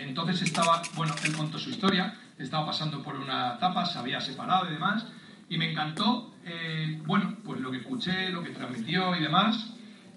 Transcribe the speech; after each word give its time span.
Entonces 0.00 0.42
estaba, 0.42 0.82
bueno, 0.94 1.14
él 1.24 1.32
contó 1.36 1.58
su 1.58 1.70
historia, 1.70 2.14
estaba 2.38 2.66
pasando 2.66 3.02
por 3.02 3.16
una 3.16 3.54
etapa, 3.56 3.84
se 3.84 3.98
había 3.98 4.20
separado 4.20 4.68
y 4.68 4.72
demás, 4.72 5.06
y 5.48 5.58
me 5.58 5.70
encantó, 5.70 6.32
eh, 6.44 7.00
bueno, 7.04 7.36
pues 7.44 7.60
lo 7.60 7.70
que 7.70 7.78
escuché, 7.78 8.30
lo 8.30 8.42
que 8.42 8.50
transmitió 8.50 9.14
y 9.16 9.20
demás. 9.20 9.74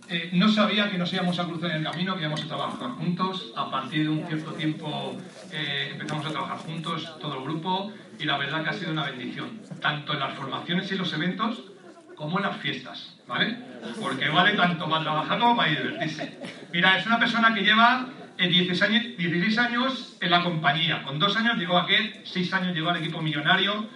Eh, 0.09 0.31
no 0.33 0.49
sabía 0.49 0.91
que 0.91 0.97
nos 0.97 1.11
íbamos 1.13 1.39
a 1.39 1.45
cruzar 1.45 1.71
en 1.71 1.77
el 1.77 1.83
camino, 1.83 2.15
que 2.15 2.21
íbamos 2.21 2.43
a 2.43 2.47
trabajar 2.47 2.89
juntos. 2.91 3.53
A 3.55 3.71
partir 3.71 4.03
de 4.03 4.09
un 4.09 4.27
cierto 4.27 4.51
tiempo 4.53 5.17
eh, 5.51 5.89
empezamos 5.93 6.25
a 6.25 6.31
trabajar 6.31 6.57
juntos, 6.57 7.17
todo 7.19 7.37
el 7.37 7.43
grupo, 7.43 7.91
y 8.19 8.25
la 8.25 8.37
verdad 8.37 8.63
que 8.63 8.69
ha 8.69 8.73
sido 8.73 8.91
una 8.91 9.05
bendición, 9.05 9.61
tanto 9.81 10.13
en 10.13 10.19
las 10.19 10.33
formaciones 10.35 10.91
y 10.91 10.95
los 10.95 11.11
eventos 11.13 11.63
como 12.15 12.37
en 12.37 12.45
las 12.45 12.57
fiestas, 12.57 13.17
¿vale? 13.27 13.57
Porque 13.99 14.29
vale 14.29 14.53
tanto 14.53 14.87
para 14.87 15.03
trabajar 15.03 15.39
como 15.39 15.55
para 15.55 15.69
divertirse. 15.69 16.39
Mira, 16.71 16.97
es 16.97 17.05
una 17.05 17.17
persona 17.17 17.53
que 17.53 17.61
lleva 17.61 18.07
16 18.37 18.81
años, 18.81 19.03
16 19.17 19.57
años 19.57 20.17
en 20.19 20.31
la 20.31 20.43
compañía. 20.43 21.03
Con 21.03 21.19
dos 21.19 21.35
años 21.35 21.57
llegó 21.57 21.77
a 21.77 21.83
aquel, 21.83 22.21
seis 22.23 22.53
años 22.53 22.75
llegó 22.75 22.89
al 22.89 22.97
equipo 22.97 23.21
millonario, 23.21 23.87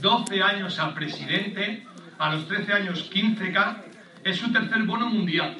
12 0.00 0.42
años 0.42 0.78
a 0.78 0.94
presidente, 0.94 1.84
a 2.18 2.34
los 2.34 2.48
13 2.48 2.72
años 2.72 3.10
15K, 3.12 3.76
es 4.24 4.36
su 4.38 4.52
tercer 4.52 4.82
bono 4.84 5.08
mundial, 5.08 5.56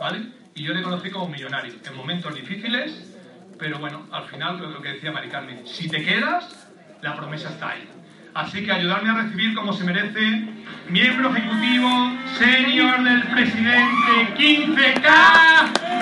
¿vale? 0.00 0.26
Y 0.54 0.62
yo 0.64 0.72
le 0.72 0.82
conocí 0.82 1.10
como 1.10 1.28
millonario, 1.28 1.74
en 1.84 1.96
momentos 1.96 2.34
difíciles, 2.34 3.14
pero 3.58 3.78
bueno, 3.78 4.06
al 4.10 4.24
final 4.24 4.58
lo 4.58 4.80
que 4.80 4.92
decía 4.92 5.12
Mari 5.12 5.28
Carmen, 5.28 5.66
si 5.66 5.88
te 5.88 6.02
quedas, 6.02 6.68
la 7.02 7.14
promesa 7.14 7.50
está 7.50 7.70
ahí. 7.70 7.88
Así 8.36 8.62
que 8.62 8.70
ayudarme 8.70 9.08
a 9.08 9.14
recibir 9.14 9.54
como 9.54 9.72
se 9.72 9.82
merece, 9.82 10.44
miembro 10.90 11.34
ejecutivo 11.34 12.12
senior 12.38 13.02
del 13.02 13.22
presidente 13.28 14.34
15K, 14.36 15.02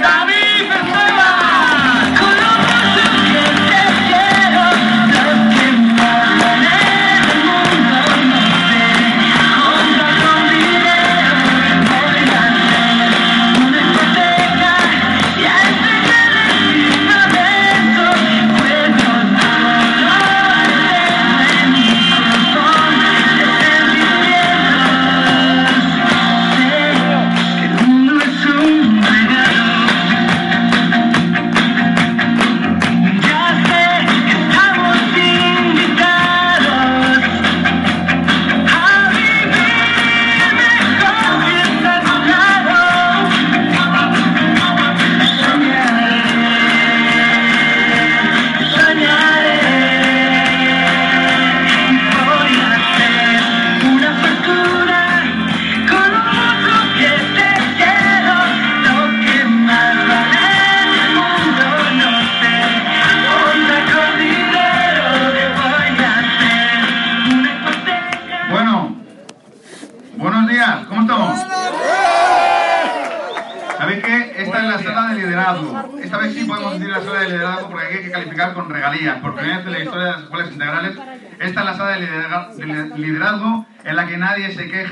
David 0.01 0.45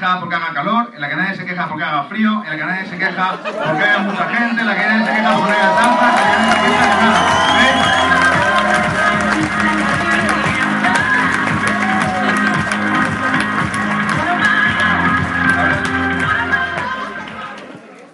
porque 0.03 0.35
haga 0.35 0.53
calor, 0.53 0.91
en 0.95 1.01
la 1.01 1.09
que 1.09 1.15
nadie 1.15 1.37
se 1.37 1.45
queja 1.47 1.69
porque 1.69 1.85
haga 1.85 2.03
frío, 2.05 2.43
en 2.45 2.51
la 2.51 2.57
que 2.57 2.65
nadie 2.65 2.87
se 2.87 2.99
queja 2.99 3.39
porque 3.41 3.85
haya 3.85 3.99
mucha 3.99 4.29
gente, 4.29 4.61
en 4.61 4.67
la 4.67 4.75
que 4.75 4.87
nadie 4.87 5.07
se 5.07 5.13
queja 5.13 5.35
porque 5.35 5.53
haya 5.53 5.77
tanta, 5.77 6.13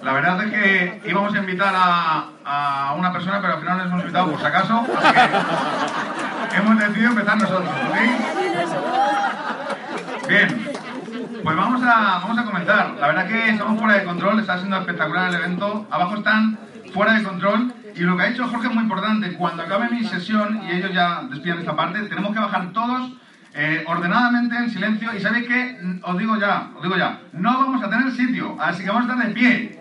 La 0.02 0.12
verdad 0.12 0.44
es 0.44 0.50
que 0.52 1.00
íbamos 1.06 1.34
a 1.34 1.38
invitar 1.38 1.74
a, 1.74 2.94
una 2.98 3.12
persona, 3.12 3.40
pero 3.40 3.54
al 3.54 3.60
final 3.60 3.78
nos 3.78 3.86
hemos 3.86 4.00
invitado 4.00 4.30
por 4.30 4.40
si 4.40 4.46
acaso, 4.46 4.84
así 4.98 5.12
que 6.50 6.56
hemos 6.56 6.78
decidido 6.78 7.10
empezar 7.10 7.38
nosotros, 7.38 7.68
¿ok? 7.88 7.96
Bien, 10.28 10.68
pues 11.42 11.56
vamos 11.56 11.82
a, 11.82 12.20
La 13.00 13.06
verdad 13.08 13.26
que 13.26 13.50
estamos 13.50 13.78
fuera 13.78 13.98
de 13.98 14.04
control, 14.04 14.40
está 14.40 14.58
siendo 14.58 14.78
espectacular 14.78 15.28
el 15.28 15.34
evento. 15.36 15.86
Abajo 15.90 16.16
están 16.16 16.58
fuera 16.92 17.14
de 17.14 17.22
control. 17.22 17.72
Y 17.94 18.00
lo 18.00 18.16
que 18.16 18.22
ha 18.22 18.26
dicho 18.26 18.46
Jorge 18.48 18.68
es 18.68 18.74
muy 18.74 18.84
importante. 18.84 19.32
Cuando 19.34 19.62
acabe 19.62 19.90
mi 19.90 20.04
sesión 20.04 20.62
y 20.68 20.76
ellos 20.76 20.92
ya 20.92 21.22
despidan 21.30 21.60
esta 21.60 21.76
parte, 21.76 22.02
tenemos 22.02 22.32
que 22.32 22.40
bajar 22.40 22.72
todos 22.72 23.12
eh, 23.54 23.84
ordenadamente 23.86 24.56
en 24.56 24.70
silencio. 24.70 25.14
Y 25.14 25.20
sabéis 25.20 25.46
que, 25.48 25.78
os 26.02 26.18
digo 26.18 26.36
ya, 26.36 26.70
os 26.76 26.82
digo 26.82 26.96
ya, 26.96 27.20
no 27.32 27.58
vamos 27.58 27.82
a 27.82 27.90
tener 27.90 28.10
sitio, 28.12 28.56
así 28.60 28.82
que 28.84 28.90
vamos 28.90 29.08
a 29.08 29.12
estar 29.12 29.28
de 29.28 29.34
pie. 29.34 29.78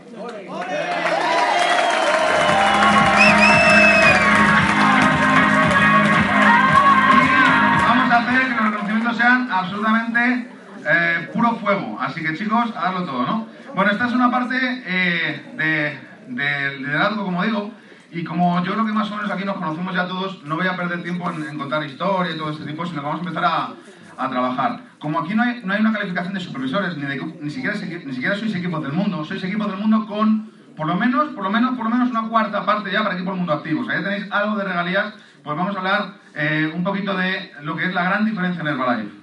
vamos 7.87 8.11
a 8.11 8.17
hacer 8.17 8.41
que 8.41 8.49
los 8.49 8.63
reconocimientos 8.63 9.17
sean 9.17 9.51
absolutamente 9.51 10.56
eh, 10.87 11.29
puro 11.33 11.55
fuego. 11.55 11.97
Así 11.99 12.21
que 12.21 12.33
chicos, 12.35 12.71
a 12.75 12.81
darlo 12.81 13.03
todo, 13.03 13.25
¿no? 13.25 13.47
Bueno, 13.75 13.91
esta 13.91 14.07
es 14.07 14.13
una 14.13 14.31
parte 14.31 14.55
eh, 14.85 15.99
de, 16.27 16.77
liderazgo, 16.79 17.25
como 17.25 17.43
digo, 17.43 17.71
y 18.11 18.23
como 18.23 18.63
yo 18.63 18.73
creo 18.73 18.85
que 18.85 18.93
más 18.93 19.11
o 19.11 19.15
menos 19.15 19.29
aquí 19.29 19.43
nos 19.43 19.57
conocemos 19.57 19.93
ya 19.93 20.07
todos, 20.07 20.43
no 20.43 20.55
voy 20.55 20.67
a 20.67 20.75
perder 20.75 21.03
tiempo 21.03 21.29
en, 21.29 21.57
contar 21.57 21.83
historia 21.83 22.33
y 22.33 22.37
todo 22.37 22.51
este 22.51 22.65
tipo, 22.65 22.85
sino 22.85 23.01
que 23.01 23.05
vamos 23.05 23.21
a 23.21 23.27
empezar 23.27 23.45
a, 23.45 24.29
trabajar. 24.29 24.79
Como 24.97 25.19
aquí 25.19 25.35
no 25.35 25.43
hay, 25.43 25.61
no 25.63 25.73
hay, 25.73 25.79
una 25.79 25.93
calificación 25.93 26.33
de 26.33 26.39
supervisores, 26.39 26.97
ni, 26.97 27.05
ni, 27.39 27.49
siquiera, 27.51 27.75
ni 27.77 28.13
siquiera 28.13 28.35
sois 28.35 28.55
equipos 28.55 28.81
del 28.81 28.93
mundo, 28.93 29.23
sois 29.23 29.43
equipos 29.43 29.67
del 29.67 29.77
mundo 29.77 30.07
con 30.07 30.49
por 30.75 30.87
lo 30.87 30.95
menos, 30.95 31.29
por 31.29 31.43
lo 31.43 31.51
menos, 31.51 31.75
por 31.75 31.85
lo 31.85 31.91
menos 31.91 32.09
una 32.09 32.23
cuarta 32.23 32.65
parte 32.65 32.91
ya 32.91 33.03
para 33.03 33.13
equipos 33.13 33.33
del 33.33 33.39
mundo 33.39 33.53
activos. 33.53 33.87
Ahí 33.89 34.03
tenéis 34.03 34.25
algo 34.31 34.55
de 34.55 34.63
regalías, 34.63 35.13
pues 35.43 35.55
vamos 35.55 35.75
a 35.75 35.79
hablar 35.79 36.13
eh, 36.33 36.71
un 36.73 36.83
poquito 36.83 37.15
de 37.15 37.51
lo 37.61 37.75
que 37.75 37.85
es 37.85 37.93
la 37.93 38.05
gran 38.05 38.25
diferencia 38.25 38.61
en 38.61 38.67
Herbalife 38.67 39.16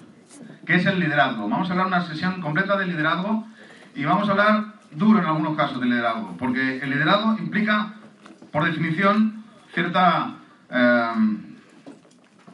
que 0.64 0.74
es 0.76 0.86
el 0.86 1.00
liderazgo. 1.00 1.48
Vamos 1.48 1.68
a 1.68 1.72
hablar 1.72 1.86
una 1.86 2.02
sesión 2.02 2.40
completa 2.40 2.76
de 2.76 2.86
liderazgo 2.86 3.46
y 3.94 4.04
vamos 4.04 4.28
a 4.28 4.32
hablar 4.32 4.64
duro 4.90 5.18
en 5.18 5.26
algunos 5.26 5.56
casos 5.56 5.80
de 5.80 5.86
liderazgo, 5.86 6.36
porque 6.38 6.78
el 6.78 6.90
liderazgo 6.90 7.36
implica, 7.38 7.94
por 8.52 8.64
definición, 8.64 9.44
cierta 9.72 10.36
em, 10.70 11.56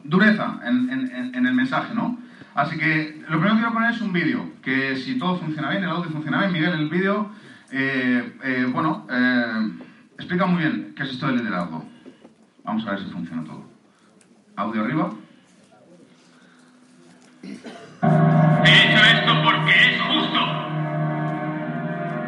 dureza 0.03 0.59
en, 0.63 1.45
el 1.45 1.53
mensaje, 1.53 1.93
¿no? 1.93 2.17
Así 2.55 2.77
que 2.77 3.23
lo 3.29 3.39
primero 3.39 3.53
que 3.53 3.59
quiero 3.59 3.73
poner 3.73 3.91
es 3.91 4.01
un 4.01 4.11
vídeo, 4.11 4.51
que 4.61 4.95
si 4.95 5.17
todo 5.17 5.37
funciona 5.37 5.69
bien, 5.69 5.83
el 5.83 5.89
audio 5.89 6.09
funciona 6.09 6.39
bien, 6.39 6.51
Miguel, 6.51 6.73
el 6.73 6.89
vídeo, 6.89 7.31
eh, 7.71 8.37
eh, 8.43 8.67
bueno, 8.71 9.07
eh, 9.09 9.71
explica 10.15 10.45
muy 10.45 10.61
bien 10.61 10.93
qué 10.95 11.03
es 11.03 11.11
esto 11.11 11.27
del 11.27 11.37
liderazgo. 11.37 11.85
Vamos 12.63 12.85
a 12.85 12.91
ver 12.91 12.99
si 12.99 13.09
funciona 13.09 13.43
todo. 13.43 13.65
Audio 14.55 14.83
arriba. 14.83 15.11
He 18.63 18.69
hecho 18.69 19.03
esto 19.03 19.43
porque 19.43 19.71
es 19.71 20.01
justo. 20.01 20.39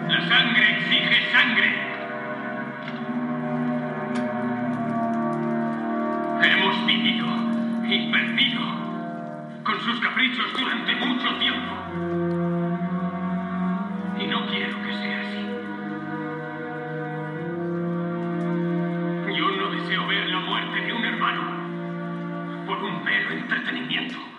La 0.10 0.28
sangre 0.28 0.72
exige 0.78 1.32
sangre. 1.32 1.70
Hemos 6.44 6.86
vivido 6.86 7.28
y 7.86 8.12
perdido 8.12 8.62
con 9.64 9.80
sus 9.82 10.00
caprichos 10.00 10.46
durante 10.54 10.96
mucho 10.96 11.36
tiempo. 11.38 11.76
Y 14.20 14.28
no 14.28 14.48
quiero 14.48 14.82
que 14.84 14.94
sea 14.94 15.22
así. 15.22 15.46
Yo 19.38 19.52
no 19.52 19.70
deseo 19.72 20.08
ver 20.08 20.28
la 20.30 20.40
muerte 20.40 20.82
de 20.82 20.94
un 20.94 21.06
hermano 21.06 21.44
por 22.66 22.84
un 22.84 23.04
mero 23.04 23.32
entretenimiento. 23.32 24.33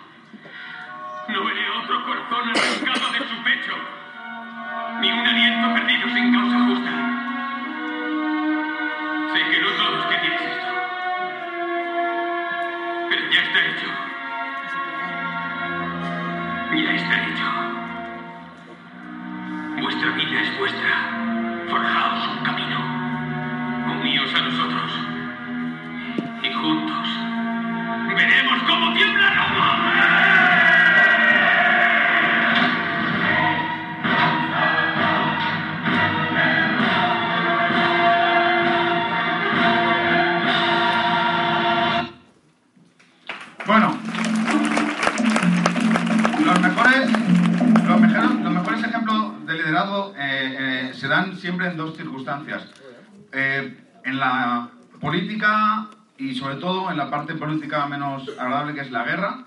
Parte 57.15 57.35
política 57.35 57.87
menos 57.87 58.29
agradable 58.37 58.75
que 58.75 58.81
es 58.81 58.91
la 58.91 59.05
guerra 59.05 59.45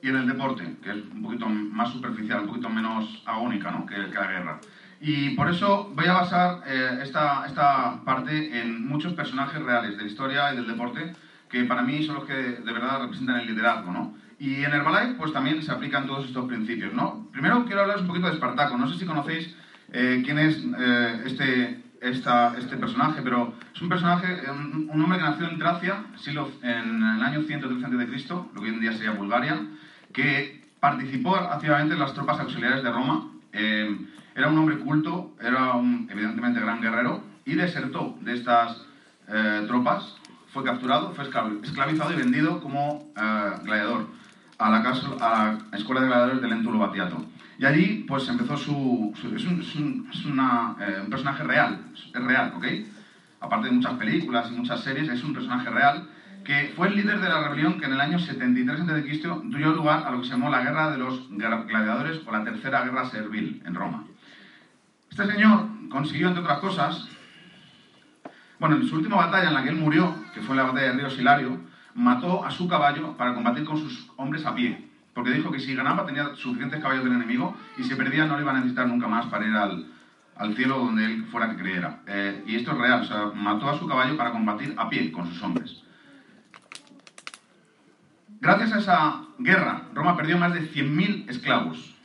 y 0.00 0.08
en 0.08 0.16
el 0.16 0.26
deporte, 0.26 0.64
que 0.82 0.90
es 0.90 0.96
un 0.96 1.22
poquito 1.22 1.46
más 1.46 1.90
superficial, 1.90 2.40
un 2.40 2.46
poquito 2.46 2.70
menos 2.70 3.22
agónica 3.26 3.70
¿no? 3.70 3.84
que, 3.84 3.94
que 3.94 4.14
la 4.14 4.26
guerra. 4.26 4.60
Y 5.00 5.30
por 5.30 5.50
eso 5.50 5.90
voy 5.94 6.06
a 6.06 6.14
basar 6.14 6.62
eh, 6.66 7.00
esta, 7.02 7.44
esta 7.46 8.02
parte 8.04 8.58
en 8.60 8.88
muchos 8.88 9.12
personajes 9.12 9.62
reales 9.62 9.96
de 9.96 10.04
la 10.04 10.08
historia 10.08 10.52
y 10.52 10.56
del 10.56 10.66
deporte 10.66 11.14
que 11.50 11.64
para 11.64 11.82
mí 11.82 12.02
son 12.04 12.16
los 12.16 12.24
que 12.24 12.34
de 12.34 12.72
verdad 12.72 13.02
representan 13.02 13.40
el 13.40 13.46
liderazgo, 13.46 13.92
¿no? 13.92 14.14
Y 14.38 14.64
en 14.64 14.72
Herbalife, 14.72 15.14
pues 15.18 15.32
también 15.32 15.62
se 15.62 15.72
aplican 15.72 16.06
todos 16.06 16.26
estos 16.26 16.46
principios, 16.46 16.92
¿no? 16.94 17.28
Primero 17.32 17.64
quiero 17.64 17.82
hablaros 17.82 18.02
un 18.02 18.08
poquito 18.08 18.28
de 18.28 18.34
Espartaco. 18.34 18.78
No 18.78 18.88
sé 18.88 18.98
si 18.98 19.04
conocéis 19.04 19.54
eh, 19.92 20.22
quién 20.24 20.38
es 20.38 20.62
eh, 20.78 21.22
este, 21.26 21.82
esta, 22.00 22.54
este 22.58 22.76
personaje, 22.76 23.22
pero 23.22 23.54
es 23.74 23.80
un 23.82 23.88
personaje, 23.88 24.26
un, 24.50 24.88
un 24.90 25.02
hombre 25.02 25.18
que 25.18 25.24
nació 25.24 25.48
en 25.48 25.58
Tracia, 25.58 26.04
siglo, 26.16 26.50
en 26.62 27.02
el 27.02 27.22
año 27.22 27.42
113 27.42 27.84
a.C., 27.86 28.28
lo 28.28 28.60
que 28.60 28.68
hoy 28.68 28.68
en 28.68 28.80
día 28.80 28.92
sería 28.92 29.10
Bulgaria, 29.12 29.58
que 30.12 30.64
participó 30.80 31.36
activamente 31.36 31.94
en 31.94 32.00
las 32.00 32.14
tropas 32.14 32.38
auxiliares 32.40 32.82
de 32.82 32.90
Roma. 32.90 33.28
Eh, 33.52 33.96
era 34.34 34.48
un 34.48 34.58
hombre 34.58 34.78
culto, 34.78 35.32
era 35.40 35.72
un, 35.74 36.06
evidentemente 36.10 36.60
gran 36.60 36.80
guerrero, 36.80 37.22
y 37.44 37.54
desertó 37.54 38.16
de 38.20 38.34
estas 38.34 38.84
eh, 39.28 39.64
tropas 39.66 40.14
fue 40.52 40.64
capturado, 40.64 41.12
fue 41.12 41.24
esclav- 41.28 41.62
esclavizado 41.62 42.12
y 42.12 42.16
vendido 42.16 42.60
como 42.60 43.10
eh, 43.16 43.50
gladiador 43.64 44.06
a 44.58 44.70
la, 44.70 44.82
casa, 44.82 45.06
a 45.20 45.58
la 45.70 45.76
escuela 45.76 46.00
de 46.00 46.06
gladiadores 46.08 46.40
de 46.42 46.48
Lentulo 46.48 46.78
Batiato. 46.78 47.24
Y 47.58 47.66
allí, 47.66 48.04
pues 48.06 48.28
empezó 48.28 48.56
su. 48.56 49.12
es 49.34 49.44
un, 49.44 50.78
eh, 50.80 51.00
un 51.02 51.10
personaje 51.10 51.42
real, 51.42 51.80
es 51.92 52.22
real, 52.22 52.52
¿ok? 52.56 52.64
Aparte 53.40 53.66
de 53.66 53.74
muchas 53.74 53.94
películas 53.94 54.48
y 54.50 54.56
muchas 54.56 54.80
series, 54.80 55.08
es 55.08 55.24
un 55.24 55.34
personaje 55.34 55.68
real 55.68 56.08
que 56.44 56.72
fue 56.74 56.88
el 56.88 56.96
líder 56.96 57.20
de 57.20 57.28
la 57.28 57.42
rebelión 57.42 57.78
que 57.78 57.84
en 57.84 57.92
el 57.92 58.00
año 58.00 58.18
73 58.18 58.80
a.C. 58.80 59.20
dio 59.44 59.72
lugar 59.74 60.06
a 60.06 60.10
lo 60.10 60.20
que 60.20 60.24
se 60.24 60.30
llamó 60.30 60.48
la 60.48 60.62
Guerra 60.62 60.90
de 60.90 60.98
los 60.98 61.28
Gladiadores 61.30 62.20
o 62.26 62.32
la 62.32 62.42
Tercera 62.42 62.84
Guerra 62.84 63.04
Servil 63.10 63.62
en 63.66 63.74
Roma. 63.74 64.06
Este 65.10 65.26
señor 65.26 65.66
consiguió, 65.90 66.28
entre 66.28 66.42
otras 66.42 66.60
cosas, 66.60 67.08
bueno, 68.58 68.76
en 68.76 68.86
su 68.86 68.96
última 68.96 69.16
batalla 69.16 69.48
en 69.48 69.54
la 69.54 69.62
que 69.62 69.68
él 69.68 69.76
murió, 69.76 70.14
que 70.32 70.40
fue 70.40 70.56
la 70.56 70.62
batalla 70.62 70.86
de 70.86 70.92
Río 70.92 71.10
Silario, 71.10 71.60
mató 71.94 72.44
a 72.44 72.50
su 72.50 72.66
caballo 72.66 73.16
para 73.16 73.34
combatir 73.34 73.64
con 73.64 73.76
sus 73.76 74.10
hombres 74.16 74.46
a 74.46 74.54
pie. 74.54 74.87
Porque 75.18 75.32
dijo 75.32 75.50
que 75.50 75.58
si 75.58 75.74
ganaba 75.74 76.06
tenía 76.06 76.32
suficientes 76.36 76.80
caballos 76.80 77.02
del 77.02 77.14
enemigo 77.14 77.56
y 77.76 77.82
si 77.82 77.96
perdía 77.96 78.24
no 78.24 78.36
le 78.36 78.42
iba 78.42 78.52
a 78.52 78.54
necesitar 78.54 78.86
nunca 78.86 79.08
más 79.08 79.26
para 79.26 79.48
ir 79.48 79.52
al, 79.52 79.86
al 80.36 80.54
cielo 80.54 80.78
donde 80.78 81.04
él 81.06 81.24
fuera 81.24 81.50
que 81.50 81.56
creyera. 81.56 82.02
Eh, 82.06 82.44
y 82.46 82.54
esto 82.54 82.70
es 82.70 82.78
real, 82.78 83.00
o 83.00 83.04
sea, 83.04 83.32
mató 83.34 83.68
a 83.68 83.76
su 83.76 83.88
caballo 83.88 84.16
para 84.16 84.30
combatir 84.30 84.76
a 84.76 84.88
pie 84.88 85.10
con 85.10 85.26
sus 85.26 85.42
hombres. 85.42 85.82
Gracias 88.40 88.72
a 88.72 88.78
esa 88.78 89.22
guerra, 89.40 89.88
Roma 89.92 90.16
perdió 90.16 90.38
más 90.38 90.54
de 90.54 90.60
100.000 90.70 91.28
esclavos. 91.28 91.96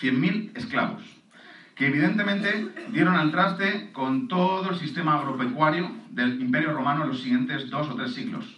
100.000 0.00 0.56
esclavos 0.56 1.04
que 1.76 1.86
evidentemente 1.86 2.74
dieron 2.90 3.14
al 3.14 3.30
traste 3.30 3.92
con 3.92 4.26
todo 4.26 4.70
el 4.70 4.80
sistema 4.80 5.14
agropecuario 5.16 5.92
del 6.10 6.40
Imperio 6.40 6.72
Romano 6.72 7.04
en 7.04 7.10
los 7.10 7.22
siguientes 7.22 7.70
dos 7.70 7.88
o 7.88 7.94
tres 7.94 8.14
siglos. 8.14 8.57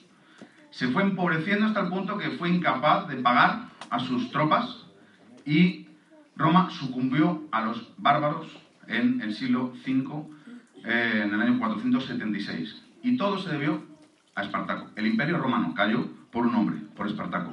Se 0.70 0.88
fue 0.88 1.02
empobreciendo 1.02 1.67
hasta 1.67 1.81
el 1.81 1.88
punto 1.88 2.17
que 2.19 2.31
fue 2.31 2.49
incapaz 2.49 3.08
de 3.08 3.17
pagar 3.17 3.69
a 3.90 3.99
sus 3.99 4.31
tropas 4.31 4.87
y 5.44 5.87
Roma 6.37 6.70
sucumbió 6.70 7.43
a 7.50 7.62
los 7.62 7.93
bárbaros 7.99 8.46
en 8.87 9.20
el 9.20 9.34
siglo 9.34 9.72
V, 9.87 10.25
eh, 10.84 11.22
en 11.25 11.34
el 11.34 11.40
año 11.40 11.58
476. 11.58 12.82
Y 13.02 13.17
todo 13.17 13.38
se 13.38 13.50
debió 13.50 13.82
a 14.34 14.43
Espartaco. 14.43 14.88
El 14.96 15.06
Imperio 15.06 15.38
Romano 15.38 15.75
cayó 15.75 16.06
por 16.31 16.46
un 16.46 16.55
hombre, 16.55 16.78
por 16.96 17.06
Espartaco. 17.06 17.52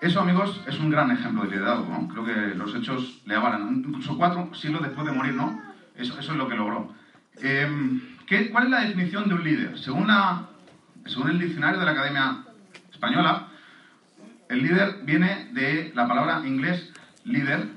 Eso, 0.00 0.20
amigos, 0.20 0.62
es 0.66 0.78
un 0.80 0.90
gran 0.90 1.10
ejemplo 1.10 1.42
de 1.44 1.50
liderazgo. 1.50 2.08
Creo 2.08 2.24
que 2.24 2.54
los 2.54 2.74
hechos 2.74 3.20
le 3.26 3.34
avalan. 3.34 3.82
Incluso 3.86 4.16
cuatro 4.16 4.50
siglos 4.54 4.82
después 4.82 5.06
de 5.06 5.12
morir, 5.12 5.34
¿no? 5.34 5.60
Eso, 5.94 6.18
es 6.18 6.28
lo 6.30 6.48
que 6.48 6.56
logró. 6.56 6.92
¿qué- 8.26 8.50
¿Cuál 8.50 8.64
es 8.64 8.70
la 8.70 8.80
definición 8.80 9.28
de 9.28 9.34
un 9.34 9.44
líder? 9.44 9.78
Según, 9.78 10.06
la, 10.06 10.48
según 11.06 11.30
el 11.30 11.38
diccionario 11.38 11.78
de 11.78 11.86
la 11.86 11.92
Academia 11.92 12.44
Española, 12.92 13.48
el 14.48 14.62
líder 14.62 15.00
viene 15.04 15.48
de 15.52 15.92
la 15.94 16.08
palabra 16.08 16.46
inglés 16.46 16.92
líder, 17.24 17.68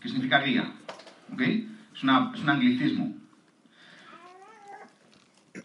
que 0.00 0.08
significa 0.08 0.40
guía. 0.40 0.72
¿Ok? 1.32 1.40
Es, 1.40 2.02
un 2.02 2.10
anglicismo. 2.10 3.14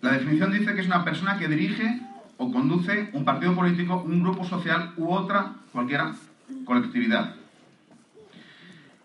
La 0.02 0.12
definición 0.12 0.52
dice 0.52 0.76
que 0.76 0.82
es 0.82 0.88
una 0.88 1.04
persona 1.04 1.38
que 1.38 1.48
dirige 1.48 2.02
o 2.38 2.52
conduce 2.52 3.10
un 3.14 3.24
partido 3.24 3.56
político, 3.56 4.04
un 4.04 4.22
grupo 4.22 4.44
social 4.44 4.94
u 4.98 5.10
otra, 5.12 5.54
cualquiera, 5.72 6.14
colectividad. 6.66 7.36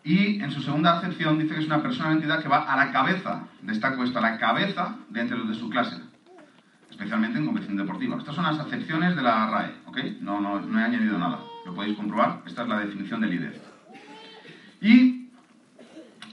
Y 0.03 0.43
en 0.43 0.51
su 0.51 0.63
segunda 0.63 0.99
acepción 0.99 1.39
dice 1.39 1.55
que 1.55 1.61
es 1.61 1.67
una 1.67 1.83
persona 1.83 2.09
o 2.09 2.13
entidad 2.13 2.43
que 2.43 2.49
va 2.49 2.65
a 2.65 2.77
la 2.77 2.91
cabeza, 2.91 3.45
destaco 3.63 4.03
esto, 4.03 4.19
a 4.19 4.23
la 4.23 4.39
cabeza 4.39 4.97
de 5.11 5.21
entre 5.21 5.39
los 5.39 5.49
de 5.49 5.55
su 5.55 5.69
clase, 5.69 5.97
especialmente 6.91 7.39
en 7.39 7.47
competición 7.47 7.77
deportiva. 7.77 8.17
Estas 8.19 8.35
son 8.35 8.45
las 8.45 8.59
acepciones 8.59 9.17
de 9.17 9.23
la 9.23 9.47
RAE, 9.49 9.75
¿ok? 9.87 9.99
No, 10.21 10.41
no, 10.41 10.61
no 10.61 10.79
he 10.79 10.83
añadido 10.83 11.19
nada, 11.19 11.41
lo 11.65 11.75
podéis 11.75 11.97
comprobar, 11.97 12.43
esta 12.47 12.63
es 12.63 12.69
la 12.69 12.79
definición 12.81 13.21
de 13.21 13.27
líder. 13.29 13.63
Y 14.81 15.29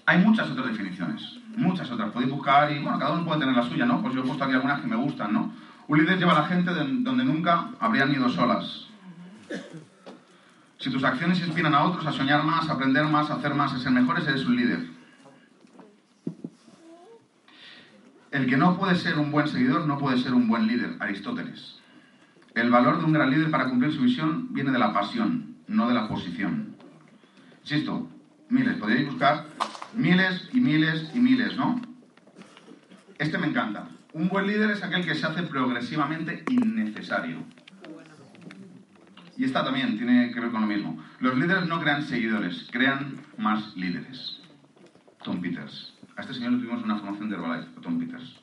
hay 0.05 0.17
muchas 0.19 0.49
otras 0.49 0.67
definiciones, 0.67 1.21
muchas 1.55 1.89
otras. 1.91 2.11
Podéis 2.11 2.31
buscar 2.31 2.71
y, 2.71 2.79
bueno, 2.79 2.97
cada 2.97 3.13
uno 3.13 3.25
puede 3.25 3.39
tener 3.41 3.55
la 3.55 3.63
suya, 3.63 3.85
¿no? 3.85 4.01
Pues 4.01 4.13
yo 4.13 4.21
he 4.21 4.25
puesto 4.25 4.43
aquí 4.43 4.53
algunas 4.53 4.81
que 4.81 4.87
me 4.87 4.95
gustan, 4.95 5.33
¿no? 5.33 5.53
Un 5.87 5.99
líder 5.99 6.17
lleva 6.17 6.33
a 6.33 6.41
la 6.41 6.47
gente 6.47 6.73
de- 6.73 7.01
donde 7.03 7.23
nunca 7.23 7.69
habrían 7.79 8.11
ido 8.11 8.27
solas. 8.29 8.87
Si 10.79 10.89
tus 10.91 11.03
acciones 11.03 11.39
inspiran 11.39 11.73
a 11.73 11.83
otros 11.83 12.05
a 12.05 12.11
soñar 12.11 12.43
más, 12.43 12.69
a 12.69 12.73
aprender 12.73 13.05
más, 13.05 13.29
a 13.29 13.35
hacer 13.35 13.53
más, 13.55 13.73
a 13.73 13.79
ser 13.79 13.91
mejores, 13.91 14.27
eres 14.27 14.45
un 14.45 14.55
líder. 14.55 14.85
El 18.37 18.45
que 18.45 18.55
no 18.55 18.77
puede 18.77 18.95
ser 18.97 19.17
un 19.17 19.31
buen 19.31 19.47
seguidor 19.47 19.87
no 19.87 19.97
puede 19.97 20.19
ser 20.19 20.35
un 20.35 20.47
buen 20.47 20.67
líder, 20.67 20.95
Aristóteles. 20.99 21.79
El 22.53 22.69
valor 22.69 22.99
de 22.99 23.05
un 23.05 23.11
gran 23.11 23.31
líder 23.31 23.49
para 23.49 23.67
cumplir 23.67 23.91
su 23.91 24.03
visión 24.03 24.53
viene 24.53 24.69
de 24.69 24.77
la 24.77 24.93
pasión, 24.93 25.55
no 25.65 25.87
de 25.87 25.95
la 25.95 26.07
posición. 26.07 26.75
Insisto, 27.63 28.07
miles, 28.49 28.77
podríais 28.77 29.07
buscar 29.07 29.47
miles 29.95 30.49
y 30.53 30.59
miles 30.59 31.09
y 31.15 31.19
miles, 31.19 31.57
¿no? 31.57 31.81
Este 33.17 33.39
me 33.39 33.47
encanta. 33.47 33.89
Un 34.13 34.29
buen 34.29 34.45
líder 34.45 34.69
es 34.69 34.83
aquel 34.83 35.03
que 35.03 35.15
se 35.15 35.25
hace 35.25 35.41
progresivamente 35.41 36.43
innecesario. 36.47 37.39
Y 39.35 39.45
esta 39.45 39.63
también 39.63 39.97
tiene 39.97 40.31
que 40.31 40.41
ver 40.41 40.51
con 40.51 40.61
lo 40.61 40.67
mismo. 40.67 41.03
Los 41.19 41.35
líderes 41.35 41.65
no 41.65 41.81
crean 41.81 42.03
seguidores, 42.03 42.67
crean 42.71 43.15
más 43.39 43.75
líderes. 43.75 44.41
Tom 45.23 45.41
Peters. 45.41 45.96
A 46.17 46.21
este 46.21 46.33
señor 46.33 46.53
le 46.53 46.57
tuvimos 46.57 46.83
una 46.83 46.97
formación 46.97 47.29
de 47.29 47.35
Herbalife, 47.35 47.69
a 47.77 47.81
Tom 47.81 47.99
Peters. 47.99 48.35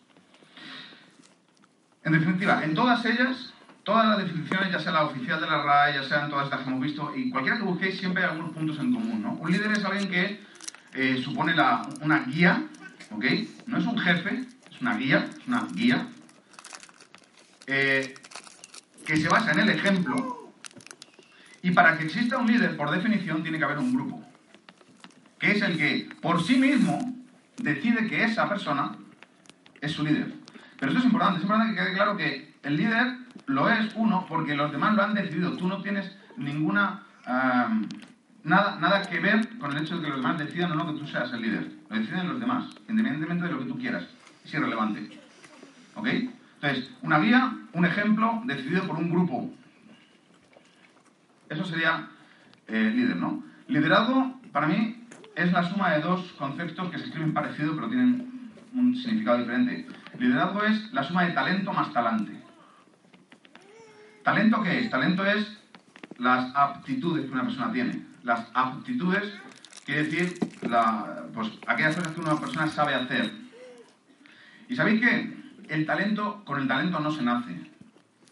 En 2.05 2.13
definitiva, 2.13 2.63
en 2.63 2.73
todas 2.73 3.05
ellas, 3.05 3.53
todas 3.83 4.07
las 4.07 4.19
definiciones, 4.19 4.71
ya 4.71 4.79
sea 4.79 4.93
la 4.93 5.05
oficial 5.05 5.41
de 5.41 5.47
la 5.49 5.61
RAE, 5.61 5.95
ya 5.95 6.05
sean 6.05 6.31
todas 6.31 6.45
estas 6.45 6.61
que 6.61 6.71
hemos 6.71 6.81
visto, 6.81 7.13
y 7.17 7.31
cualquiera 7.31 7.59
que 7.59 7.65
busquéis, 7.65 7.99
siempre 7.99 8.23
hay 8.23 8.31
algunos 8.31 8.53
puntos 8.53 8.79
en 8.79 8.95
común, 8.95 9.23
¿no? 9.23 9.33
Un 9.33 9.51
líder 9.51 9.73
es 9.73 9.85
alguien 9.85 10.09
que 10.09 10.41
eh, 10.93 11.21
supone 11.21 11.55
una 12.01 12.21
guía, 12.21 12.65
¿ok? 13.11 13.25
No 13.67 13.79
es 13.79 13.87
un 13.87 13.99
jefe, 13.99 14.45
es 14.71 14.81
una 14.81 14.97
guía, 14.97 15.29
es 15.37 15.49
una 15.49 15.67
guía, 15.73 16.07
eh, 17.67 18.15
que 19.05 19.17
se 19.17 19.29
basa 19.29 19.51
en 19.51 19.59
el 19.59 19.71
ejemplo, 19.71 20.53
y 21.61 21.73
para 21.73 21.99
que 21.99 22.05
exista 22.05 22.39
un 22.39 22.47
líder, 22.47 22.77
por 22.77 22.93
definición, 22.93 23.43
tiene 23.43 23.59
que 23.59 23.65
haber 23.65 23.79
un 23.79 23.93
grupo, 23.93 24.23
que 25.41 25.53
es 25.53 25.63
el 25.63 25.77
que, 25.77 26.09
por 26.21 26.41
sí 26.41 26.57
mismo, 26.57 27.24
decide 27.59 28.07
que 28.07 28.25
esa 28.25 28.49
persona 28.49 28.93
es 29.81 29.93
su 29.93 30.05
líder. 30.05 30.35
Pero 30.79 30.93
esto 30.93 31.01
es 31.01 31.07
importante, 31.07 31.39
es 31.39 31.43
importante 31.43 31.75
que 31.75 31.81
quede 31.83 31.95
claro 31.95 32.17
que 32.17 32.55
el 32.63 32.77
líder 32.77 33.17
lo 33.47 33.69
es, 33.69 33.93
uno, 33.95 34.27
porque 34.29 34.55
los 34.55 34.73
demás 34.73 34.95
lo 34.95 35.03
han 35.03 35.15
decidido. 35.15 35.57
Tú 35.57 35.69
no 35.69 35.83
tienes 35.83 36.17
ninguna... 36.37 37.03
ah, 37.27 37.81
nada, 38.45 38.79
nada 38.79 39.03
que 39.03 39.19
ver 39.19 39.59
con 39.59 39.73
el 39.73 39.83
hecho 39.83 39.97
de 39.97 40.03
que 40.03 40.09
los 40.09 40.19
demás 40.19 40.39
decidan 40.39 40.73
o 40.73 40.75
no 40.75 40.93
que 40.93 41.01
tú 41.01 41.07
seas 41.07 41.33
el 41.33 41.43
líder. 41.43 41.73
Lo 41.91 41.97
deciden 41.97 42.29
los 42.29 42.41
demás, 42.41 42.67
independientemente 42.89 43.47
de 43.47 43.53
lo 43.53 43.59
que 43.59 43.65
tú 43.65 43.79
quieras. 43.79 44.05
Es 44.45 44.55
irrelevante. 44.55 45.19
¿Ok? 45.95 46.07
Entonces, 46.07 46.91
una 47.03 47.19
guía, 47.19 47.53
un 47.73 47.85
ejemplo 47.85 48.43
decidido 48.45 48.87
por 48.87 48.97
un 48.97 49.11
grupo. 49.11 49.51
Eso 51.49 51.65
sería 51.65 52.09
eh, 52.69 52.93
líder, 52.95 53.17
¿no? 53.17 53.43
Liderazgo, 53.69 54.41
para 54.53 54.67
mí, 54.67 55.04
es 55.35 55.53
la 55.53 55.69
suma 55.69 55.95
de 55.95 56.01
dos 56.01 56.33
conceptos 56.39 56.91
que 56.91 56.99
se 56.99 57.07
escriben 57.07 57.35
parecido 57.35 57.75
pero 57.75 57.89
tienen 57.89 58.51
un 58.75 58.97
significado 58.97 59.39
diferente. 59.39 59.87
Liderazgo 60.19 60.63
es 60.65 60.93
la 60.93 61.03
suma 61.03 61.25
de 61.25 61.33
talento 61.33 61.73
más 61.73 61.93
talante. 61.93 62.33
¿Talento 64.23 64.63
qué 64.63 64.81
es? 64.81 64.91
Talento 64.91 65.25
es 65.25 65.59
las 66.19 66.55
aptitudes 66.55 67.27
que 67.27 67.33
una 67.33 67.43
persona 67.43 67.73
tiene. 67.73 68.07
Las 68.23 68.47
aptitudes 68.55 69.33
quiere 69.85 70.05
decir 70.05 70.39
pues, 71.35 71.51
aquellas 71.67 71.97
cosas 71.97 72.13
que 72.13 72.21
una 72.21 72.41
persona 72.41 72.67
sabe 72.69 72.95
hacer. 72.95 73.33
¿Y 74.69 74.77
sabéis 74.77 75.01
qué? 75.01 75.45
El 75.69 75.87
talento, 75.87 76.43
con 76.45 76.61
el 76.61 76.69
talento 76.69 77.01
no 77.01 77.11
se 77.11 77.23
nace. 77.23 77.71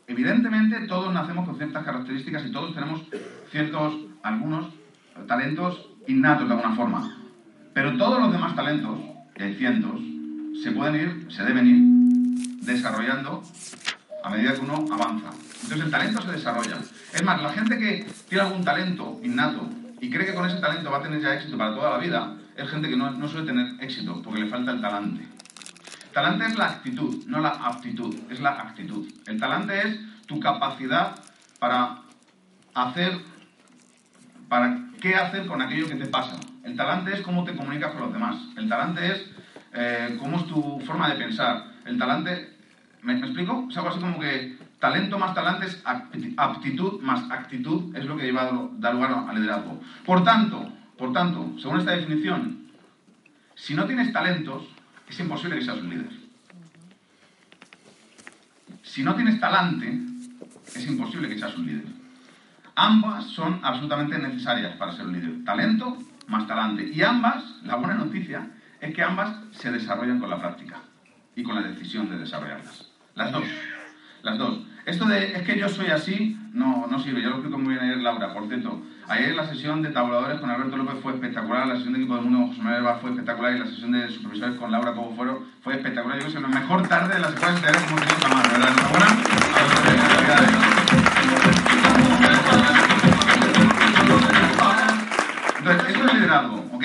Evidentemente 0.07 0.87
todos 0.87 1.13
nacemos 1.13 1.47
con 1.47 1.57
ciertas 1.57 1.85
características 1.85 2.47
y 2.47 2.53
todos 2.53 2.75
tenemos 2.75 3.03
ciertos, 3.51 3.97
algunos 4.23 4.67
talentos 5.27 5.92
innatos 6.07 6.49
de 6.49 6.55
alguna 6.55 6.77
forma. 6.77 7.17
Pero 7.73 7.97
todos 7.97 8.21
los 8.21 8.33
demás 8.33 8.55
talentos, 8.55 8.99
que 9.35 9.45
hay 9.45 9.55
cientos, 9.55 10.01
se 10.63 10.71
pueden 10.73 10.95
ir, 10.95 11.33
se 11.33 11.43
deben 11.45 11.67
ir 11.67 12.65
desarrollando 12.65 13.43
a 14.23 14.31
medida 14.31 14.55
que 14.55 14.61
uno 14.61 14.85
avanza. 14.93 15.31
Entonces 15.63 15.81
el 15.81 15.91
talento 15.91 16.23
se 16.23 16.33
desarrolla. 16.33 16.79
Es 17.13 17.23
más, 17.23 17.43
la 17.43 17.53
gente 17.53 17.79
que 17.79 18.07
tiene 18.29 18.45
algún 18.45 18.65
talento 18.65 19.21
innato 19.23 19.69
y 20.01 20.11
cree 20.11 20.27
que 20.27 20.35
con 20.35 20.47
ese 20.47 20.61
talento 20.61 20.91
va 20.91 20.99
a 20.99 21.03
tener 21.03 21.21
ya 21.21 21.35
éxito 21.35 21.57
para 21.57 21.75
toda 21.75 21.91
la 21.91 21.99
vida, 21.99 22.37
es 22.57 22.69
gente 22.69 22.89
que 22.89 22.97
no, 22.97 23.11
no 23.11 23.29
suele 23.29 23.47
tener 23.47 23.73
éxito 23.81 24.21
porque 24.23 24.41
le 24.41 24.49
falta 24.49 24.73
el 24.73 24.81
talante. 24.81 25.27
Talante 26.13 26.47
es 26.47 26.59
la 26.59 26.67
actitud, 26.67 27.25
no 27.27 27.41
la 27.41 27.51
aptitud, 27.51 28.15
es 28.29 28.41
la 28.41 28.51
actitud. 28.51 29.09
El 29.27 29.41
talante 29.41 29.81
es 29.81 29.99
tu 30.27 30.39
capacidad 30.41 31.17
para 31.59 32.03
hacer, 32.75 33.19
para 34.53 34.79
qué 35.01 35.15
hacer 35.15 35.47
con 35.47 35.63
aquello 35.63 35.89
que 35.89 35.95
te 35.95 36.05
pasa. 36.05 36.39
El 36.63 36.77
talante 36.77 37.15
es 37.15 37.23
cómo 37.23 37.43
te 37.43 37.57
comunicas 37.57 37.93
con 37.93 38.03
los 38.03 38.13
demás. 38.13 38.37
El 38.55 38.69
talante 38.69 39.11
es 39.11 39.25
eh, 39.73 40.19
cómo 40.21 40.37
es 40.37 40.47
tu 40.47 40.79
forma 40.81 41.09
de 41.09 41.15
pensar. 41.15 41.73
El 41.87 41.97
talante, 41.97 42.55
¿me, 43.01 43.15
explico? 43.19 43.67
Es 43.71 43.77
algo 43.79 43.89
así 43.89 43.99
como 43.99 44.21
que 44.21 44.59
talento 44.79 45.19
más 45.19 45.35
talante 45.35 45.65
es 45.69 45.83
apti- 45.85 46.35
aptitud 46.37 47.01
más 47.01 47.31
actitud, 47.31 47.97
es 47.97 48.05
lo 48.05 48.15
que 48.15 48.25
lleva 48.25 48.43
a 48.43 48.69
dar 48.77 48.93
lugar 48.93 49.25
al 49.27 49.35
liderazgo. 49.37 49.81
Por 50.05 50.23
tanto, 50.23 50.71
por 50.99 51.15
tanto, 51.15 51.55
según 51.59 51.79
esta 51.79 51.93
definición, 51.93 52.67
si 53.55 53.73
no 53.73 53.87
tienes 53.87 54.13
talentos, 54.13 54.65
es 55.09 55.19
imposible 55.19 55.59
que 55.59 55.65
seas 55.65 55.79
un 55.79 55.89
líder. 55.89 56.11
Si 58.83 59.03
no 59.03 59.15
tienes 59.15 59.41
talante, 59.41 59.99
es 60.77 60.87
imposible 60.87 61.31
que 61.31 61.39
seas 61.39 61.57
un 61.57 61.65
líder. 61.65 61.92
Ambas 62.75 63.27
son 63.27 63.61
absolutamente 63.63 64.19
necesarias 64.19 64.77
para 64.77 64.93
ser 64.93 65.07
un 65.07 65.13
líder. 65.13 65.45
Talento 65.45 65.99
más 66.29 66.47
talante. 66.47 66.89
Y 66.89 67.03
ambas, 67.03 67.45
la 67.65 67.77
buena 67.77 67.95
noticia, 67.95 68.49
es 68.81 68.95
que 68.95 69.03
ambas 69.03 69.37
se 69.53 69.71
desarrollan 69.71 70.19
con 70.19 70.31
la 70.31 70.39
práctica 70.39 70.81
y 71.37 71.43
con 71.43 71.55
la 71.55 71.63
decisión 71.63 72.09
de 72.11 72.19
desarrollarlas. 72.19 72.91
Las 73.15 73.33
dos. 73.33 73.45
Las 74.23 74.39
dos. 74.39 74.61
Esto 74.85 75.05
de 75.07 75.37
es 75.37 75.43
que 75.43 75.59
yo 75.59 75.69
soy 75.69 75.87
así 75.87 76.39
no, 76.53 76.87
no 76.91 76.99
sirve. 76.99 77.23
Yo 77.23 77.31
lo 77.31 77.37
explico 77.37 77.59
muy 77.59 77.75
bien 77.75 77.85
ayer, 77.85 77.99
Laura. 77.99 78.33
Por 78.33 78.49
cierto, 78.49 78.83
ayer 79.09 79.35
la 79.35 79.47
sesión 79.47 79.83
de 79.83 79.91
tabuladores 79.91 80.41
con 80.41 80.51
Alberto 80.51 80.77
López 80.77 80.97
fue 81.03 81.13
espectacular. 81.15 81.67
La 81.67 81.77
sesión 81.77 81.93
de 81.93 82.01
equipo 82.01 82.15
del 82.17 82.25
mundo 82.25 82.39
con 82.41 82.49
José 82.49 82.63
Manuel 82.63 82.83
Herba 82.83 82.99
fue 82.99 83.11
espectacular. 83.11 83.55
Y 83.55 83.59
la 83.61 83.67
sesión 83.67 83.93
de 83.93 84.11
supervisores 84.11 84.57
con 84.57 84.73
Laura 84.73 84.93
Cobo 84.93 85.15
Foro 85.15 85.45
fue 85.63 85.75
espectacular. 85.75 86.19
Yo 86.19 86.27
creo 86.27 86.41
que 86.41 86.47
es 86.47 86.55
la 86.55 86.61
mejor 86.61 86.89
tarde 86.89 87.15
de 87.15 87.21
las 87.21 87.33
escuelas 87.33 87.61
que 87.61 87.69
hemos 87.69 88.01
tenido 88.01 88.17
jamás. 88.21 88.53
¿Verdad? 88.53 88.69
Enhorabuena. 89.89 90.72
Entonces, 95.63 95.95
eso 95.95 96.07
es 96.07 96.15
liderazgo, 96.15 96.65
¿ok? 96.73 96.85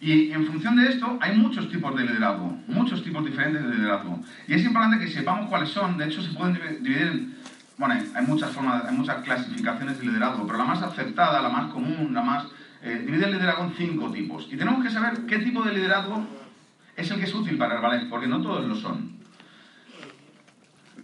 Y 0.00 0.32
en 0.32 0.46
función 0.46 0.76
de 0.76 0.88
esto, 0.88 1.16
hay 1.20 1.36
muchos 1.38 1.70
tipos 1.70 1.96
de 1.96 2.04
liderazgo, 2.04 2.58
muchos 2.66 3.02
tipos 3.02 3.24
diferentes 3.24 3.62
de 3.66 3.74
liderazgo. 3.74 4.20
Y 4.48 4.54
es 4.54 4.64
importante 4.64 4.98
que 4.98 5.10
sepamos 5.10 5.48
cuáles 5.48 5.70
son. 5.70 5.96
De 5.96 6.06
hecho, 6.06 6.20
se 6.20 6.32
pueden 6.34 6.56
divi- 6.56 6.78
dividir 6.80 7.06
en. 7.06 7.34
Bueno, 7.78 7.94
hay 8.14 8.26
muchas 8.26 8.50
formas, 8.50 8.84
hay 8.84 8.94
muchas 8.94 9.22
clasificaciones 9.24 9.98
de 9.98 10.04
liderazgo, 10.06 10.46
pero 10.46 10.58
la 10.58 10.64
más 10.64 10.82
aceptada, 10.82 11.40
la 11.40 11.48
más 11.48 11.72
común, 11.72 12.10
la 12.12 12.22
más. 12.22 12.46
Eh, 12.82 13.04
divide 13.06 13.26
el 13.26 13.32
liderazgo 13.32 13.64
en 13.64 13.74
cinco 13.74 14.10
tipos. 14.10 14.48
Y 14.50 14.56
tenemos 14.56 14.84
que 14.84 14.90
saber 14.90 15.24
qué 15.26 15.38
tipo 15.38 15.62
de 15.62 15.72
liderazgo 15.72 16.26
es 16.96 17.10
el 17.10 17.18
que 17.18 17.24
es 17.24 17.34
útil 17.34 17.56
para 17.56 17.76
Herbalife, 17.76 18.06
porque 18.06 18.26
no 18.26 18.42
todos 18.42 18.66
lo 18.66 18.74
son. 18.74 19.12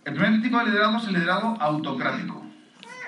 El 0.04 0.14
primer 0.14 0.42
tipo 0.42 0.58
de 0.58 0.64
liderazgo 0.66 0.98
es 0.98 1.06
el 1.06 1.14
liderazgo 1.14 1.56
autocrático. 1.60 2.44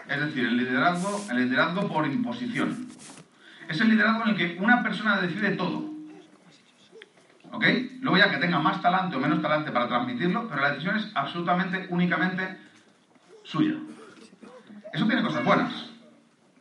Es 0.09 0.21
decir, 0.21 0.45
el 0.47 0.57
liderazgo, 0.57 1.21
el 1.31 1.37
liderazgo 1.37 1.89
por 1.89 2.07
imposición. 2.07 2.90
Es 3.71 3.81
el 3.81 3.89
liderazgo 3.91 4.25
en 4.25 4.31
el 4.31 4.37
que 4.37 4.57
una 4.61 4.83
persona 4.83 5.21
decide 5.21 5.51
todo. 5.53 5.89
¿Ok? 7.53 7.65
Luego 8.01 8.19
ya 8.19 8.29
que 8.29 8.39
tenga 8.39 8.59
más 8.59 8.83
talante 8.83 9.15
o 9.15 9.21
menos 9.21 9.41
talante 9.41 9.71
para 9.71 9.87
transmitirlo, 9.87 10.49
pero 10.49 10.61
la 10.61 10.71
decisión 10.71 10.97
es 10.97 11.09
absolutamente, 11.15 11.87
únicamente 11.91 12.59
suya. 13.45 13.75
Eso 14.93 15.07
tiene 15.07 15.23
cosas 15.23 15.45
buenas. 15.45 15.73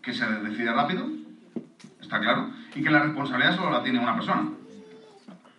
Que 0.03 0.13
se 0.13 0.23
decide 0.27 0.71
rápido, 0.71 1.07
está 1.99 2.19
claro, 2.19 2.51
y 2.75 2.83
que 2.83 2.89
la 2.91 3.01
responsabilidad 3.01 3.55
solo 3.55 3.71
la 3.71 3.81
tiene 3.83 3.97
una 3.99 4.15
persona. 4.15 4.49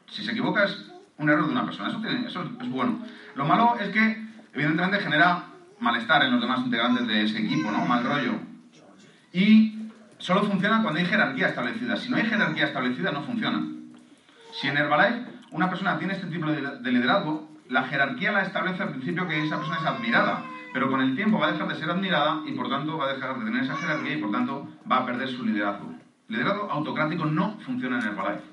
Si 0.09 0.25
se 0.25 0.30
equivoca 0.30 0.64
es 0.64 0.87
un 1.19 1.30
error 1.30 1.47
de 1.47 1.52
una 1.52 1.64
persona, 1.64 1.88
eso, 1.88 2.00
tiene- 2.00 2.26
eso 2.28 2.49
es 2.61 2.69
bueno. 2.71 3.04
Lo 3.35 3.45
malo 3.45 3.76
es 3.80 3.88
que, 3.90 4.25
evidentemente, 4.54 5.00
genera 5.00 5.47
malestar 5.80 6.23
en 6.23 6.30
los 6.30 6.40
demás 6.40 6.61
integrantes 6.61 7.09
de 7.09 7.25
ese 7.25 7.38
equipo, 7.45 7.73
¿no? 7.73 7.85
Mal 7.87 8.04
rollo. 8.04 8.35
Y 9.33 9.79
solo 10.20 10.44
funciona 10.44 10.82
cuando 10.82 11.00
hay 11.00 11.06
jerarquía 11.06 11.48
establecida. 11.48 11.96
Si 11.96 12.08
no 12.08 12.16
hay 12.16 12.24
jerarquía 12.24 12.66
establecida, 12.66 13.10
no 13.10 13.22
funciona. 13.22 13.66
Si 14.60 14.68
en 14.68 14.76
Herbalife 14.76 15.26
una 15.50 15.68
persona 15.68 15.98
tiene 15.98 16.14
este 16.14 16.28
tipo 16.28 16.46
de 16.46 16.60
de 16.78 16.92
liderazgo, 16.92 17.50
la 17.68 17.84
jerarquía 17.84 18.32
la 18.32 18.42
establece 18.42 18.82
al 18.82 18.90
principio 18.90 19.26
que 19.26 19.44
esa 19.44 19.56
persona 19.56 19.78
es 19.78 19.86
admirada, 19.86 20.44
pero 20.72 20.90
con 20.90 21.00
el 21.00 21.16
tiempo 21.16 21.38
va 21.38 21.48
a 21.48 21.52
dejar 21.52 21.68
de 21.68 21.74
ser 21.76 21.90
admirada 21.90 22.42
y 22.46 22.52
por 22.52 22.68
tanto 22.68 22.96
va 22.96 23.06
a 23.06 23.12
dejar 23.14 23.38
de 23.38 23.44
tener 23.44 23.64
esa 23.64 23.76
jerarquía 23.76 24.14
y 24.14 24.20
por 24.20 24.30
tanto 24.30 24.68
va 24.90 24.98
a 24.98 25.06
perder 25.06 25.28
su 25.28 25.44
liderazgo. 25.44 25.94
Liderazgo 26.28 26.70
autocrático 26.70 27.24
no 27.26 27.58
funciona 27.60 27.98
en 27.98 28.06
Herbalife. 28.06 28.44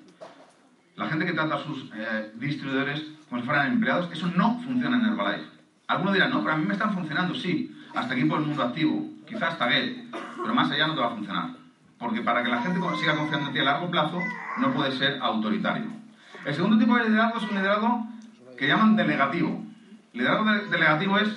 La 0.96 1.08
gente 1.08 1.26
que 1.26 1.34
trata 1.34 1.56
a 1.56 1.60
sus 1.60 1.92
eh, 1.96 2.32
distribuidores 2.36 3.04
como 3.30 3.42
si 3.42 3.46
fueran 3.46 3.74
empleados, 3.74 4.10
eso 4.12 4.28
no 4.36 4.60
funciona 4.62 4.98
en 4.98 5.06
Herbalife. 5.06 5.50
Algunos 5.88 6.14
dirán, 6.14 6.32
no, 6.32 6.42
pero 6.42 6.54
a 6.54 6.58
mí 6.58 6.66
me 6.66 6.74
están 6.74 6.94
funcionando, 6.94 7.36
sí, 7.36 7.76
hasta 7.94 8.14
aquí 8.14 8.26
por 8.26 8.40
el 8.40 8.48
mundo 8.48 8.64
activo, 8.64 9.06
quizás 9.28 9.54
hasta 9.54 9.70
Get, 9.70 9.98
pero 10.42 10.54
más 10.54 10.72
allá 10.72 10.88
no 10.88 10.96
te 10.96 11.02
va 11.02 11.08
a 11.08 11.12
funcionar. 11.12 11.50
Porque 12.00 12.22
para 12.22 12.44
que 12.44 12.50
la 12.50 12.62
gente 12.62 12.80
siga 13.00 13.16
confiando 13.16 13.48
en 13.48 13.54
ti 13.54 13.60
a 13.60 13.64
largo 13.64 13.90
plazo, 13.90 14.20
no 14.60 14.72
puede 14.72 14.92
ser 14.92 15.18
autoritario. 15.22 15.86
El 16.46 16.54
segundo 16.54 16.78
tipo 16.78 16.96
de 16.96 17.06
liderazgo 17.10 17.38
es 17.38 17.44
un 17.44 17.56
liderazgo 17.56 18.08
que 18.58 18.68
llaman 18.68 18.96
delegativo. 18.96 19.64
Liderazgo 20.14 20.46
de- 20.52 20.68
delegativo 20.70 21.18
es 21.18 21.30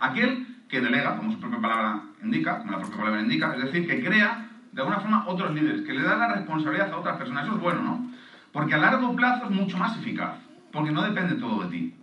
aquel 0.00 0.46
que 0.68 0.80
delega, 0.80 1.16
como 1.16 1.30
su 1.32 1.38
propia 1.38 1.60
palabra 1.60 2.02
indica, 2.22 2.58
como 2.58 2.72
la 2.72 2.78
propia 2.78 2.96
palabra 2.96 3.20
indica, 3.20 3.54
es 3.54 3.62
decir, 3.64 3.86
que 3.86 4.02
crea 4.04 4.48
de 4.72 4.80
alguna 4.80 4.98
forma 5.00 5.24
otros 5.26 5.54
líderes, 5.54 5.82
que 5.82 5.92
le 5.92 6.02
da 6.02 6.16
la 6.16 6.28
responsabilidad 6.34 6.92
a 6.92 6.96
otras 6.96 7.16
personas. 7.16 7.44
Eso 7.44 7.54
es 7.54 7.60
bueno, 7.60 7.82
¿no? 7.82 8.10
Porque 8.52 8.74
a 8.74 8.78
largo 8.78 9.14
plazo 9.14 9.44
es 9.44 9.50
mucho 9.50 9.76
más 9.78 9.96
eficaz, 9.98 10.34
porque 10.72 10.90
no 10.90 11.02
depende 11.02 11.34
todo 11.36 11.62
de 11.64 11.68
ti. 11.70 11.94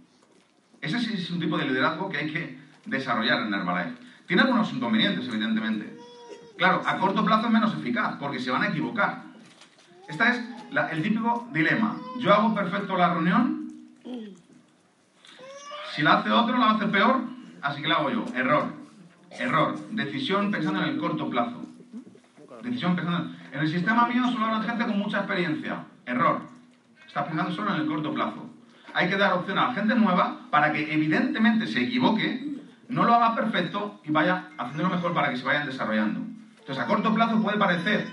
Ese 0.80 1.00
sí 1.00 1.14
es 1.16 1.30
un 1.32 1.40
tipo 1.40 1.58
de 1.58 1.66
liderazgo 1.66 2.10
que 2.10 2.18
hay 2.18 2.32
que 2.32 2.58
desarrollar 2.86 3.42
en 3.42 3.54
Herbalife. 3.54 3.96
Tiene 4.28 4.44
algunos 4.44 4.72
inconvenientes, 4.74 5.28
evidentemente. 5.28 5.98
Claro, 6.58 6.82
a 6.86 6.98
corto 6.98 7.26
plazo 7.26 7.48
es 7.48 7.54
menos 7.54 7.74
eficaz, 7.74 8.16
porque 8.20 8.40
se 8.40 8.52
van 8.52 8.64
a 8.64 8.68
equivocar. 8.68 9.24
Este 10.08 10.30
es 10.30 10.42
la- 10.72 10.90
el 10.90 11.02
típico 11.02 11.48
dilema. 11.52 11.98
Yo 12.20 12.34
hago 12.34 12.54
perfecto 12.54 12.96
la 12.98 13.14
reunión, 13.14 13.68
si 15.96 16.02
la 16.04 16.14
hace 16.20 16.32
otro, 16.32 16.58
la 16.58 16.66
va 16.68 16.72
a 16.72 16.76
hacer 16.76 16.92
peor, 16.92 17.22
así 17.62 17.82
que 17.82 17.88
la 17.88 17.96
hago 17.96 18.10
yo. 18.12 18.26
Error. 18.36 18.66
Error. 19.32 19.78
Decisión 19.92 20.52
pensando 20.52 20.82
en 20.84 20.90
el 20.90 20.98
corto 20.98 21.30
plazo. 21.30 21.66
Decisión 22.64 22.96
pensando 22.96 23.30
en... 23.30 23.42
En 23.54 23.60
el 23.60 23.68
sistema 23.70 24.08
mío 24.08 24.24
solo 24.32 24.46
hablan 24.46 24.64
gente 24.64 24.86
con 24.86 24.98
mucha 25.00 25.18
experiencia. 25.18 25.84
Error. 26.06 26.42
Estás 27.06 27.28
pensando 27.28 27.52
solo 27.52 27.76
en 27.76 27.82
el 27.82 27.88
corto 27.88 28.14
plazo. 28.14 28.50
Hay 28.94 29.10
que 29.10 29.18
dar 29.18 29.34
opción 29.34 29.58
a 29.58 29.68
la 29.70 29.74
gente 29.74 29.96
nueva 29.96 30.40
para 30.50 30.72
que 30.72 30.94
evidentemente 30.94 31.68
se 31.68 31.82
equivoque, 31.84 32.51
no 32.92 33.06
lo 33.06 33.14
haga 33.14 33.36
perfecto 33.36 34.02
y 34.04 34.12
vaya 34.12 34.50
haciéndolo 34.58 34.96
mejor 34.96 35.14
para 35.14 35.30
que 35.30 35.38
se 35.38 35.46
vayan 35.46 35.66
desarrollando. 35.66 36.20
Entonces, 36.60 36.84
a 36.84 36.88
corto 36.88 37.14
plazo 37.14 37.42
puede 37.42 37.58
parecer 37.58 38.06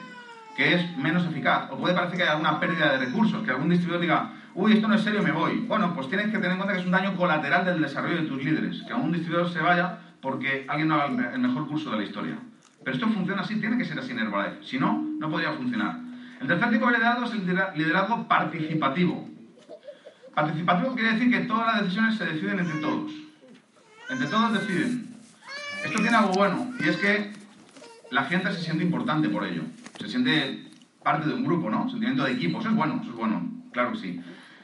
que 0.56 0.75
es 0.75 0.97
menos 0.97 1.25
eficaz, 1.26 1.70
o 1.70 1.76
puede 1.76 1.94
parecer 1.94 2.16
que 2.16 2.23
hay 2.25 2.30
alguna 2.30 2.58
pérdida 2.58 2.92
de 2.92 3.06
recursos, 3.06 3.44
que 3.44 3.50
algún 3.50 3.68
distribuidor 3.68 4.00
diga, 4.00 4.32
uy, 4.54 4.73
esto 4.73 4.88
no 4.88 4.94
es 4.94 5.02
serio, 5.02 5.23
me 5.23 5.30
voy. 5.30 5.58
Bueno, 5.68 5.94
pues 5.94 6.08
tienes 6.08 6.26
que 6.26 6.38
tener 6.38 6.52
en 6.52 6.56
cuenta 6.56 6.75
que 6.75 6.80
es 6.80 6.87
un 6.87 6.92
daño 6.92 7.16
colateral 7.16 7.64
del 7.64 7.80
desarrollo 7.80 8.23
de 8.23 8.28
tus 8.28 8.42
líderes. 8.42 8.82
Que 8.82 8.92
algún 8.92 9.12
distribuidor 9.12 9.52
se 9.52 9.61
vaya 9.61 9.99
porque 10.20 10.64
alguien 10.68 10.88
no 10.88 10.97
haga 10.97 11.32
el 11.32 11.38
mejor 11.38 11.68
curso 11.68 11.90
de 11.90 11.99
la 11.99 12.02
historia. 12.04 12.38
Pero 12.82 12.97
esto 12.97 13.08
funciona 13.08 13.42
así, 13.42 13.61
tiene 13.61 13.78
que 13.78 13.85
ser 13.85 13.99
así 13.99 14.12
en 14.12 14.20
Herbalife. 14.20 14.64
Si 14.64 14.78
no, 14.78 15.04
no 15.18 15.30
podría 15.30 15.52
funcionar. 15.52 15.99
El 16.40 16.47
tercer 16.47 16.70
tipo 16.70 16.87
de 16.87 16.92
liderazgo 16.92 17.25
es 17.25 17.32
el 17.32 17.47
liderazgo 17.76 18.26
participativo. 18.26 19.28
Participativo 20.35 20.94
quiere 20.94 21.12
decir 21.12 21.30
que 21.30 21.40
todas 21.40 21.66
las 21.66 21.82
decisiones 21.82 22.16
se 22.16 22.26
deciden 22.26 22.61
entre 22.61 22.80
todos. 22.80 23.12
Entre 24.11 24.27
todos 24.27 24.53
deciden. 24.55 25.15
Esto 25.85 26.00
tiene 26.00 26.17
algo 26.17 26.33
bueno, 26.33 26.73
y 26.81 26.88
es 26.88 26.97
que 26.97 27.31
la 28.11 28.25
gente 28.25 28.53
se 28.53 28.62
siente 28.62 28.83
importante 28.83 29.29
por 29.29 29.45
ello. 29.45 29.62
Se 30.00 30.09
siente 30.09 30.67
parte 31.03 31.29
de 31.29 31.35
un 31.35 31.45
grupo, 31.45 31.69
¿no? 31.69 31.88
Sentimiento 31.91 32.25
de 32.25 32.33
equipo. 32.33 32.61
Eso 32.61 32.71
es 32.71 32.75
bueno, 32.75 33.00
eso 33.03 33.11
es 33.11 33.17
bueno, 33.17 33.50
claro 33.71 33.93
que 33.93 33.99
sí. 33.99 34.21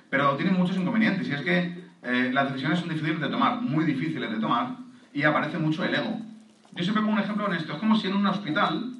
Pero 0.08 0.36
tiene 0.36 0.52
muchos 0.52 0.76
inconvenientes, 0.76 1.28
y 1.28 1.32
es 1.32 1.42
que 1.42 1.84
eh, 2.02 2.30
las 2.32 2.48
decisiones 2.48 2.78
son 2.78 2.88
difíciles 2.88 3.20
de 3.20 3.28
tomar, 3.28 3.60
muy 3.60 3.84
difíciles 3.84 4.30
de 4.30 4.38
tomar, 4.38 4.76
y 5.12 5.24
aparece 5.24 5.58
mucho 5.58 5.84
el 5.84 5.94
ego. 5.94 6.20
Yo 6.72 6.82
siempre 6.82 7.02
pongo 7.02 7.14
un 7.14 7.20
ejemplo 7.20 7.46
en 7.46 7.54
esto. 7.54 7.74
Es 7.74 7.78
como 7.78 7.96
si 7.96 8.08
en 8.08 8.14
un 8.14 8.26
hospital 8.26 8.94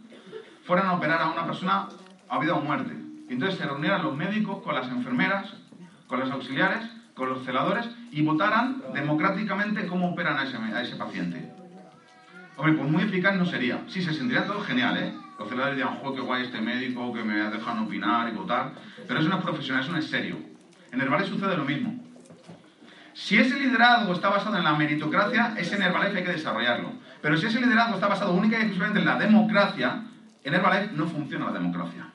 fueran 0.65 0.87
a 0.89 0.93
operar 0.93 1.23
a 1.23 1.31
una 1.31 1.47
persona 1.47 1.89
a 2.29 2.39
vida 2.39 2.55
o 2.55 2.61
muerte. 2.61 2.95
Y 3.29 3.33
entonces 3.33 3.59
se 3.59 3.65
reunieran 3.65 4.03
los 4.03 4.15
médicos 4.15 4.63
con 4.63 4.75
las 4.75 4.89
enfermeras, 4.89 5.55
con 6.07 6.21
los 6.21 6.31
auxiliares, 6.31 6.85
con 7.15 7.29
los 7.29 7.45
celadores 7.45 7.89
y 8.11 8.23
votaran 8.23 8.83
democráticamente 8.93 9.87
cómo 9.87 10.11
operan 10.11 10.37
a 10.39 10.83
ese, 10.83 10.97
paciente. 10.97 11.53
Hombre, 12.57 12.75
pues 12.75 12.91
muy 12.91 13.03
eficaz 13.03 13.37
no 13.37 13.47
sería. 13.47 13.83
Sí, 13.89 14.03
se 14.03 14.13
sentiría 14.13 14.47
todo 14.47 14.61
genial, 14.61 14.97
¿eh? 14.99 15.13
Los 15.39 15.49
celadores 15.49 15.77
dirían, 15.77 15.97
joder, 15.97 16.21
qué 16.21 16.27
guay 16.27 16.43
este 16.45 16.61
médico, 16.61 17.13
que 17.13 17.25
me 17.25 17.35
dejan 17.51 17.79
opinar 17.81 18.29
y 18.29 18.37
votar. 18.37 18.73
Pero 19.07 19.21
eso 19.21 19.29
no 19.29 19.39
es 19.39 19.43
profesional, 19.43 19.83
eso 19.83 19.93
no 19.93 19.99
es 19.99 20.07
serio. 20.07 20.39
En 20.93 21.01
Herbalife 21.01 21.31
sucede 21.31 21.57
lo 21.57 21.65
mismo. 21.65 22.05
Si 23.15 23.37
ese 23.37 23.59
liderazgo 23.59 24.13
está 24.13 24.29
basado 24.29 24.57
en 24.57 24.65
la 24.65 24.75
meritocracia, 24.75 25.55
ese 25.57 25.77
en 25.77 25.83
Herbalife 25.83 26.19
hay 26.19 26.25
que 26.25 26.33
desarrollarlo. 26.33 26.93
Pero 27.21 27.37
si 27.37 27.47
ese 27.47 27.61
liderazgo 27.61 27.95
está 27.95 28.09
basado 28.09 28.33
única 28.33 28.57
y 28.57 28.63
exclusivamente 28.63 29.01
en 29.01 29.07
la 29.07 29.19
democracia, 29.19 30.05
en 30.43 30.55
Herbalife 30.55 30.93
no 30.95 31.07
funciona 31.07 31.47
la 31.47 31.53
democracia. 31.53 32.11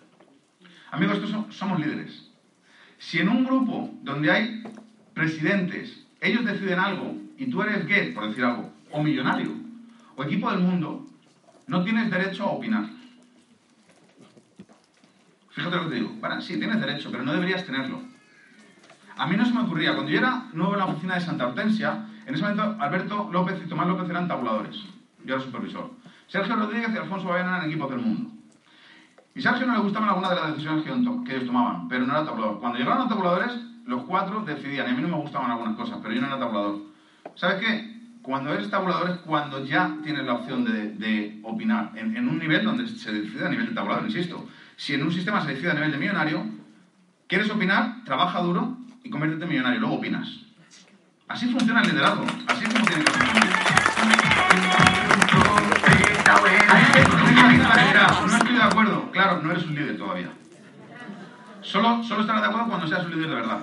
Amigos, 0.92 1.18
estos 1.18 1.56
somos 1.56 1.80
líderes. 1.80 2.30
Si 2.98 3.20
en 3.20 3.30
un 3.30 3.46
grupo 3.46 3.92
donde 4.02 4.32
hay 4.32 4.64
presidentes, 5.20 6.08
ellos 6.22 6.46
deciden 6.46 6.80
algo 6.80 7.14
y 7.38 7.50
tú 7.50 7.62
eres 7.62 7.86
gay, 7.86 8.14
por 8.14 8.30
decir 8.30 8.46
algo, 8.46 8.72
o 8.90 9.04
millonario, 9.04 9.52
o 10.16 10.24
equipo 10.24 10.50
del 10.50 10.62
mundo, 10.62 11.06
no 11.68 11.84
tienes 11.84 12.10
derecho 12.10 12.46
a 12.46 12.52
opinar. 12.52 12.86
Fíjate 15.50 15.76
lo 15.76 15.84
que 15.84 15.90
te 15.90 15.96
digo. 15.96 16.14
Bueno, 16.22 16.40
sí, 16.40 16.58
tienes 16.58 16.80
derecho, 16.80 17.12
pero 17.12 17.26
no 17.26 17.34
deberías 17.34 17.66
tenerlo. 17.66 18.02
A 19.18 19.28
mí 19.28 19.36
no 19.36 19.46
se 19.46 19.54
me 19.54 19.60
ocurría, 19.60 19.94
cuando 19.94 20.10
yo 20.10 20.20
era 20.20 20.46
nuevo 20.54 20.72
en 20.72 20.80
la 20.80 20.86
oficina 20.86 21.16
de 21.16 21.22
Santa 21.22 21.48
Hortensia, 21.48 22.08
en 22.26 22.34
ese 22.34 22.42
momento 22.42 22.78
Alberto 22.80 23.30
López 23.30 23.62
y 23.66 23.68
Tomás 23.68 23.88
López 23.88 24.10
eran 24.10 24.30
tabuladores. 24.30 24.78
Yo 25.26 25.36
era 25.36 25.44
supervisor. 25.44 25.92
Sergio 26.28 26.56
Rodríguez 26.56 26.92
y 26.94 26.98
Alfonso 26.98 27.28
Baena 27.28 27.58
eran 27.58 27.70
equipos 27.70 27.90
del 27.90 28.00
mundo. 28.00 28.32
Y 29.36 29.42
Sergio 29.42 29.68
no 29.68 29.74
le 29.74 29.82
gustaban 29.82 30.08
algunas 30.08 30.30
de 30.30 30.36
las 30.38 30.52
decisiones 30.52 30.86
que, 30.86 31.36
ellos 31.36 31.46
tomaban, 31.46 31.90
pero 31.90 32.06
no 32.06 32.14
era 32.14 32.24
tabulador. 32.24 32.62
Cuando 32.62 32.78
llegaron 32.78 33.00
los 33.00 33.10
tabuladores, 33.10 33.69
los 33.90 34.04
cuatro 34.04 34.42
decidían. 34.42 34.88
A 34.88 34.94
mí 34.94 35.02
no 35.02 35.08
me 35.08 35.16
gustaban 35.16 35.50
algunas 35.50 35.76
cosas, 35.76 35.98
pero 36.02 36.14
yo 36.14 36.22
no 36.22 36.28
era 36.28 36.38
tabulador. 36.38 36.78
¿Sabes 37.34 37.60
qué? 37.60 38.00
Cuando 38.22 38.54
eres 38.54 38.70
tabulador 38.70 39.10
es 39.10 39.18
cuando 39.18 39.66
ya 39.66 39.98
tienes 40.04 40.26
la 40.26 40.34
opción 40.34 40.64
de, 40.64 41.40
opinar 41.44 41.92
en, 41.96 42.16
en, 42.16 42.30
un 42.30 42.38
nivel 42.38 42.64
donde 42.64 42.88
se 42.88 43.12
decide 43.12 43.48
a 43.48 43.50
nivel 43.50 43.70
de 43.70 43.74
tabulador, 43.74 44.06
insisto. 44.06 44.48
Si 44.78 44.94
en 44.94 45.04
un 45.04 45.12
sistema 45.12 45.42
se 45.42 45.56
decide 45.56 45.72
a 45.72 45.74
nivel 45.74 45.92
de 45.92 45.98
millonario, 45.98 46.46
¿quieres 47.28 47.50
opinar? 47.50 48.04
Trabaja 48.06 48.40
duro, 48.42 48.78
y 49.04 49.10
conviértete 49.10 49.46
en 49.46 49.50
millonario, 49.50 49.80
luego 49.80 49.96
opinas. 49.96 50.30
Así 51.28 51.48
funciona 51.48 51.82
el 51.82 51.90
liderazgo, 51.90 52.26
así 52.48 52.66
es 52.66 52.74
como 52.74 52.86
tiene 52.86 53.04
que 53.04 53.12
funcionar. 53.12 53.50
No 58.28 58.38
estoy 58.38 58.54
de 58.54 58.64
acuerdo, 58.64 59.12
claro, 59.12 59.42
no 59.42 59.52
eres 59.52 59.66
un 59.66 59.74
líder 59.74 59.98
todavía. 59.98 60.30
Solo, 61.62 62.04
solo 62.04 62.22
estarás 62.22 62.42
de 62.42 62.48
acuerdo 62.48 62.68
cuando 62.68 62.88
seas 62.88 63.06
un 63.06 63.12
líder 63.12 63.30
de 63.30 63.36
verdad. 63.36 63.60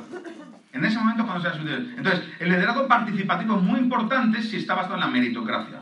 En 0.73 0.85
ese 0.85 0.99
momento 0.99 1.25
cuando 1.25 1.43
seas 1.43 1.59
un 1.59 1.67
líder. 1.67 1.95
Entonces, 1.97 2.23
el 2.39 2.49
liderazgo 2.51 2.87
participativo 2.87 3.57
es 3.57 3.63
muy 3.63 3.81
importante 3.81 4.43
si 4.43 4.57
está 4.57 4.75
basado 4.75 4.95
en 4.95 5.01
la 5.01 5.07
meritocracia. 5.07 5.81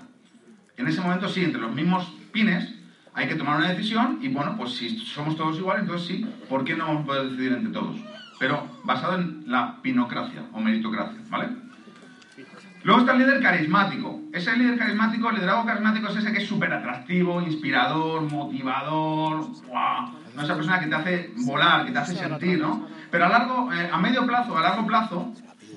En 0.77 0.89
ese 0.89 1.01
momento 1.01 1.29
sí, 1.29 1.45
entre 1.45 1.61
los 1.61 1.75
mismos 1.75 2.13
pines 2.33 2.75
hay 3.15 3.29
que 3.29 3.35
tomar 3.35 3.59
una 3.59 3.69
decisión 3.69 4.19
y 4.21 4.29
bueno, 4.29 4.57
pues 4.57 4.75
si 4.75 4.99
somos 4.99 5.37
todos 5.37 5.57
iguales, 5.59 5.83
entonces 5.83 6.09
sí, 6.09 6.27
¿por 6.49 6.65
qué 6.65 6.75
no 6.75 6.87
vamos 6.87 7.05
a 7.05 7.07
poder 7.07 7.31
decidir 7.31 7.53
entre 7.53 7.73
todos? 7.73 7.97
pero 8.39 8.67
basado 8.83 9.19
en 9.19 9.45
la 9.47 9.81
pinocracia 9.83 10.43
o 10.53 10.61
meritocracia, 10.61 11.21
¿vale? 11.31 11.49
Luego 12.83 13.01
está 13.01 13.13
el 13.13 13.21
líder 13.21 13.41
carismático. 13.41 14.21
Ese 14.33 14.55
líder 14.57 14.79
carismático, 14.79 15.31
el 15.31 15.37
liderazgo 15.37 15.65
carismático 15.65 16.09
es 16.09 16.17
ese 16.17 16.33
que 16.33 16.43
es 16.43 16.49
súper 16.49 16.73
atractivo, 16.73 17.41
inspirador, 17.41 18.31
motivador. 18.31 19.47
¿No? 20.35 20.43
esa 20.43 20.55
persona 20.55 20.81
que 20.81 20.87
te 20.87 20.95
hace 20.95 21.33
volar, 21.45 21.87
que 21.87 21.93
te 21.93 21.99
hace 21.99 22.17
sentir, 22.17 22.61
¿no? 22.61 22.87
Pero 23.11 23.27
a 23.27 23.29
largo, 23.29 23.73
eh, 23.73 23.91
a 23.93 23.99
medio 23.99 24.27
plazo, 24.27 24.57
a 24.57 24.63
largo 24.63 24.87
plazo, 24.87 25.33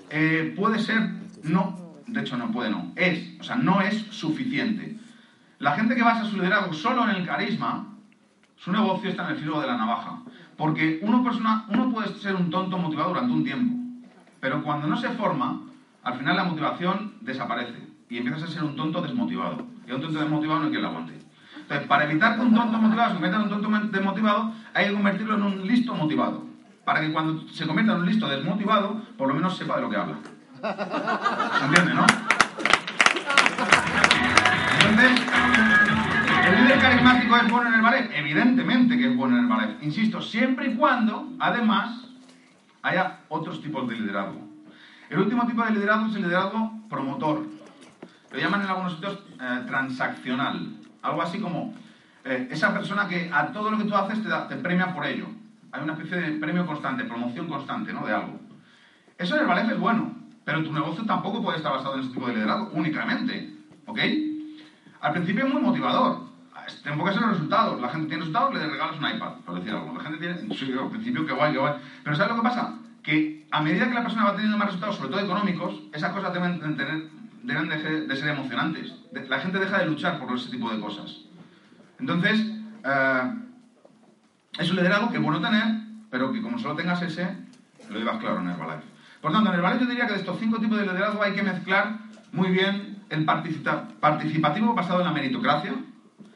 eh, 0.09 0.53
puede 0.55 0.79
ser, 0.79 1.09
no, 1.43 1.93
de 2.07 2.21
hecho 2.21 2.37
no 2.37 2.51
puede, 2.51 2.69
no, 2.69 2.91
es, 2.95 3.39
o 3.39 3.43
sea, 3.43 3.55
no 3.55 3.81
es 3.81 3.95
suficiente. 4.09 4.97
La 5.59 5.73
gente 5.73 5.95
que 5.95 6.03
basa 6.03 6.25
su 6.25 6.37
liderazgo 6.37 6.73
solo 6.73 7.03
en 7.09 7.15
el 7.15 7.25
carisma, 7.25 7.87
su 8.55 8.71
negocio 8.71 9.09
está 9.09 9.25
en 9.25 9.31
el 9.31 9.37
filo 9.37 9.61
de 9.61 9.67
la 9.67 9.77
navaja. 9.77 10.19
Porque 10.55 10.99
uno, 11.03 11.23
persona, 11.23 11.65
uno 11.69 11.91
puede 11.91 12.13
ser 12.15 12.35
un 12.35 12.49
tonto 12.49 12.77
motivado 12.77 13.09
durante 13.09 13.31
un 13.31 13.43
tiempo, 13.43 13.75
pero 14.39 14.63
cuando 14.63 14.87
no 14.87 14.97
se 14.97 15.09
forma, 15.09 15.61
al 16.03 16.17
final 16.17 16.35
la 16.35 16.43
motivación 16.45 17.13
desaparece 17.21 17.87
y 18.09 18.17
empiezas 18.17 18.43
a 18.43 18.47
ser 18.47 18.63
un 18.63 18.75
tonto 18.75 19.01
desmotivado. 19.01 19.67
Y 19.87 19.91
un 19.91 20.01
tonto 20.01 20.19
desmotivado 20.19 20.59
no 20.59 20.65
hay 20.65 20.71
quien 20.71 20.81
lo 20.81 20.89
aguante. 20.89 21.16
Entonces, 21.61 21.87
para 21.87 22.05
evitar 22.05 22.35
que 22.35 22.41
un 22.41 22.53
tonto 22.53 22.77
motivado 22.77 23.09
se 23.09 23.13
convierta 23.15 23.37
en 23.37 23.43
un 23.43 23.61
tonto 23.61 23.87
desmotivado, 23.91 24.53
hay 24.73 24.87
que 24.87 24.93
convertirlo 24.93 25.35
en 25.35 25.43
un 25.43 25.67
listo 25.67 25.93
motivado. 25.93 26.45
Para 26.85 27.01
que 27.01 27.11
cuando 27.11 27.47
se 27.49 27.67
convierta 27.67 27.93
en 27.93 27.99
un 27.99 28.05
listo 28.05 28.27
desmotivado, 28.27 29.01
por 29.17 29.27
lo 29.27 29.33
menos 29.33 29.57
sepa 29.57 29.75
de 29.75 29.81
lo 29.81 29.89
que 29.89 29.97
habla. 29.97 30.17
¿Se 31.59 31.65
entiende, 31.65 31.93
no? 31.93 32.05
Entonces, 34.89 35.27
¿El 36.47 36.63
líder 36.63 36.79
carismático 36.79 37.35
es 37.35 37.51
bueno 37.51 37.67
en 37.67 37.75
el 37.75 37.81
ballet? 37.81 38.09
Evidentemente 38.13 38.97
que 38.97 39.07
es 39.07 39.15
bueno 39.17 39.37
en 39.37 39.43
el 39.43 39.49
ballet. 39.49 39.83
Insisto, 39.83 40.21
siempre 40.21 40.71
y 40.71 40.75
cuando, 40.75 41.33
además, 41.39 42.07
haya 42.81 43.19
otros 43.27 43.61
tipos 43.61 43.87
de 43.89 43.95
liderazgo. 43.95 44.47
El 45.09 45.19
último 45.19 45.45
tipo 45.45 45.63
de 45.63 45.71
liderazgo 45.71 46.07
es 46.07 46.15
el 46.15 46.21
liderazgo 46.21 46.71
promotor. 46.89 47.45
Lo 48.31 48.39
llaman 48.39 48.61
en 48.61 48.67
algunos 48.67 48.93
sitios 48.93 49.19
eh, 49.41 49.63
transaccional. 49.67 50.77
Algo 51.07 51.21
así 51.21 51.39
como 51.39 51.73
eh, 52.23 52.47
esa 52.51 52.73
persona 52.73 53.07
que 53.07 53.29
a 53.33 53.51
todo 53.51 53.71
lo 53.71 53.77
que 53.77 53.85
tú 53.85 53.95
haces 53.95 54.21
te, 54.23 54.29
te, 54.29 54.61
premia 54.61 54.93
por 54.93 55.05
ello. 55.05 55.25
Hay 55.71 55.83
una 55.83 55.93
especie 55.93 56.17
de 56.17 56.39
premio 56.39 56.65
constante, 56.65 57.03
promoción 57.03 57.47
constante, 57.47 57.93
¿no? 57.93 58.05
De 58.05 58.13
algo. 58.13 58.39
Eso 59.17 59.35
en 59.35 59.41
el 59.41 59.47
ballet 59.47 59.71
es 59.71 59.79
bueno, 59.79 60.15
pero 60.45 60.63
tu 60.63 60.71
negocio 60.71 61.05
tampoco 61.05 61.41
puede 61.41 61.57
estar 61.57 61.71
basado 61.71 61.95
en 61.95 62.01
ese 62.01 62.13
tipo 62.13 62.27
de 62.27 62.35
liderazgo 62.35 62.71
únicamente. 62.73 63.53
¿Ok? 63.85 63.99
Al 65.01 65.13
principio 65.13 65.45
es 65.45 65.53
muy 65.53 65.61
motivador 65.61 66.27
te 66.83 66.89
enfocas 66.89 67.15
en 67.15 67.21
los 67.21 67.31
resultados. 67.31 67.81
La 67.81 67.89
gente 67.89 68.07
tiene 68.07 68.21
resultados, 68.21 68.53
le 68.53 68.67
regalas 68.67 68.99
un 68.99 69.15
iPad, 69.15 69.33
por 69.45 69.55
decir 69.55 69.71
algo. 69.71 69.93
La 69.95 70.03
gente 70.03 70.17
tiene, 70.17 70.55
sí, 70.55 70.73
al 70.73 70.89
principio, 70.89 71.25
que 71.25 71.33
guay, 71.33 71.53
que 71.53 71.59
guay. 71.59 71.73
Pero 72.03 72.15
¿sabes 72.15 72.31
lo 72.31 72.37
que 72.37 72.47
pasa? 72.47 72.75
Que 73.03 73.47
a 73.51 73.61
medida 73.61 73.87
que 73.87 73.93
la 73.93 74.01
persona 74.01 74.25
va 74.25 74.31
teniendo 74.33 74.57
más 74.57 74.67
resultados, 74.67 74.97
sobre 74.97 75.11
todo 75.11 75.21
económicos, 75.21 75.81
esas 75.93 76.11
cosas 76.11 76.33
deben, 76.33 76.59
tener, 76.59 77.09
deben 77.47 77.69
de, 77.69 78.15
ser, 78.15 78.27
emocionantes. 78.27 78.93
La 79.29 79.39
gente 79.39 79.57
deja 79.57 79.79
de 79.79 79.85
luchar 79.85 80.19
por 80.19 80.35
ese 80.35 80.51
tipo 80.51 80.69
de 80.69 80.79
cosas. 80.79 81.21
Entonces, 81.99 82.45
eh, 82.83 83.33
es 84.59 84.69
un 84.69 84.75
liderazgo 84.75 85.09
que 85.09 85.17
es 85.17 85.23
bueno 85.23 85.41
tener, 85.41 85.65
pero 86.11 86.31
que 86.33 86.41
como 86.41 86.59
solo 86.59 86.75
tengas 86.75 87.01
ese, 87.01 87.25
lo 87.89 87.97
llevas 87.97 88.17
claro 88.17 88.41
en 88.41 88.49
Herbalife. 88.49 88.83
Por 89.21 89.31
tanto, 89.31 89.49
en 89.49 89.55
Herbalife 89.55 89.85
yo 89.85 89.89
diría 89.89 90.07
que 90.07 90.13
de 90.13 90.19
estos 90.19 90.37
cinco 90.39 90.59
tipos 90.59 90.77
de 90.77 90.85
liderazgo 90.85 91.23
hay 91.23 91.33
que 91.33 91.43
mezclar 91.43 91.99
muy 92.33 92.49
bien 92.49 92.97
el 93.09 93.23
participativo 93.23 94.73
basado 94.73 94.99
en 94.99 95.05
la 95.05 95.13
meritocracia, 95.13 95.73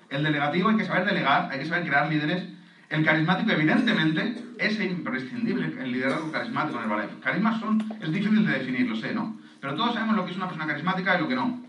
el 0.09 0.23
delegativo 0.23 0.69
hay 0.69 0.77
que 0.77 0.85
saber 0.85 1.05
delegar, 1.05 1.49
hay 1.51 1.59
que 1.59 1.65
saber 1.65 1.85
crear 1.85 2.09
líderes. 2.09 2.43
El 2.89 3.05
carismático, 3.05 3.51
evidentemente, 3.51 4.43
es 4.57 4.79
imprescindible 4.79 5.73
el 5.79 5.91
liderazgo 5.91 6.31
carismático 6.31 6.77
en 6.77 6.83
el 6.83 6.89
ballet. 6.89 7.19
Carismas 7.21 7.59
son, 7.59 7.81
es 8.01 8.11
difícil 8.11 8.45
de 8.45 8.51
definir, 8.51 8.89
lo 8.89 8.95
sé, 8.95 9.13
¿no? 9.13 9.37
Pero 9.61 9.75
todos 9.75 9.93
sabemos 9.93 10.15
lo 10.15 10.25
que 10.25 10.31
es 10.31 10.37
una 10.37 10.47
persona 10.47 10.67
carismática 10.67 11.15
y 11.15 11.21
lo 11.21 11.27
que 11.27 11.35
no. 11.35 11.61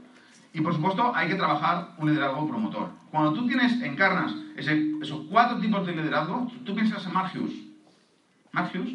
Y 0.54 0.60
por 0.60 0.74
supuesto, 0.74 1.14
hay 1.14 1.28
que 1.28 1.34
trabajar 1.34 1.90
un 1.98 2.10
liderazgo 2.10 2.48
promotor. 2.48 2.90
Cuando 3.10 3.32
tú 3.34 3.46
tienes, 3.46 3.80
encarnas 3.82 4.34
esos 4.56 5.20
cuatro 5.30 5.58
tipos 5.58 5.86
de 5.86 5.92
liderazgo, 5.92 6.50
tú 6.64 6.74
piensas 6.74 7.06
en 7.06 7.12
Mark 7.12 7.30
Hughes. 7.34 7.54
Hughes, 8.74 8.94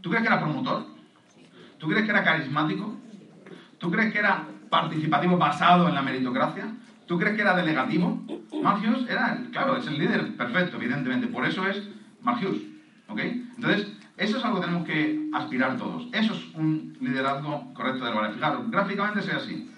¿tú 0.00 0.10
crees 0.10 0.22
que 0.22 0.28
era 0.28 0.40
promotor? 0.40 0.86
¿Tú 1.78 1.88
crees 1.88 2.04
que 2.04 2.10
era 2.10 2.24
carismático? 2.24 2.96
¿Tú 3.78 3.90
crees 3.90 4.12
que 4.12 4.18
era 4.18 4.44
participativo 4.70 5.36
basado 5.36 5.88
en 5.88 5.94
la 5.94 6.02
meritocracia? 6.02 6.72
¿Tú 7.06 7.18
crees 7.18 7.36
que 7.36 7.42
era 7.42 7.56
delegativo? 7.56 8.22
Mark 8.62 8.82
era, 9.08 9.42
claro, 9.52 9.76
es 9.76 9.86
el 9.86 9.98
líder 9.98 10.36
perfecto, 10.36 10.76
evidentemente. 10.76 11.26
Por 11.26 11.44
eso 11.44 11.66
es 11.66 11.88
Mark 12.22 12.40
¿Ok? 13.08 13.18
Entonces, 13.20 13.88
eso 14.16 14.38
es 14.38 14.44
algo 14.44 14.60
que 14.60 14.66
tenemos 14.66 14.86
que 14.86 15.28
aspirar 15.32 15.76
todos. 15.76 16.06
Eso 16.12 16.34
es 16.34 16.54
un 16.54 16.96
liderazgo 17.00 17.72
correcto 17.74 18.04
del 18.04 18.14
ballet. 18.14 18.34
Fijaros, 18.34 18.70
gráficamente 18.70 19.22
sea 19.22 19.36
así. 19.36 19.70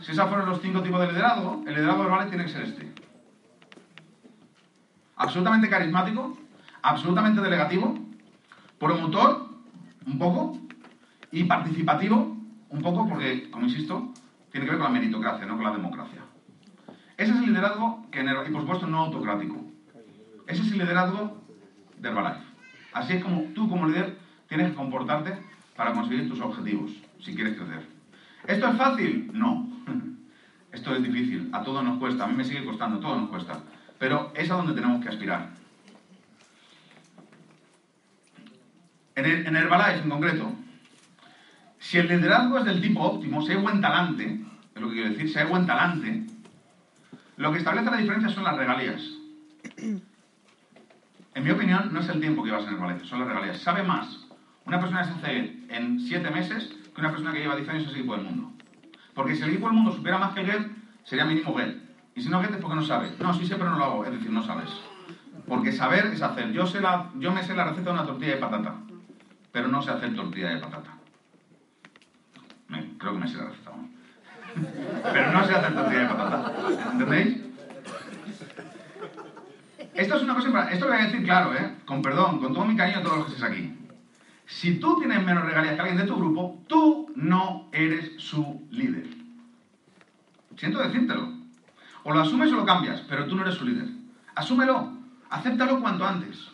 si 0.00 0.12
esos 0.12 0.28
fueron 0.28 0.48
los 0.48 0.60
cinco 0.60 0.82
tipos 0.82 1.00
de 1.00 1.08
liderazgo, 1.08 1.62
el 1.66 1.74
liderazgo 1.74 2.04
Herbalife 2.04 2.28
tiene 2.30 2.44
que 2.44 2.52
ser 2.52 2.62
este. 2.62 2.92
Absolutamente 5.16 5.68
carismático, 5.68 6.38
absolutamente 6.82 7.40
delegativo, 7.40 7.98
promotor, 8.78 9.48
un 10.06 10.18
poco, 10.18 10.58
y 11.32 11.44
participativo, 11.44 12.36
un 12.68 12.82
poco, 12.82 13.08
porque, 13.08 13.50
como 13.50 13.66
insisto, 13.66 14.12
tiene 14.50 14.66
que 14.66 14.72
ver 14.72 14.80
con 14.80 14.92
la 14.92 15.00
meritocracia, 15.00 15.46
no 15.46 15.56
con 15.56 15.64
la 15.64 15.72
democracia. 15.72 16.20
Ese 17.16 17.32
es 17.32 17.38
el 17.38 17.46
liderazgo 17.46 18.06
que, 18.10 18.20
y 18.20 18.50
por 18.52 18.62
supuesto, 18.62 18.86
no 18.86 18.98
autocrático. 18.98 19.56
Ese 20.46 20.62
es 20.62 20.72
el 20.72 20.78
liderazgo 20.78 21.41
de 22.02 22.08
Herbalife. 22.08 22.44
Así 22.92 23.14
es 23.14 23.22
como 23.22 23.42
tú, 23.54 23.68
como 23.68 23.86
líder, 23.86 24.16
tienes 24.48 24.70
que 24.70 24.74
comportarte 24.74 25.38
para 25.76 25.94
conseguir 25.94 26.28
tus 26.28 26.40
objetivos, 26.40 26.90
si 27.20 27.34
quieres 27.34 27.56
crecer. 27.56 27.86
¿Esto 28.46 28.68
es 28.68 28.76
fácil? 28.76 29.30
No. 29.32 29.68
Esto 30.72 30.94
es 30.94 31.02
difícil. 31.02 31.48
A 31.52 31.62
todos 31.62 31.82
nos 31.84 31.98
cuesta. 31.98 32.24
A 32.24 32.26
mí 32.26 32.34
me 32.34 32.44
sigue 32.44 32.64
costando. 32.64 32.98
A 32.98 33.00
todos 33.00 33.20
nos 33.20 33.30
cuesta. 33.30 33.60
Pero 33.98 34.32
es 34.34 34.50
a 34.50 34.54
donde 34.54 34.74
tenemos 34.74 35.02
que 35.02 35.08
aspirar. 35.08 35.50
En 39.14 39.54
Herbalife, 39.54 40.02
en 40.02 40.08
concreto, 40.08 40.52
si 41.78 41.98
el 41.98 42.08
liderazgo 42.08 42.58
es 42.58 42.64
del 42.64 42.80
tipo 42.80 43.00
óptimo, 43.00 43.42
si 43.42 43.52
hay 43.52 43.58
buen 43.58 43.80
talante, 43.80 44.40
es 44.74 44.80
lo 44.80 44.88
que 44.88 44.94
quiero 44.94 45.10
decir, 45.10 45.30
si 45.30 45.38
hay 45.38 45.46
buen 45.46 45.66
talante, 45.66 46.24
lo 47.36 47.52
que 47.52 47.58
establece 47.58 47.90
la 47.90 47.98
diferencia 47.98 48.30
son 48.30 48.44
las 48.44 48.56
regalías. 48.56 49.02
En 51.34 51.44
mi 51.44 51.50
opinión, 51.50 51.90
no 51.92 52.00
es 52.00 52.08
el 52.08 52.20
tiempo 52.20 52.42
que 52.42 52.50
llevas 52.50 52.66
en 52.66 52.74
Herbalife, 52.74 53.06
son 53.06 53.20
las 53.20 53.28
regalías. 53.28 53.58
Sabe 53.58 53.82
más 53.82 54.26
una 54.66 54.78
persona 54.78 55.02
que 55.02 55.08
se 55.08 55.12
hace 55.14 55.56
en 55.70 56.00
siete 56.00 56.30
meses 56.30 56.70
que 56.94 57.00
una 57.00 57.10
persona 57.10 57.32
que 57.32 57.40
lleva 57.40 57.56
10 57.56 57.68
años 57.68 57.82
en 57.84 57.88
ese 57.88 57.98
equipo 57.98 58.16
del 58.16 58.24
mundo. 58.24 58.52
Porque 59.14 59.34
si 59.34 59.42
el 59.42 59.50
equipo 59.50 59.66
del 59.66 59.76
mundo 59.76 59.92
supiera 59.92 60.18
más 60.18 60.34
que 60.34 60.44
Get, 60.44 60.70
sería 61.04 61.24
mínimo 61.24 61.54
Get. 61.56 61.76
Y 62.14 62.22
si 62.22 62.28
no 62.28 62.40
Get 62.42 62.52
es 62.52 62.58
porque 62.58 62.76
no 62.76 62.82
sabe. 62.82 63.12
No, 63.18 63.32
sí 63.32 63.46
sé, 63.46 63.56
pero 63.56 63.70
no 63.70 63.78
lo 63.78 63.84
hago. 63.84 64.04
Es 64.04 64.12
decir, 64.12 64.30
no 64.30 64.42
sabes. 64.42 64.70
Porque 65.48 65.72
saber 65.72 66.06
es 66.06 66.22
hacer. 66.22 66.52
Yo, 66.52 66.66
sé 66.66 66.80
la, 66.80 67.10
yo 67.18 67.32
me 67.32 67.42
sé 67.42 67.54
la 67.54 67.64
receta 67.64 67.90
de 67.90 67.96
una 67.96 68.06
tortilla 68.06 68.34
de 68.34 68.40
patata, 68.40 68.74
pero 69.50 69.68
no 69.68 69.82
sé 69.82 69.90
hacer 69.90 70.14
tortilla 70.14 70.50
de 70.50 70.58
patata. 70.58 70.90
creo 72.98 73.12
que 73.12 73.18
me 73.18 73.28
sé 73.28 73.38
la 73.38 73.44
receta. 73.46 73.70
¿no? 73.70 73.88
pero 75.12 75.32
no 75.32 75.46
sé 75.46 75.54
hacer 75.54 75.74
tortilla 75.74 76.00
de 76.00 76.08
patata. 76.08 76.52
¿Entendéis? 76.92 77.51
Esto 79.94 80.16
es 80.16 80.22
una 80.22 80.34
cosa... 80.34 80.70
Esto 80.70 80.86
lo 80.86 80.92
voy 80.92 81.00
a 81.00 81.06
decir 81.06 81.22
claro, 81.24 81.54
¿eh? 81.54 81.76
Con 81.84 82.02
perdón, 82.02 82.38
con 82.40 82.54
todo 82.54 82.64
mi 82.64 82.76
cariño 82.76 82.98
a 82.98 83.02
todos 83.02 83.18
los 83.18 83.26
que 83.26 83.32
estéis 83.32 83.50
aquí. 83.50 83.78
Si 84.46 84.78
tú 84.78 84.98
tienes 84.98 85.24
menos 85.24 85.44
regalías 85.44 85.74
que 85.74 85.80
alguien 85.80 85.98
de 85.98 86.04
tu 86.04 86.16
grupo, 86.16 86.62
tú 86.66 87.12
no 87.14 87.68
eres 87.72 88.12
su 88.18 88.66
líder. 88.70 89.06
Siento 90.56 90.80
decírtelo. 90.80 91.32
O 92.04 92.12
lo 92.12 92.20
asumes 92.20 92.52
o 92.52 92.56
lo 92.56 92.66
cambias, 92.66 93.00
pero 93.08 93.26
tú 93.26 93.36
no 93.36 93.42
eres 93.42 93.54
su 93.54 93.64
líder. 93.64 93.88
Asúmelo. 94.34 94.92
Acéptalo 95.30 95.80
cuanto 95.80 96.06
antes. 96.06 96.48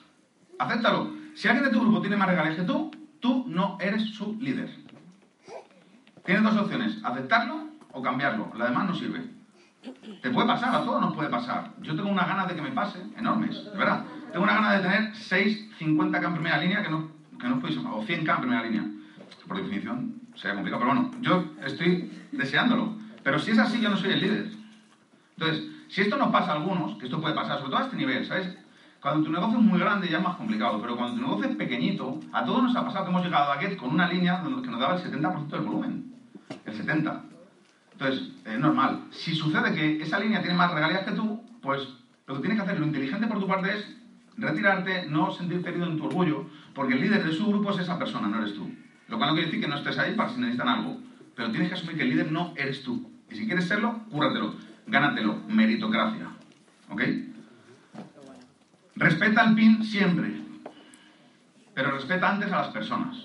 Acéptalo. 0.59 1.13
Si 1.35 1.49
alguien 1.49 1.65
de 1.65 1.73
tu 1.73 1.81
grupo 1.81 2.01
tiene 2.01 2.17
más 2.17 2.29
regalías 2.29 2.57
que 2.57 2.63
tú, 2.63 2.91
tú 3.21 3.45
no 3.49 3.79
eres 3.81 4.03
su 4.15 4.37
líder. 4.41 4.75
Tienes 6.25 6.43
dos 6.43 6.57
opciones, 6.57 6.99
aceptarlo 7.03 7.69
o 7.93 8.03
cambiarlo. 8.03 8.53
La 8.57 8.67
demás 8.67 8.87
no 8.87 8.95
sirve. 8.95 9.38
Te 10.23 10.31
puede 10.31 10.47
pasar, 10.47 10.75
a 10.75 10.85
todos 10.85 11.01
nos 11.01 11.15
puede 11.15 11.31
pasar. 11.31 11.73
Yo 11.83 11.95
tengo 11.95 12.11
unas 12.11 12.27
ganas 12.27 12.49
de 12.49 12.55
que 12.57 12.63
me 12.63 12.73
pase, 12.73 12.99
enormes, 13.17 13.65
de 13.65 13.79
verdad. 13.79 14.05
Tengo 14.33 14.45
una 14.45 14.55
ganas 14.55 14.83
de 14.83 14.89
tener 14.89 15.17
6, 15.17 15.71
50 15.79 16.19
en 16.19 16.35
primera 16.35 16.59
línea 16.59 16.83
que 16.83 16.91
no 16.91 17.19
que 17.39 17.49
no 17.49 17.61
podéis, 17.61 17.79
o 17.79 18.03
100K 18.03 18.35
en 18.35 18.41
primera 18.41 18.63
línea. 18.63 18.85
Por 19.47 19.57
definición 19.57 20.21
sería 20.35 20.55
complicado, 20.55 20.83
pero 20.83 20.95
bueno, 20.95 21.11
yo 21.21 21.45
estoy 21.65 22.11
deseándolo. 22.33 22.97
Pero 23.23 23.39
si 23.39 23.53
es 23.53 23.59
así, 23.59 23.81
yo 23.81 23.91
no 23.91 23.97
soy 23.97 24.13
el 24.13 24.21
líder. 24.21 24.51
Entonces, 25.37 25.71
si 25.89 26.03
esto 26.03 26.17
nos 26.17 26.31
pasa 26.31 26.53
a 26.53 26.57
algunos, 26.57 26.99
que 26.99 27.07
esto 27.07 27.21
puede 27.21 27.35
pasar, 27.35 27.59
sobre 27.59 27.71
todo 27.71 27.81
a 27.81 27.85
este 27.85 27.97
nivel, 27.97 28.27
¿sabes? 28.27 28.57
Cuando 29.01 29.25
tu 29.25 29.33
negocio 29.33 29.59
es 29.59 29.65
muy 29.65 29.79
grande 29.79 30.09
ya 30.09 30.19
es 30.19 30.25
más 30.25 30.37
complicado, 30.37 30.81
pero 30.81 30.97
cuando 30.97 31.15
tu 31.17 31.23
negocio 31.23 31.51
es 31.51 31.57
pequeñito, 31.57 32.19
a 32.33 32.45
todos 32.45 32.65
nos 32.65 32.77
ha 32.77 32.85
pasado 32.85 33.05
que 33.05 33.11
hemos 33.11 33.25
llegado 33.25 33.53
a 33.53 33.59
Get 33.59 33.77
con 33.77 33.91
una 33.91 34.09
línea 34.09 34.43
que 34.43 34.71
nos 34.71 34.81
daba 34.81 34.97
el 34.97 35.03
70% 35.03 35.49
del 35.49 35.61
volumen. 35.61 36.13
El 36.65 36.75
70%. 36.75 37.23
Entonces, 37.99 38.29
es 38.45 38.59
normal. 38.61 39.07
Si 39.11 39.35
sucede 39.35 39.75
que 39.75 40.01
esa 40.01 40.21
línea 40.21 40.41
tiene 40.41 40.57
más 40.57 40.73
regalías 40.73 41.03
que 41.03 41.13
tú, 41.13 41.43
pues 41.61 41.83
lo 42.29 42.37
que 42.37 42.41
tienes 42.43 42.59
que 42.59 42.65
hacer, 42.65 42.79
lo 42.79 42.87
inteligente 42.87 43.27
por 43.27 43.41
tu 43.41 43.49
parte 43.49 43.77
es 43.77 43.97
retirarte, 44.37 45.07
no 45.09 45.33
sentirte 45.33 45.71
herido 45.71 45.87
en 45.87 45.99
tu 45.99 46.07
orgullo, 46.07 46.47
porque 46.75 46.95
el 46.95 47.01
líder 47.01 47.25
de 47.25 47.33
su 47.33 47.47
grupo 47.47 47.73
es 47.73 47.81
esa 47.81 47.99
persona, 47.99 48.29
no 48.29 48.39
eres 48.39 48.55
tú. 48.55 48.71
Lo 49.09 49.19
cual 49.19 49.31
no 49.31 49.35
quiere 49.35 49.49
decir 49.49 49.61
que 49.61 49.67
no 49.67 49.77
estés 49.77 49.99
ahí 49.99 50.15
para 50.15 50.29
si 50.31 50.39
necesitan 50.39 50.69
algo, 50.69 51.01
pero 51.35 51.51
tienes 51.51 51.71
que 51.71 51.75
asumir 51.75 51.97
que 51.97 52.05
el 52.05 52.11
líder 52.11 52.31
no 52.31 52.55
eres 52.57 52.85
tú. 52.85 53.11
Y 53.31 53.35
si 53.35 53.47
quieres 53.47 53.67
serlo, 53.67 54.05
cúrratelo, 54.11 54.55
gánatelo, 54.87 55.43
meritocracia. 55.49 56.29
¿Ok? 56.91 57.03
Respeta 58.95 59.41
al 59.41 59.57
PIN 59.57 59.83
siempre, 59.83 60.41
pero 61.75 61.91
respeta 61.91 62.31
antes 62.31 62.53
a 62.53 62.59
las 62.59 62.69
personas. 62.69 63.17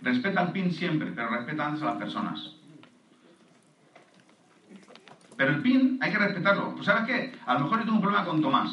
Respeta 0.00 0.40
al 0.40 0.52
PIN 0.52 0.72
siempre, 0.72 1.12
pero 1.14 1.28
respeta 1.28 1.66
antes 1.66 1.82
a 1.82 1.86
las 1.86 1.96
personas. 1.96 2.56
Pero 5.36 5.50
el 5.50 5.62
PIN 5.62 5.98
hay 6.00 6.10
que 6.10 6.18
respetarlo. 6.18 6.74
Pues 6.74 6.86
¿sabes 6.86 7.04
qué? 7.04 7.32
A 7.46 7.54
lo 7.54 7.60
mejor 7.60 7.78
yo 7.78 7.84
tengo 7.84 7.96
un 7.96 8.02
problema 8.02 8.24
con 8.24 8.40
Tomás. 8.40 8.70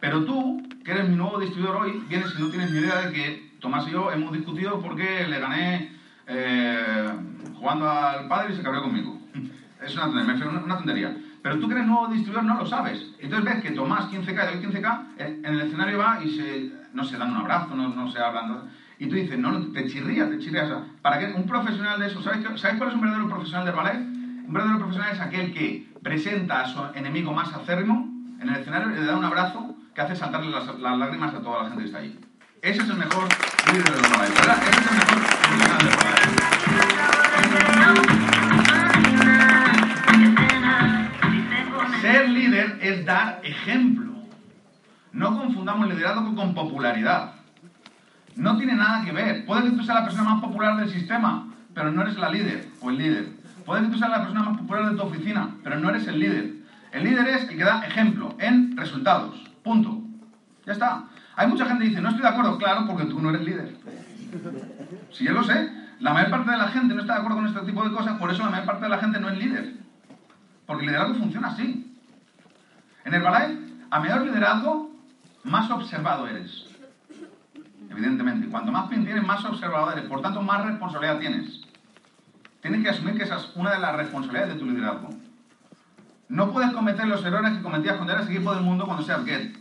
Pero 0.00 0.24
tú, 0.24 0.62
que 0.84 0.92
eres 0.92 1.08
mi 1.08 1.16
nuevo 1.16 1.38
distribuidor 1.38 1.82
hoy, 1.82 2.02
vienes 2.08 2.34
y 2.38 2.42
no 2.42 2.48
tienes 2.48 2.70
ni 2.70 2.78
idea 2.78 3.00
de 3.00 3.12
que 3.12 3.50
Tomás 3.60 3.86
y 3.88 3.90
yo 3.90 4.12
hemos 4.12 4.32
discutido 4.32 4.80
porque 4.80 5.26
le 5.26 5.40
gané 5.40 5.92
eh, 6.26 7.08
jugando 7.54 7.90
al 7.90 8.28
padre 8.28 8.52
y 8.52 8.56
se 8.56 8.62
cabreó 8.62 8.82
conmigo. 8.82 9.18
Es 9.84 9.94
una 9.94 10.06
tontería, 10.06 10.48
una 10.48 10.76
tontería. 10.76 11.16
Pero 11.40 11.60
tú 11.60 11.68
que 11.68 11.74
eres 11.74 11.86
nuevo 11.86 12.08
distribuidor 12.08 12.44
no 12.44 12.58
lo 12.58 12.66
sabes. 12.66 13.14
Entonces 13.20 13.44
ves 13.44 13.62
que 13.62 13.70
Tomás 13.70 14.10
15K 14.10 14.34
y 14.34 14.56
hoy 14.56 14.64
15K 14.66 15.00
en 15.18 15.44
el 15.44 15.60
escenario 15.60 15.98
va 15.98 16.22
y 16.22 16.30
se, 16.36 16.72
no 16.92 17.04
se 17.04 17.16
dan 17.16 17.30
un 17.30 17.36
abrazo, 17.38 17.76
no, 17.76 17.88
no 17.88 18.10
se 18.10 18.18
hablan. 18.18 18.70
Y 18.98 19.06
tú 19.06 19.14
dices, 19.14 19.38
no, 19.38 19.56
te 19.68 19.86
chirría, 19.86 20.28
te 20.28 20.40
chirría. 20.40 20.84
¿Para 21.00 21.20
qué? 21.20 21.32
Un 21.32 21.46
profesional 21.46 22.00
de 22.00 22.08
eso, 22.08 22.20
¿sabes, 22.20 22.44
¿sabes 22.60 22.76
cuál 22.76 22.90
es 22.90 22.96
un 22.96 23.00
verdadero 23.00 23.28
profesional 23.28 23.64
del 23.64 23.76
ballet? 23.76 24.17
Un 24.48 24.54
verdadero 24.54 24.78
profesional 24.78 25.12
es 25.12 25.20
aquel 25.20 25.52
que 25.52 25.86
presenta 26.02 26.62
a 26.62 26.66
su 26.66 26.80
enemigo 26.94 27.34
más 27.34 27.52
acérrimo 27.52 28.08
en 28.40 28.48
el 28.48 28.56
escenario 28.56 28.88
le 28.88 29.04
da 29.04 29.14
un 29.14 29.24
abrazo 29.24 29.76
que 29.94 30.00
hace 30.00 30.16
saltarle 30.16 30.50
las, 30.50 30.66
lágrimas 30.78 31.34
a 31.34 31.42
toda 31.42 31.64
la 31.64 31.68
gente 31.68 31.82
que 31.82 31.88
está 31.88 31.98
ahí. 31.98 32.18
Ese 32.62 32.80
es 32.80 32.88
el 32.88 32.96
mejor 32.96 33.28
líder 33.70 33.84
de 33.84 34.00
los 34.00 34.08
caballos, 34.08 34.34
¿verdad? 34.36 34.56
Ese 34.62 34.80
es 34.80 34.86
el 34.86 34.94
mejor 34.96 35.18
profesional 35.42 35.78
de 35.84 35.90
Ser 42.00 42.30
líder 42.30 42.78
es 42.80 43.04
dar 43.04 43.42
ejemplo. 43.44 44.14
No 45.12 45.38
confundamos 45.38 45.88
liderazgo 45.88 46.34
con 46.34 46.54
popularidad. 46.54 47.34
No 48.34 48.56
tiene 48.56 48.76
nada 48.76 49.04
que 49.04 49.12
ver. 49.12 49.44
Puedes 49.44 49.64
que 49.64 49.72
tú 49.72 49.82
la 49.82 50.04
persona 50.04 50.24
más 50.24 50.40
popular 50.40 50.78
del 50.78 50.88
sistema, 50.88 51.52
pero 51.74 51.92
no 51.92 52.00
eres 52.00 52.16
la 52.16 52.30
líder 52.30 52.66
o 52.80 52.88
el 52.88 52.96
líder. 52.96 53.37
Puedes 53.68 53.90
tú 53.90 53.98
seas 53.98 54.10
la 54.10 54.22
persona 54.22 54.44
más 54.44 54.56
popular 54.56 54.88
de 54.88 54.96
tu 54.96 55.02
oficina, 55.02 55.50
pero 55.62 55.78
no 55.78 55.90
eres 55.90 56.06
el 56.06 56.18
líder. 56.18 56.54
El 56.90 57.04
líder 57.04 57.28
es 57.28 57.42
el 57.42 57.48
que 57.50 57.62
da 57.62 57.84
ejemplo 57.86 58.34
en 58.38 58.74
resultados. 58.78 59.44
Punto. 59.62 60.00
Ya 60.64 60.72
está. 60.72 61.04
Hay 61.36 61.48
mucha 61.48 61.66
gente 61.66 61.84
que 61.84 61.90
dice, 61.90 62.00
no 62.00 62.08
estoy 62.08 62.22
de 62.22 62.28
acuerdo, 62.28 62.56
claro, 62.56 62.86
porque 62.86 63.04
tú 63.04 63.20
no 63.20 63.28
eres 63.28 63.42
líder. 63.42 63.76
Si 65.12 65.24
yo 65.24 65.32
lo 65.32 65.44
sé, 65.44 65.70
la 66.00 66.14
mayor 66.14 66.30
parte 66.30 66.50
de 66.50 66.56
la 66.56 66.68
gente 66.68 66.94
no 66.94 67.02
está 67.02 67.12
de 67.12 67.18
acuerdo 67.18 67.36
con 67.36 67.46
este 67.46 67.60
tipo 67.60 67.84
de 67.84 67.94
cosas, 67.94 68.18
por 68.18 68.30
eso 68.30 68.42
la 68.42 68.52
mayor 68.52 68.64
parte 68.64 68.84
de 68.84 68.88
la 68.88 68.98
gente 69.00 69.20
no 69.20 69.28
es 69.28 69.36
líder. 69.36 69.74
Porque 70.64 70.84
el 70.84 70.90
liderazgo 70.90 71.16
funciona 71.16 71.48
así. 71.48 71.94
En 73.04 73.12
Herbalife, 73.12 73.60
a 73.90 74.00
mayor 74.00 74.22
liderazgo, 74.22 74.96
más 75.44 75.70
observado 75.70 76.26
eres. 76.26 76.68
Evidentemente, 77.90 78.48
cuanto 78.48 78.72
más 78.72 78.88
pin 78.88 79.04
tienes, 79.04 79.26
más 79.26 79.44
observado 79.44 79.92
eres. 79.92 80.06
Por 80.06 80.22
tanto, 80.22 80.40
más 80.40 80.64
responsabilidad 80.64 81.18
tienes. 81.18 81.67
Tienes 82.60 82.82
que 82.82 82.88
asumir 82.88 83.16
que 83.16 83.24
esa 83.24 83.36
es 83.36 83.50
una 83.54 83.72
de 83.72 83.78
las 83.78 83.96
responsabilidades 83.96 84.54
de 84.54 84.60
tu 84.60 84.66
liderazgo. 84.66 85.10
No 86.28 86.52
puedes 86.52 86.72
cometer 86.72 87.06
los 87.06 87.24
errores 87.24 87.56
que 87.56 87.62
cometías 87.62 87.96
cuando 87.96 88.12
eras 88.12 88.28
equipo 88.28 88.54
del 88.54 88.64
mundo 88.64 88.84
cuando 88.84 89.04
seas 89.04 89.24
get. 89.24 89.56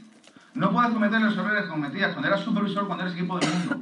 No 0.54 0.72
puedes 0.72 0.92
cometer 0.92 1.22
los 1.22 1.38
errores 1.38 1.64
que 1.64 1.70
cometías 1.70 2.12
cuando 2.12 2.28
eras 2.28 2.42
supervisor 2.42 2.88
cuando 2.88 3.06
eres 3.06 3.16
equipo 3.16 3.38
del 3.40 3.50
mundo. 3.54 3.82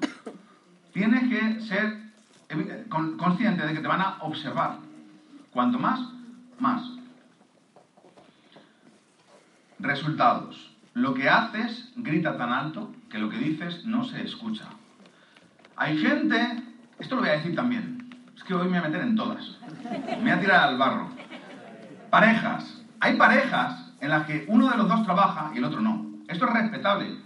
Tienes 0.94 1.30
que 1.30 1.62
ser 1.62 2.06
consciente 3.18 3.66
de 3.66 3.74
que 3.74 3.80
te 3.80 3.88
van 3.88 4.02
a 4.02 4.18
observar. 4.22 4.78
Cuanto 5.52 5.80
más, 5.80 6.00
más. 6.60 6.84
Resultados. 9.80 10.72
Lo 10.94 11.14
que 11.14 11.30
haces 11.30 11.92
grita 11.96 12.38
tan 12.38 12.52
alto 12.52 12.94
que 13.10 13.18
lo 13.18 13.30
que 13.30 13.38
dices 13.38 13.86
no 13.86 14.04
se 14.04 14.24
escucha. 14.24 14.66
Hay 15.76 15.98
gente, 15.98 16.64
esto 17.00 17.16
lo 17.16 17.22
voy 17.22 17.32
a 17.32 17.38
decir 17.38 17.56
también, 17.56 17.95
es 18.36 18.44
que 18.44 18.54
hoy 18.54 18.64
me 18.68 18.70
voy 18.70 18.78
a 18.80 18.90
meter 18.90 19.02
en 19.02 19.16
todas. 19.16 19.58
Me 20.08 20.22
voy 20.22 20.30
a 20.30 20.40
tirar 20.40 20.64
al 20.70 20.78
barro. 20.78 21.10
Parejas. 22.10 22.82
Hay 23.00 23.18
parejas 23.18 23.94
en 24.02 24.10
las 24.10 24.26
que 24.26 24.46
uno 24.48 24.70
de 24.70 24.78
los 24.78 24.88
dos 24.88 25.04
trabaja 25.04 25.52
y 25.54 25.58
el 25.58 25.66
otro 25.66 25.82
no. 25.82 26.06
Esto 26.28 26.46
es 26.48 26.54
respetable. 26.54 27.18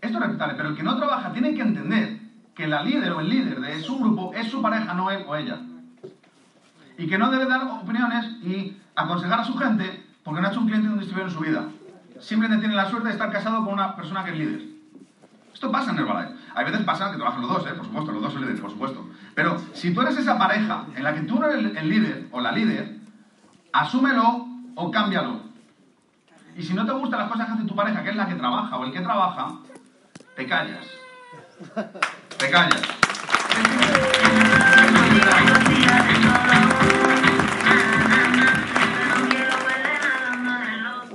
Esto 0.00 0.18
es 0.18 0.24
respetable, 0.24 0.54
pero 0.56 0.68
el 0.70 0.76
que 0.76 0.82
no 0.82 0.96
trabaja 0.96 1.32
tiene 1.32 1.54
que 1.54 1.62
entender 1.62 2.20
que 2.54 2.66
la 2.66 2.82
líder 2.82 3.12
o 3.12 3.20
el 3.20 3.28
líder 3.28 3.60
de 3.60 3.80
su 3.80 3.98
grupo 3.98 4.32
es 4.34 4.48
su 4.48 4.62
pareja, 4.62 4.94
no 4.94 5.10
él 5.10 5.24
o 5.26 5.36
ella. 5.36 5.60
y 6.98 7.06
que 7.06 7.18
no 7.18 7.30
debe 7.30 7.44
dar 7.46 7.62
opiniones 7.64 8.24
y 8.42 8.76
aconsejar 8.94 9.40
a 9.40 9.44
su 9.44 9.54
gente 9.58 10.06
porque 10.24 10.40
no 10.40 10.48
ha 10.48 10.50
hecho 10.50 10.60
un 10.60 10.66
cliente 10.66 10.88
y 10.88 10.92
un 10.92 10.98
distribuidor 10.98 11.30
en 11.30 11.36
su 11.36 11.42
vida. 11.42 11.68
Simplemente 12.20 12.60
tiene 12.60 12.74
la 12.74 12.88
suerte 12.88 13.08
de 13.08 13.12
estar 13.14 13.30
casado 13.30 13.62
con 13.64 13.74
una 13.74 13.94
persona 13.94 14.24
que 14.24 14.30
es 14.30 14.38
líder. 14.38 14.75
Esto 15.56 15.72
pasa 15.72 15.90
en 15.90 15.98
Herbalife. 15.98 16.34
Hay 16.54 16.66
veces 16.66 16.84
pasa 16.84 17.10
que 17.10 17.16
trabajan 17.16 17.40
los 17.40 17.50
dos, 17.50 17.66
¿eh? 17.66 17.72
por 17.72 17.86
supuesto, 17.86 18.12
los 18.12 18.20
dos 18.20 18.30
son 18.30 18.42
líderes, 18.42 18.60
por 18.60 18.70
supuesto. 18.70 19.08
Pero 19.34 19.58
si 19.72 19.94
tú 19.94 20.02
eres 20.02 20.18
esa 20.18 20.36
pareja 20.36 20.84
en 20.94 21.02
la 21.02 21.14
que 21.14 21.22
tú 21.22 21.42
eres 21.42 21.74
el 21.78 21.88
líder 21.88 22.28
o 22.30 22.42
la 22.42 22.52
líder, 22.52 22.98
asúmelo 23.72 24.46
o 24.74 24.90
cámbialo. 24.90 25.40
Y 26.58 26.62
si 26.62 26.74
no 26.74 26.84
te 26.84 26.92
gustan 26.92 27.20
las 27.20 27.30
cosas 27.30 27.46
que 27.46 27.52
hace 27.54 27.64
tu 27.64 27.74
pareja, 27.74 28.02
que 28.02 28.10
es 28.10 28.16
la 28.16 28.28
que 28.28 28.34
trabaja 28.34 28.76
o 28.76 28.84
el 28.84 28.92
que 28.92 29.00
trabaja, 29.00 29.48
te 30.36 30.46
callas. 30.46 30.86
Te 32.38 32.50
callas. 32.50 32.82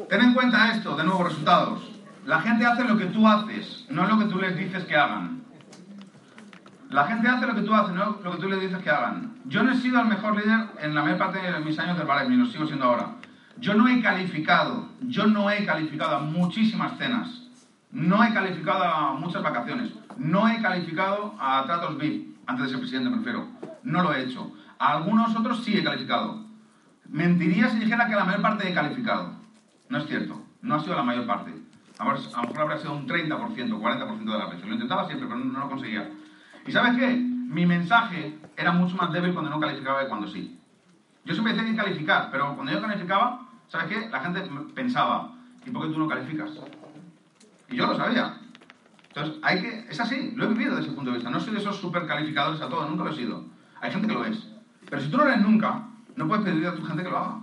Ten 0.09 0.21
en 0.21 0.33
cuenta 0.33 0.71
esto, 0.71 0.95
de 0.95 1.03
nuevo, 1.03 1.25
resultados. 1.25 1.90
La 2.25 2.39
gente 2.41 2.65
hace 2.65 2.83
lo 2.83 2.97
que 2.97 3.05
tú 3.05 3.27
haces, 3.27 3.85
no 3.89 4.05
lo 4.05 4.19
que 4.19 4.25
tú 4.25 4.37
les 4.39 4.55
dices 4.55 4.83
que 4.85 4.95
hagan. 4.95 5.41
La 6.89 7.05
gente 7.05 7.27
hace 7.27 7.47
lo 7.47 7.55
que 7.55 7.61
tú 7.61 7.73
haces, 7.73 7.95
no 7.95 8.19
lo 8.23 8.31
que 8.31 8.37
tú 8.37 8.47
les 8.47 8.61
dices 8.61 8.77
que 8.79 8.89
hagan. 8.89 9.35
Yo 9.45 9.63
no 9.63 9.71
he 9.71 9.77
sido 9.77 9.99
el 9.99 10.07
mejor 10.07 10.35
líder 10.35 10.67
en 10.79 10.93
la 10.93 11.01
mayor 11.01 11.17
parte 11.17 11.39
de 11.39 11.59
mis 11.61 11.79
años 11.79 11.97
de 11.97 12.03
ballet, 12.03 12.29
ni 12.29 12.35
lo 12.35 12.45
sigo 12.45 12.67
siendo 12.67 12.85
ahora. 12.85 13.15
Yo 13.57 13.73
no 13.73 13.87
he 13.87 14.01
calificado, 14.01 14.87
yo 15.01 15.25
no 15.25 15.49
he 15.49 15.65
calificado 15.65 16.17
a 16.17 16.19
muchísimas 16.19 16.97
cenas, 16.97 17.49
no 17.91 18.23
he 18.23 18.33
calificado 18.33 18.83
a 18.83 19.13
muchas 19.13 19.41
vacaciones, 19.41 19.91
no 20.17 20.47
he 20.47 20.61
calificado 20.61 21.35
a 21.39 21.63
tratos 21.65 21.97
VIP, 21.97 22.37
antes 22.45 22.65
de 22.65 22.69
ser 22.69 22.79
presidente 22.79 23.09
me 23.09 23.17
refiero, 23.17 23.47
no 23.83 24.03
lo 24.03 24.13
he 24.13 24.23
hecho. 24.23 24.51
A 24.77 24.93
algunos 24.93 25.35
otros 25.35 25.63
sí 25.63 25.75
he 25.77 25.83
calificado. 25.83 26.45
Mentiría 27.09 27.69
si 27.69 27.79
dijera 27.79 28.07
que 28.07 28.15
la 28.15 28.25
mayor 28.25 28.41
parte 28.41 28.69
he 28.69 28.73
calificado. 28.73 29.33
No 29.89 29.97
es 29.97 30.07
cierto, 30.07 30.41
no 30.61 30.75
ha 30.75 30.79
sido 30.79 30.95
la 30.95 31.03
mayor 31.03 31.25
parte. 31.25 31.60
A 32.01 32.41
lo 32.41 32.47
mejor 32.47 32.61
habría 32.61 32.77
sido 32.79 32.93
un 32.93 33.07
30%, 33.07 33.29
40% 33.29 34.23
de 34.23 34.37
las 34.37 34.49
veces. 34.49 34.65
Lo 34.65 34.73
intentaba 34.73 35.05
siempre, 35.05 35.27
pero 35.27 35.39
no 35.39 35.59
lo 35.59 35.69
conseguía. 35.69 36.09
¿Y 36.65 36.71
sabes 36.71 36.97
qué? 36.97 37.15
Mi 37.15 37.67
mensaje 37.67 38.39
era 38.57 38.71
mucho 38.71 38.95
más 38.95 39.11
débil 39.11 39.33
cuando 39.33 39.51
no 39.51 39.59
calificaba 39.59 40.01
que 40.01 40.07
cuando 40.07 40.27
sí. 40.27 40.59
Yo 41.25 41.33
siempre 41.35 41.53
decía 41.53 41.69
que 41.69 41.75
calificar, 41.75 42.29
pero 42.31 42.55
cuando 42.55 42.71
yo 42.71 42.81
calificaba, 42.81 43.47
¿sabes 43.67 43.87
qué? 43.87 44.09
La 44.09 44.19
gente 44.21 44.41
pensaba, 44.73 45.35
¿y 45.63 45.69
por 45.69 45.83
qué 45.85 45.93
tú 45.93 45.99
no 45.99 46.07
calificas? 46.07 46.49
Y 47.69 47.75
yo 47.75 47.85
lo 47.85 47.95
sabía. 47.95 48.35
Entonces, 49.09 49.35
hay 49.43 49.61
que, 49.61 49.85
es 49.87 49.99
así, 49.99 50.31
lo 50.35 50.45
he 50.45 50.47
vivido 50.47 50.75
desde 50.75 50.87
ese 50.87 50.95
punto 50.95 51.11
de 51.11 51.17
vista. 51.17 51.29
No 51.29 51.39
soy 51.39 51.53
de 51.53 51.59
esos 51.59 51.77
super 51.77 52.07
calificadores 52.07 52.61
a 52.61 52.69
todo, 52.69 52.89
nunca 52.89 53.03
lo 53.03 53.11
he 53.11 53.15
sido. 53.15 53.45
Hay 53.79 53.91
gente 53.91 54.07
que 54.07 54.13
lo 54.13 54.25
es. 54.25 54.47
Pero 54.89 55.01
si 55.01 55.11
tú 55.11 55.17
no 55.17 55.25
lo 55.25 55.29
eres 55.29 55.43
nunca, 55.43 55.87
no 56.15 56.27
puedes 56.27 56.45
pedirle 56.45 56.67
a 56.67 56.75
tu 56.75 56.83
gente 56.83 57.03
que 57.03 57.09
lo 57.09 57.17
haga. 57.17 57.41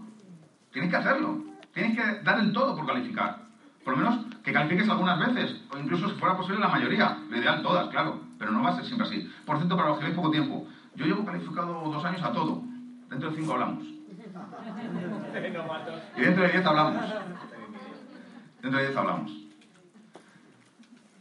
Tienes 0.72 0.90
que 0.90 0.96
hacerlo. 0.96 1.44
Tienes 1.72 1.96
que 1.96 2.22
dar 2.22 2.40
el 2.40 2.52
todo 2.52 2.74
por 2.74 2.86
calificar. 2.86 3.47
Por 3.88 3.96
lo 3.96 4.05
menos 4.05 4.27
que 4.44 4.53
califiques 4.53 4.87
algunas 4.90 5.18
veces, 5.18 5.62
o 5.70 5.79
incluso 5.79 6.11
si 6.11 6.14
fuera 6.16 6.37
posible 6.37 6.61
la 6.61 6.68
mayoría. 6.68 7.16
Lo 7.31 7.38
ideal 7.38 7.62
todas, 7.62 7.88
claro. 7.88 8.20
Pero 8.38 8.51
no 8.51 8.62
va 8.62 8.68
a 8.68 8.74
ser 8.74 8.85
siempre 8.85 9.07
así. 9.07 9.33
Por 9.46 9.57
cierto, 9.57 9.79
para 9.79 9.88
los 9.88 9.98
que 9.98 10.05
veis 10.05 10.14
poco 10.14 10.31
tiempo, 10.31 10.66
yo 10.94 11.07
llevo 11.07 11.24
calificado 11.24 11.90
dos 11.90 12.05
años 12.05 12.22
a 12.22 12.31
todo. 12.31 12.61
Dentro 13.09 13.31
de 13.31 13.37
cinco 13.37 13.55
hablamos. 13.55 13.85
Y 16.18 16.20
dentro 16.20 16.42
de 16.42 16.48
diez 16.51 16.66
hablamos. 16.66 17.03
Dentro 18.61 18.79
de 18.79 18.87
diez 18.87 18.96
hablamos. 18.98 19.33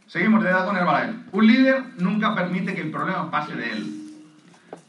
Seguimos 0.06 0.44
de 0.44 0.50
edad 0.50 0.66
con 0.66 0.76
Herbalife. 0.76 1.20
Un 1.32 1.46
líder 1.46 1.84
nunca 1.96 2.34
permite 2.34 2.74
que 2.74 2.82
el 2.82 2.90
problema 2.90 3.30
pase 3.30 3.54
de 3.54 3.72
él. 3.72 3.94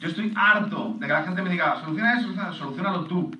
Yo 0.02 0.10
estoy 0.10 0.34
harto 0.36 0.96
de 1.00 1.08
que 1.08 1.14
la 1.14 1.24
gente 1.24 1.42
me 1.42 1.50
diga, 1.50 1.80
soluciona 1.80 2.12
eso, 2.16 2.24
soluciona, 2.24 2.52
solucionalo 2.52 3.06
tú. 3.06 3.32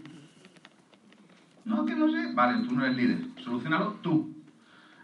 No, 1.70 1.86
que 1.86 1.94
no 1.94 2.10
sé. 2.10 2.34
Vale, 2.34 2.68
tú 2.68 2.74
no 2.74 2.84
eres 2.84 2.98
líder. 2.98 3.20
Solucionalo 3.44 3.92
tú. 4.02 4.36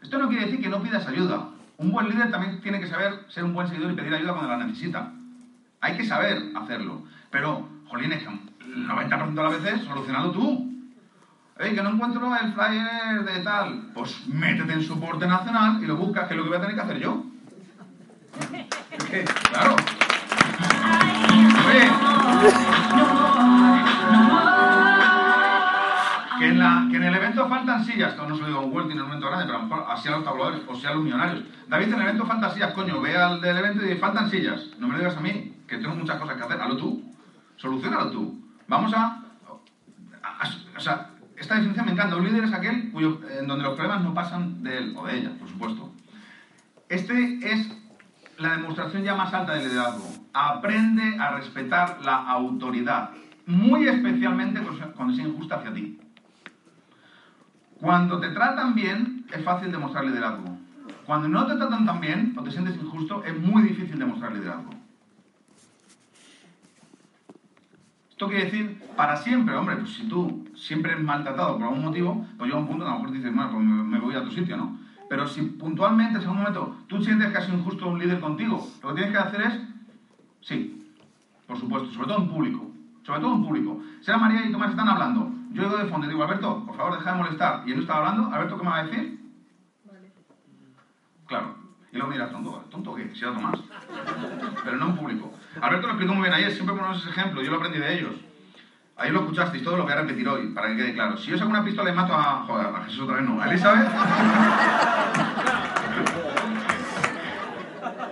Esto 0.01 0.17
no 0.17 0.27
quiere 0.27 0.45
decir 0.45 0.59
que 0.59 0.69
no 0.69 0.81
pidas 0.81 1.07
ayuda. 1.07 1.49
Un 1.77 1.91
buen 1.91 2.09
líder 2.09 2.31
también 2.31 2.59
tiene 2.61 2.79
que 2.79 2.87
saber 2.87 3.23
ser 3.29 3.43
un 3.43 3.53
buen 3.53 3.67
seguidor 3.67 3.91
y 3.91 3.95
pedir 3.95 4.15
ayuda 4.15 4.33
cuando 4.33 4.49
la 4.49 4.65
necesita. 4.65 5.11
Hay 5.79 5.95
que 5.95 6.05
saber 6.05 6.41
hacerlo. 6.55 7.03
Pero, 7.29 7.69
jolín, 7.87 8.11
el 8.11 8.25
90% 8.87 9.33
de 9.33 9.43
las 9.43 9.63
veces, 9.63 9.85
solucionalo 9.85 10.31
tú. 10.31 10.71
Ey, 11.59 11.75
que 11.75 11.83
no 11.83 11.91
encuentro 11.91 12.35
el 12.35 12.53
flyer 12.53 13.23
de 13.23 13.43
tal. 13.43 13.91
Pues 13.93 14.27
métete 14.27 14.73
en 14.73 14.83
soporte 14.83 15.27
nacional 15.27 15.83
y 15.83 15.85
lo 15.85 15.95
buscas, 15.97 16.27
que 16.27 16.33
es 16.33 16.37
lo 16.37 16.43
que 16.43 16.49
voy 16.49 16.57
a 16.57 16.61
tener 16.61 16.75
que 16.75 16.81
hacer 16.81 16.99
yo. 16.99 17.23
¿Qué? 19.11 19.23
Claro. 19.51 19.75
Que 26.89 26.97
en, 26.97 27.03
el 27.03 27.15
evento 27.15 27.47
faltan 27.47 27.83
sillas, 27.83 28.11
esto 28.11 28.27
no 28.27 28.35
se 28.35 28.41
lo 28.41 28.47
digo 28.47 28.59
a 28.59 28.65
un 28.65 28.73
Walt 28.73 28.91
en 28.91 29.01
un 29.01 29.07
evento 29.07 29.27
grande, 29.27 29.45
pero 29.45 29.57
a 29.57 29.63
lo 29.65 29.89
así 29.89 30.07
a 30.07 30.11
los 30.11 30.23
tabladores 30.23 30.61
o 30.67 30.75
sea 30.75 30.91
a 30.91 30.93
los 30.93 31.03
millonarios. 31.03 31.43
David, 31.67 31.87
en 31.87 31.93
el 31.93 32.01
evento 32.01 32.25
faltan 32.25 32.53
sillas, 32.53 32.73
coño, 32.73 33.01
ve 33.01 33.17
al 33.17 33.41
del 33.41 33.57
evento 33.57 33.83
y 33.83 33.87
dice, 33.87 33.99
faltan 33.99 34.29
sillas. 34.29 34.61
No 34.79 34.87
me 34.87 34.93
lo 34.93 34.99
digas 34.99 35.17
a 35.17 35.21
mí, 35.21 35.55
que 35.67 35.77
tengo 35.77 35.95
muchas 35.95 36.19
cosas 36.19 36.37
que 36.37 36.43
hacer, 36.43 36.61
hazlo 36.61 36.77
tú. 36.77 37.03
Solucionalo 37.57 38.11
tú. 38.11 38.41
Vamos 38.67 38.93
a, 38.93 39.23
o 40.75 40.79
sea, 40.79 41.09
esta 41.37 41.55
definición 41.55 41.85
me 41.85 41.91
encanta. 41.93 42.15
Un 42.15 42.25
líder 42.25 42.43
es 42.43 42.53
aquel 42.53 42.91
cuyo, 42.91 43.19
en 43.39 43.47
donde 43.47 43.63
los 43.63 43.73
problemas 43.73 44.03
no 44.03 44.13
pasan 44.13 44.63
de 44.63 44.77
él 44.77 44.93
o 44.97 45.05
de 45.05 45.17
ella, 45.17 45.31
por 45.39 45.49
supuesto. 45.49 45.91
Este 46.89 47.39
es 47.41 47.75
la 48.37 48.57
demostración 48.57 49.03
ya 49.03 49.15
más 49.15 49.33
alta 49.33 49.53
del 49.53 49.67
liderazgo. 49.67 50.07
Aprende 50.33 51.17
a 51.19 51.31
respetar 51.31 51.99
la 52.03 52.17
autoridad, 52.29 53.11
muy 53.45 53.87
especialmente 53.87 54.61
cuando 54.95 55.13
sea 55.13 55.27
injusta 55.27 55.55
hacia 55.55 55.73
ti. 55.73 55.99
Cuando 57.79 58.19
te 58.19 58.29
tratan 58.29 58.73
bien, 58.73 59.25
es 59.33 59.43
fácil 59.43 59.71
demostrar 59.71 60.05
liderazgo. 60.05 60.57
Cuando 61.05 61.27
no 61.27 61.45
te 61.45 61.55
tratan 61.55 61.85
tan 61.85 62.01
bien 62.01 62.35
o 62.37 62.43
te 62.43 62.51
sientes 62.51 62.75
injusto, 62.75 63.23
es 63.23 63.37
muy 63.39 63.63
difícil 63.63 63.99
demostrar 63.99 64.33
liderazgo. 64.33 64.71
Esto 68.09 68.27
quiere 68.27 68.45
decir 68.45 68.81
para 68.95 69.17
siempre, 69.17 69.55
hombre, 69.55 69.75
pues 69.75 69.93
si 69.93 70.07
tú 70.07 70.47
siempre 70.55 70.93
eres 70.93 71.03
maltratado 71.03 71.57
por 71.57 71.63
algún 71.63 71.83
motivo, 71.83 72.25
pues 72.37 72.47
llega 72.47 72.59
un 72.59 72.67
punto 72.67 72.85
que 72.85 72.89
a 72.89 72.93
lo 72.93 72.99
mejor 72.99 73.15
dices, 73.15 73.35
bueno, 73.35 73.51
pues 73.51 73.65
me 73.65 73.99
voy 73.99 74.15
a 74.15 74.23
tu 74.23 74.31
sitio, 74.31 74.55
¿no? 74.55 74.79
Pero 75.09 75.27
si 75.27 75.41
puntualmente, 75.41 76.15
en 76.15 76.21
algún 76.21 76.37
momento, 76.37 76.77
tú 76.87 77.03
sientes 77.03 77.29
que 77.29 77.37
ha 77.37 77.41
sido 77.41 77.57
injusto 77.57 77.87
un 77.87 77.99
líder 77.99 78.21
contigo, 78.21 78.65
lo 78.81 78.89
que 78.89 78.95
tienes 78.95 79.11
que 79.11 79.17
hacer 79.17 79.41
es, 79.41 79.59
sí, 80.39 80.93
por 81.45 81.59
supuesto, 81.59 81.91
sobre 81.91 82.07
todo 82.07 82.19
en 82.19 82.29
público, 82.29 82.71
sobre 83.03 83.19
todo 83.19 83.35
en 83.35 83.43
público. 83.43 83.81
Sea 83.99 84.17
María 84.17 84.45
y 84.45 84.51
Tomás 84.51 84.71
están 84.71 84.87
hablando, 84.87 85.31
yo 85.55 85.63
digo 85.63 85.77
de 85.77 85.85
fondo 85.85 86.05
y 86.05 86.09
digo, 86.09 86.21
Alberto, 86.21 86.65
por 86.65 86.75
favor, 86.75 86.97
deja 86.97 87.11
de 87.13 87.17
molestar. 87.17 87.63
Y 87.65 87.71
él 87.71 87.77
no 87.77 87.81
está 87.83 87.95
hablando, 87.95 88.29
Alberto, 88.33 88.57
¿qué 88.57 88.63
me 88.63 88.69
va 88.69 88.77
a 88.77 88.83
decir? 88.83 89.19
Vale. 89.85 90.11
Claro. 91.27 91.55
Y 91.93 91.95
luego 91.95 92.11
mira, 92.11 92.29
tonto, 92.29 92.65
¿tonto 92.69 92.93
qué? 92.93 93.09
Si 93.15 93.23
era 93.23 93.33
Tomás. 93.33 93.61
Pero 94.65 94.75
no 94.75 94.87
en 94.87 94.97
público. 94.97 95.33
Alberto 95.61 95.87
lo 95.87 95.93
explicó 95.93 96.13
muy 96.13 96.23
bien 96.23 96.33
ayer, 96.33 96.51
siempre 96.51 96.75
ponemos 96.75 96.99
ese 96.99 97.09
ejemplo, 97.09 97.41
yo 97.41 97.51
lo 97.51 97.57
aprendí 97.57 97.79
de 97.79 97.97
ellos. 97.97 98.15
Ahí 98.97 99.11
lo 99.11 99.21
escuchasteis, 99.21 99.63
todo 99.63 99.77
lo 99.77 99.83
voy 99.83 99.93
a 99.93 100.01
repetir 100.01 100.27
hoy, 100.27 100.47
para 100.49 100.67
que 100.69 100.75
quede 100.75 100.93
claro. 100.93 101.15
Si 101.15 101.31
yo 101.31 101.37
saco 101.37 101.49
una 101.49 101.63
pistola 101.63 101.89
y 101.89 101.93
mato 101.93 102.13
a... 102.13 102.43
Joder, 102.45 102.67
a 102.67 102.83
Jesús 102.83 103.03
otra 103.03 103.15
vez 103.15 103.25
no. 103.25 103.41
¿A 103.41 103.47
Elizabeth? 103.49 103.89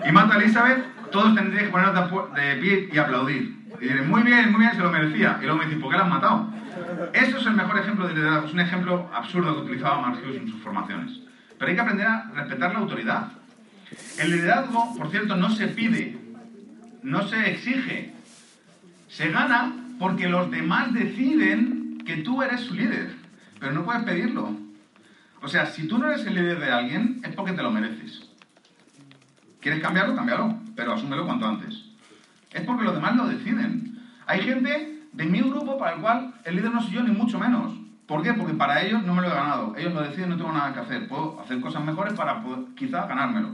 y 0.05 0.11
mato 0.13 0.33
a 0.33 0.37
Elizabeth, 0.37 1.11
todos 1.11 1.35
tendríais 1.35 1.65
que 1.65 1.71
ponernos 1.71 2.33
de, 2.35 2.55
pie 2.55 2.89
y 2.89 2.97
aplaudir. 2.97 3.65
Y 3.81 3.85
diré, 3.85 4.01
muy 4.03 4.23
bien, 4.23 4.49
muy 4.49 4.61
bien, 4.61 4.73
se 4.73 4.81
lo 4.81 4.91
merecía. 4.91 5.39
Y 5.41 5.43
luego 5.43 5.57
me 5.57 5.65
dicen, 5.65 5.81
¿por 5.81 5.91
qué 5.91 5.97
la 5.97 6.03
han 6.03 6.09
matado? 6.09 6.52
Eso 7.13 7.37
es 7.37 7.45
el 7.45 7.53
mejor 7.53 7.79
ejemplo 7.79 8.07
de 8.07 8.15
liderazgo. 8.15 8.47
Es 8.47 8.53
un 8.53 8.59
ejemplo 8.59 9.09
absurdo 9.13 9.55
que 9.55 9.61
utilizaba 9.61 10.01
Marx 10.01 10.19
en 10.23 10.49
sus 10.49 10.61
formaciones. 10.61 11.19
Pero 11.57 11.69
hay 11.69 11.75
que 11.75 11.81
aprender 11.81 12.07
a 12.07 12.31
respetar 12.33 12.73
la 12.73 12.79
autoridad. 12.79 13.31
El 14.19 14.31
liderazgo, 14.31 14.95
por 14.97 15.09
cierto, 15.11 15.35
no 15.35 15.49
se 15.49 15.67
pide, 15.67 16.17
no 17.03 17.27
se 17.27 17.51
exige. 17.51 18.13
Se 19.07 19.29
gana 19.29 19.73
porque 19.99 20.27
los 20.27 20.49
demás 20.49 20.93
deciden 20.93 21.99
que 22.05 22.17
tú 22.17 22.41
eres 22.41 22.61
su 22.61 22.73
líder, 22.73 23.15
pero 23.59 23.71
no 23.71 23.85
puedes 23.85 24.03
pedirlo. 24.03 24.57
O 25.41 25.47
sea, 25.47 25.65
si 25.67 25.87
tú 25.87 25.97
no 25.97 26.09
eres 26.09 26.25
el 26.25 26.35
líder 26.35 26.59
de 26.59 26.71
alguien, 26.71 27.21
es 27.23 27.35
porque 27.35 27.53
te 27.53 27.61
lo 27.61 27.71
mereces. 27.71 28.29
¿Quieres 29.61 29.81
cambiarlo? 29.81 30.15
Cámbialo, 30.15 30.57
pero 30.75 30.93
asúmelo 30.93 31.25
cuanto 31.25 31.47
antes. 31.47 31.85
Es 32.51 32.61
porque 32.61 32.83
los 32.83 32.95
demás 32.95 33.15
lo 33.15 33.27
deciden. 33.27 33.99
Hay 34.25 34.41
gente 34.41 34.92
de 35.13 35.25
mi 35.25 35.41
grupo 35.41 35.77
para 35.77 35.95
el 35.95 36.01
cual 36.01 36.33
el 36.43 36.55
líder 36.55 36.71
no 36.71 36.81
soy 36.81 36.93
yo, 36.93 37.03
ni 37.03 37.11
mucho 37.11 37.39
menos. 37.39 37.73
¿Por 38.07 38.21
qué? 38.21 38.33
Porque 38.33 38.53
para 38.53 38.81
ellos 38.81 39.03
no 39.03 39.13
me 39.13 39.21
lo 39.21 39.29
he 39.29 39.33
ganado. 39.33 39.75
Ellos 39.77 39.93
lo 39.93 40.01
deciden, 40.01 40.29
no 40.29 40.37
tengo 40.37 40.51
nada 40.51 40.73
que 40.73 40.81
hacer. 40.81 41.07
Puedo 41.07 41.39
hacer 41.39 41.61
cosas 41.61 41.83
mejores 41.83 42.13
para 42.13 42.41
poder, 42.43 42.65
quizá 42.75 43.05
ganármelo. 43.07 43.49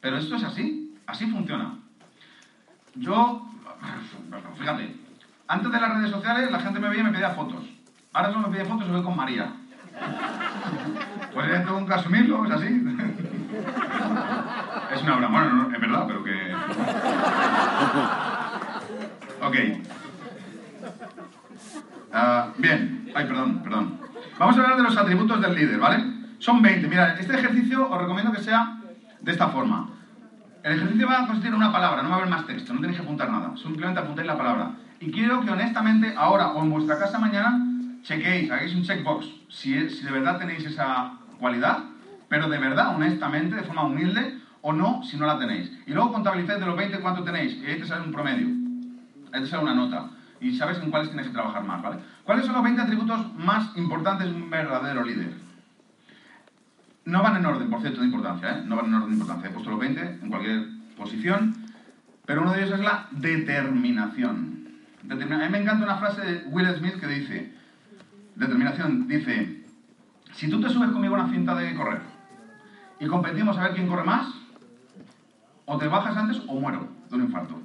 Pero 0.00 0.16
esto 0.16 0.36
es 0.36 0.44
así, 0.44 0.96
así 1.06 1.26
funciona. 1.26 1.76
Yo, 2.94 3.46
fíjate, 4.58 4.96
antes 5.46 5.72
de 5.72 5.80
las 5.80 5.94
redes 5.94 6.10
sociales 6.10 6.50
la 6.50 6.58
gente 6.58 6.80
me 6.80 6.88
veía 6.88 7.02
y 7.02 7.04
me 7.04 7.12
pedía 7.12 7.30
fotos. 7.30 7.64
Ahora 8.12 8.32
solo 8.32 8.48
me 8.48 8.56
pide 8.56 8.64
fotos 8.64 8.88
y 8.88 8.90
voy 8.90 9.02
con 9.02 9.16
María. 9.16 9.52
Pues 11.32 11.64
tengo 11.64 11.78
un 11.78 11.86
caso 11.86 12.00
asumirlo, 12.00 12.44
es 12.44 12.50
así. 12.50 12.82
Es 14.94 15.02
una 15.02 15.16
broma, 15.16 15.40
bueno, 15.40 15.54
no, 15.54 15.74
es 15.74 15.80
verdad, 15.80 16.04
pero 16.06 16.24
que... 16.24 16.54
Ok. 19.42 19.56
Ah, 22.12 22.52
bien, 22.58 23.10
ay, 23.14 23.24
perdón, 23.26 23.62
perdón. 23.62 24.00
Vamos 24.38 24.56
a 24.56 24.60
hablar 24.60 24.76
de 24.76 24.82
los 24.82 24.96
atributos 24.96 25.40
del 25.40 25.54
líder, 25.54 25.78
¿vale? 25.78 26.02
Son 26.38 26.60
20. 26.60 26.88
Mira, 26.88 27.14
este 27.14 27.34
ejercicio 27.34 27.88
os 27.88 28.00
recomiendo 28.00 28.32
que 28.32 28.40
sea 28.40 28.80
de 29.20 29.32
esta 29.32 29.48
forma. 29.48 29.90
El 30.62 30.74
ejercicio 30.74 31.06
va 31.06 31.22
a 31.22 31.26
consistir 31.26 31.48
en 31.48 31.56
una 31.56 31.72
palabra, 31.72 32.02
no 32.02 32.08
va 32.08 32.16
a 32.16 32.18
haber 32.18 32.30
más 32.30 32.46
texto, 32.46 32.74
no 32.74 32.80
tenéis 32.80 32.98
que 32.98 33.04
apuntar 33.04 33.30
nada, 33.30 33.56
simplemente 33.56 34.00
apuntéis 34.00 34.26
la 34.26 34.36
palabra. 34.36 34.72
Y 35.00 35.10
quiero 35.10 35.40
que 35.40 35.50
honestamente, 35.50 36.14
ahora 36.16 36.48
o 36.48 36.62
en 36.62 36.70
vuestra 36.70 36.98
casa 36.98 37.18
mañana, 37.18 37.64
chequéis, 38.02 38.50
hagáis 38.50 38.74
un 38.74 38.82
checkbox, 38.82 39.26
si, 39.48 39.88
si 39.88 40.04
de 40.04 40.10
verdad 40.10 40.38
tenéis 40.38 40.64
esa 40.66 41.12
cualidad, 41.38 41.84
pero 42.28 42.48
de 42.48 42.58
verdad, 42.58 42.94
honestamente, 42.94 43.56
de 43.56 43.62
forma 43.62 43.84
humilde, 43.84 44.38
o 44.62 44.74
no, 44.74 45.02
si 45.02 45.16
no 45.16 45.24
la 45.24 45.38
tenéis. 45.38 45.72
Y 45.86 45.92
luego 45.92 46.12
contabilizáis 46.12 46.60
de 46.60 46.66
los 46.66 46.76
20 46.76 47.00
cuánto 47.00 47.24
tenéis, 47.24 47.54
y 47.54 47.66
ahí 47.66 47.78
te 47.78 47.86
sale 47.86 48.04
un 48.04 48.12
promedio, 48.12 48.48
ahí 49.32 49.40
te 49.40 49.46
sale 49.46 49.62
una 49.62 49.74
nota, 49.74 50.10
y 50.40 50.56
sabes 50.56 50.78
en 50.78 50.90
cuáles 50.90 51.08
tienes 51.10 51.26
que 51.26 51.32
trabajar 51.32 51.64
más, 51.64 51.82
¿vale? 51.82 51.98
¿Cuáles 52.24 52.46
son 52.46 52.54
los 52.54 52.64
20 52.64 52.80
atributos 52.80 53.34
más 53.34 53.76
importantes 53.76 54.26
de 54.26 54.34
un 54.34 54.48
verdadero 54.48 55.04
líder? 55.04 55.34
No 57.04 57.22
van 57.22 57.36
en 57.36 57.46
orden, 57.46 57.68
por 57.68 57.80
cierto, 57.80 58.00
de 58.00 58.06
importancia, 58.06 58.58
¿eh? 58.58 58.62
No 58.64 58.76
van 58.76 58.86
en 58.86 58.94
orden 58.94 59.08
de 59.10 59.16
importancia. 59.16 59.50
He 59.50 59.52
puesto 59.52 59.70
los 59.70 59.80
20 59.80 60.00
en 60.22 60.28
cualquier 60.28 60.66
posición, 60.96 61.54
pero 62.24 62.42
uno 62.42 62.52
de 62.52 62.62
ellos 62.62 62.78
es 62.78 62.84
la 62.84 63.08
determinación. 63.10 64.68
A 65.10 65.14
mí 65.14 65.48
me 65.50 65.58
encanta 65.58 65.84
una 65.84 65.96
frase 65.96 66.20
de 66.20 66.44
Will 66.48 66.68
Smith 66.76 67.00
que 67.00 67.06
dice, 67.06 67.52
determinación, 68.36 69.08
dice, 69.08 69.64
si 70.32 70.48
tú 70.48 70.60
te 70.60 70.68
subes 70.68 70.90
conmigo 70.90 71.16
a 71.16 71.20
una 71.24 71.32
cinta 71.32 71.54
de 71.54 71.74
correr 71.74 72.02
y 72.98 73.06
competimos 73.06 73.56
a 73.58 73.64
ver 73.64 73.74
quién 73.74 73.88
corre 73.88 74.04
más, 74.04 74.28
o 75.64 75.78
te 75.78 75.88
bajas 75.88 76.16
antes 76.16 76.42
o 76.46 76.60
muero 76.60 76.88
de 77.08 77.16
un 77.16 77.22
infarto. 77.22 77.60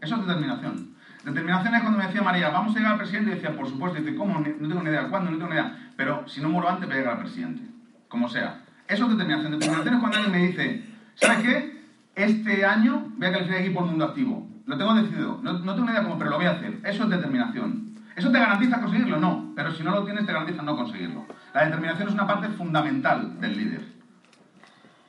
Eso 0.00 0.14
es 0.14 0.26
determinación. 0.26 0.87
Determinación 1.28 1.74
es 1.74 1.82
cuando 1.82 1.98
me 1.98 2.06
decía 2.06 2.22
María, 2.22 2.48
vamos 2.48 2.74
a 2.74 2.78
llegar 2.78 2.92
al 2.92 2.98
presidente, 2.98 3.32
y 3.32 3.34
decía, 3.34 3.54
por 3.54 3.68
supuesto, 3.68 3.98
y 3.98 4.02
dice, 4.02 4.16
¿cómo? 4.16 4.38
No 4.38 4.68
tengo 4.68 4.82
ni 4.82 4.88
idea, 4.88 5.08
¿cuándo? 5.08 5.30
No 5.30 5.36
tengo 5.36 5.50
ni 5.50 5.56
idea. 5.56 5.90
Pero 5.94 6.26
si 6.26 6.40
no 6.40 6.48
muero 6.48 6.70
antes, 6.70 6.86
voy 6.86 6.96
a 6.96 7.00
llegar 7.00 7.14
al 7.14 7.20
presidente. 7.20 7.62
Como 8.08 8.28
sea. 8.28 8.62
Eso 8.86 9.04
es 9.04 9.10
determinación. 9.10 9.52
Determinación 9.52 9.94
es 9.94 10.00
cuando 10.00 10.18
alguien 10.18 10.32
me 10.32 10.46
dice, 10.46 10.84
¿sabes 11.16 11.38
qué? 11.38 11.82
Este 12.14 12.64
año 12.64 13.12
voy 13.16 13.28
a 13.28 13.32
calificar 13.32 13.60
aquí 13.60 13.70
por 13.70 13.84
mundo 13.84 14.06
activo. 14.06 14.48
Lo 14.64 14.78
tengo 14.78 14.94
decidido. 14.94 15.38
No, 15.42 15.52
no 15.52 15.74
tengo 15.74 15.86
ni 15.86 15.92
idea 15.92 16.02
cómo, 16.02 16.18
pero 16.18 16.30
lo 16.30 16.36
voy 16.36 16.46
a 16.46 16.52
hacer. 16.52 16.80
Eso 16.82 17.04
es 17.04 17.10
determinación. 17.10 17.94
¿Eso 18.16 18.30
te 18.32 18.38
garantiza 18.38 18.80
conseguirlo? 18.80 19.18
No. 19.18 19.52
Pero 19.54 19.72
si 19.72 19.82
no 19.82 19.90
lo 19.90 20.04
tienes, 20.04 20.24
te 20.24 20.32
garantiza 20.32 20.62
no 20.62 20.76
conseguirlo. 20.76 21.26
La 21.52 21.66
determinación 21.66 22.08
es 22.08 22.14
una 22.14 22.26
parte 22.26 22.48
fundamental 22.48 23.38
del 23.38 23.56
líder. 23.56 23.82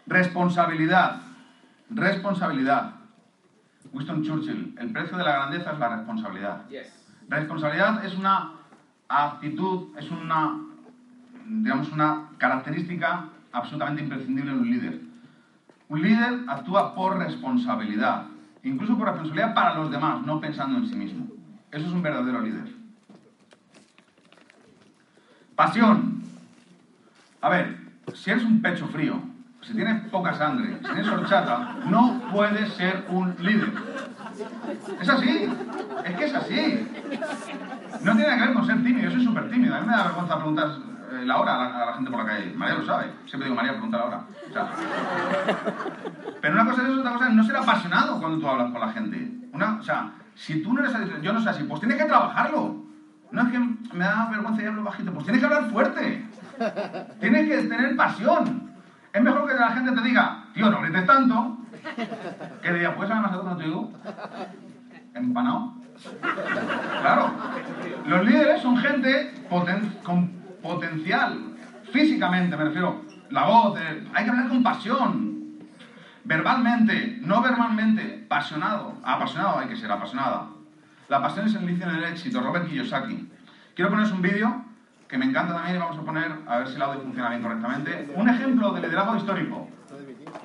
Responsabilidad. 0.06 1.22
Responsabilidad. 1.90 2.99
Winston 3.92 4.24
Churchill, 4.24 4.76
el 4.78 4.92
precio 4.92 5.18
de 5.18 5.24
la 5.24 5.34
grandeza 5.34 5.72
es 5.72 5.80
la 5.80 5.96
responsabilidad. 5.98 6.66
Responsabilidad 7.28 8.06
es 8.06 8.16
una 8.16 8.52
actitud, 9.08 9.98
es 9.98 10.10
una, 10.12 10.60
digamos, 11.46 11.92
una 11.92 12.30
característica 12.38 13.26
absolutamente 13.52 14.04
imprescindible 14.04 14.52
en 14.52 14.60
un 14.60 14.70
líder. 14.70 15.02
Un 15.88 16.02
líder 16.02 16.42
actúa 16.48 16.94
por 16.94 17.18
responsabilidad, 17.18 18.28
incluso 18.64 18.98
por 18.98 19.08
responsabilidad 19.08 19.54
para 19.56 19.76
los 19.76 19.90
demás, 19.90 20.22
no 20.26 20.40
pensando 20.40 20.78
en 20.78 20.88
sí 20.88 20.96
mismo. 20.96 21.28
Eso 21.72 21.88
es 21.88 21.92
un 21.92 22.04
verdadero 22.04 22.42
líder. 22.42 22.76
Pasión. 25.56 26.22
A 27.42 27.50
ver, 27.50 27.80
si 28.14 28.30
eres 28.30 28.44
un 28.44 28.62
pecho 28.62 28.88
frío, 28.88 29.22
si 29.62 29.74
tienes 29.74 30.10
poca 30.10 30.34
sangre, 30.34 30.78
si 30.78 30.86
tienes 30.86 31.08
horchata, 31.08 31.76
no 31.86 32.22
puedes 32.32 32.74
ser 32.74 33.06
un 33.10 33.36
líder. 33.40 33.74
Es 35.02 35.10
así, 35.10 35.50
es 36.06 36.16
que 36.16 36.26
es 36.26 36.36
así. 36.36 36.88
No 38.04 38.16
tiene 38.16 38.36
que 38.36 38.42
ver 38.42 38.54
con 38.54 38.66
ser 38.66 38.84
tímido, 38.84 39.10
yo 39.10 39.12
soy 39.12 39.26
súper 39.26 39.50
tímido. 39.50 39.76
A 39.76 39.82
mí 39.82 39.88
me 39.88 39.94
da 39.94 40.04
vergüenza 40.04 40.36
preguntar 40.38 40.68
eh, 41.12 41.26
la 41.26 41.38
hora 41.38 41.82
a 41.82 41.86
la, 41.88 41.94
gente 41.94 42.10
por 42.10 42.24
la 42.24 42.26
calle. 42.26 42.54
María 42.56 42.76
lo 42.76 42.86
sabe. 42.86 43.12
Siempre 43.26 43.50
digo, 43.50 43.56
María, 43.56 43.74
pregunta 43.74 43.98
la 43.98 44.06
hora. 44.06 44.22
pero 46.42 46.54
una 46.54 46.66
cosa 46.66 46.84
es 46.84 46.90
eso, 46.90 47.00
otra 47.00 47.14
cosa 47.14 47.28
es 47.28 47.34
no 47.34 47.44
ser 47.44 47.56
apasionado 47.58 48.20
cuando 48.20 48.40
tú 48.40 48.48
hablas 48.48 48.72
con 48.72 48.82
la 48.82 48.92
gente. 48.94 49.32
O 49.54 49.84
sea, 49.84 50.12
si 50.36 50.64
tú 50.64 50.74
no 50.74 50.80
eres 50.80 50.94
yo 51.22 51.34
no 51.34 51.42
soy 51.42 51.50
así, 51.50 51.64
pues 51.64 51.82
tienes 51.82 51.98
que 51.98 52.06
trabajarlo. 52.06 52.86
No 53.32 53.42
es 53.42 53.50
que 53.50 53.60
me 53.60 54.06
da 54.06 54.30
vergüenza 54.32 54.64
y 54.64 54.66
hablo 54.66 54.84
bajito, 54.84 55.12
pues 55.12 55.26
tienes 55.26 55.42
que 55.42 55.46
hablar 55.46 55.70
fuerte. 55.70 56.26
Tienes 57.20 57.48
que 57.48 57.68
tener 57.68 57.96
pasión. 57.96 58.69
Es 59.12 59.22
mejor 59.22 59.48
que 59.48 59.56
la 59.56 59.72
gente 59.72 59.92
te 59.92 60.02
diga, 60.02 60.46
tío, 60.54 60.70
no 60.70 60.82
grites 60.82 61.06
tanto, 61.06 61.58
que 62.62 62.74
diga, 62.74 62.96
¿puedes 62.96 63.12
hablar 63.12 63.24
más 63.24 63.32
alto 63.32 63.44
cuando 63.44 63.60
te 63.60 63.66
digo? 63.66 63.92
Empanado. 65.14 65.74
Claro. 67.02 67.32
Los 68.06 68.26
líderes 68.26 68.62
son 68.62 68.78
gente 68.78 69.34
con 70.04 70.30
potencial, 70.62 71.56
físicamente, 71.92 72.56
me 72.56 72.66
refiero. 72.66 73.02
La 73.32 73.46
voz, 73.46 73.80
hay 74.14 74.24
que 74.24 74.30
hablar 74.30 74.50
con 74.50 74.64
pasión. 74.64 75.60
Verbalmente, 76.24 77.18
no 77.22 77.42
verbalmente, 77.42 78.24
apasionado. 78.26 78.94
Apasionado 79.04 79.60
hay 79.60 79.68
que 79.68 79.76
ser, 79.76 79.92
apasionada. 79.92 80.48
La 81.08 81.22
pasión 81.22 81.48
es 81.48 81.56
el 81.56 81.64
inicio 81.64 81.88
del 81.88 82.04
éxito, 82.04 82.42
Robert 82.42 82.68
Kiyosaki. 82.68 83.28
Quiero 83.76 83.90
poneros 83.90 84.12
un 84.12 84.22
vídeo 84.22 84.69
que 85.10 85.18
me 85.18 85.26
encanta 85.26 85.56
también 85.56 85.76
y 85.76 85.80
vamos 85.80 85.98
a 85.98 86.02
poner, 86.04 86.32
a 86.48 86.60
ver 86.60 86.68
si 86.68 86.76
el 86.76 86.82
audio 86.84 87.02
funciona 87.02 87.30
bien 87.30 87.42
correctamente, 87.42 88.12
un 88.14 88.30
ejemplo 88.30 88.72
de 88.74 88.82
liderazgo 88.82 89.16
histórico. 89.16 89.68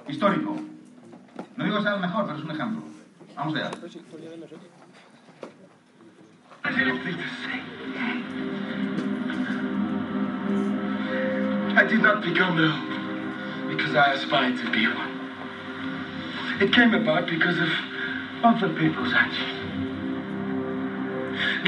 Histórico. 0.09 0.57
No 1.57 1.64
digo 1.64 1.77
que 1.77 1.83
sea 1.83 1.94
el 1.94 2.00
mejor, 2.00 2.24
pero 2.24 2.38
es 2.38 2.44
un 2.44 2.50
ejemplo. 2.50 2.83
Vamos 3.37 3.55
allá. 3.55 3.70
I 11.77 11.85
did 11.87 12.00
not 12.00 12.22
become 12.22 12.59
ill 12.59 13.68
because 13.68 13.94
I 13.94 14.14
aspired 14.14 14.57
to 14.64 14.70
be 14.70 14.87
one. 14.87 15.12
It 16.61 16.72
came 16.72 16.94
about 16.94 17.27
because 17.27 17.59
of 17.59 17.68
other 18.42 18.68
people's 18.70 19.12
actions. 19.12 19.61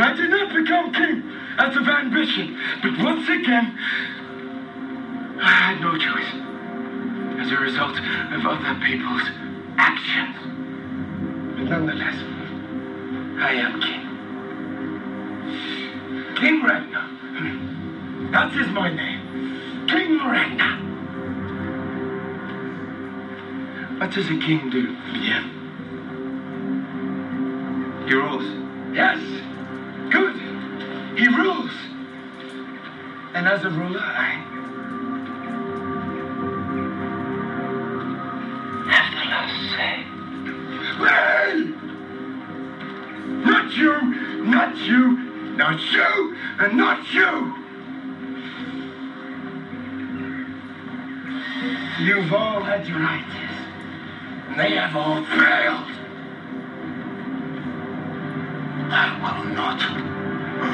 I 0.01 0.15
did 0.15 0.31
not 0.31 0.55
become 0.55 0.93
king 0.93 1.37
out 1.59 1.77
of 1.77 1.89
ambition, 1.89 2.59
but 2.83 2.99
once 2.99 3.29
again, 3.29 3.79
I 5.41 5.51
had 5.51 5.81
no 5.81 5.97
choice 5.97 6.33
as 7.41 7.53
a 7.53 7.57
result 7.57 7.97
of 7.99 8.47
other 8.47 8.75
people's 8.85 9.23
actions. 9.79 10.37
But 11.57 11.65
nonetheless, 11.65 12.17
I 13.41 13.53
am 13.55 13.81
king. 13.81 14.03
King 16.37 16.63
Ragnar. 16.63 17.11
That 18.33 18.55
is 18.55 18.69
my 18.69 18.91
name. 18.93 19.87
King 19.89 20.19
Ragnar. 20.19 20.77
What 23.99 24.11
does 24.11 24.27
a 24.27 24.37
king 24.39 24.69
do, 24.71 24.95
Yeah. 25.23 25.53
Rules. 28.09 28.45
Yes. 28.95 29.19
Good. 30.11 30.46
He 31.17 31.27
rules. 31.29 31.71
And 33.33 33.49
as 33.49 33.65
a 33.65 33.71
ruler, 33.71 34.01
I 34.01 34.33
have 38.91 39.11
the 39.13 39.25
last 39.31 39.57
say. 39.73 40.05
Hey! 40.99 41.73
Not 43.47 43.73
you, 43.75 44.45
not 44.45 44.77
you, 44.77 45.13
not 45.57 45.81
you, 45.91 46.37
and 46.59 46.77
not 46.77 47.11
you! 47.11 47.55
You've 52.05 52.33
all 52.35 52.63
had 52.63 52.87
your 52.87 52.99
ideas. 52.99 53.57
and 54.49 54.61
They 54.61 54.77
have 54.77 54.95
all 54.95 55.25
failed. 55.25 55.97
I 58.93 59.19
will 59.23 59.45
not. 59.55 60.16
No 60.57 60.69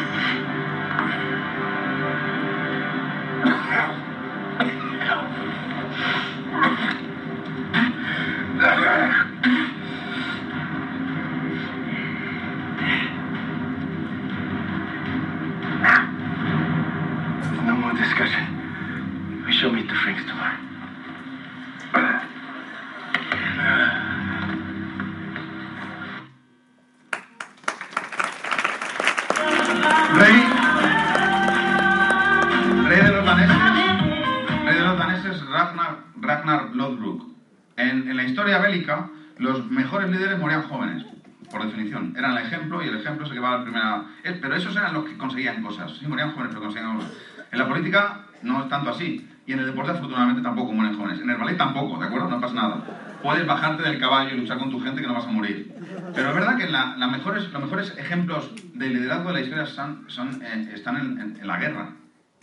ejemplo 42.73 42.83
y 42.83 42.89
el 42.89 42.95
ejemplo 43.01 43.27
se 43.27 43.35
llevaba 43.35 43.59
la 43.59 43.63
primera... 43.63 44.05
eh, 44.25 44.39
Pero 44.41 44.55
esos 44.55 44.75
eran 44.77 44.93
los 44.95 45.05
que 45.05 45.17
conseguían 45.17 45.63
cosas. 45.63 45.93
Sí, 45.99 46.07
morían 46.07 46.31
jóvenes, 46.33 46.51
pero 46.55 46.63
conseguían 46.63 46.97
cosas. 46.97 47.13
En 47.51 47.59
la 47.59 47.67
política 47.69 48.21
no 48.43 48.63
es 48.63 48.69
tanto 48.69 48.91
así. 48.91 49.29
Y 49.47 49.53
en 49.53 49.59
el 49.61 49.67
deporte, 49.67 49.91
afortunadamente, 49.91 50.41
tampoco 50.41 50.73
mueren 50.73 50.95
jóvenes. 50.97 51.21
En 51.21 51.29
el 51.29 51.37
ballet 51.37 51.57
tampoco, 51.57 51.99
¿de 51.99 52.07
acuerdo? 52.07 52.29
No 52.29 52.41
pasa 52.41 52.55
nada. 52.55 53.19
Puedes 53.23 53.47
bajarte 53.47 53.83
del 53.83 53.99
caballo 53.99 54.35
y 54.35 54.39
luchar 54.39 54.59
con 54.59 54.71
tu 54.71 54.81
gente 54.81 55.01
que 55.01 55.07
no 55.07 55.15
vas 55.15 55.27
a 55.27 55.31
morir. 55.31 55.73
Pero 56.15 56.29
es 56.29 56.35
verdad 56.35 56.57
que 56.57 56.67
la- 56.69 56.97
la 56.97 57.09
mejores, 57.09 57.53
los 57.53 57.63
mejores 57.63 57.97
ejemplos 57.99 58.51
de 58.75 58.89
liderazgo 58.89 59.29
de 59.29 59.35
la 59.35 59.41
historia 59.41 59.67
son, 59.67 60.05
son, 60.09 60.43
eh, 60.43 60.71
están 60.75 60.97
en, 60.97 61.21
en- 61.21 61.37
en 61.41 61.47
la 61.47 61.59
guerra. 61.59 61.93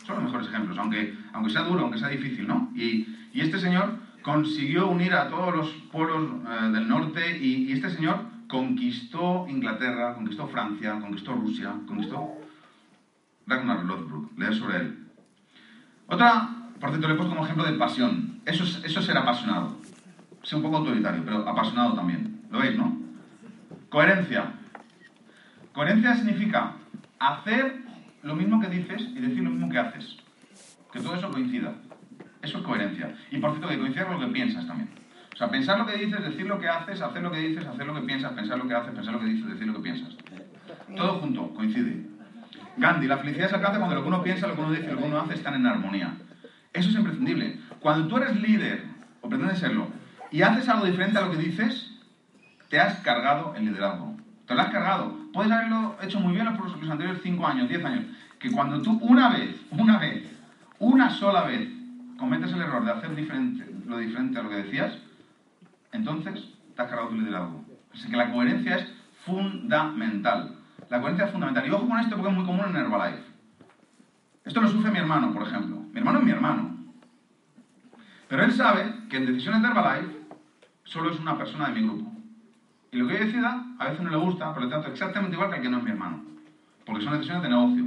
Son 0.05 0.15
los 0.15 0.25
mejores 0.25 0.47
ejemplos, 0.47 0.77
aunque, 0.77 1.13
aunque 1.33 1.51
sea 1.51 1.63
duro, 1.63 1.81
aunque 1.83 1.97
sea 1.99 2.07
difícil, 2.09 2.47
¿no? 2.47 2.71
Y, 2.75 3.07
y 3.33 3.41
este 3.41 3.59
señor 3.59 3.93
consiguió 4.21 4.87
unir 4.87 5.13
a 5.13 5.27
todos 5.29 5.53
los 5.55 5.69
pueblos 5.91 6.21
eh, 6.47 6.69
del 6.71 6.87
norte 6.87 7.37
y, 7.37 7.69
y 7.69 7.73
este 7.73 7.89
señor 7.89 8.19
conquistó 8.49 9.45
Inglaterra, 9.47 10.15
conquistó 10.15 10.47
Francia, 10.47 10.99
conquistó 10.99 11.33
Rusia, 11.33 11.71
conquistó 11.87 12.35
Ragnar 13.45 13.85
Lothbrok. 13.85 14.37
Leer 14.37 14.55
sobre 14.55 14.77
él. 14.77 15.07
Otra, 16.07 16.49
por 16.79 16.89
cierto, 16.89 17.07
le 17.07 17.13
he 17.13 17.17
puesto 17.17 17.33
como 17.33 17.45
ejemplo 17.45 17.63
de 17.63 17.77
pasión. 17.77 18.41
Eso 18.45 18.63
es, 18.63 18.83
eso 18.83 18.99
es 18.99 19.05
ser 19.05 19.15
apasionado. 19.15 19.77
Ser 20.41 20.57
un 20.57 20.63
poco 20.63 20.77
autoritario, 20.77 21.23
pero 21.23 21.47
apasionado 21.47 21.93
también. 21.93 22.41
¿Lo 22.49 22.59
veis, 22.59 22.75
no? 22.75 22.97
Coherencia. 23.89 24.53
Coherencia 25.71 26.15
significa 26.15 26.73
hacer 27.19 27.83
lo 28.23 28.35
mismo 28.35 28.59
que 28.59 28.67
dices 28.67 29.09
y 29.15 29.19
decir 29.19 29.43
lo 29.43 29.51
mismo 29.51 29.69
que 29.69 29.77
haces. 29.77 30.17
Que 30.91 30.99
todo 30.99 31.15
eso 31.15 31.29
coincida. 31.29 31.75
Eso 32.41 32.57
es 32.57 32.63
coherencia. 32.63 33.15
Y 33.29 33.37
por 33.37 33.51
cierto, 33.51 33.67
que 33.67 33.77
coincida 33.77 34.07
con 34.07 34.19
lo 34.19 34.27
que 34.27 34.33
piensas 34.33 34.65
también. 34.65 34.89
Sea, 35.39 35.49
pensar 35.49 35.79
lo 35.79 35.85
que 35.85 35.95
dices, 35.95 36.21
decir 36.21 36.45
lo 36.47 36.59
que 36.59 36.67
haces, 36.67 37.01
hacer 37.01 37.21
lo 37.23 37.31
que 37.31 37.39
dices, 37.39 37.65
hacer 37.65 37.87
lo 37.87 37.95
que 37.95 38.01
piensas, 38.01 38.33
pensar 38.33 38.57
lo 38.57 38.67
que 38.67 38.75
haces, 38.75 38.93
pensar 38.93 39.13
lo 39.13 39.21
que 39.21 39.27
dices, 39.27 39.47
decir 39.47 39.67
lo 39.67 39.73
que 39.75 39.79
piensas. 39.79 40.17
Todo 40.97 41.19
junto, 41.19 41.53
coincide. 41.53 42.05
Gandhi, 42.75 43.07
la 43.07 43.19
felicidad 43.19 43.47
se 43.47 43.55
alcanza 43.55 43.77
cuando 43.77 43.95
lo 43.95 44.01
que 44.01 44.09
uno 44.09 44.21
piensa, 44.21 44.47
lo 44.47 44.55
que 44.55 44.61
uno 44.61 44.71
dice 44.71 44.91
lo 44.91 44.97
que 44.97 45.05
uno 45.05 45.17
hace 45.17 45.35
están 45.35 45.53
en 45.55 45.65
armonía. 45.65 46.17
Eso 46.73 46.89
es 46.89 46.95
imprescindible. 46.95 47.57
Cuando 47.79 48.09
tú 48.09 48.17
eres 48.17 48.35
líder, 48.41 48.83
o 49.21 49.29
pretendes 49.29 49.59
serlo, 49.59 49.87
y 50.29 50.41
haces 50.41 50.67
algo 50.67 50.85
diferente 50.85 51.17
a 51.17 51.21
lo 51.21 51.31
que 51.31 51.37
dices, 51.37 51.89
te 52.67 52.81
has 52.81 52.99
cargado 52.99 53.55
el 53.55 53.63
liderazgo. 53.63 54.17
Te 54.45 54.55
lo 54.55 54.61
has 54.61 54.71
cargado. 54.71 55.15
Puedes 55.31 55.53
haberlo 55.53 55.95
hecho 56.01 56.19
muy 56.19 56.33
bien 56.33 56.47
los, 56.47 56.81
los 56.81 56.89
anteriores 56.89 57.21
5 57.23 57.47
años, 57.47 57.69
10 57.69 57.85
años. 57.85 58.05
Que 58.39 58.51
cuando 58.51 58.81
tú 58.81 58.99
una 59.01 59.29
vez, 59.29 59.55
una 59.71 59.99
vez, 59.99 60.21
una 60.79 61.09
sola 61.09 61.43
vez, 61.43 61.65
cometes 62.17 62.51
el 62.51 62.61
error 62.61 62.83
de 62.83 62.91
hacer 62.91 63.15
diferente, 63.15 63.65
lo 63.85 63.99
diferente 63.99 64.37
a 64.37 64.43
lo 64.43 64.49
que 64.49 64.63
decías, 64.63 64.99
entonces 65.91 66.53
te 66.75 66.81
has 66.81 66.87
cargado 66.87 67.09
tu 67.09 67.15
liderazgo. 67.15 67.65
Así 67.93 68.09
que 68.09 68.17
la 68.17 68.31
coherencia 68.31 68.77
es 68.77 68.87
fundamental. 69.25 70.55
La 70.89 70.99
coherencia 70.99 71.25
es 71.25 71.31
fundamental. 71.31 71.67
Y 71.67 71.71
ojo 71.71 71.87
con 71.87 71.99
esto 71.99 72.15
porque 72.15 72.29
es 72.31 72.35
muy 72.35 72.45
común 72.45 72.65
en 72.69 72.75
Herbalife. 72.75 73.23
Esto 74.45 74.61
lo 74.61 74.67
sufre 74.67 74.91
mi 74.91 74.99
hermano, 74.99 75.33
por 75.33 75.43
ejemplo. 75.47 75.77
Mi 75.91 75.99
hermano 75.99 76.19
es 76.19 76.25
mi 76.25 76.31
hermano. 76.31 76.77
Pero 78.27 78.43
él 78.43 78.51
sabe 78.51 78.93
que 79.09 79.17
en 79.17 79.25
decisiones 79.25 79.61
de 79.61 79.67
Herbalife 79.67 80.19
solo 80.83 81.11
es 81.11 81.19
una 81.19 81.37
persona 81.37 81.67
de 81.67 81.79
mi 81.79 81.87
grupo. 81.87 82.11
Y 82.91 82.97
lo 82.97 83.07
que 83.07 83.13
yo 83.13 83.19
decida, 83.25 83.65
a 83.77 83.85
veces 83.85 84.01
no 84.01 84.09
le 84.09 84.17
gusta, 84.17 84.53
pero 84.53 84.65
le 84.65 84.71
trato 84.71 84.89
exactamente 84.89 85.35
igual 85.35 85.49
que 85.49 85.57
al 85.57 85.61
que 85.61 85.69
no 85.69 85.77
es 85.77 85.83
mi 85.83 85.91
hermano. 85.91 86.23
Porque 86.85 87.03
son 87.03 87.13
decisiones 87.13 87.43
de 87.43 87.49
negocio. 87.49 87.85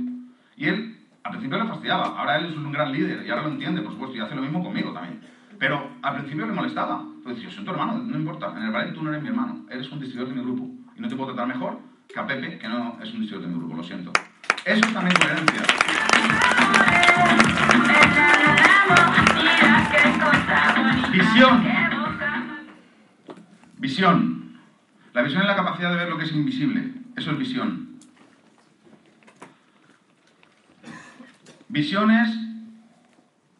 Y 0.56 0.68
él, 0.68 0.98
al 1.24 1.32
principio 1.32 1.58
le 1.58 1.68
fastidiaba. 1.68 2.18
Ahora 2.18 2.38
él 2.38 2.46
es 2.46 2.56
un 2.56 2.70
gran 2.70 2.92
líder 2.92 3.26
y 3.26 3.30
ahora 3.30 3.42
lo 3.42 3.48
entiende, 3.48 3.82
por 3.82 3.92
supuesto, 3.92 4.16
y 4.16 4.20
hace 4.20 4.34
lo 4.34 4.42
mismo 4.42 4.62
conmigo 4.62 4.92
también. 4.92 5.20
Pero 5.62 5.88
al 6.02 6.16
principio 6.16 6.44
le 6.44 6.52
molestaba. 6.54 7.04
Pues 7.22 7.40
yo 7.40 7.48
soy 7.48 7.64
tu 7.64 7.70
hermano, 7.70 7.96
no 7.96 8.18
importa. 8.18 8.52
En 8.56 8.64
Herbalife 8.64 8.94
tú 8.94 9.04
no 9.04 9.10
eres 9.10 9.22
mi 9.22 9.28
hermano. 9.28 9.64
Eres 9.70 9.88
un 9.92 10.00
distribuidor 10.00 10.34
de 10.34 10.40
mi 10.40 10.44
grupo. 10.44 10.68
Y 10.96 11.00
no 11.00 11.06
te 11.06 11.14
puedo 11.14 11.32
tratar 11.32 11.46
mejor 11.46 11.78
que 12.08 12.18
a 12.18 12.26
Pepe, 12.26 12.58
que 12.58 12.66
no 12.66 12.98
es 13.00 13.14
un 13.14 13.20
distribuidor 13.20 13.42
de 13.42 13.46
mi 13.46 13.60
grupo. 13.60 13.76
Lo 13.76 13.84
siento. 13.84 14.10
Eso 14.64 14.84
es 14.84 14.92
también 14.92 15.16
coherencia. 15.16 15.62
Visión. 21.12 21.64
Visión. 23.78 24.58
La 25.14 25.22
visión 25.22 25.42
es 25.42 25.46
la 25.46 25.54
capacidad 25.54 25.90
de 25.90 25.96
ver 25.96 26.08
lo 26.08 26.18
que 26.18 26.24
es 26.24 26.32
invisible. 26.32 26.92
Eso 27.14 27.30
es 27.30 27.38
visión. 27.38 28.00
Visión 31.68 32.10
es... 32.10 32.51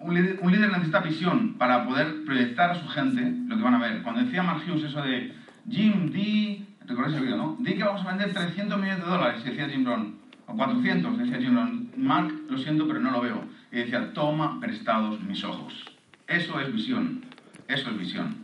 Un 0.04 0.14
líder, 0.14 0.70
necesita 0.72 1.00
visión 1.00 1.54
para 1.54 1.86
poder 1.86 2.24
proyectar 2.24 2.70
a 2.70 2.74
su 2.74 2.88
gente 2.88 3.34
lo 3.46 3.56
que 3.56 3.62
van 3.62 3.74
a 3.74 3.78
ver. 3.78 4.02
Cuando 4.02 4.22
decía 4.22 4.42
Mark 4.42 4.62
Hughes 4.66 4.84
eso 4.84 5.00
de 5.02 5.32
Jim, 5.70 6.10
di... 6.10 6.66
¿Recordáis 6.84 7.16
el 7.16 7.22
vídeo, 7.22 7.36
no? 7.36 7.56
Di 7.60 7.74
que 7.74 7.84
vamos 7.84 8.04
a 8.04 8.08
vender 8.08 8.32
300 8.32 8.78
millones 8.80 9.04
de 9.04 9.10
dólares, 9.10 9.44
decía 9.44 9.68
Jim 9.68 9.84
Brown. 9.84 10.16
O 10.46 10.56
400, 10.56 11.18
decía 11.18 11.38
Jim 11.38 11.54
Brown. 11.54 11.90
Mark, 11.96 12.32
lo 12.48 12.58
siento, 12.58 12.88
pero 12.88 13.00
no 13.00 13.12
lo 13.12 13.20
veo. 13.20 13.44
Y 13.70 13.76
decía, 13.76 14.12
toma 14.12 14.58
prestados 14.60 15.20
mis 15.22 15.44
ojos. 15.44 15.84
Eso 16.26 16.60
es 16.60 16.72
visión. 16.72 17.24
Eso 17.68 17.90
es 17.90 17.98
visión. 17.98 18.36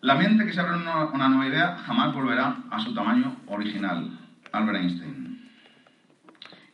La 0.00 0.14
mente 0.14 0.46
que 0.46 0.52
se 0.52 0.60
abre 0.60 0.76
una, 0.76 1.06
una 1.06 1.28
nueva 1.28 1.48
idea 1.48 1.76
jamás 1.78 2.14
volverá 2.14 2.58
a 2.70 2.78
su 2.78 2.94
tamaño 2.94 3.36
original. 3.46 4.16
Albert 4.52 4.78
Einstein. 4.78 5.40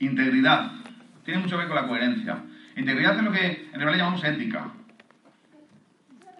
Integridad. 0.00 0.72
Tiene 1.24 1.40
mucho 1.40 1.56
que 1.56 1.62
ver 1.62 1.68
con 1.68 1.76
la 1.76 1.88
coherencia. 1.88 2.42
Integridad 2.76 3.16
es 3.16 3.22
lo 3.22 3.32
que 3.32 3.70
en 3.72 3.80
realidad 3.80 4.04
llamamos 4.04 4.24
ética. 4.24 4.70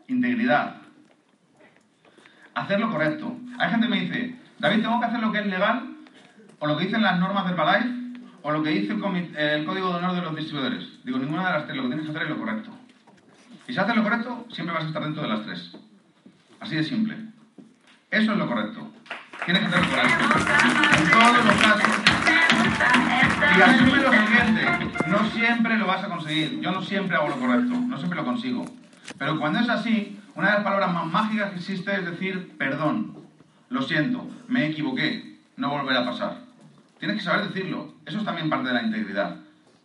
Integridad. 0.09 0.77
Hacer 2.55 2.81
lo 2.81 2.91
correcto. 2.91 3.37
Hay 3.59 3.71
gente 3.71 3.87
que 3.87 3.95
me 3.95 4.01
dice, 4.01 4.37
David, 4.59 4.83
¿tengo 4.83 5.01
que 5.01 5.07
hacer 5.07 5.21
lo 5.21 5.33
que 5.33 5.41
es 5.41 5.47
legal? 5.47 5.97
¿O 6.59 6.67
lo 6.67 6.77
que 6.77 6.85
dicen 6.85 7.03
las 7.03 7.19
normas 7.19 7.47
del 7.47 7.57
Balai? 7.57 8.03
¿O 8.43 8.51
lo 8.51 8.63
que 8.63 8.71
dice 8.71 8.93
el, 8.93 9.01
código 9.65 9.89
de 9.91 9.99
honor 9.99 10.15
de 10.15 10.23
los 10.23 10.37
distribuidores? 10.37 11.05
Digo, 11.05 11.19
ninguna 11.19 11.47
de 11.47 11.53
las 11.53 11.65
tres. 11.65 11.77
Lo 11.77 11.83
que 11.85 11.89
tienes 11.89 12.05
que 12.05 12.11
hacer 12.11 12.23
es 12.23 12.29
lo 12.31 12.39
correcto. 12.39 12.71
Y 13.69 13.73
si 13.73 13.79
haces 13.79 13.97
lo 13.97 14.03
correcto, 14.03 14.47
siempre 14.51 14.75
vas 14.75 14.85
a 14.85 14.89
estar 14.89 15.03
dentro 15.03 15.23
de 15.23 15.29
las 15.29 15.43
tres. 15.45 15.77
Así 16.61 16.77
de 16.77 16.85
simple. 16.85 17.17
Eso 18.11 18.33
es 18.33 18.39
lo 18.39 18.47
correcto. 18.47 18.93
Tienes 19.45 19.63
que 19.63 19.69
hacer 19.69 19.83
lo 19.83 19.91
correcto. 19.91 20.25
En 20.99 21.11
todos 21.11 21.45
los 21.45 21.55
casos. 21.63 23.32
Y 23.57 23.61
asume 23.61 23.99
lo 23.99 24.11
siguiente, 24.13 24.63
no 25.09 25.31
siempre 25.31 25.77
lo 25.77 25.87
vas 25.87 26.05
a 26.05 26.09
conseguir. 26.09 26.61
Yo 26.61 26.71
no 26.71 26.83
siempre 26.83 27.17
hago 27.17 27.29
lo 27.29 27.37
correcto, 27.39 27.75
no 27.75 27.97
siempre 27.99 28.19
lo 28.19 28.25
consigo. 28.25 28.65
Pero 29.19 29.39
cuando 29.39 29.59
es 29.59 29.69
así, 29.69 30.19
una 30.35 30.49
de 30.49 30.55
las 30.55 30.65
palabras 30.65 30.93
más 30.93 31.07
mágicas 31.07 31.51
que 31.51 31.57
existe 31.57 31.95
es 31.95 32.05
decir 32.05 32.53
perdón. 32.57 33.17
Lo 33.69 33.83
siento, 33.83 34.27
me 34.49 34.67
equivoqué, 34.67 35.39
no 35.57 35.71
volverá 35.71 36.01
a 36.01 36.07
pasar. 36.07 36.39
Tienes 36.99 37.19
que 37.19 37.25
saber 37.25 37.49
decirlo. 37.49 37.95
Eso 38.07 38.19
es 38.19 38.25
también 38.25 38.49
parte 38.49 38.69
de 38.69 38.75
la 38.75 38.83
integridad. 38.83 39.37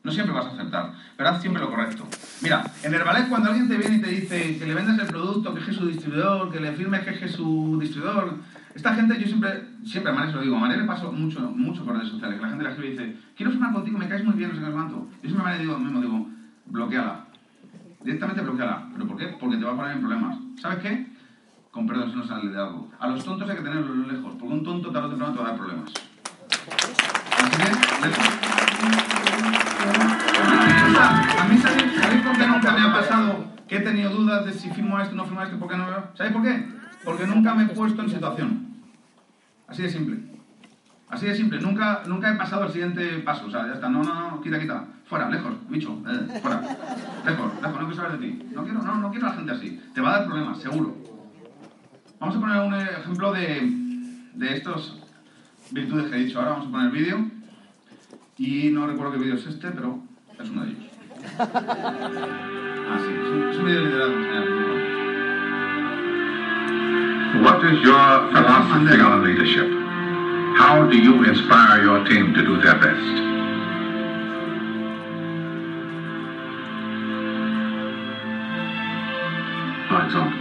No 0.03 0.12
siempre 0.12 0.34
vas 0.34 0.45
a 0.45 0.51
acertar, 0.51 0.93
pero 1.18 1.30
haz 1.30 1.41
siempre 1.41 1.62
lo 1.62 1.70
correcto. 1.70 2.08
Mira, 2.41 2.64
en 2.84 2.93
Herbalife 2.93 3.30
cuando 3.30 3.49
alguien 3.49 3.68
te 3.68 3.76
viene 3.76 3.97
y 3.97 4.01
te 4.01 4.10
dice 4.10 4.58
que 4.58 4.66
le 4.66 4.74
vendes 4.74 4.99
el 4.99 5.08
producto, 5.08 5.53
que 5.53 5.70
es 5.70 5.76
su 5.76 5.86
distribuidor, 5.86 6.51
que 6.51 6.60
le 6.60 6.72
firmes 6.74 7.03
que 7.03 7.26
es 7.26 7.32
su 7.32 7.78
distribuidor, 7.82 8.36
esta 8.78 8.93
gente, 8.93 9.19
yo 9.19 9.25
siempre, 9.25 9.69
siempre 9.84 10.11
a 10.11 10.15
María 10.15 10.30
se 10.30 10.38
lo 10.38 10.43
digo, 10.43 10.55
a 10.55 10.59
María 10.59 10.78
le 10.78 10.84
paso 10.84 11.11
mucho, 11.11 11.39
mucho 11.49 11.84
por 11.84 11.95
redes 11.95 12.09
sociales, 12.09 12.38
que 12.38 12.43
la 12.43 12.49
gente 12.49 12.63
le 12.63 12.69
escribe 12.69 12.89
y 12.89 12.91
dice, 12.91 13.17
quiero 13.36 13.51
firmar 13.51 13.73
contigo, 13.73 13.97
me 13.97 14.07
caes 14.07 14.23
muy 14.23 14.36
bien, 14.36 14.51
no 14.51 14.55
sé 14.55 14.63
qué 14.63 14.71
cuánto. 14.71 15.07
Yo 15.23 15.30
siempre 15.30 15.41
a 15.41 15.43
María 15.45 15.61
digo 15.61 15.80
mismo, 15.80 15.99
digo, 15.99 16.30
bloqueala. 16.67 17.25
Directamente 18.03 18.41
bloqueala. 18.43 18.88
¿Pero 18.93 19.07
por 19.07 19.17
qué? 19.17 19.36
Porque 19.39 19.57
te 19.57 19.65
va 19.65 19.71
a 19.71 19.75
poner 19.75 19.93
en 19.93 19.99
problemas. 19.99 20.38
¿Sabes 20.61 20.78
qué? 20.78 21.07
Con 21.71 21.88
perdón, 21.88 22.09
eso 22.09 22.17
no 22.19 22.28
sale 22.28 22.51
de 22.51 22.57
algo. 22.57 22.91
A 22.99 23.07
los 23.07 23.25
tontos 23.25 23.49
hay 23.49 23.57
que 23.57 23.63
tenerlos 23.63 24.07
lejos, 24.07 24.36
porque 24.39 24.53
un 24.53 24.63
tonto 24.63 24.91
tarde 24.91 25.07
o 25.07 25.17
te 25.17 25.23
va 25.23 25.45
a 25.45 25.49
dar 25.49 25.57
problemas. 25.57 25.91
Así 27.41 27.57
que, 27.57 28.07
lejos. 28.07 28.25
A 31.39 31.47
mí, 31.49 31.57
¿sabéis, 31.57 31.95
¿sabéis 31.99 32.21
por 32.21 32.38
qué 32.38 32.47
nunca 32.47 32.71
me 32.73 32.82
ha 32.82 32.93
pasado 32.93 33.45
que 33.67 33.78
he 33.78 33.80
tenido 33.80 34.11
dudas 34.11 34.45
de 34.45 34.53
si 34.53 34.69
firmo 34.69 34.99
esto 34.99 35.15
no 35.15 35.25
firmo 35.25 35.41
esto? 35.41 35.57
¿Por 35.57 35.67
qué 35.67 35.78
no? 35.78 35.86
¿Sabéis 36.13 36.36
por 36.36 36.43
qué? 36.43 36.78
Porque 37.03 37.25
nunca 37.25 37.55
me 37.55 37.63
he 37.63 37.67
puesto 37.67 38.01
en 38.01 38.09
situación. 38.09 38.66
Así 39.68 39.84
de 39.84 39.89
simple. 39.89 40.18
Así 41.09 41.26
de 41.26 41.36
simple. 41.36 41.59
Nunca, 41.59 42.03
nunca 42.07 42.32
he 42.32 42.36
pasado 42.36 42.63
al 42.63 42.72
siguiente 42.72 43.20
paso. 43.20 43.45
O 43.47 43.51
sea, 43.51 43.68
ya 43.68 43.74
está. 43.74 43.89
No, 43.89 44.03
no, 44.03 44.32
no, 44.32 44.41
quita, 44.41 44.59
quita. 44.59 44.86
Fuera, 45.05 45.30
lejos, 45.30 45.53
bicho. 45.70 46.01
Eh, 46.07 46.39
fuera. 46.41 46.61
Lejos, 47.26 47.53
lejos. 47.61 47.82
No 47.82 47.88
quiero 47.88 47.93
saber 47.93 48.20
de 48.20 48.28
ti. 48.28 48.49
No 48.53 48.63
quiero, 48.63 48.82
no, 48.82 48.95
no 48.95 49.11
quiero 49.11 49.28
a 49.28 49.30
la 49.30 49.36
gente 49.36 49.51
así. 49.51 49.82
Te 49.93 50.01
va 50.01 50.09
a 50.09 50.20
dar 50.20 50.28
problemas, 50.28 50.59
seguro. 50.59 50.97
Vamos 52.20 52.36
a 52.36 52.39
poner 52.39 52.61
un 52.61 52.74
ejemplo 52.74 53.32
de, 53.32 53.72
de 54.34 54.53
estos 54.53 55.01
virtudes 55.72 56.09
que 56.09 56.18
he 56.18 56.26
dicho. 56.26 56.39
Ahora 56.39 56.51
vamos 56.51 56.68
a 56.68 56.72
poner 56.72 56.91
vídeo. 56.91 57.30
Y 58.38 58.70
no 58.70 58.86
recuerdo 58.86 59.13
qué 59.13 59.20
vídeo 59.20 59.36
es 59.36 59.45
este, 59.47 59.72
pero 59.72 60.03
es 60.39 60.49
uno 60.49 60.63
de 60.63 60.70
ellos. 60.72 60.84
Ah, 61.39 62.97
sí, 62.99 63.11
es 63.11 63.30
un, 63.30 63.49
es 63.49 63.57
un 63.57 63.65
vídeo 63.65 63.84
genial. 63.84 64.76
What 67.36 67.61
is 67.65 67.82
your 67.82 68.32
philosophy 68.32 69.01
on 69.01 69.21
leadership? 69.21 69.67
How 70.57 70.88
do 70.89 70.97
you 70.97 71.25
inspire 71.25 71.82
your 71.84 72.05
team 72.05 72.34
to 72.34 72.41
do 72.41 72.55
their 72.61 72.75
best? 72.75 73.15
By 79.91 80.05
example. 80.05 80.39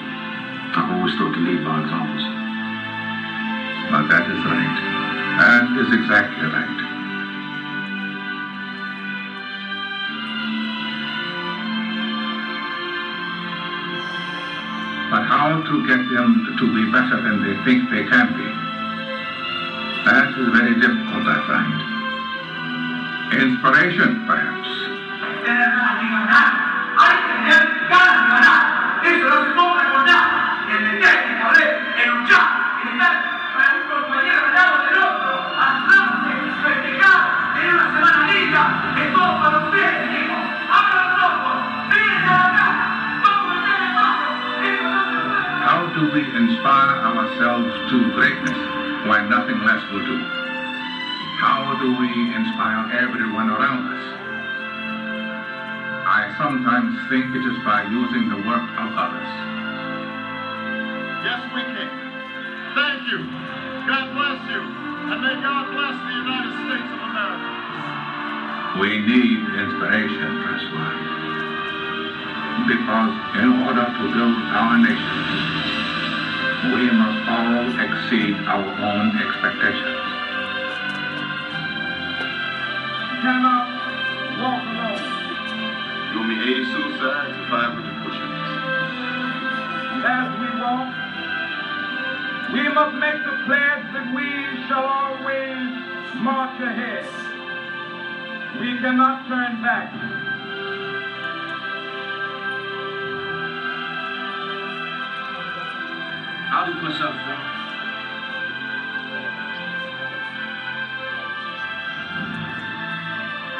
I've 0.79 0.91
always 0.95 1.15
thought 1.17 1.35
to 1.35 1.41
lead 1.41 1.65
by 1.65 1.81
examples. 1.83 2.23
But 3.91 4.07
that 4.07 4.31
is 4.31 4.39
right. 4.47 4.77
That 5.39 5.67
is 5.83 5.93
exactly 5.93 6.47
right. 6.47 6.86
But 15.17 15.25
how 15.25 15.63
to 15.63 15.87
get 15.87 16.11
them 16.13 16.57
to 16.59 16.65
be 16.77 16.93
better 16.93 17.17
than 17.23 17.41
they 17.41 17.57
think 17.65 17.89
they 17.89 18.05
can 18.05 18.37
be? 18.37 18.45
That 20.05 20.29
is 20.37 20.49
very 20.53 20.75
difficult, 20.77 21.25
I 21.25 21.41
find. 21.49 23.41
Inspiration, 23.41 24.27
perhaps. 24.27 24.57
We 46.67 46.73
inspire 46.73 46.99
ourselves 47.15 47.71
to 47.91 48.11
greatness 48.15 48.59
when 49.07 49.31
nothing 49.31 49.63
less 49.63 49.79
will 49.93 50.03
do? 50.03 50.19
How 51.39 51.79
do 51.79 51.95
we 51.95 52.11
inspire 52.35 52.91
everyone 52.91 53.51
around 53.51 53.87
us? 53.95 54.05
I 56.11 56.35
sometimes 56.39 56.99
think 57.09 57.37
it 57.37 57.47
is 57.47 57.59
by 57.63 57.87
using 57.87 58.31
the 58.31 58.43
work 58.43 58.67
of 58.83 58.89
others. 58.99 59.31
Yes, 61.23 61.47
we 61.55 61.63
can. 61.71 61.87
Thank 62.75 63.15
you. 63.15 63.23
God 63.87 64.11
bless 64.11 64.43
you. 64.51 64.63
And 65.07 65.23
may 65.23 65.39
God 65.39 65.71
bless 65.71 65.97
the 66.03 66.15
United 66.19 66.51
States 66.67 66.91
of 66.91 67.01
America. 67.15 67.47
We 68.83 69.07
need 69.07 69.39
inspiration, 69.55 70.43
Francois. 70.43 70.99
Because 72.67 73.15
in 73.39 73.51
order 73.63 73.87
to 73.87 74.03
build 74.11 74.39
our 74.51 74.79
nation, 74.83 75.76
we 76.65 76.91
must 76.91 77.29
all 77.29 77.81
exceed 77.81 78.37
our 78.47 78.65
own 78.65 79.19
expectations. 79.19 80.17
cannot 83.27 83.67
walk 84.39 84.63
alone. 84.71 85.03
You 86.13 86.19
want 86.21 86.29
me 86.31 86.37
80 86.47 86.65
suicides 86.71 87.35
and 87.35 87.49
500 87.51 88.07
push-ups? 88.07 88.43
As 90.07 90.29
we 90.39 90.49
walk, 90.63 90.91
we 92.55 92.63
must 92.71 92.95
make 93.03 93.21
the 93.27 93.37
pledge 93.47 93.85
that 93.95 94.07
we 94.15 94.29
shall 94.69 94.87
always 94.87 95.59
march 96.23 96.61
ahead. 96.61 97.07
We 98.61 98.79
cannot 98.79 99.27
turn 99.27 99.61
back. 99.61 100.36
Do 106.65 106.73
push-ups 106.81 106.99
for 106.99 107.31
you. 107.31 107.37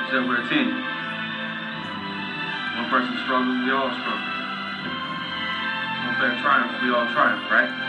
You 0.01 0.11
said 0.11 0.23
we're 0.27 0.41
a 0.41 0.49
team. 0.49 0.71
One 2.75 2.89
person 2.91 3.15
struggles, 3.23 3.59
we 3.63 3.71
all 3.71 3.93
struggle. 3.93 4.33
One 6.07 6.17
player 6.17 6.41
triumphs, 6.41 6.83
we 6.83 6.89
all 6.91 7.07
triumph, 7.13 7.51
right? 7.51 7.86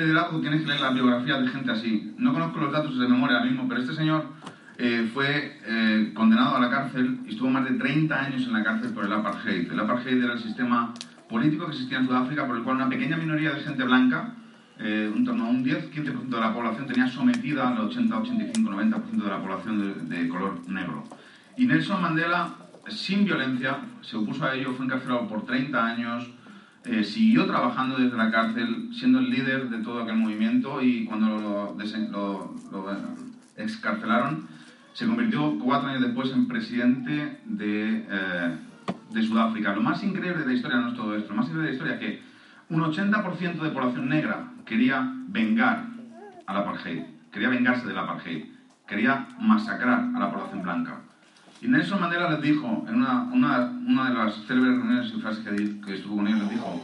Liderazgo 0.00 0.40
tienes 0.40 0.62
que 0.62 0.68
leer 0.68 0.80
las 0.80 0.94
biografías 0.94 1.40
de 1.42 1.48
gente 1.48 1.70
así. 1.70 2.14
No 2.18 2.32
conozco 2.32 2.60
los 2.60 2.72
datos 2.72 2.98
de 2.98 3.08
memoria 3.08 3.38
ahora 3.38 3.50
mismo, 3.50 3.68
pero 3.68 3.80
este 3.80 3.94
señor 3.94 4.24
eh, 4.78 5.10
fue 5.12 5.58
eh, 5.66 6.12
condenado 6.14 6.56
a 6.56 6.60
la 6.60 6.70
cárcel 6.70 7.20
y 7.26 7.30
estuvo 7.30 7.50
más 7.50 7.64
de 7.64 7.72
30 7.72 8.18
años 8.18 8.46
en 8.46 8.52
la 8.52 8.64
cárcel 8.64 8.90
por 8.92 9.04
el 9.04 9.12
apartheid. 9.12 9.70
El 9.70 9.80
apartheid 9.80 10.22
era 10.22 10.32
el 10.32 10.40
sistema 10.40 10.94
político 11.28 11.66
que 11.66 11.72
existía 11.72 11.98
en 11.98 12.06
Sudáfrica 12.06 12.46
por 12.46 12.56
el 12.56 12.62
cual 12.62 12.76
una 12.76 12.88
pequeña 12.88 13.16
minoría 13.16 13.52
de 13.52 13.60
gente 13.60 13.84
blanca 13.84 14.34
eh, 14.78 15.12
en 15.14 15.24
torno 15.24 15.44
a 15.44 15.48
un 15.50 15.62
10-15% 15.64 16.28
de 16.28 16.40
la 16.40 16.54
población 16.54 16.86
tenía 16.86 17.06
sometida 17.06 17.68
al 17.68 17.90
80-85-90% 17.90 19.10
de 19.10 19.28
la 19.28 19.40
población 19.40 20.08
de, 20.08 20.16
de 20.16 20.28
color 20.28 20.66
negro. 20.68 21.04
Y 21.58 21.66
Nelson 21.66 22.00
Mandela, 22.00 22.54
sin 22.88 23.26
violencia, 23.26 23.78
se 24.00 24.16
opuso 24.16 24.44
a 24.46 24.54
ello, 24.54 24.72
fue 24.72 24.86
encarcelado 24.86 25.28
por 25.28 25.44
30 25.44 25.84
años, 25.84 26.30
eh, 26.84 27.04
siguió 27.04 27.46
trabajando 27.46 27.96
desde 27.96 28.16
la 28.16 28.30
cárcel, 28.30 28.88
siendo 28.92 29.18
el 29.18 29.30
líder 29.30 29.68
de 29.68 29.82
todo 29.82 30.02
aquel 30.02 30.16
movimiento 30.16 30.80
y 30.82 31.04
cuando 31.04 31.76
lo, 31.78 32.92
eh, 32.92 32.96
excarcelaron, 33.56 34.46
se 34.94 35.06
convirtió 35.06 35.58
cuatro 35.58 35.90
años 35.90 36.02
después 36.02 36.32
en 36.32 36.48
presidente 36.48 37.40
de, 37.44 38.06
eh, 38.08 38.56
de 39.12 39.22
Sudáfrica. 39.22 39.74
Lo 39.74 39.82
más 39.82 40.02
increíble 40.02 40.40
de 40.40 40.46
la 40.46 40.54
historia 40.54 40.78
no 40.78 40.88
es 40.88 40.94
todo 40.94 41.16
esto, 41.16 41.30
lo 41.30 41.36
más 41.36 41.46
increíble 41.46 41.70
de 41.70 41.76
la 41.76 41.76
historia 41.76 41.94
es 41.94 42.00
que 42.00 42.22
un 42.70 42.80
80% 42.80 43.60
de 43.60 43.70
población 43.70 44.08
negra 44.08 44.52
quería 44.64 45.12
vengar 45.28 45.84
al 46.46 46.56
apartheid, 46.56 47.02
quería 47.30 47.50
vengarse 47.50 47.86
del 47.86 47.98
apartheid, 47.98 48.44
quería 48.86 49.28
masacrar 49.38 50.08
a 50.14 50.18
la 50.18 50.30
población 50.30 50.62
blanca. 50.62 51.00
Y 51.60 51.68
Nelson 51.68 52.00
Mandela 52.00 52.30
les 52.30 52.40
dijo, 52.40 52.84
en 52.88 52.94
una, 52.94 53.24
una, 53.24 53.70
una 53.86 54.08
de 54.08 54.14
las 54.14 54.34
célebres 54.46 54.76
reuniones 54.76 55.12
y 55.14 55.20
frases 55.20 55.44
que, 55.44 55.80
que 55.80 55.94
estuvo 55.94 56.16
con 56.16 56.26
ellos, 56.26 56.40
les 56.40 56.50
dijo, 56.50 56.80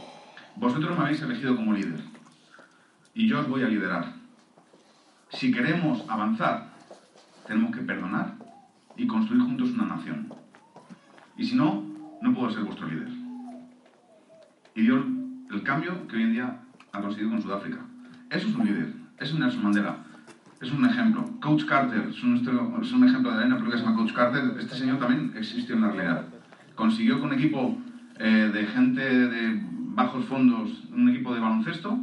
vosotros 0.55 0.97
me 0.97 1.05
habéis 1.05 1.21
elegido 1.21 1.55
como 1.55 1.73
líder 1.73 1.99
y 3.17 3.27
yo 3.27 3.39
os 3.39 3.47
voy 3.47 3.63
a 3.63 3.67
liderar. 3.67 4.13
Si 5.29 5.51
queremos 5.51 6.05
avanzar, 6.07 6.69
tenemos 7.47 7.75
que 7.75 7.81
perdonar 7.81 8.35
y 8.95 9.07
construir 9.07 9.41
juntos 9.41 9.71
una 9.71 9.85
nación. 9.85 10.31
Y 11.35 11.45
si 11.45 11.55
no, 11.55 11.83
no 12.21 12.33
puedo 12.35 12.51
ser 12.51 12.63
vuestro 12.63 12.87
líder. 12.87 13.09
Y 14.75 14.81
dio 14.83 15.03
el 15.49 15.63
cambio 15.63 16.07
que 16.07 16.17
hoy 16.17 16.23
en 16.23 16.33
día 16.33 16.59
ha 16.91 17.01
conseguido 17.01 17.31
con 17.31 17.41
Sudáfrica. 17.41 17.79
Eso 18.29 18.47
es 18.49 18.55
un 18.55 18.65
líder, 18.65 18.93
eso 19.17 19.33
es 19.33 19.39
Nelson 19.39 19.63
Mandela. 19.63 19.97
Es 20.59 20.71
un 20.71 20.83
ejemplo. 20.85 21.23
Coach 21.39 21.65
Carter 21.65 22.07
es 22.09 22.23
un, 22.23 22.37
es 22.81 22.91
un 22.91 23.07
ejemplo 23.07 23.31
de 23.31 23.47
la 23.47 23.55
película 23.55 23.71
que 23.71 23.77
se 23.77 23.83
llama 23.83 23.97
Coach 23.97 24.13
Carter. 24.13 24.57
Este 24.59 24.75
señor 24.75 24.97
también 24.97 25.31
existió 25.37 25.75
en 25.75 25.81
la 25.81 25.91
realidad. 25.91 26.25
Consiguió 26.73 27.19
con 27.19 27.29
un 27.29 27.35
equipo 27.35 27.77
eh, 28.17 28.49
de 28.51 28.65
gente 28.65 29.01
de 29.01 29.61
bajos 29.93 30.25
fondos, 30.25 30.85
un 30.91 31.09
equipo 31.09 31.33
de 31.35 31.41
baloncesto, 31.41 31.99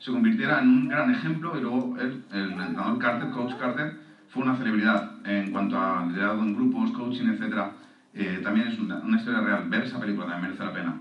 se 0.00 0.10
convirtiera 0.10 0.60
en 0.60 0.68
un 0.68 0.88
gran 0.88 1.12
ejemplo 1.12 1.56
y 1.56 1.60
luego 1.60 1.96
él, 2.00 2.24
el 2.32 2.50
entrenador 2.50 2.98
Carter, 2.98 3.30
Coach 3.30 3.54
Carter, 3.54 3.96
fue 4.30 4.42
una 4.42 4.56
celebridad 4.56 5.24
en 5.24 5.52
cuanto 5.52 5.78
a 5.78 6.04
liderazgo 6.06 6.42
en 6.42 6.54
grupos, 6.56 6.90
coaching, 6.90 7.26
etc. 7.26 7.66
Eh, 8.14 8.40
también 8.42 8.66
es 8.66 8.80
una, 8.80 8.96
una 8.96 9.16
historia 9.16 9.42
real. 9.42 9.68
Ver 9.68 9.84
esa 9.84 10.00
película 10.00 10.26
también 10.26 10.50
merece 10.50 10.64
la 10.64 10.72
pena. 10.72 10.96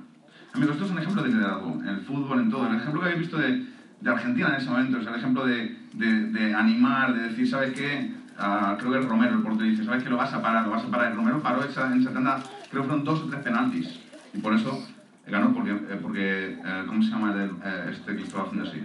Amigos, 0.53 0.75
esto 0.75 0.85
es 0.85 0.91
un 0.91 0.99
ejemplo 0.99 1.23
de 1.23 1.29
liderazgo, 1.29 1.79
en 1.81 1.87
el 1.87 2.01
fútbol, 2.01 2.41
en 2.41 2.51
todo. 2.51 2.67
El 2.67 2.75
ejemplo 2.75 3.01
que 3.01 3.07
habéis 3.07 3.21
visto 3.21 3.37
de, 3.39 3.65
de 4.01 4.09
Argentina 4.09 4.49
en 4.49 4.55
ese 4.55 4.69
momento 4.69 4.99
es 4.99 5.07
el 5.07 5.15
ejemplo 5.15 5.45
de, 5.47 5.80
de- 6.01 6.25
de 6.31 6.53
animar, 6.55 7.13
de 7.13 7.29
decir, 7.29 7.47
¿sabes 7.47 7.73
qué? 7.73 8.11
Ah, 8.37 8.75
creo 8.79 8.91
que 8.91 8.97
el 8.97 9.07
Romero, 9.07 9.35
el 9.35 9.41
portero, 9.41 9.69
dice, 9.69 9.83
¿sabes 9.85 10.03
qué? 10.03 10.09
Lo 10.09 10.17
vas 10.17 10.33
a 10.33 10.41
parar, 10.41 10.65
lo 10.65 10.71
vas 10.71 10.83
a 10.83 10.87
parar. 10.89 11.11
El 11.11 11.17
Romero 11.17 11.39
paró 11.41 11.63
esa, 11.63 11.91
en 11.93 12.01
esa 12.01 12.11
tanda, 12.11 12.41
creo 12.69 12.81
que 12.81 12.87
fueron 12.87 13.05
dos 13.05 13.21
o 13.21 13.25
tres 13.29 13.41
penaltis. 13.43 13.99
Y 14.33 14.39
por 14.39 14.53
eso 14.53 14.87
ganó, 15.27 15.53
porque, 15.53 15.71
eh, 15.71 15.99
porque 16.01 16.53
eh, 16.65 16.83
¿cómo 16.87 17.03
se 17.03 17.09
llama 17.11 17.31
el, 17.33 17.51
eh, 17.63 17.91
este 17.91 18.15
que 18.15 18.23
estaba 18.23 18.45
haciendo 18.45 18.67
así? 18.67 18.81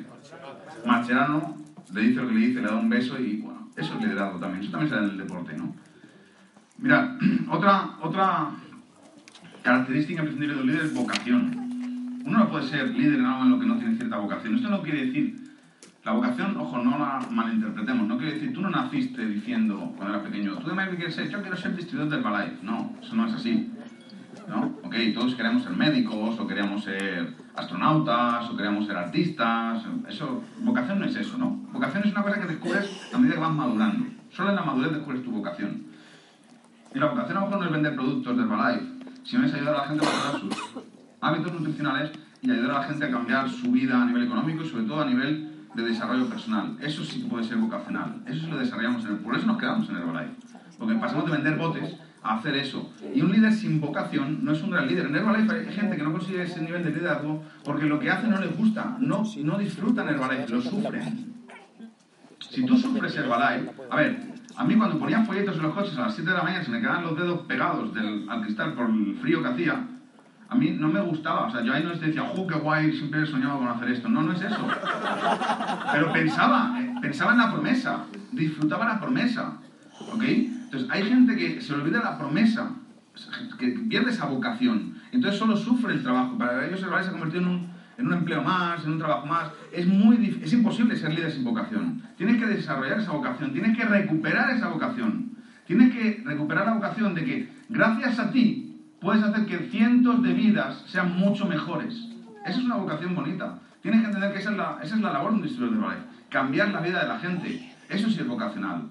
Mascherano 0.84 1.56
le 1.94 2.00
dice 2.02 2.20
lo 2.20 2.28
que 2.28 2.34
le 2.34 2.40
dice, 2.40 2.60
le 2.60 2.68
da 2.68 2.76
un 2.76 2.88
beso 2.88 3.18
y, 3.18 3.36
bueno, 3.38 3.68
eso 3.76 3.94
es 3.94 4.00
liderazgo 4.04 4.38
también. 4.38 4.62
Eso 4.62 4.70
también 4.72 4.90
se 4.90 4.96
da 4.96 5.04
en 5.04 5.10
el 5.10 5.18
deporte, 5.18 5.56
¿no? 5.56 5.74
Mira, 6.78 7.16
otra, 7.50 7.90
otra 8.02 8.50
característica 9.62 10.20
imprescindible 10.20 10.54
de 10.56 10.60
un 10.62 10.66
líder 10.66 10.82
es 10.84 10.94
vocación. 10.94 11.66
Uno 12.24 12.38
no 12.40 12.48
puede 12.50 12.66
ser 12.66 12.90
líder 12.90 13.20
en 13.20 13.24
algo 13.26 13.44
en 13.44 13.50
lo 13.52 13.58
que 13.60 13.66
no 13.66 13.78
tiene 13.78 13.96
cierta 13.96 14.16
vocación. 14.18 14.56
Esto 14.56 14.68
no 14.68 14.82
quiere 14.82 15.06
decir, 15.06 15.36
la 16.06 16.12
vocación, 16.12 16.56
ojo, 16.56 16.78
no 16.78 16.98
la 16.98 17.18
malinterpretemos, 17.32 18.06
no 18.06 18.16
quiere 18.16 18.34
decir, 18.34 18.52
tú 18.52 18.62
no 18.62 18.70
naciste 18.70 19.26
diciendo 19.26 19.92
cuando 19.96 20.14
eras 20.14 20.28
pequeño, 20.28 20.54
tú 20.58 20.70
de 20.70 20.90
qué 20.90 20.96
quieres 20.96 21.16
ser, 21.16 21.28
yo 21.28 21.40
quiero 21.40 21.56
ser 21.56 21.74
distribuidor 21.74 22.08
del 22.08 22.20
Herbalife. 22.20 22.58
No, 22.62 22.92
eso 23.02 23.16
no 23.16 23.26
es 23.26 23.34
así. 23.34 23.72
¿no? 24.46 24.66
Ok, 24.84 24.94
todos 25.12 25.34
queremos 25.34 25.64
ser 25.64 25.72
médicos, 25.72 26.38
o 26.38 26.46
queríamos 26.46 26.84
ser 26.84 27.34
astronautas, 27.56 28.48
o 28.48 28.56
queríamos 28.56 28.86
ser 28.86 28.96
artistas. 28.96 29.82
Eso, 30.08 30.44
vocación 30.60 31.00
no 31.00 31.06
es 31.06 31.16
eso, 31.16 31.38
¿no? 31.38 31.50
Vocación 31.72 32.04
es 32.04 32.12
una 32.12 32.22
cosa 32.22 32.40
que 32.40 32.46
descubres 32.46 33.10
a 33.12 33.18
medida 33.18 33.34
que 33.34 33.40
vas 33.40 33.52
madurando. 33.52 34.06
Solo 34.30 34.50
en 34.50 34.56
la 34.56 34.62
madurez 34.62 34.92
descubres 34.92 35.24
tu 35.24 35.32
vocación. 35.32 35.86
Y 36.94 37.00
la 37.00 37.06
vocación 37.06 37.36
a 37.36 37.40
lo 37.40 37.46
mejor 37.46 37.58
no 37.58 37.66
es 37.66 37.72
vender 37.72 37.96
productos 37.96 38.36
de 38.36 38.42
Herbalife, 38.44 38.86
sino 39.24 39.44
es 39.44 39.52
ayudar 39.52 39.74
a 39.74 39.78
la 39.78 39.88
gente 39.88 40.06
a 40.06 40.08
mejorar 40.08 40.40
sus 40.40 40.84
hábitos 41.20 41.52
nutricionales 41.52 42.12
y 42.42 42.50
ayudar 42.52 42.70
a 42.70 42.74
la 42.74 42.82
gente 42.84 43.04
a 43.06 43.10
cambiar 43.10 43.50
su 43.50 43.72
vida 43.72 44.00
a 44.00 44.04
nivel 44.04 44.22
económico 44.22 44.62
y 44.62 44.68
sobre 44.68 44.84
todo 44.84 45.02
a 45.02 45.06
nivel 45.06 45.55
de 45.76 45.82
desarrollo 45.82 46.26
personal. 46.28 46.76
Eso 46.80 47.04
sí 47.04 47.26
puede 47.30 47.44
ser 47.44 47.58
vocacional. 47.58 48.22
Eso 48.26 48.40
sí 48.40 48.50
lo 48.50 48.58
desarrollamos 48.58 49.04
en 49.04 49.12
el... 49.12 49.18
Por 49.18 49.36
eso 49.36 49.46
nos 49.46 49.58
quedamos 49.58 49.88
en 49.88 49.96
Herbalife. 49.96 50.34
Porque 50.78 50.94
pasamos 50.94 51.26
de 51.26 51.32
vender 51.32 51.56
botes 51.56 51.96
a 52.22 52.36
hacer 52.36 52.56
eso. 52.56 52.92
Y 53.14 53.20
un 53.20 53.30
líder 53.30 53.52
sin 53.52 53.80
vocación 53.80 54.44
no 54.44 54.52
es 54.52 54.62
un 54.62 54.70
gran 54.70 54.88
líder. 54.88 55.06
En 55.06 55.16
Herbalife 55.16 55.68
hay 55.68 55.74
gente 55.74 55.96
que 55.96 56.02
no 56.02 56.12
consigue 56.12 56.42
ese 56.42 56.62
nivel 56.62 56.82
de 56.82 56.90
liderazgo 56.90 57.42
porque 57.62 57.84
lo 57.84 58.00
que 58.00 58.10
hace 58.10 58.26
no 58.26 58.40
les 58.40 58.56
gusta. 58.56 58.96
No, 58.98 59.22
no 59.44 59.58
disfrutan 59.58 60.08
Herbalife, 60.08 60.48
lo 60.48 60.62
sufren. 60.62 61.34
Si 62.38 62.64
tú 62.64 62.76
sufres 62.76 63.14
Herbalife, 63.16 63.70
a 63.90 63.96
ver, 63.96 64.34
a 64.56 64.64
mí 64.64 64.76
cuando 64.76 64.98
ponían 64.98 65.26
folletos 65.26 65.56
en 65.56 65.62
los 65.62 65.74
coches 65.74 65.96
a 65.98 66.02
las 66.02 66.14
7 66.14 66.30
de 66.30 66.36
la 66.36 66.42
mañana 66.42 66.64
se 66.64 66.70
me 66.70 66.80
quedaban 66.80 67.04
los 67.04 67.16
dedos 67.16 67.40
pegados 67.42 67.92
del, 67.92 68.28
al 68.28 68.42
cristal 68.42 68.72
por 68.72 68.88
el 68.88 69.16
frío 69.20 69.42
que 69.42 69.48
hacía, 69.48 69.86
a 70.48 70.54
mí 70.54 70.70
no 70.70 70.88
me 70.88 71.00
gustaba. 71.00 71.46
O 71.46 71.50
sea, 71.50 71.62
yo 71.62 71.72
ahí 71.72 71.82
no 71.82 71.90
les 71.90 72.00
decía, 72.00 72.22
¡oh, 72.24 72.46
qué 72.46 72.54
guay! 72.54 72.92
Siempre 72.92 73.22
he 73.22 73.26
soñado 73.26 73.58
con 73.58 73.68
hacer 73.68 73.90
esto. 73.90 74.08
No, 74.08 74.22
no 74.22 74.32
es 74.32 74.42
eso. 74.42 74.66
Pero 75.92 76.12
pensaba, 76.12 76.80
eh, 76.80 76.94
pensaba 77.00 77.32
en 77.32 77.38
la 77.38 77.52
promesa, 77.52 78.04
disfrutaba 78.32 78.84
la 78.84 79.00
promesa. 79.00 79.58
¿Ok? 80.12 80.22
Entonces, 80.22 80.88
hay 80.90 81.04
gente 81.04 81.36
que 81.36 81.60
se 81.60 81.74
olvida 81.74 82.02
la 82.02 82.18
promesa, 82.18 82.70
que 83.58 83.68
pierde 83.88 84.10
esa 84.10 84.26
vocación. 84.26 84.96
Entonces 85.12 85.38
solo 85.38 85.56
sufre 85.56 85.94
el 85.94 86.02
trabajo. 86.02 86.36
Para 86.36 86.66
ellos 86.66 86.82
Herbalife 86.82 87.04
se 87.04 87.08
ha 87.08 87.12
convertido 87.12 87.42
en 87.42 87.48
un, 87.48 87.68
en 87.98 88.06
un 88.06 88.12
empleo 88.12 88.42
más, 88.42 88.84
en 88.84 88.92
un 88.92 88.98
trabajo 88.98 89.26
más. 89.26 89.50
Es 89.72 89.86
muy 89.86 90.38
es 90.42 90.52
imposible 90.52 90.96
ser 90.96 91.14
líder 91.14 91.32
sin 91.32 91.44
vocación. 91.44 92.02
Tienes 92.16 92.36
que 92.36 92.46
desarrollar 92.46 92.98
esa 92.98 93.12
vocación, 93.12 93.52
tienes 93.52 93.76
que 93.76 93.84
recuperar 93.84 94.50
esa 94.50 94.68
vocación. 94.68 95.30
Tienes 95.66 95.92
que 95.92 96.22
recuperar 96.24 96.66
la 96.66 96.74
vocación 96.74 97.14
de 97.14 97.24
que 97.24 97.52
gracias 97.68 98.18
a 98.18 98.30
ti 98.30 98.65
puedes 99.06 99.22
hacer 99.22 99.46
que 99.46 99.58
cientos 99.70 100.20
de 100.20 100.32
vidas 100.32 100.82
sean 100.88 101.16
mucho 101.16 101.46
mejores. 101.46 101.94
Esa 102.44 102.58
es 102.58 102.64
una 102.64 102.74
vocación 102.74 103.14
bonita. 103.14 103.60
Tienes 103.80 104.00
que 104.00 104.06
entender 104.08 104.32
que 104.32 104.40
esa 104.40 104.50
es 104.50 104.56
la, 104.56 104.78
esa 104.82 104.96
es 104.96 105.00
la 105.00 105.12
labor 105.12 105.30
de 105.30 105.36
un 105.36 105.42
distribuidor 105.42 105.78
de 105.78 105.84
Herbalife. 105.84 106.06
Cambiar 106.28 106.68
la 106.70 106.80
vida 106.80 107.02
de 107.02 107.08
la 107.08 107.18
gente. 107.20 107.72
Eso 107.88 108.10
sí 108.10 108.18
es 108.18 108.26
vocacional. 108.26 108.82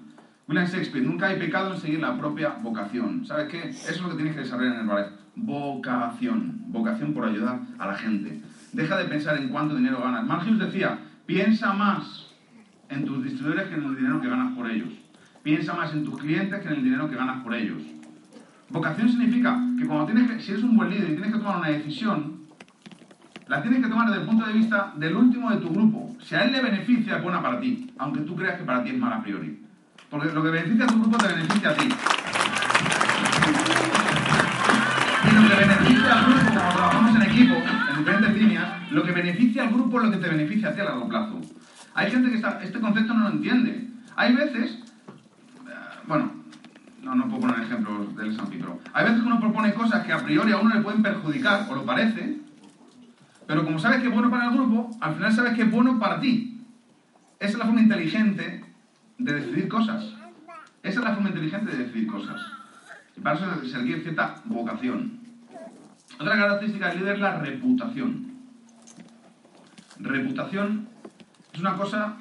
William 0.48 0.66
Shakespeare, 0.66 1.04
nunca 1.04 1.26
hay 1.26 1.38
pecado 1.38 1.74
en 1.74 1.80
seguir 1.80 2.00
la 2.00 2.16
propia 2.16 2.56
vocación. 2.62 3.26
¿Sabes 3.26 3.48
qué? 3.48 3.68
Eso 3.68 3.90
es 3.90 4.00
lo 4.00 4.08
que 4.08 4.14
tienes 4.14 4.34
que 4.34 4.40
desarrollar 4.40 4.76
en 4.76 4.80
Herbalife. 4.88 5.10
Vocación. 5.34 6.62
Vocación 6.68 7.12
por 7.12 7.26
ayudar 7.26 7.60
a 7.78 7.86
la 7.86 7.94
gente. 7.94 8.40
Deja 8.72 8.96
de 8.96 9.04
pensar 9.04 9.36
en 9.36 9.50
cuánto 9.50 9.76
dinero 9.76 10.00
ganas. 10.02 10.24
Mark 10.24 10.46
Hughes 10.46 10.60
decía, 10.60 10.98
piensa 11.26 11.74
más 11.74 12.30
en 12.88 13.04
tus 13.04 13.22
distribuidores 13.22 13.68
que 13.68 13.74
en 13.74 13.84
el 13.84 13.96
dinero 13.96 14.22
que 14.22 14.30
ganas 14.30 14.56
por 14.56 14.70
ellos. 14.70 14.94
Piensa 15.42 15.74
más 15.74 15.92
en 15.92 16.04
tus 16.04 16.18
clientes 16.18 16.58
que 16.62 16.68
en 16.68 16.74
el 16.74 16.84
dinero 16.84 17.10
que 17.10 17.16
ganas 17.16 17.42
por 17.42 17.54
ellos. 17.54 17.82
Vocación 18.70 19.08
significa 19.08 19.58
que 19.78 19.86
cuando 19.86 20.06
tienes 20.06 20.30
que, 20.30 20.40
si 20.40 20.52
eres 20.52 20.64
un 20.64 20.76
buen 20.76 20.90
líder 20.90 21.10
y 21.10 21.12
tienes 21.14 21.32
que 21.32 21.38
tomar 21.38 21.58
una 21.58 21.68
decisión, 21.68 22.40
la 23.46 23.62
tienes 23.62 23.80
que 23.80 23.88
tomar 23.88 24.08
desde 24.08 24.22
el 24.22 24.26
punto 24.26 24.44
de 24.44 24.52
vista 24.54 24.92
del 24.96 25.14
último 25.16 25.50
de 25.50 25.58
tu 25.58 25.68
grupo. 25.70 26.16
Si 26.20 26.34
a 26.34 26.42
él 26.44 26.52
le 26.52 26.60
beneficia, 26.62 27.16
es 27.18 27.22
buena 27.22 27.40
para 27.40 27.60
ti, 27.60 27.92
aunque 27.98 28.20
tú 28.20 28.34
creas 28.34 28.58
que 28.58 28.64
para 28.64 28.82
ti 28.82 28.90
es 28.90 28.98
mala 28.98 29.16
a 29.16 29.22
priori. 29.22 29.62
Porque 30.10 30.32
lo 30.32 30.42
que 30.42 30.50
beneficia 30.50 30.84
a 30.84 30.88
tu 30.88 31.00
grupo 31.00 31.16
te 31.18 31.28
beneficia 31.28 31.70
a 31.70 31.74
ti. 31.74 31.88
Y 35.24 35.34
lo 35.34 35.48
que 35.48 35.54
beneficia 35.54 36.12
al 36.18 36.24
grupo, 36.26 36.48
como 36.48 36.70
trabajamos 36.72 37.16
en 37.16 37.22
equipo, 37.22 37.54
en 37.54 37.98
diferentes 37.98 38.34
líneas, 38.36 38.90
lo 38.90 39.02
que 39.04 39.12
beneficia 39.12 39.62
al 39.62 39.70
grupo 39.70 39.98
es 40.00 40.06
lo 40.06 40.10
que 40.12 40.18
te 40.18 40.28
beneficia 40.28 40.68
a 40.68 40.74
ti 40.74 40.80
a 40.80 40.84
largo 40.84 41.08
plazo. 41.08 41.40
Hay 41.94 42.10
gente 42.10 42.30
que 42.30 42.36
está- 42.36 42.60
este 42.62 42.80
concepto 42.80 43.14
no 43.14 43.28
lo 43.28 43.30
entiende. 43.30 43.88
Hay 44.16 44.34
veces, 44.34 44.78
eh, 45.66 45.70
bueno, 46.06 46.30
no, 47.06 47.14
no 47.14 47.28
puedo 47.28 47.42
poner 47.42 47.60
ejemplos 47.60 48.16
del 48.16 48.34
San 48.34 48.48
Pedro. 48.48 48.80
Hay 48.92 49.04
veces 49.04 49.20
que 49.20 49.26
uno 49.26 49.38
propone 49.38 49.72
cosas 49.74 50.04
que 50.04 50.12
a 50.12 50.18
priori 50.18 50.52
a 50.52 50.58
uno 50.58 50.74
le 50.74 50.80
pueden 50.80 51.02
perjudicar, 51.02 51.66
o 51.70 51.74
lo 51.74 51.84
parece, 51.84 52.38
pero 53.46 53.64
como 53.64 53.78
sabes 53.78 54.00
que 54.00 54.08
es 54.08 54.12
bueno 54.12 54.28
para 54.28 54.46
el 54.46 54.54
grupo, 54.54 54.90
al 55.00 55.14
final 55.14 55.32
sabes 55.32 55.54
que 55.54 55.62
es 55.62 55.70
bueno 55.70 56.00
para 56.00 56.18
ti. 56.18 56.60
Esa 57.38 57.52
es 57.52 57.58
la 57.58 57.66
forma 57.66 57.80
inteligente 57.80 58.64
de 59.18 59.32
decidir 59.32 59.68
cosas. 59.68 60.04
Esa 60.82 60.98
es 60.98 61.04
la 61.04 61.14
forma 61.14 61.28
inteligente 61.28 61.70
de 61.70 61.84
decidir 61.84 62.08
cosas. 62.08 62.40
Y 63.16 63.20
para 63.20 63.36
eso 63.36 63.64
se 63.64 63.78
requiere 63.78 64.02
cierta 64.02 64.42
vocación. 64.44 65.20
Otra 66.18 66.36
característica 66.36 66.88
del 66.88 66.98
líder 66.98 67.14
es 67.14 67.20
la 67.20 67.38
reputación. 67.38 68.26
Reputación 70.00 70.88
es 71.52 71.60
una 71.60 71.74
cosa 71.74 72.16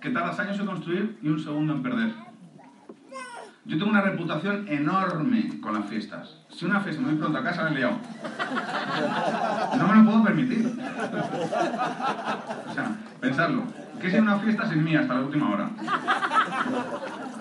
que 0.00 0.10
tardas 0.10 0.38
años 0.40 0.58
en 0.58 0.66
construir 0.66 1.18
y 1.22 1.28
un 1.28 1.38
segundo 1.38 1.74
en 1.74 1.82
perder. 1.82 2.33
Yo 3.66 3.78
tengo 3.78 3.90
una 3.90 4.02
reputación 4.02 4.68
enorme 4.68 5.58
con 5.62 5.72
las 5.74 5.86
fiestas. 5.86 6.36
Si 6.50 6.66
una 6.66 6.80
fiesta 6.80 7.00
me 7.00 7.08
voy 7.08 7.16
pronto 7.16 7.38
a 7.38 7.42
casa, 7.42 7.64
me 7.64 7.70
he 7.70 7.74
liado. 7.76 7.98
No 9.78 9.88
me 9.88 9.94
lo 9.96 10.04
puedo 10.04 10.24
permitir. 10.24 10.78
O 12.68 12.74
sea, 12.74 12.96
pensarlo. 13.20 13.62
¿Qué 14.00 14.08
es 14.08 14.14
una 14.20 14.38
fiesta 14.38 14.68
sin 14.68 14.84
mí 14.84 14.94
hasta 14.94 15.14
la 15.14 15.20
última 15.20 15.50
hora? 15.50 15.70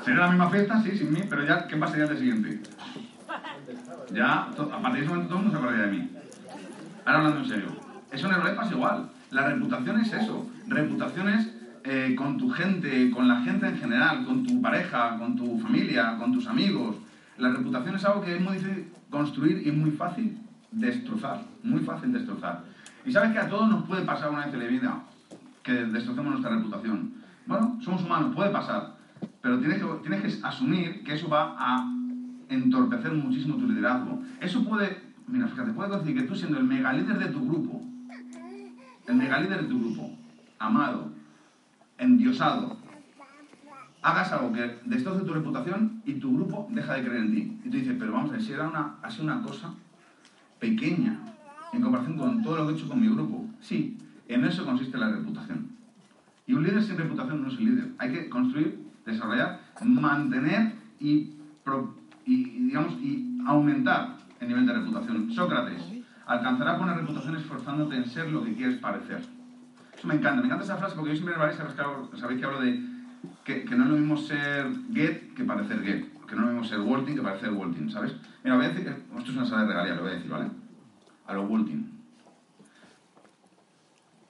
Sería 0.05 0.21
la 0.21 0.29
misma 0.29 0.49
fiesta, 0.49 0.81
sí, 0.81 0.97
sin 0.97 1.11
mí, 1.11 1.23
pero 1.29 1.43
ya, 1.45 1.67
¿qué 1.67 1.75
pasaría 1.75 2.05
al 2.05 2.11
día 2.11 2.19
siguiente? 2.19 2.61
Ya, 4.13 4.43
a 4.43 4.81
partir 4.81 4.93
de 4.93 4.99
ese 4.99 5.09
momento 5.09 5.29
todo 5.29 5.39
el 5.39 5.45
mundo 5.45 5.51
se 5.51 5.57
acordaría 5.57 5.85
de 5.87 5.91
mí. 5.91 6.11
Ahora 7.05 7.17
hablando 7.17 7.39
en 7.41 7.47
serio. 7.47 7.67
Eso 8.11 8.27
en 8.27 8.35
el 8.35 8.41
rap 8.41 8.55
pasa 8.55 8.71
igual. 8.71 9.09
La 9.31 9.47
reputación 9.47 9.99
es 9.99 10.13
eso. 10.13 10.47
Reputación 10.67 11.29
es 11.29 11.52
eh, 11.85 12.15
con 12.15 12.37
tu 12.37 12.49
gente, 12.49 13.11
con 13.11 13.27
la 13.27 13.41
gente 13.41 13.67
en 13.67 13.77
general, 13.77 14.25
con 14.25 14.45
tu 14.45 14.61
pareja, 14.61 15.17
con 15.17 15.35
tu 15.35 15.59
familia, 15.59 16.17
con 16.17 16.31
tus 16.31 16.47
amigos. 16.47 16.95
La 17.37 17.49
reputación 17.49 17.95
es 17.95 18.05
algo 18.05 18.21
que 18.21 18.35
es 18.35 18.41
muy 18.41 18.53
difícil 18.53 18.87
construir 19.09 19.67
y 19.67 19.71
muy 19.71 19.91
fácil 19.91 20.37
destrozar. 20.71 21.41
Muy 21.61 21.81
fácil 21.81 22.13
destrozar. 22.13 22.63
Y 23.05 23.11
sabes 23.11 23.31
que 23.33 23.39
a 23.39 23.49
todos 23.49 23.69
nos 23.69 23.83
puede 23.85 24.03
pasar 24.03 24.29
una 24.29 24.45
vez 24.45 24.53
en 24.53 24.59
la 24.59 24.67
vida 24.67 25.03
que 25.61 25.73
destrocemos 25.73 26.31
nuestra 26.31 26.55
reputación. 26.55 27.13
Bueno, 27.45 27.77
somos 27.81 28.03
humanos, 28.03 28.33
puede 28.33 28.51
pasar. 28.51 28.95
Pero 29.41 29.59
tienes 29.59 29.79
que, 29.79 29.85
tienes 30.01 30.21
que 30.21 30.47
asumir 30.47 31.03
que 31.03 31.15
eso 31.15 31.27
va 31.27 31.55
a 31.57 31.85
entorpecer 32.49 33.11
muchísimo 33.11 33.57
tu 33.57 33.67
liderazgo. 33.67 34.21
Eso 34.39 34.63
puede, 34.63 35.01
mira, 35.27 35.47
fíjate, 35.47 35.71
puede 35.71 35.89
conseguir 35.89 36.21
que 36.21 36.27
tú 36.27 36.35
siendo 36.35 36.59
el 36.59 36.63
megalíder 36.63 37.19
de 37.19 37.27
tu 37.27 37.45
grupo, 37.45 37.81
el 39.07 39.15
megalíder 39.15 39.63
de 39.63 39.67
tu 39.67 39.79
grupo, 39.79 40.17
amado, 40.59 41.12
endiosado, 41.97 42.77
hagas 44.01 44.31
algo 44.33 44.51
que 44.51 44.79
destroce 44.85 45.25
tu 45.25 45.33
reputación 45.33 46.01
y 46.05 46.13
tu 46.15 46.35
grupo 46.35 46.67
deja 46.71 46.95
de 46.95 47.03
creer 47.03 47.21
en 47.21 47.31
ti. 47.31 47.57
Y 47.63 47.69
tú 47.69 47.77
dices, 47.77 47.95
pero 47.97 48.11
vamos 48.11 48.29
a 48.31 48.33
ver, 48.33 48.41
si 48.41 48.51
era 48.51 48.67
una, 48.67 48.97
sido 49.09 49.23
una 49.23 49.41
cosa 49.41 49.73
pequeña 50.59 51.19
en 51.71 51.81
comparación 51.81 52.17
con 52.17 52.43
todo 52.43 52.57
lo 52.57 52.67
que 52.67 52.73
he 52.73 52.75
hecho 52.75 52.87
con 52.87 53.01
mi 53.01 53.07
grupo. 53.07 53.45
Sí, 53.61 53.97
en 54.27 54.45
eso 54.45 54.65
consiste 54.65 54.97
la 54.97 55.09
reputación. 55.09 55.69
Y 56.45 56.53
un 56.53 56.63
líder 56.63 56.83
sin 56.83 56.97
reputación 56.97 57.41
no 57.41 57.47
es 57.47 57.57
un 57.57 57.65
líder. 57.65 57.91
Hay 57.97 58.11
que 58.11 58.29
construir, 58.29 58.79
desarrollar, 59.05 59.61
mantener 59.81 60.73
y, 60.99 61.31
y, 62.25 62.43
digamos, 62.59 62.93
y 63.01 63.39
aumentar 63.45 64.17
el 64.41 64.47
nivel 64.49 64.65
de 64.65 64.73
reputación. 64.73 65.31
Sócrates, 65.31 65.81
alcanzarás 66.25 66.77
buena 66.77 66.93
reputación 66.93 67.37
esforzándote 67.37 67.95
en 67.95 68.05
ser 68.05 68.29
lo 68.31 68.43
que 68.43 68.53
quieres 68.53 68.77
parecer. 68.79 69.23
Eso 70.03 70.09
me 70.09 70.15
encanta, 70.15 70.41
me 70.41 70.47
encanta 70.47 70.65
esa 70.65 70.75
frase 70.75 70.95
porque 70.95 71.11
yo 71.11 71.15
siempre 71.15 71.33
sabéis, 71.35 71.55
sabéis 71.55 72.37
que 72.37 72.45
hablo- 72.45 72.59
de 72.59 72.77
que, 73.45 73.63
no 73.73 73.83
es 73.83 73.89
lo 73.89 73.95
mismo 73.95 74.17
ser 74.17 74.67
get 74.93 75.33
que 75.33 75.45
parecer 75.45 75.81
get, 75.81 76.03
que 76.27 76.35
no 76.35 76.41
es 76.41 76.47
lo 76.47 76.53
mismo 76.55 76.63
ser 76.65 76.79
Walting 76.81 77.15
que 77.15 77.21
parecer 77.21 77.51
Walting, 77.51 77.89
¿sabes? 77.89 78.13
Mira, 78.43 78.57
voy 78.57 78.65
a 78.65 78.69
decir, 78.71 78.85
esto 78.85 79.31
es 79.31 79.37
una 79.37 79.45
sala 79.45 79.61
de 79.61 79.67
regalía, 79.69 79.95
lo 79.95 80.01
voy 80.01 80.11
a 80.11 80.15
decir, 80.15 80.29
¿vale? 80.29 80.47
A 81.25 81.33
los 81.33 81.49
Walting. 81.49 81.85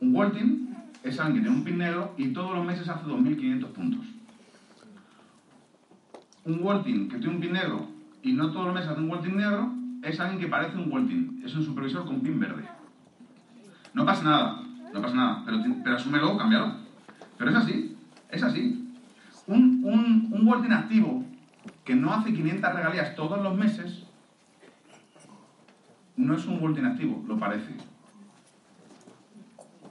Un 0.01 0.15
Walting 0.15 0.75
es 1.01 1.19
alguien 1.19 1.37
que 1.37 1.41
tiene 1.41 1.57
un 1.57 1.63
pin 1.63 1.77
negro 1.79 2.13
y 2.17 2.27
todos 2.27 2.55
los 2.55 2.63
meses 2.63 2.87
hace 2.87 3.07
2.500 3.07 3.71
puntos. 3.71 4.05
Un 6.45 6.61
Walting 6.61 7.09
que 7.09 7.17
tiene 7.17 7.33
un 7.33 7.41
pin 7.41 7.53
negro 7.53 7.87
y 8.21 8.33
no 8.33 8.51
todos 8.51 8.67
los 8.67 8.75
meses 8.75 8.91
hace 8.91 9.01
un 9.01 9.09
Walting 9.09 9.37
negro 9.37 9.73
es 10.03 10.19
alguien 10.19 10.39
que 10.39 10.47
parece 10.47 10.77
un 10.77 10.91
Walting. 10.91 11.41
Es 11.43 11.55
un 11.55 11.63
supervisor 11.63 12.05
con 12.05 12.21
pin 12.21 12.39
verde. 12.39 12.63
No 13.95 14.05
pasa 14.05 14.23
nada, 14.23 14.63
no 14.93 15.01
pasa 15.01 15.15
nada, 15.15 15.41
pero, 15.45 15.57
pero 15.83 15.95
asúmelo, 15.95 16.37
cámbialo. 16.37 16.75
Pero 17.37 17.49
es 17.49 17.55
así, 17.57 17.97
es 18.29 18.43
así. 18.43 18.95
Un, 19.47 19.81
un, 19.83 20.29
un 20.31 20.47
Walting 20.47 20.71
activo 20.71 21.25
que 21.83 21.95
no 21.95 22.13
hace 22.13 22.33
500 22.33 22.73
regalías 22.73 23.15
todos 23.15 23.41
los 23.41 23.55
meses 23.55 24.03
no 26.15 26.35
es 26.35 26.45
un 26.45 26.63
Walting 26.63 26.85
activo, 26.85 27.23
lo 27.27 27.37
parece. 27.37 27.75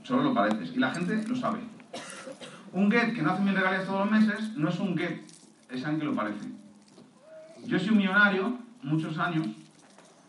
Solo 0.04 0.22
lo 0.22 0.34
pareces. 0.34 0.72
Y 0.74 0.78
la 0.78 0.90
gente 0.92 1.22
lo 1.26 1.36
sabe. 1.36 1.60
Un 2.72 2.90
get 2.90 3.12
que 3.12 3.22
no 3.22 3.32
hace 3.32 3.42
mil 3.42 3.54
regalías 3.54 3.84
todos 3.84 4.00
los 4.00 4.10
meses 4.10 4.56
no 4.56 4.68
es 4.68 4.78
un 4.78 4.96
get, 4.96 5.20
es 5.68 5.84
alguien 5.84 6.00
que 6.00 6.06
lo 6.06 6.14
parece. 6.14 6.48
Yo 7.66 7.78
soy 7.78 7.90
un 7.90 7.98
millonario 7.98 8.56
muchos 8.82 9.18
años 9.18 9.46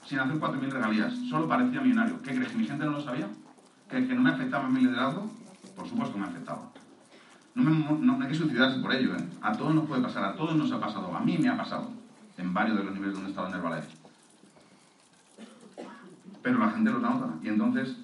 sin 0.05 0.19
hacer 0.19 0.35
4.000 0.35 0.69
regalías. 0.69 1.13
Solo 1.29 1.47
parecía 1.47 1.81
millonario. 1.81 2.21
¿Qué 2.21 2.35
crees? 2.35 2.51
¿Que 2.51 2.57
mi 2.57 2.67
gente 2.67 2.85
no 2.85 2.91
lo 2.91 3.01
sabía? 3.01 3.27
¿Que, 3.93 4.15
no 4.15 4.21
me 4.21 4.31
afectaba 4.31 4.67
mi 4.67 4.81
liderazgo? 4.81 5.29
Por 5.75 5.87
supuesto 5.87 6.15
que 6.15 6.21
me 6.21 6.25
afectaba. 6.25 6.71
No, 7.53 7.63
me, 7.63 7.71
no, 7.77 8.17
no 8.17 8.23
hay 8.23 8.29
que 8.29 8.35
suicidarse 8.35 8.79
por 8.79 8.91
ello. 8.91 9.15
¿eh? 9.15 9.23
A 9.43 9.51
todos 9.51 9.75
nos 9.75 9.85
puede 9.85 10.01
pasar, 10.01 10.23
a 10.25 10.35
todos 10.35 10.55
nos 10.55 10.71
ha 10.71 10.79
pasado. 10.79 11.15
A 11.15 11.19
mí 11.19 11.37
me 11.37 11.47
ha 11.47 11.55
pasado 11.55 11.91
en 12.39 12.53
varios 12.55 12.75
de 12.75 12.85
los 12.85 12.93
niveles 12.95 13.13
donde 13.13 13.29
he 13.29 13.31
estado 13.31 13.55
en. 13.55 13.83
Pero 16.41 16.57
la 16.57 16.71
gente 16.71 16.89
lo 16.89 16.99
nota 16.99 17.35
y 17.43 17.49
entonces 17.49 17.95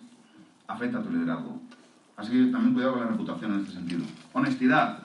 afecta 0.68 1.00
a 1.00 1.02
tu 1.02 1.10
liderazgo. 1.10 1.60
Así 2.16 2.32
que 2.34 2.52
también 2.52 2.76
cuidado 2.76 2.94
con 2.94 3.02
la 3.06 3.08
reputación 3.08 3.54
en 3.54 3.60
este 3.62 3.74
sentido. 3.74 4.06
Honestidad. 4.34 5.00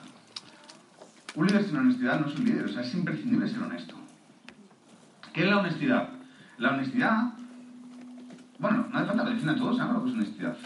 Un 1.33 1.47
líder 1.47 1.65
sin 1.65 1.77
honestidad 1.77 2.19
no 2.19 2.27
es 2.27 2.35
un 2.35 2.45
líder, 2.45 2.65
o 2.65 2.69
sea, 2.69 2.83
es 2.83 2.93
imprescindible 2.93 3.47
ser 3.47 3.63
honesto. 3.63 3.95
¿Qué 5.33 5.43
es 5.43 5.49
la 5.49 5.59
honestidad? 5.59 6.09
La 6.59 6.73
honestidad, 6.73 7.33
bueno, 8.59 8.87
no 8.91 8.97
hace 8.97 9.07
falta 9.07 9.25
que 9.25 9.31
defina 9.31 9.51
a 9.51 9.55
todos, 9.55 9.77
¿sabes 9.77 9.93
lo 9.93 10.03
que 10.03 10.09
es 10.09 10.15
honestidad? 10.15 10.57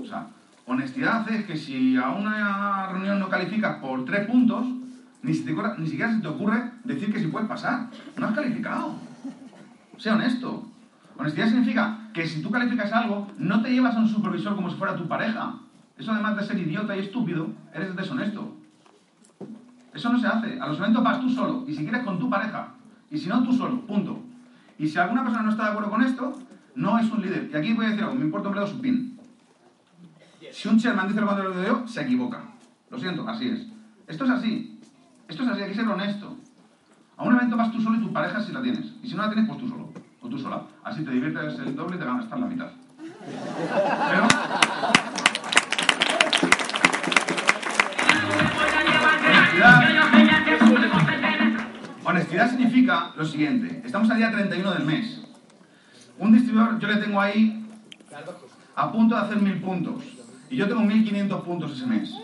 O 0.00 0.04
sea, 0.04 0.26
honestidad 0.66 1.30
es 1.30 1.44
que 1.44 1.56
si 1.56 1.96
a 1.96 2.10
una 2.10 2.88
reunión 2.88 3.18
no 3.18 3.28
calificas 3.28 3.78
por 3.78 4.04
tres 4.04 4.26
puntos, 4.26 4.66
ni 5.22 5.34
siquiera 5.34 6.12
se 6.12 6.20
te 6.20 6.28
ocurre 6.28 6.70
decir 6.84 7.12
que 7.12 7.20
si 7.20 7.26
puedes 7.26 7.48
pasar. 7.48 7.88
No 8.16 8.26
has 8.26 8.34
calificado. 8.34 8.94
Sea 9.98 10.14
honesto. 10.14 10.68
Honestidad 11.16 11.48
significa 11.48 12.10
que 12.12 12.26
si 12.26 12.42
tú 12.42 12.50
calificas 12.50 12.92
algo, 12.92 13.28
no 13.38 13.62
te 13.62 13.70
llevas 13.70 13.96
a 13.96 14.00
un 14.00 14.08
supervisor 14.08 14.54
como 14.54 14.70
si 14.70 14.76
fuera 14.76 14.96
tu 14.96 15.08
pareja. 15.08 15.54
Eso 15.98 16.12
además 16.12 16.36
de 16.36 16.44
ser 16.44 16.58
idiota 16.58 16.96
y 16.96 17.00
estúpido, 17.00 17.48
eres 17.72 17.96
deshonesto. 17.96 18.54
Eso 19.94 20.12
no 20.12 20.18
se 20.18 20.26
hace. 20.26 20.60
A 20.60 20.66
los 20.66 20.78
eventos 20.78 21.02
vas 21.02 21.20
tú 21.20 21.30
solo. 21.30 21.64
Y 21.66 21.74
si 21.74 21.82
quieres 21.82 22.04
con 22.04 22.18
tu 22.18 22.28
pareja. 22.28 22.68
Y 23.10 23.18
si 23.18 23.28
no, 23.28 23.42
tú 23.42 23.52
solo. 23.52 23.80
Punto. 23.80 24.20
Y 24.78 24.86
si 24.86 24.98
alguna 24.98 25.22
persona 25.22 25.44
no 25.44 25.50
está 25.50 25.64
de 25.64 25.70
acuerdo 25.70 25.90
con 25.90 26.02
esto, 26.02 26.38
no 26.76 26.98
es 26.98 27.10
un 27.10 27.22
líder. 27.22 27.50
Y 27.52 27.56
aquí 27.56 27.72
voy 27.72 27.86
a 27.86 27.88
decir 27.88 28.04
algo. 28.04 28.14
Me 28.14 28.24
importa 28.24 28.48
un 28.48 28.54
bledo 28.54 28.66
su 28.66 28.80
pin. 28.80 29.18
Si 30.52 30.68
un 30.68 30.78
chairman 30.78 31.08
dice 31.08 31.20
lo 31.20 31.26
contrario 31.26 31.52
de 31.52 31.66
yo, 31.66 31.88
se 31.88 32.02
equivoca. 32.02 32.42
Lo 32.90 32.98
siento, 32.98 33.26
así 33.28 33.48
es. 33.48 33.66
Esto 34.06 34.24
es 34.24 34.30
así. 34.30 34.78
Esto 35.26 35.42
es 35.42 35.48
así. 35.48 35.62
Hay 35.62 35.68
que 35.70 35.74
ser 35.74 35.88
honesto. 35.88 36.36
A 37.16 37.24
un 37.24 37.34
evento 37.34 37.56
vas 37.56 37.72
tú 37.72 37.80
solo 37.80 37.96
y 37.96 38.02
tu 38.02 38.12
pareja 38.12 38.40
si 38.42 38.52
la 38.52 38.62
tienes. 38.62 38.92
Y 39.02 39.08
si 39.08 39.14
no 39.14 39.22
la 39.22 39.30
tienes, 39.30 39.48
pues 39.48 39.58
tú 39.58 39.68
solo. 39.68 39.90
O 40.20 40.28
tú 40.28 40.38
sola. 40.38 40.62
Así 40.84 41.02
te 41.02 41.10
diviertes 41.10 41.58
el 41.58 41.74
doble 41.74 41.96
y 41.96 41.98
te 41.98 42.04
ganas 42.04 42.24
estar 42.24 42.38
la 42.38 42.46
mitad. 42.46 42.70
Honestidad 52.04 52.50
significa 52.50 53.12
lo 53.16 53.24
siguiente. 53.24 53.82
Estamos 53.84 54.10
al 54.10 54.18
día 54.18 54.30
31 54.30 54.72
del 54.74 54.84
mes. 54.84 55.15
Un 56.18 56.32
distribuidor, 56.32 56.78
yo 56.78 56.88
le 56.88 56.96
tengo 56.96 57.20
ahí 57.20 57.64
a 58.74 58.92
punto 58.92 59.14
de 59.14 59.20
hacer 59.20 59.36
mil 59.40 59.60
puntos. 59.60 60.02
Y 60.48 60.56
yo 60.56 60.68
tengo 60.68 60.82
1500 60.82 61.42
puntos 61.42 61.72
ese 61.72 61.86
mes. 61.86 62.14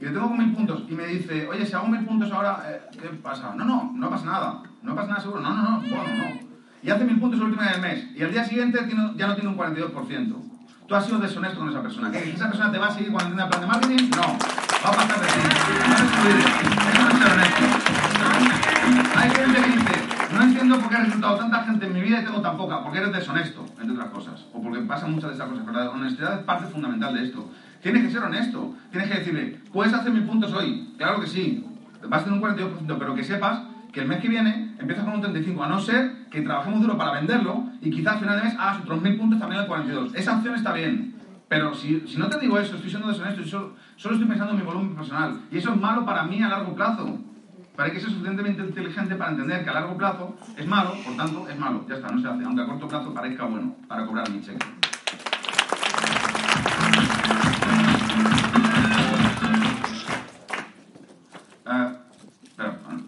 Y 0.00 0.04
le 0.04 0.10
tengo 0.10 0.30
mil 0.30 0.52
puntos. 0.52 0.82
Y 0.88 0.92
me 0.94 1.06
dice, 1.06 1.46
oye, 1.46 1.64
si 1.64 1.74
hago 1.74 1.86
mil 1.86 2.04
puntos 2.04 2.32
ahora, 2.32 2.62
eh, 2.66 2.80
¿qué 3.00 3.08
pasa? 3.08 3.54
No, 3.56 3.64
no, 3.64 3.92
no 3.94 4.10
pasa 4.10 4.24
nada. 4.26 4.62
No 4.82 4.94
pasa 4.96 5.08
nada 5.08 5.20
seguro. 5.20 5.40
No, 5.40 5.54
no, 5.54 5.62
no, 5.62 5.80
bueno, 5.80 6.16
no. 6.16 6.40
Y 6.82 6.90
hace 6.90 7.04
mil 7.04 7.20
puntos 7.20 7.38
el 7.38 7.46
último 7.46 7.62
día 7.62 7.72
del 7.72 7.82
mes. 7.82 8.08
Y 8.16 8.22
al 8.22 8.32
día 8.32 8.44
siguiente 8.44 8.80
ya 9.16 9.26
no 9.26 9.34
tiene 9.34 9.50
un 9.50 9.56
42%. 9.56 10.34
Tú 10.88 10.94
has 10.96 11.06
sido 11.06 11.18
deshonesto 11.18 11.60
con 11.60 11.68
esa 11.68 11.80
persona. 11.80 12.10
¿Qué? 12.10 12.30
¿Esa 12.30 12.48
persona 12.48 12.72
te 12.72 12.78
va 12.78 12.88
a 12.88 12.90
seguir 12.90 13.12
cuando 13.12 13.30
tenga 13.30 13.48
plan 13.48 13.60
de 13.60 13.66
marketing? 13.68 14.10
No. 14.10 14.22
Va 14.22 14.88
a 14.88 14.92
pasar 14.92 15.20
de 15.20 15.26
ti. 15.26 15.38
No 15.88 15.94
es. 15.94 16.72
Hay 19.16 19.30
gente 19.30 19.62
que 19.62 19.71
no 20.42 20.48
entiendo 20.48 20.78
por 20.78 20.88
qué 20.88 20.96
ha 20.96 21.04
resultado 21.04 21.36
tanta 21.36 21.64
gente 21.64 21.86
en 21.86 21.92
mi 21.92 22.00
vida 22.00 22.20
y 22.20 22.24
tengo 22.24 22.40
tan 22.40 22.56
poca. 22.56 22.82
Porque 22.82 22.98
eres 22.98 23.12
deshonesto, 23.12 23.64
entre 23.80 23.92
otras 23.92 24.10
cosas. 24.10 24.46
O 24.52 24.62
porque 24.62 24.80
pasan 24.80 25.12
muchas 25.12 25.30
de 25.30 25.36
esas 25.36 25.48
cosas. 25.48 25.64
Pero 25.64 25.78
la 25.78 25.90
honestidad 25.90 26.38
es 26.40 26.44
parte 26.44 26.66
fundamental 26.66 27.14
de 27.14 27.24
esto. 27.24 27.50
Tienes 27.80 28.02
que 28.02 28.10
ser 28.10 28.22
honesto. 28.22 28.74
Tienes 28.90 29.10
que 29.10 29.18
decirle, 29.18 29.60
puedes 29.72 29.92
hacer 29.92 30.12
mil 30.12 30.24
puntos 30.24 30.52
hoy. 30.52 30.94
Claro 30.98 31.20
que 31.20 31.26
sí. 31.26 31.64
Vas 32.08 32.22
a 32.22 32.24
tener 32.24 32.40
un 32.40 32.56
42%, 32.56 32.96
pero 32.98 33.14
que 33.14 33.22
sepas 33.22 33.62
que 33.92 34.00
el 34.00 34.08
mes 34.08 34.20
que 34.20 34.28
viene 34.28 34.74
empiezas 34.78 35.04
con 35.04 35.14
un 35.14 35.22
35%, 35.22 35.64
a 35.64 35.68
no 35.68 35.80
ser 35.80 36.26
que 36.30 36.40
trabajemos 36.40 36.80
duro 36.80 36.96
para 36.96 37.12
venderlo 37.12 37.66
y 37.80 37.90
quizás 37.90 38.16
a 38.16 38.18
final 38.18 38.36
de 38.36 38.44
mes 38.44 38.54
hagas 38.58 38.80
otros 38.80 39.02
mil 39.02 39.16
puntos 39.16 39.38
también 39.38 39.60
al 39.60 39.68
42%. 39.68 40.14
Esa 40.14 40.36
opción 40.36 40.54
está 40.54 40.72
bien. 40.72 41.14
Pero 41.48 41.74
si, 41.74 42.00
si 42.06 42.16
no 42.16 42.28
te 42.28 42.38
digo 42.40 42.58
eso, 42.58 42.74
estoy 42.74 42.90
siendo 42.90 43.08
deshonesto 43.08 43.42
y 43.42 43.48
solo, 43.48 43.74
solo 43.96 44.14
estoy 44.14 44.28
pensando 44.28 44.54
en 44.54 44.60
mi 44.60 44.64
volumen 44.64 44.96
personal. 44.96 45.42
Y 45.50 45.58
eso 45.58 45.72
es 45.72 45.80
malo 45.80 46.04
para 46.04 46.24
mí 46.24 46.42
a 46.42 46.48
largo 46.48 46.74
plazo. 46.74 47.18
Hay 47.82 47.90
que 47.90 47.98
ser 47.98 48.10
suficientemente 48.10 48.62
inteligente 48.62 49.16
para 49.16 49.32
entender 49.32 49.64
que 49.64 49.70
a 49.70 49.72
largo 49.72 49.96
plazo 49.96 50.36
es 50.56 50.64
malo, 50.68 50.94
por 51.04 51.16
tanto 51.16 51.48
es 51.48 51.58
malo. 51.58 51.84
Ya 51.88 51.96
está, 51.96 52.12
no 52.12 52.22
se 52.22 52.28
hace. 52.28 52.44
Aunque 52.44 52.62
a 52.62 52.66
corto 52.66 52.86
plazo 52.86 53.12
parezca 53.12 53.44
bueno 53.44 53.74
para 53.88 54.06
cobrar 54.06 54.30
mi 54.30 54.40
cheque. 54.40 54.64
Bueno. 61.64 63.02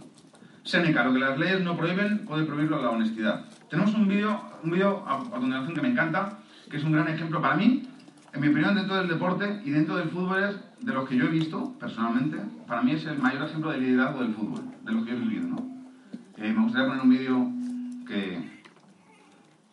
Séneca, 0.64 1.04
lo 1.04 1.12
que 1.12 1.20
las 1.20 1.38
leyes 1.38 1.60
no 1.62 1.76
prohíben, 1.76 2.24
puede 2.24 2.44
prohibirlo 2.44 2.82
la 2.82 2.90
honestidad. 2.90 3.44
Tenemos 3.70 3.94
un 3.94 4.08
vídeo, 4.08 4.40
un 4.64 4.72
vídeo 4.72 5.04
a, 5.06 5.18
a 5.18 5.68
que 5.72 5.80
me 5.82 5.88
encanta, 5.88 6.38
que 6.68 6.78
es 6.78 6.82
un 6.82 6.90
gran 6.90 7.06
ejemplo 7.06 7.40
para 7.40 7.54
mí, 7.54 7.88
en 8.34 8.40
mi 8.40 8.48
opinión, 8.48 8.74
dentro 8.74 8.96
del 8.96 9.08
deporte 9.08 9.60
y 9.64 9.70
dentro 9.70 9.96
del 9.96 10.08
fútbol 10.08 10.42
es 10.42 10.84
de 10.84 10.92
los 10.92 11.08
que 11.08 11.16
yo 11.16 11.26
he 11.26 11.28
visto, 11.28 11.72
personalmente, 11.78 12.36
para 12.66 12.82
mí 12.82 12.90
es 12.92 13.06
el 13.06 13.18
mayor 13.18 13.46
ejemplo 13.46 13.70
de 13.70 13.78
liderazgo 13.78 14.22
del 14.22 14.34
fútbol, 14.34 14.64
de 14.82 14.92
los 14.92 15.04
que 15.04 15.12
yo 15.12 15.16
he 15.16 15.20
vivido, 15.20 15.48
¿no? 15.48 15.56
Eh, 16.36 16.52
me 16.52 16.62
gustaría 16.62 16.88
poner 16.88 17.02
un 17.02 17.10
vídeo 17.10 17.46
que 18.08 18.42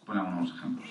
pone 0.05 0.19
algunos 0.19 0.55
ejemplos. 0.55 0.89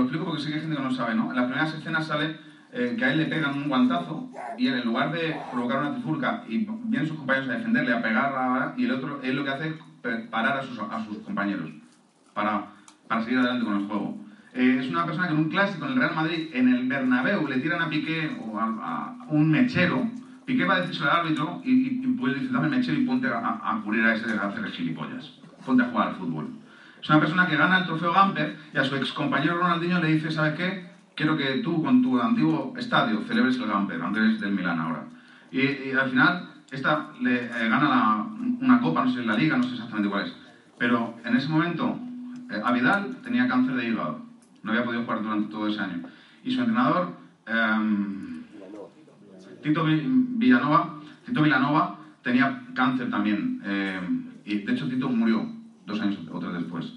Lo 0.00 0.06
explico 0.06 0.24
porque 0.26 0.42
sé 0.42 0.48
que 0.48 0.54
hay 0.56 0.60
gente 0.62 0.76
que 0.76 0.82
no 0.82 0.90
sabe, 0.92 1.14
¿no? 1.14 1.30
En 1.30 1.36
las 1.36 1.46
primeras 1.46 1.74
escenas 1.74 2.06
sale 2.06 2.36
eh, 2.72 2.94
que 2.98 3.04
a 3.04 3.12
él 3.12 3.18
le 3.18 3.26
pegan 3.26 3.54
un 3.56 3.68
guantazo 3.68 4.30
y 4.58 4.66
él, 4.68 4.78
en 4.78 4.84
lugar 4.84 5.12
de 5.12 5.36
provocar 5.50 5.80
una 5.80 5.92
trifulca 5.92 6.44
y 6.48 6.66
vienen 6.84 7.08
sus 7.08 7.18
compañeros 7.18 7.48
a 7.50 7.52
defenderle, 7.54 7.92
a 7.92 8.02
pegar, 8.02 8.32
a- 8.36 8.74
y 8.76 8.84
el 8.84 8.92
otro, 8.92 9.20
él 9.22 9.36
lo 9.36 9.44
que 9.44 9.50
hace 9.50 9.68
es 9.68 10.20
parar 10.28 10.58
a 10.58 10.62
sus, 10.62 10.78
a 10.78 11.04
sus 11.04 11.18
compañeros 11.18 11.70
para, 12.34 12.66
para 13.08 13.22
seguir 13.22 13.38
adelante 13.38 13.64
con 13.64 13.76
el 13.80 13.86
juego. 13.86 14.16
Eh, 14.54 14.78
es 14.80 14.88
una 14.90 15.04
persona 15.06 15.28
que 15.28 15.34
en 15.34 15.38
un 15.40 15.48
clásico 15.48 15.86
en 15.86 15.92
el 15.92 15.98
Real 15.98 16.14
Madrid, 16.14 16.48
en 16.52 16.68
el 16.74 16.88
Bernabéu, 16.88 17.46
le 17.46 17.58
tiran 17.60 17.82
a 17.82 17.88
Piqué 17.88 18.36
o 18.44 18.58
a, 18.58 18.64
a 18.64 19.26
un 19.28 19.50
mechero. 19.50 20.08
Piqué 20.44 20.64
va 20.64 20.74
a 20.76 20.80
decirse 20.80 21.04
al 21.04 21.10
árbitro 21.20 21.60
y, 21.64 21.70
y, 21.70 22.00
y 22.04 22.06
pues 22.18 22.34
dice, 22.34 22.52
dame 22.52 22.66
el 22.66 22.76
mechero 22.76 22.98
y 22.98 23.04
ponte 23.04 23.28
a, 23.28 23.60
a 23.62 23.80
cubrir 23.84 24.04
a 24.04 24.14
ese 24.14 24.26
de 24.26 24.38
hacer 24.38 24.64
gilipollas. 24.70 25.34
Ponte 25.64 25.82
a 25.84 25.86
jugar 25.90 26.08
al 26.08 26.14
fútbol. 26.16 26.48
Es 27.02 27.08
una 27.08 27.18
persona 27.18 27.46
que 27.46 27.56
gana 27.56 27.76
el 27.78 27.84
trofeo 27.86 28.12
Gamper 28.12 28.56
y 28.72 28.78
a 28.78 28.84
su 28.84 28.94
ex 28.94 29.12
compañero 29.12 29.56
Ronaldinho 29.56 29.98
le 29.98 30.08
dice, 30.08 30.30
¿sabes 30.30 30.52
qué? 30.52 30.90
Quiero 31.14 31.34
que 31.34 31.56
tú 31.56 31.82
con 31.82 32.02
tu 32.02 32.18
antiguo 32.18 32.74
estadio 32.76 33.20
celebres 33.22 33.56
el 33.58 33.66
Gamper, 33.66 34.00
aunque 34.02 34.20
eres 34.20 34.40
del 34.40 34.52
Milán 34.52 34.78
ahora. 34.78 35.04
Y, 35.50 35.92
al 35.92 36.08
final, 36.08 36.46
esta 36.70 37.08
le 37.20 37.44
eh, 37.44 37.68
gana 37.68 38.26
una 38.60 38.80
copa, 38.80 39.02
no 39.02 39.08
sé, 39.08 39.22
la 39.22 39.34
liga, 39.34 39.56
no 39.56 39.62
sé 39.62 39.72
exactamente 39.72 40.08
cuál 40.08 40.24
es. 40.26 40.34
Pero 40.78 41.16
en 41.24 41.34
ese 41.34 41.48
momento, 41.48 41.98
eh, 42.50 42.60
tenía 43.22 43.46
cáncer 43.48 43.74
de 43.74 43.86
hígado. 43.86 44.18
No 44.62 44.70
había 44.70 44.84
podido 44.84 45.02
jugar 45.02 45.22
durante 45.22 45.50
todo 45.50 45.66
ese 45.66 45.80
año. 45.80 46.00
Y 46.42 46.50
su 46.50 46.60
entrenador, 46.60 47.08
em, 47.46 48.40
Tito 49.62 49.82
Vi- 49.84 50.06
Villanova, 50.06 51.00
Tito 51.24 51.42
Villanova 51.42 51.96
tenía 52.22 52.66
cáncer 52.74 53.10
también. 53.10 53.58
eh, 53.62 54.00
y 54.44 54.56
de 54.56 54.72
hecho 54.72 54.86
Tito 54.88 55.08
murió 55.08 55.59
dos 55.90 56.00
años 56.00 56.18
o 56.30 56.38
tres 56.38 56.52
después. 56.54 56.92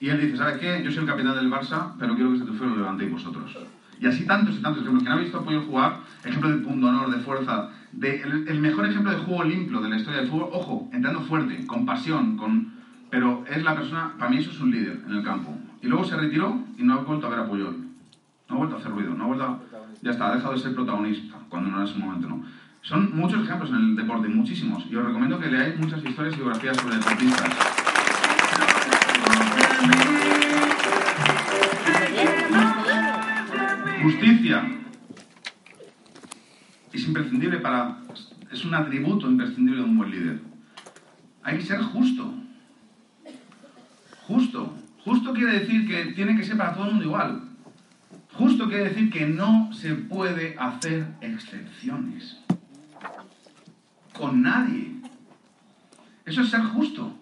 Y 0.00 0.08
él 0.08 0.20
dice, 0.20 0.36
¿sabes 0.36 0.58
qué? 0.58 0.82
Yo 0.84 0.90
soy 0.90 1.00
el 1.00 1.06
capitán 1.06 1.34
del 1.36 1.50
Barça, 1.50 1.92
pero 1.98 2.14
quiero 2.14 2.30
que 2.30 2.36
este 2.36 2.46
trofeo 2.46 2.68
lo 2.68 2.76
levantéis 2.76 3.12
vosotros. 3.12 3.56
Y 3.98 4.06
así 4.06 4.26
tantos 4.26 4.56
y 4.56 4.60
tantos 4.60 4.82
ejemplos. 4.82 5.02
Quien 5.02 5.14
ha 5.14 5.20
visto 5.20 5.38
a 5.38 5.44
Pollo 5.44 5.62
jugar, 5.62 6.00
ejemplo 6.22 6.50
de 6.50 6.58
punto 6.58 6.86
honor, 6.86 7.10
de 7.10 7.18
fuerza, 7.22 7.70
de 7.92 8.20
el, 8.20 8.46
el 8.46 8.60
mejor 8.60 8.84
ejemplo 8.84 9.10
de 9.10 9.18
juego 9.18 9.44
limpio 9.44 9.80
de 9.80 9.88
la 9.88 9.96
historia 9.96 10.20
del 10.20 10.28
fútbol. 10.28 10.50
Ojo, 10.52 10.90
entrando 10.92 11.20
fuerte, 11.22 11.66
con 11.66 11.86
pasión, 11.86 12.36
con... 12.36 12.74
Pero 13.08 13.44
es 13.48 13.62
la 13.62 13.74
persona, 13.74 14.12
para 14.18 14.30
mí 14.30 14.36
eso 14.38 14.50
es 14.50 14.60
un 14.60 14.70
líder 14.70 15.00
en 15.06 15.14
el 15.14 15.22
campo. 15.22 15.56
Y 15.80 15.86
luego 15.86 16.04
se 16.04 16.16
retiró 16.16 16.58
y 16.76 16.82
no 16.82 16.94
ha 16.94 16.96
vuelto 16.98 17.26
a 17.26 17.30
ver 17.30 17.38
a 17.38 17.48
Puyol. 17.48 17.76
No 18.48 18.56
ha 18.56 18.58
vuelto 18.58 18.76
a 18.76 18.78
hacer 18.78 18.92
ruido, 18.92 19.14
no 19.14 19.24
ha 19.24 19.26
vuelto 19.28 19.44
a... 19.44 19.60
Ya 20.02 20.10
está, 20.10 20.30
ha 20.30 20.34
dejado 20.34 20.52
de 20.52 20.60
ser 20.60 20.74
protagonista, 20.74 21.36
cuando 21.48 21.70
no 21.70 21.78
era 21.78 21.86
su 21.86 21.98
momento, 21.98 22.28
¿no? 22.28 22.44
Son 22.82 23.16
muchos 23.16 23.42
ejemplos 23.42 23.70
en 23.70 23.76
el 23.76 23.96
deporte, 23.96 24.28
muchísimos. 24.28 24.84
Y 24.90 24.94
os 24.94 25.04
recomiendo 25.04 25.40
que 25.40 25.50
leáis 25.50 25.78
muchas 25.78 26.04
historias 26.04 26.34
y 26.34 26.36
biografías 26.36 26.76
sobre 26.76 26.96
deportistas. 26.96 27.75
Justicia. 34.06 34.62
Es 36.92 37.08
imprescindible 37.08 37.58
para... 37.58 37.98
Es 38.52 38.64
un 38.64 38.72
atributo 38.72 39.28
imprescindible 39.28 39.80
de 39.80 39.84
un 39.84 39.98
buen 39.98 40.12
líder. 40.12 40.40
Hay 41.42 41.58
que 41.58 41.64
ser 41.64 41.80
justo. 41.82 42.32
Justo. 44.28 44.76
Justo 45.04 45.32
quiere 45.32 45.58
decir 45.58 45.88
que 45.88 46.12
tiene 46.12 46.36
que 46.36 46.44
ser 46.44 46.56
para 46.56 46.74
todo 46.74 46.84
el 46.84 46.90
mundo 46.92 47.04
igual. 47.04 47.48
Justo 48.34 48.68
quiere 48.68 48.90
decir 48.90 49.10
que 49.10 49.26
no 49.26 49.72
se 49.72 49.96
puede 49.96 50.54
hacer 50.56 51.08
excepciones. 51.20 52.38
Con 54.12 54.40
nadie. 54.40 55.00
Eso 56.24 56.42
es 56.42 56.50
ser 56.50 56.60
justo. 56.60 57.12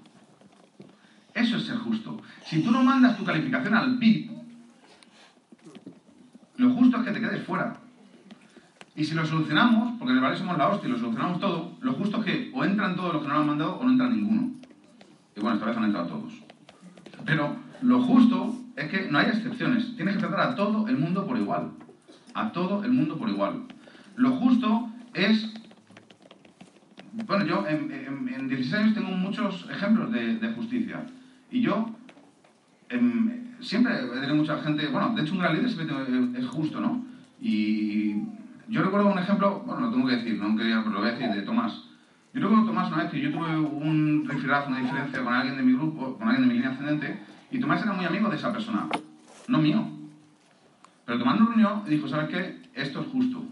Eso 1.33 1.57
es 1.57 1.65
ser 1.65 1.79
justo. 1.79 2.21
Si 2.45 2.63
tú 2.63 2.71
no 2.71 2.83
mandas 2.83 3.17
tu 3.17 3.25
calificación 3.25 3.75
al 3.75 3.99
PIB, 3.99 4.44
lo 6.57 6.71
justo 6.71 6.99
es 6.99 7.03
que 7.05 7.13
te 7.13 7.21
quedes 7.21 7.45
fuera. 7.45 7.77
Y 8.97 9.05
si 9.05 9.15
lo 9.15 9.27
solucionamos, 9.27 9.99
porque 9.99 10.13
en 10.13 10.19
el 10.19 10.25
Valle 10.25 10.37
somos 10.37 10.57
la 10.57 10.69
hostia 10.69 10.89
y 10.89 10.93
lo 10.93 10.99
solucionamos 10.99 11.41
todo, 11.41 11.73
lo 11.81 11.93
justo 11.95 12.19
es 12.19 12.25
que 12.25 12.51
o 12.55 12.65
entran 12.65 12.95
todos 12.95 13.13
los 13.15 13.23
que 13.23 13.29
no 13.29 13.35
lo 13.35 13.41
han 13.41 13.47
mandado 13.47 13.77
o 13.77 13.85
no 13.85 13.91
entra 13.91 14.09
ninguno. 14.09 14.53
Y 15.37 15.41
bueno, 15.41 15.55
esta 15.57 15.67
vez 15.67 15.77
han 15.77 15.85
entrado 15.85 16.07
todos. 16.07 16.33
Pero 17.27 17.57
lo 17.83 18.03
justo 18.03 18.55
es 18.77 18.89
que 18.89 19.11
no 19.11 19.19
hay 19.19 19.27
excepciones. 19.27 19.97
Tienes 19.97 20.15
que 20.15 20.21
tratar 20.21 20.41
a 20.53 20.55
todo 20.55 20.87
el 20.87 20.97
mundo 20.97 21.27
por 21.27 21.37
igual. 21.39 21.71
A 22.35 22.53
todo 22.53 22.85
el 22.85 22.93
mundo 22.93 23.17
por 23.19 23.29
igual. 23.29 23.65
Lo 24.17 24.31
justo 24.33 24.89
es... 25.13 25.53
Bueno, 27.27 27.45
yo 27.47 27.67
en, 27.67 27.91
en- 27.93 28.29
en 28.33 28.49
16 28.49 28.75
años 28.75 28.95
tengo 28.95 29.11
muchos 29.11 29.69
ejemplos 29.71 30.11
de, 30.13 30.53
justicia. 30.57 31.05
Y 31.51 31.61
yo 31.63 31.91
em, 32.89 33.44
siempre 33.61 33.95
he 33.95 34.21
tenido 34.21 34.35
mucha 34.35 34.59
gente... 34.63 34.87
Bueno, 34.89 35.15
de 35.15 35.23
hecho 35.23 35.33
un 35.33 35.41
gran 35.41 35.55
líder 35.55 35.71
siempre 35.71 35.97
es 36.39 36.47
justo, 36.47 36.81
¿no? 36.81 37.05
Y 37.41 38.15
yo 38.69 38.83
recuerdo 38.83 39.13
un 39.13 39.19
ejemplo, 39.19 39.63
bueno, 39.67 39.83
lo 39.83 39.91
tengo 39.91 40.09
que 40.09 40.17
decir, 40.17 40.39
no 40.39 40.57
quería, 40.57 40.79
pero 40.79 40.95
lo 40.95 41.01
voy 41.01 41.09
a 41.09 41.13
decir, 41.13 41.29
de 41.29 41.43
Tomás. 41.43 41.73
Yo 42.33 42.41
recuerdo 42.41 42.65
Tomás 42.65 42.89
una 42.89 43.03
vez 43.05 43.11
que 43.11 43.21
yo 43.21 43.31
tuve 43.31 43.59
un 43.59 44.27
rifirrafe, 44.29 44.69
una 44.69 44.81
diferencia 44.81 45.23
con 45.23 45.33
alguien 45.33 45.57
de 45.57 45.63
mi 45.63 45.73
grupo, 45.73 46.17
con 46.17 46.29
alguien 46.29 46.49
de 46.49 46.55
mi 46.55 46.55
línea 46.55 46.71
ascendente, 46.71 47.21
y 47.51 47.61
Tomás 47.61 47.83
era 47.83 47.93
muy 47.93 48.05
amigo 48.05 48.29
de 48.29 48.37
esa 48.37 48.53
persona, 48.53 48.89
no 49.49 49.59
mío. 49.59 49.87
Pero 51.05 51.19
Tomás 51.19 51.39
nos 51.39 51.49
reunió 51.51 51.83
y 51.87 51.91
dijo, 51.91 52.09
¿sabes 52.09 52.29
qué? 52.31 52.63
Esto 52.75 53.03
es 53.03 53.07
justo. 53.09 53.45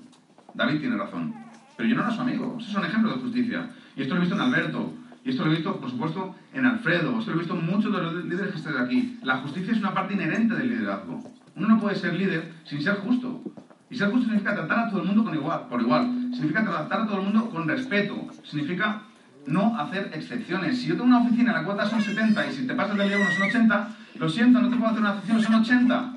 David 0.55 0.81
tiene 0.81 0.97
razón. 0.97 1.35
Pero 1.77 1.89
yo 1.89 1.95
no 1.97 2.03
era 2.03 2.11
su 2.11 2.21
amigo. 2.21 2.57
Esos 2.59 2.73
son 2.73 2.85
ejemplos 2.85 3.17
de 3.17 3.23
justicia. 3.23 3.71
Y 3.97 4.03
esto 4.03 4.15
lo 4.15 4.21
he 4.21 4.25
visto 4.25 4.35
en 4.35 4.43
Alberto. 4.43 4.93
Y 5.25 5.31
esto 5.31 5.45
lo 5.45 5.53
he 5.53 5.55
visto, 5.55 5.81
por 5.81 5.91
supuesto, 5.91 6.35
en 6.53 6.67
Alfredo. 6.67 7.19
Esto 7.19 7.31
lo 7.31 7.37
he 7.37 7.41
visto 7.41 7.59
en 7.59 7.67
muchos 7.67 7.93
de 7.93 8.03
los 8.03 8.25
líderes 8.25 8.53
que 8.53 8.59
están 8.59 8.77
aquí. 8.79 9.19
La 9.23 9.39
justicia 9.39 9.73
es 9.73 9.79
una 9.79 9.95
parte 9.95 10.15
inherente 10.15 10.55
del 10.55 10.69
liderazgo. 10.69 11.23
Uno 11.55 11.69
no 11.69 11.81
puede 11.81 11.97
ser 11.97 12.15
líder 12.15 12.53
sin 12.65 12.83
ser 12.83 12.97
justo. 12.97 13.43
Y 13.89 13.97
ser 13.97 14.11
justo 14.11 14.27
significa 14.27 14.55
tratar 14.55 14.79
a 14.81 14.91
todo 14.91 15.03
el 15.03 15.07
mundo 15.07 15.25
con 15.25 15.35
igual, 15.35 15.69
por 15.69 15.81
igual. 15.81 16.31
Significa 16.33 16.65
tratar 16.65 17.03
a 17.03 17.07
todo 17.07 17.19
el 17.19 17.25
mundo 17.25 17.51
con 17.51 17.69
respeto. 17.69 18.29
Significa 18.43 19.03
no 19.47 19.79
hacer 19.79 20.11
excepciones. 20.15 20.81
Si 20.81 20.89
yo 20.89 20.95
tengo 20.95 21.07
una 21.07 21.19
oficina, 21.19 21.53
la 21.53 21.65
cuota 21.65 21.87
son 21.87 22.01
70 22.01 22.47
y 22.47 22.53
si 22.53 22.67
te 22.67 22.75
pasas 22.75 22.97
del 22.97 23.09
día 23.09 23.19
uno 23.19 23.31
son 23.31 23.49
80, 23.49 23.89
lo 24.17 24.29
siento, 24.29 24.61
no 24.61 24.71
te 24.71 24.77
puedo 24.77 24.91
hacer 24.91 25.01
una 25.01 25.11
excepción, 25.11 25.43
son 25.43 25.55
80. 25.57 26.15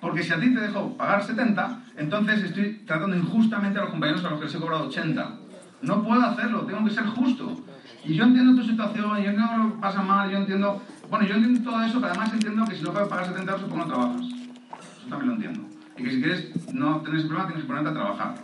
Porque 0.00 0.22
si 0.22 0.32
a 0.32 0.40
ti 0.40 0.52
te 0.52 0.60
dejo 0.60 0.96
pagar 0.96 1.22
70, 1.22 1.82
entonces 1.96 2.42
estoy 2.42 2.82
tratando 2.86 3.16
injustamente 3.16 3.78
a 3.78 3.82
los 3.82 3.90
compañeros 3.90 4.24
a 4.24 4.30
los 4.30 4.38
que 4.40 4.46
les 4.46 4.54
he 4.54 4.58
cobrado 4.58 4.86
80. 4.86 5.38
No 5.82 6.02
puedo 6.02 6.22
hacerlo, 6.22 6.60
tengo 6.60 6.84
que 6.84 6.90
ser 6.90 7.04
justo. 7.06 7.56
Y 8.04 8.14
yo 8.14 8.24
entiendo 8.24 8.60
tu 8.60 8.66
situación, 8.66 9.10
yo 9.22 9.30
entiendo 9.30 9.56
lo 9.58 9.74
que 9.74 9.80
pasa 9.80 10.02
mal, 10.02 10.30
yo 10.30 10.38
entiendo... 10.38 10.82
Bueno, 11.10 11.26
yo 11.26 11.34
entiendo 11.34 11.70
todo 11.70 11.82
eso, 11.82 12.00
pero 12.00 12.12
además 12.12 12.32
entiendo 12.32 12.64
que 12.64 12.76
si 12.76 12.82
no 12.82 12.92
puedes 12.92 13.08
pagar 13.08 13.26
70 13.26 13.52
euros, 13.52 13.68
pues 13.68 13.76
no 13.76 13.86
trabajas. 13.86 14.22
Eso 14.22 15.08
también 15.08 15.28
lo 15.28 15.34
entiendo. 15.34 15.68
Y 15.98 16.02
que 16.04 16.10
si 16.10 16.22
quieres 16.22 16.74
no 16.74 17.00
tener 17.00 17.18
ese 17.18 17.28
problema, 17.28 17.48
tienes 17.48 17.64
que 17.64 17.68
ponerte 17.68 17.90
a 17.90 17.94
trabajar. 17.94 18.34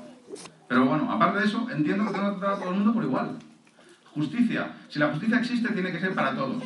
Pero 0.69 0.85
bueno, 0.85 1.11
aparte 1.11 1.39
de 1.41 1.47
eso, 1.47 1.67
entiendo 1.71 2.07
que 2.07 2.13
tengo 2.13 2.35
que 2.35 2.41
tratar 2.41 2.57
a 2.57 2.61
todo 2.61 2.71
el 2.71 2.77
mundo 2.77 2.93
por 2.93 3.05
igual. 3.05 3.39
Justicia. 4.15 4.73
Si 4.89 4.99
la 4.99 5.09
justicia 5.09 5.39
existe, 5.39 5.73
tiene 5.73 5.93
que 5.93 6.01
ser 6.01 6.15
para 6.15 6.35
todos. 6.35 6.63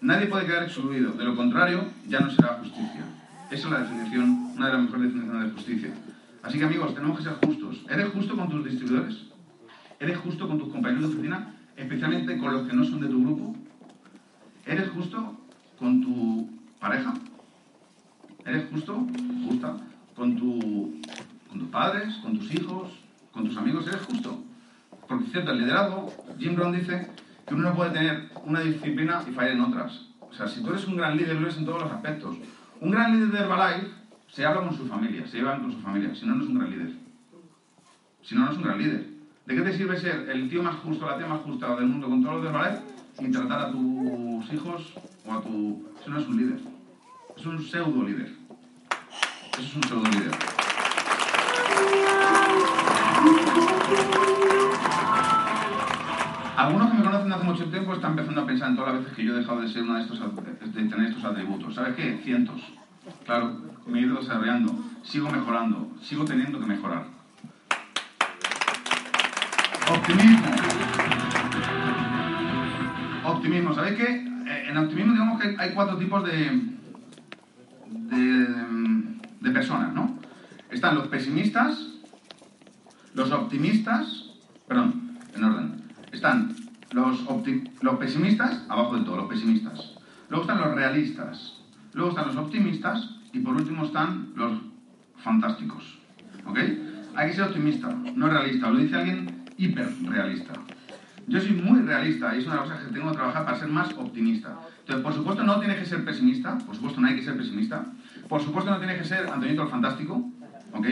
Nadie 0.00 0.26
puede 0.26 0.46
quedar 0.46 0.62
excluido. 0.62 1.12
De 1.12 1.24
lo 1.24 1.36
contrario, 1.36 1.84
ya 2.08 2.20
no 2.20 2.30
será 2.30 2.58
justicia. 2.60 3.04
Esa 3.50 3.66
es 3.66 3.72
la 3.72 3.80
definición, 3.80 4.52
una 4.56 4.66
de 4.66 4.72
las 4.72 4.82
mejores 4.82 5.04
definiciones 5.04 5.44
de 5.44 5.50
justicia. 5.50 5.90
Así 6.42 6.58
que 6.58 6.64
amigos, 6.64 6.94
tenemos 6.94 7.18
que 7.18 7.24
ser 7.24 7.34
justos. 7.44 7.84
¿Eres 7.90 8.08
justo 8.12 8.36
con 8.36 8.48
tus 8.48 8.64
distribuidores? 8.64 9.31
¿Eres 10.02 10.18
justo 10.18 10.48
con 10.48 10.58
tus 10.58 10.68
compañeros 10.72 11.02
de 11.02 11.14
oficina? 11.14 11.54
Especialmente 11.76 12.36
con 12.36 12.52
los 12.52 12.66
que 12.66 12.74
no 12.74 12.84
son 12.84 13.00
de 13.02 13.06
tu 13.06 13.22
grupo. 13.22 13.54
¿Eres 14.66 14.90
justo 14.90 15.38
con 15.78 16.02
tu 16.02 16.50
pareja? 16.80 17.14
¿Eres 18.44 18.68
justo, 18.68 19.06
justa, 19.46 19.76
con, 20.16 20.34
tu, 20.36 21.00
con 21.48 21.60
tus 21.60 21.68
padres, 21.68 22.16
con 22.16 22.36
tus 22.36 22.52
hijos, 22.52 22.90
con 23.30 23.44
tus 23.44 23.56
amigos? 23.56 23.86
¿Eres 23.86 24.02
justo? 24.02 24.42
Porque 25.06 25.26
cierto, 25.26 25.52
el 25.52 25.58
liderazgo, 25.58 26.12
Jim 26.36 26.56
Brown 26.56 26.72
dice 26.72 27.08
que 27.46 27.54
uno 27.54 27.68
no 27.68 27.76
puede 27.76 27.92
tener 27.92 28.28
una 28.44 28.58
disciplina 28.58 29.22
y 29.28 29.30
fallar 29.30 29.52
en 29.52 29.60
otras. 29.60 30.08
O 30.20 30.34
sea, 30.34 30.48
si 30.48 30.64
tú 30.64 30.70
eres 30.70 30.84
un 30.88 30.96
gran 30.96 31.16
líder, 31.16 31.36
lo 31.36 31.42
eres 31.42 31.58
en 31.58 31.64
todos 31.64 31.80
los 31.80 31.92
aspectos. 31.92 32.38
Un 32.80 32.90
gran 32.90 33.12
líder 33.12 33.28
de 33.28 33.38
Herbalife 33.38 33.86
se 34.26 34.44
habla 34.44 34.62
con 34.62 34.76
su 34.76 34.84
familia, 34.84 35.28
se 35.28 35.36
lleva 35.36 35.60
con 35.60 35.70
su 35.70 35.78
familia, 35.78 36.12
si 36.12 36.26
no, 36.26 36.34
no 36.34 36.42
es 36.42 36.50
un 36.50 36.58
gran 36.58 36.70
líder. 36.72 36.92
Si 38.22 38.34
no, 38.34 38.46
no 38.46 38.50
es 38.50 38.56
un 38.56 38.64
gran 38.64 38.78
líder. 38.78 39.11
¿De 39.46 39.56
qué 39.56 39.62
te 39.62 39.76
sirve 39.76 39.98
ser 39.98 40.30
el 40.30 40.48
tío 40.48 40.62
más 40.62 40.76
justo, 40.76 41.04
la 41.04 41.18
tía 41.18 41.26
más 41.26 41.40
justa 41.40 41.74
del 41.74 41.86
mundo 41.86 42.08
con 42.08 42.22
todos 42.22 42.36
los 42.36 42.44
de 42.44 42.50
Herbalife 42.50 42.82
y 43.18 43.30
tratar 43.30 43.60
a 43.60 43.70
tus 43.72 44.52
hijos 44.52 44.94
o 45.26 45.32
a 45.32 45.42
tu... 45.42 45.84
Eso 46.00 46.10
no 46.10 46.18
es 46.20 46.28
un 46.28 46.36
líder. 46.36 46.60
Es 47.36 47.46
un 47.46 47.62
pseudo 47.62 48.04
líder. 48.04 48.32
Eso 49.52 49.62
es 49.62 49.76
un 49.76 49.82
pseudo 49.82 50.04
líder. 50.04 50.30
Algunos 56.56 56.90
que 56.90 56.98
me 56.98 57.04
conocen 57.04 57.32
hace 57.32 57.44
mucho 57.44 57.64
tiempo 57.64 57.94
están 57.94 58.12
empezando 58.12 58.42
a 58.42 58.46
pensar 58.46 58.70
en 58.70 58.76
todas 58.76 58.94
las 58.94 59.02
veces 59.02 59.16
que 59.16 59.24
yo 59.24 59.34
he 59.34 59.38
dejado 59.38 59.60
de 59.60 59.68
ser 59.68 59.82
una 59.82 59.96
de 59.96 60.02
estos 60.02 60.20
de 60.20 60.84
tener 60.84 61.08
estos 61.08 61.24
atributos. 61.24 61.74
¿Sabes 61.74 61.96
qué? 61.96 62.20
Cientos. 62.22 62.62
Claro, 63.24 63.60
me 63.86 63.98
he 63.98 64.02
ido 64.02 64.20
desarrollando, 64.20 64.72
sigo 65.02 65.28
mejorando, 65.28 65.90
sigo 66.00 66.24
teniendo 66.24 66.60
que 66.60 66.66
mejorar. 66.66 67.11
Optimismo. 69.92 70.46
Optimismo. 73.24 73.74
¿Sabéis 73.74 73.96
qué? 73.98 74.04
Eh, 74.04 74.66
en 74.70 74.76
optimismo 74.78 75.12
digamos 75.12 75.40
que 75.40 75.54
hay 75.58 75.74
cuatro 75.74 75.98
tipos 75.98 76.24
de, 76.24 76.62
de, 79.40 79.50
personas, 79.50 79.92
¿no? 79.92 80.18
Están 80.70 80.94
los 80.94 81.08
pesimistas, 81.08 81.88
los 83.12 83.30
optimistas, 83.32 84.30
perdón, 84.66 85.18
en 85.34 85.44
orden. 85.44 85.82
Están 86.10 86.56
los, 86.92 87.26
los 87.82 87.96
pesimistas, 87.98 88.64
abajo 88.70 88.94
del 88.94 89.04
todo, 89.04 89.16
los 89.18 89.28
pesimistas. 89.28 89.92
Luego 90.30 90.44
están 90.44 90.58
los 90.62 90.74
realistas. 90.74 91.60
Luego 91.92 92.10
están 92.12 92.28
los 92.28 92.36
optimistas 92.36 93.10
y 93.34 93.40
por 93.40 93.54
último 93.54 93.84
están 93.84 94.32
los 94.36 94.52
fantásticos. 95.18 95.98
¿Ok? 96.46 96.58
Hay 97.14 97.28
que 97.28 97.36
ser 97.36 97.44
optimista, 97.44 97.88
no 97.88 98.28
realista. 98.30 98.70
Lo 98.70 98.78
dice 98.78 98.96
alguien 98.96 99.41
hiperrealista. 99.64 100.54
Yo 101.28 101.40
soy 101.40 101.52
muy 101.52 101.80
realista 101.82 102.34
y 102.34 102.40
es 102.40 102.46
una 102.46 102.58
cosas 102.58 102.80
que 102.80 102.92
tengo 102.92 103.10
que 103.10 103.16
trabajar 103.16 103.44
para 103.44 103.58
ser 103.58 103.68
más 103.68 103.92
optimista. 103.94 104.56
Entonces, 104.80 105.04
por 105.04 105.14
supuesto, 105.14 105.44
no 105.44 105.60
tienes 105.60 105.78
que 105.78 105.86
ser 105.86 106.04
pesimista. 106.04 106.58
Por 106.58 106.74
supuesto, 106.74 107.00
no 107.00 107.06
hay 107.06 107.16
que 107.16 107.22
ser 107.22 107.36
pesimista. 107.36 107.86
Por 108.28 108.42
supuesto, 108.42 108.70
no 108.70 108.78
tienes 108.78 108.98
que 108.98 109.04
ser 109.04 109.30
Antonito 109.30 109.62
el 109.62 109.68
Fantástico. 109.68 110.30
¿Ok? 110.72 110.86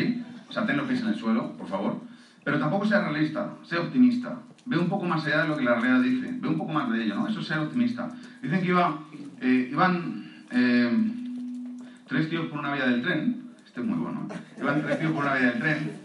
O 0.48 0.52
sea, 0.52 0.66
ten 0.66 0.76
los 0.76 0.86
pies 0.86 1.00
en 1.00 1.08
el 1.08 1.16
suelo, 1.16 1.56
por 1.56 1.68
favor. 1.68 2.00
Pero 2.44 2.58
tampoco 2.58 2.86
sea 2.86 3.00
realista, 3.08 3.54
sea 3.64 3.80
optimista. 3.80 4.38
Ve 4.66 4.78
un 4.78 4.88
poco 4.88 5.04
más 5.04 5.26
allá 5.26 5.42
de 5.42 5.48
lo 5.48 5.56
que 5.56 5.64
la 5.64 5.74
realidad 5.74 6.02
dice. 6.02 6.38
Ve 6.40 6.48
un 6.48 6.58
poco 6.58 6.72
más 6.72 6.90
de 6.92 7.02
ello, 7.02 7.16
¿no? 7.16 7.26
Eso 7.26 7.40
es 7.40 7.46
ser 7.46 7.58
optimista. 7.58 8.08
Dicen 8.40 8.60
que 8.60 8.68
iba, 8.68 9.00
eh, 9.40 9.68
iban 9.70 10.44
eh, 10.52 10.90
tres 12.06 12.30
tíos 12.30 12.46
por 12.46 12.60
una 12.60 12.72
vía 12.72 12.86
del 12.86 13.02
tren. 13.02 13.50
Este 13.66 13.80
es 13.80 13.86
muy 13.86 13.98
bueno. 13.98 14.28
¿eh? 14.30 14.60
Iban 14.60 14.82
tres 14.82 15.00
tíos 15.00 15.12
por 15.12 15.24
una 15.24 15.34
vía 15.34 15.50
del 15.50 15.60
tren 15.60 16.00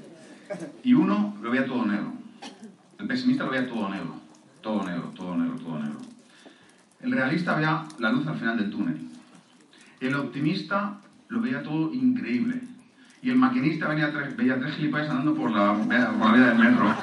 y 0.84 0.94
uno 0.94 1.36
lo 1.42 1.52
veía 1.52 1.66
todo 1.66 1.86
negro. 1.86 2.14
El 3.06 3.10
pesimista 3.10 3.44
lo 3.44 3.52
veía 3.52 3.70
todo 3.70 3.88
negro. 3.88 4.16
Todo 4.62 4.84
negro, 4.84 5.12
todo 5.16 5.38
negro, 5.38 5.60
todo 5.60 5.78
negro. 5.78 6.00
El 7.02 7.12
realista 7.12 7.54
veía 7.54 7.84
la 8.00 8.10
luz 8.10 8.26
al 8.26 8.36
final 8.36 8.58
del 8.58 8.72
túnel. 8.72 9.00
El 10.00 10.16
optimista 10.16 10.98
lo 11.28 11.40
veía 11.40 11.62
todo 11.62 11.94
increíble. 11.94 12.64
Y 13.22 13.30
el 13.30 13.36
maquinista 13.36 13.88
venía 13.90 14.08
veía 14.08 14.60
tres 14.60 14.74
gilipollas 14.74 15.12
andando 15.12 15.36
por 15.36 15.52
la, 15.52 15.76
por 15.76 16.34
vía 16.34 16.48
del 16.48 16.58
metro. 16.58 16.96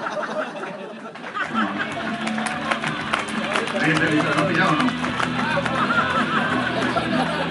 ¿Lo 4.41 4.49
pillado 4.49 4.71
o 4.73 4.77
no? 4.77 4.91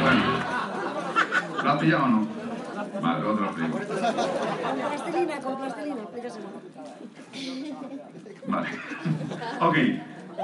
Bueno. 0.02 0.24
¿Lo 1.64 1.72
has 1.72 1.80
pillado 1.80 2.04
o 2.04 2.08
no? 2.10 2.28
Vale, 3.02 3.22
lo 3.22 3.46
explico. 3.46 3.78
Plastilina, 3.78 5.40
con 5.40 5.58
plastilina, 5.58 6.02
explícaselo. 6.02 6.62
Vale. 8.48 8.70
ok. 9.60 9.76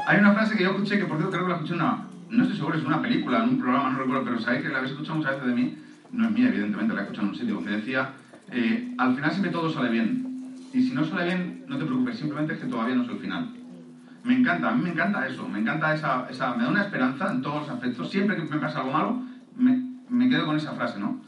Hay 0.08 0.20
una 0.20 0.34
frase 0.34 0.56
que 0.56 0.64
yo 0.64 0.72
escuché, 0.72 0.98
que 0.98 1.06
por 1.06 1.18
cierto 1.18 1.32
creo 1.32 1.46
que 1.46 1.50
la 1.50 1.56
escuché 1.56 1.74
en 1.74 1.82
una... 1.82 2.08
No 2.30 2.44
estoy 2.44 2.58
seguro, 2.58 2.78
es 2.78 2.86
una 2.86 3.02
película, 3.02 3.44
en 3.44 3.50
un 3.50 3.60
programa, 3.60 3.90
no 3.90 4.00
recuerdo, 4.00 4.26
pero 4.26 4.40
sabéis 4.40 4.64
que 4.64 4.70
la 4.70 4.80
habéis 4.80 4.92
escuchado 4.92 5.18
muchas 5.18 5.36
veces 5.36 5.48
de 5.48 5.56
mí. 5.56 5.78
No 6.12 6.26
es 6.26 6.32
mía, 6.32 6.48
evidentemente, 6.50 6.94
la 6.94 7.02
he 7.02 7.04
escuchado 7.04 7.28
en 7.28 7.34
un 7.34 7.40
sitio, 7.40 7.64
que 7.64 7.70
decía, 7.70 8.10
eh, 8.52 8.94
al 8.98 9.16
final 9.16 9.32
siempre 9.32 9.52
todo 9.52 9.72
sale 9.72 9.90
bien. 9.90 10.56
Y 10.74 10.84
si 10.84 10.94
no 10.94 11.06
sale 11.06 11.24
bien, 11.26 11.64
no 11.68 11.78
te 11.78 11.86
preocupes, 11.86 12.18
simplemente 12.18 12.54
es 12.54 12.60
que 12.60 12.68
todavía 12.68 12.96
no 12.96 13.04
es 13.04 13.10
el 13.10 13.20
final. 13.20 13.54
Me 14.24 14.36
encanta, 14.36 14.70
a 14.70 14.76
mí 14.76 14.84
me 14.84 14.90
encanta 14.92 15.26
eso, 15.26 15.48
me 15.48 15.60
encanta 15.60 15.94
esa, 15.94 16.56
me 16.56 16.64
da 16.64 16.70
una 16.70 16.84
esperanza 16.84 17.32
en 17.32 17.42
todos 17.42 17.62
los 17.62 17.70
aspectos. 17.70 18.12
Siempre 18.12 18.36
que 18.36 18.44
me 18.44 18.60
pasa 18.60 18.80
algo 18.80 18.92
malo, 18.92 19.22
me 19.56 20.30
quedo 20.30 20.46
con 20.46 20.58
esa 20.58 20.74
frase, 20.74 21.00
¿no? 21.00 21.22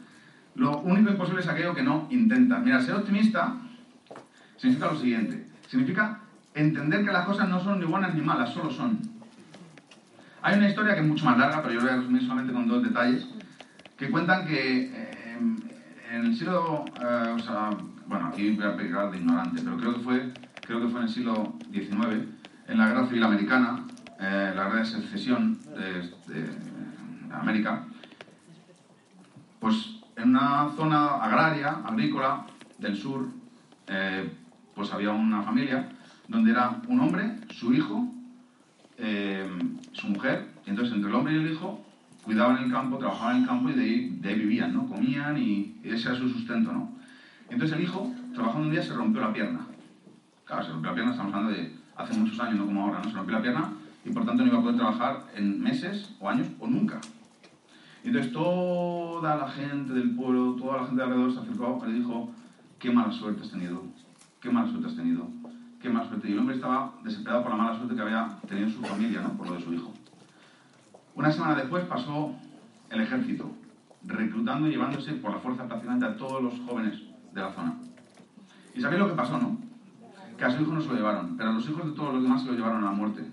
Lo 0.54 0.78
único 0.80 1.10
imposible 1.10 1.40
es 1.40 1.48
aquello 1.48 1.74
que 1.74 1.82
no 1.82 2.06
intenta. 2.10 2.58
Mira, 2.58 2.80
ser 2.80 2.94
optimista 2.94 3.54
significa 4.56 4.92
lo 4.92 4.98
siguiente. 4.98 5.46
Significa 5.68 6.20
entender 6.54 7.04
que 7.04 7.12
las 7.12 7.24
cosas 7.26 7.48
no 7.48 7.60
son 7.62 7.78
ni 7.80 7.86
buenas 7.86 8.14
ni 8.14 8.22
malas, 8.22 8.50
solo 8.52 8.70
son. 8.70 8.98
Hay 10.42 10.56
una 10.56 10.68
historia 10.68 10.94
que 10.94 11.00
es 11.02 11.06
mucho 11.06 11.24
más 11.26 11.38
larga, 11.38 11.62
pero 11.62 11.74
yo 11.74 11.80
voy 11.80 11.90
a 11.90 11.96
resumir 11.96 12.22
solamente 12.22 12.52
con 12.52 12.66
dos 12.66 12.82
detalles, 12.82 13.26
que 13.96 14.10
cuentan 14.10 14.46
que 14.46 14.86
eh, 14.92 15.38
en 16.12 16.24
el 16.26 16.34
siglo, 16.34 16.86
eh, 17.00 17.36
bueno, 18.06 18.26
aquí 18.28 18.50
voy 18.56 18.64
a 18.66 18.76
pegar 18.76 19.10
de 19.10 19.18
ignorante, 19.18 19.60
pero 19.62 19.76
creo 19.76 19.94
que 19.94 20.00
fue, 20.00 20.32
creo 20.64 20.80
que 20.80 20.88
fue 20.88 21.00
en 21.00 21.06
el 21.06 21.12
siglo 21.12 21.52
XIX, 21.70 22.24
en 22.68 22.78
la 22.78 22.88
Guerra 22.88 23.06
Civil 23.06 23.22
Americana, 23.24 23.84
eh, 24.18 24.52
la 24.56 24.64
Guerra 24.64 24.78
de 24.80 24.84
Secesión 24.86 25.58
de, 25.74 26.10
de- 26.32 26.48
de 27.28 27.34
América, 27.34 27.84
pues 29.60 30.00
en 30.16 30.30
una 30.30 30.68
zona 30.76 31.16
agraria, 31.22 31.80
agrícola, 31.84 32.46
del 32.78 32.96
sur, 32.96 33.28
eh, 33.88 34.32
pues 34.74 34.92
había 34.92 35.10
una 35.12 35.42
familia 35.42 35.90
donde 36.30 36.52
era 36.52 36.80
un 36.86 37.00
hombre, 37.00 37.38
su 37.50 37.74
hijo, 37.74 38.08
eh, 38.98 39.48
su 39.92 40.06
mujer, 40.08 40.46
y 40.64 40.70
entonces 40.70 40.94
entre 40.94 41.10
el 41.10 41.16
hombre 41.16 41.34
y 41.34 41.36
el 41.36 41.52
hijo 41.52 41.84
cuidaban 42.22 42.62
el 42.62 42.70
campo, 42.70 42.98
trabajaban 42.98 43.38
el 43.38 43.46
campo 43.46 43.68
y 43.70 43.72
de 43.72 44.28
ahí, 44.28 44.38
vivían, 44.38 44.72
¿no? 44.72 44.86
Comían 44.86 45.36
y 45.36 45.76
ese 45.82 46.08
era 46.08 46.18
su 46.18 46.28
sustento, 46.28 46.72
¿no? 46.72 46.92
Entonces 47.48 47.76
el 47.76 47.82
hijo, 47.82 48.12
trabajando 48.32 48.68
un 48.68 48.72
día, 48.72 48.82
se 48.82 48.94
rompió 48.94 49.20
la 49.20 49.32
pierna. 49.32 49.66
Claro, 50.44 50.64
se 50.64 50.70
rompió 50.70 50.90
la 50.90 50.94
pierna, 50.94 51.12
estamos 51.12 51.34
hablando 51.34 51.58
de 51.58 51.74
hace 51.96 52.16
muchos 52.16 52.38
años, 52.38 52.58
no 52.58 52.66
como 52.66 52.84
ahora, 52.84 53.00
¿no? 53.02 53.10
Se 53.10 53.16
rompió 53.16 53.36
la 53.36 53.42
pierna 53.42 53.72
y 54.04 54.10
por 54.10 54.24
tanto 54.24 54.44
no 54.44 54.50
iba 54.50 54.58
a 54.60 54.62
poder 54.62 54.76
trabajar 54.76 55.26
en 55.34 55.60
meses 55.60 56.14
o 56.20 56.28
años 56.28 56.46
o 56.60 56.68
nunca. 56.68 57.00
Y 58.04 58.08
entonces 58.08 58.32
toda 58.32 59.36
la 59.36 59.48
gente 59.48 59.94
del 59.94 60.14
pueblo, 60.14 60.54
toda 60.54 60.82
la 60.82 60.86
gente 60.86 60.96
de 60.96 61.02
alrededor 61.02 61.32
se 61.32 61.40
acercó 61.40 61.82
y 61.84 61.88
le 61.90 61.98
dijo, 61.98 62.30
qué 62.78 62.90
mala 62.92 63.10
suerte 63.10 63.42
has 63.42 63.50
tenido, 63.50 63.82
qué 64.40 64.48
mala 64.48 64.70
suerte 64.70 64.86
has 64.86 64.96
tenido, 64.96 65.28
qué 65.80 65.88
mala 65.88 66.08
suerte. 66.08 66.28
Y 66.28 66.32
el 66.32 66.38
hombre 66.38 66.56
estaba 66.56 66.94
desesperado 67.02 67.42
por 67.42 67.52
la 67.52 67.58
mala 67.58 67.76
suerte 67.76 67.94
que 67.94 68.02
había 68.02 68.38
tenido 68.48 68.66
en 68.66 68.72
su 68.72 68.82
familia, 68.82 69.22
¿no? 69.22 69.36
Por 69.36 69.48
lo 69.48 69.54
de 69.54 69.62
su 69.62 69.72
hijo. 69.72 69.92
Una 71.14 71.32
semana 71.32 71.54
después 71.54 71.84
pasó 71.84 72.34
el 72.90 73.00
ejército, 73.00 73.50
reclutando 74.04 74.68
y 74.68 74.72
llevándose 74.72 75.12
por 75.14 75.32
la 75.32 75.38
fuerza 75.38 75.66
prácticamente 75.66 76.06
a 76.06 76.16
todos 76.16 76.42
los 76.42 76.60
jóvenes 76.60 77.00
de 77.32 77.40
la 77.40 77.52
zona. 77.52 77.74
¿Y 78.74 78.80
sabéis 78.80 79.00
lo 79.00 79.08
que 79.08 79.14
pasó, 79.14 79.38
no? 79.38 79.58
Que 80.36 80.44
a 80.44 80.50
su 80.50 80.62
hijo 80.62 80.72
no 80.72 80.80
se 80.80 80.88
lo 80.88 80.94
llevaron, 80.94 81.36
pero 81.36 81.50
a 81.50 81.52
los 81.52 81.68
hijos 81.68 81.84
de 81.84 81.92
todos 81.92 82.14
los 82.14 82.22
demás 82.22 82.42
se 82.42 82.48
lo 82.48 82.54
llevaron 82.54 82.82
a 82.82 82.86
la 82.86 82.92
muerte. 82.92 83.24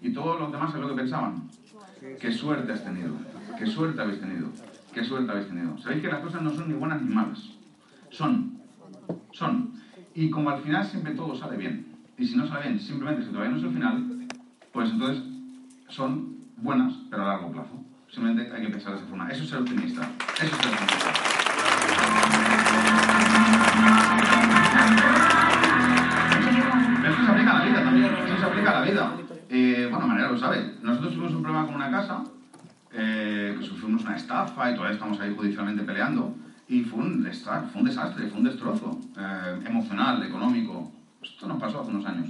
Y 0.00 0.12
todos 0.12 0.40
los 0.40 0.52
demás, 0.52 0.70
¿sabéis 0.70 0.88
lo 0.88 0.94
que 0.94 1.02
pensaban? 1.02 1.48
Qué 2.20 2.32
suerte 2.32 2.72
has 2.72 2.84
tenido, 2.84 3.14
qué 3.58 3.66
suerte 3.66 4.00
habéis 4.00 4.20
tenido, 4.20 4.48
qué 4.92 5.04
suerte 5.04 5.30
habéis 5.30 5.48
tenido. 5.48 5.76
Sabéis 5.78 6.02
que 6.02 6.08
las 6.08 6.20
cosas 6.20 6.42
no 6.42 6.50
son 6.50 6.68
ni 6.68 6.74
buenas 6.74 7.02
ni 7.02 7.14
malas, 7.14 7.50
son, 8.10 8.60
son. 9.32 9.72
Y 10.16 10.30
como 10.30 10.48
al 10.48 10.62
final 10.62 10.82
siempre 10.82 11.12
todo 11.12 11.36
sale 11.36 11.58
bien, 11.58 11.84
y 12.16 12.26
si 12.26 12.36
no 12.36 12.46
sale 12.46 12.68
bien, 12.68 12.80
simplemente 12.80 13.22
si 13.22 13.28
todavía 13.28 13.50
no 13.50 13.58
es 13.58 13.64
el 13.64 13.70
final, 13.70 14.26
pues 14.72 14.90
entonces 14.90 15.22
son 15.88 16.38
buenas, 16.56 16.94
pero 17.10 17.24
a 17.24 17.26
largo 17.26 17.52
plazo. 17.52 17.84
Simplemente 18.08 18.50
hay 18.50 18.62
que 18.62 18.70
pensar 18.70 18.92
de 18.92 18.98
esa 19.00 19.08
forma. 19.08 19.28
Eso 19.28 19.42
es 19.42 19.50
ser 19.50 19.58
optimista. 19.58 20.08
Eso 20.40 20.44
es 20.46 20.50
ser 20.52 20.72
optimista. 20.72 21.10
Esto 27.04 27.22
se 27.22 27.30
aplica 27.30 27.50
a 27.50 27.58
la 27.58 27.64
vida 27.66 27.84
también. 27.84 28.06
Eso 28.06 28.38
se 28.38 28.44
aplica 28.46 28.70
a 28.70 28.80
la 28.80 28.90
vida. 28.90 29.16
Eh, 29.50 29.88
bueno, 29.90 30.06
María 30.06 30.28
lo 30.28 30.38
sabe. 30.38 30.76
Nosotros 30.80 31.12
tuvimos 31.12 31.34
un 31.34 31.42
problema 31.42 31.66
con 31.66 31.74
una 31.74 31.90
casa, 31.90 32.24
eh, 32.90 33.54
que 33.58 33.66
sufrimos 33.66 34.02
una 34.02 34.16
estafa 34.16 34.70
y 34.70 34.74
todavía 34.76 34.94
estamos 34.94 35.20
ahí 35.20 35.34
judicialmente 35.36 35.82
peleando. 35.82 36.34
Y 36.68 36.82
fue 36.82 37.00
un, 37.00 37.22
desastre, 37.22 37.70
fue 37.70 37.82
un 37.82 37.86
desastre, 37.86 38.28
fue 38.28 38.38
un 38.38 38.44
destrozo 38.44 39.00
eh, 39.16 39.60
emocional, 39.66 40.22
económico. 40.22 40.90
Esto 41.22 41.46
nos 41.46 41.60
pasó 41.60 41.80
hace 41.80 41.90
unos 41.90 42.06
años. 42.06 42.28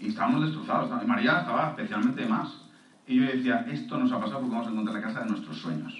Y 0.00 0.08
estábamos 0.08 0.42
destrozados. 0.42 0.90
Y 1.02 1.06
María 1.06 1.40
estaba 1.40 1.68
especialmente 1.68 2.26
más. 2.26 2.48
Y 3.06 3.16
yo 3.16 3.26
decía, 3.26 3.66
esto 3.70 3.98
nos 3.98 4.10
ha 4.12 4.18
pasado 4.18 4.40
porque 4.40 4.52
vamos 4.52 4.68
a 4.68 4.70
encontrar 4.70 4.96
la 4.96 5.02
casa 5.02 5.20
de 5.20 5.30
nuestros 5.30 5.56
sueños. 5.58 5.92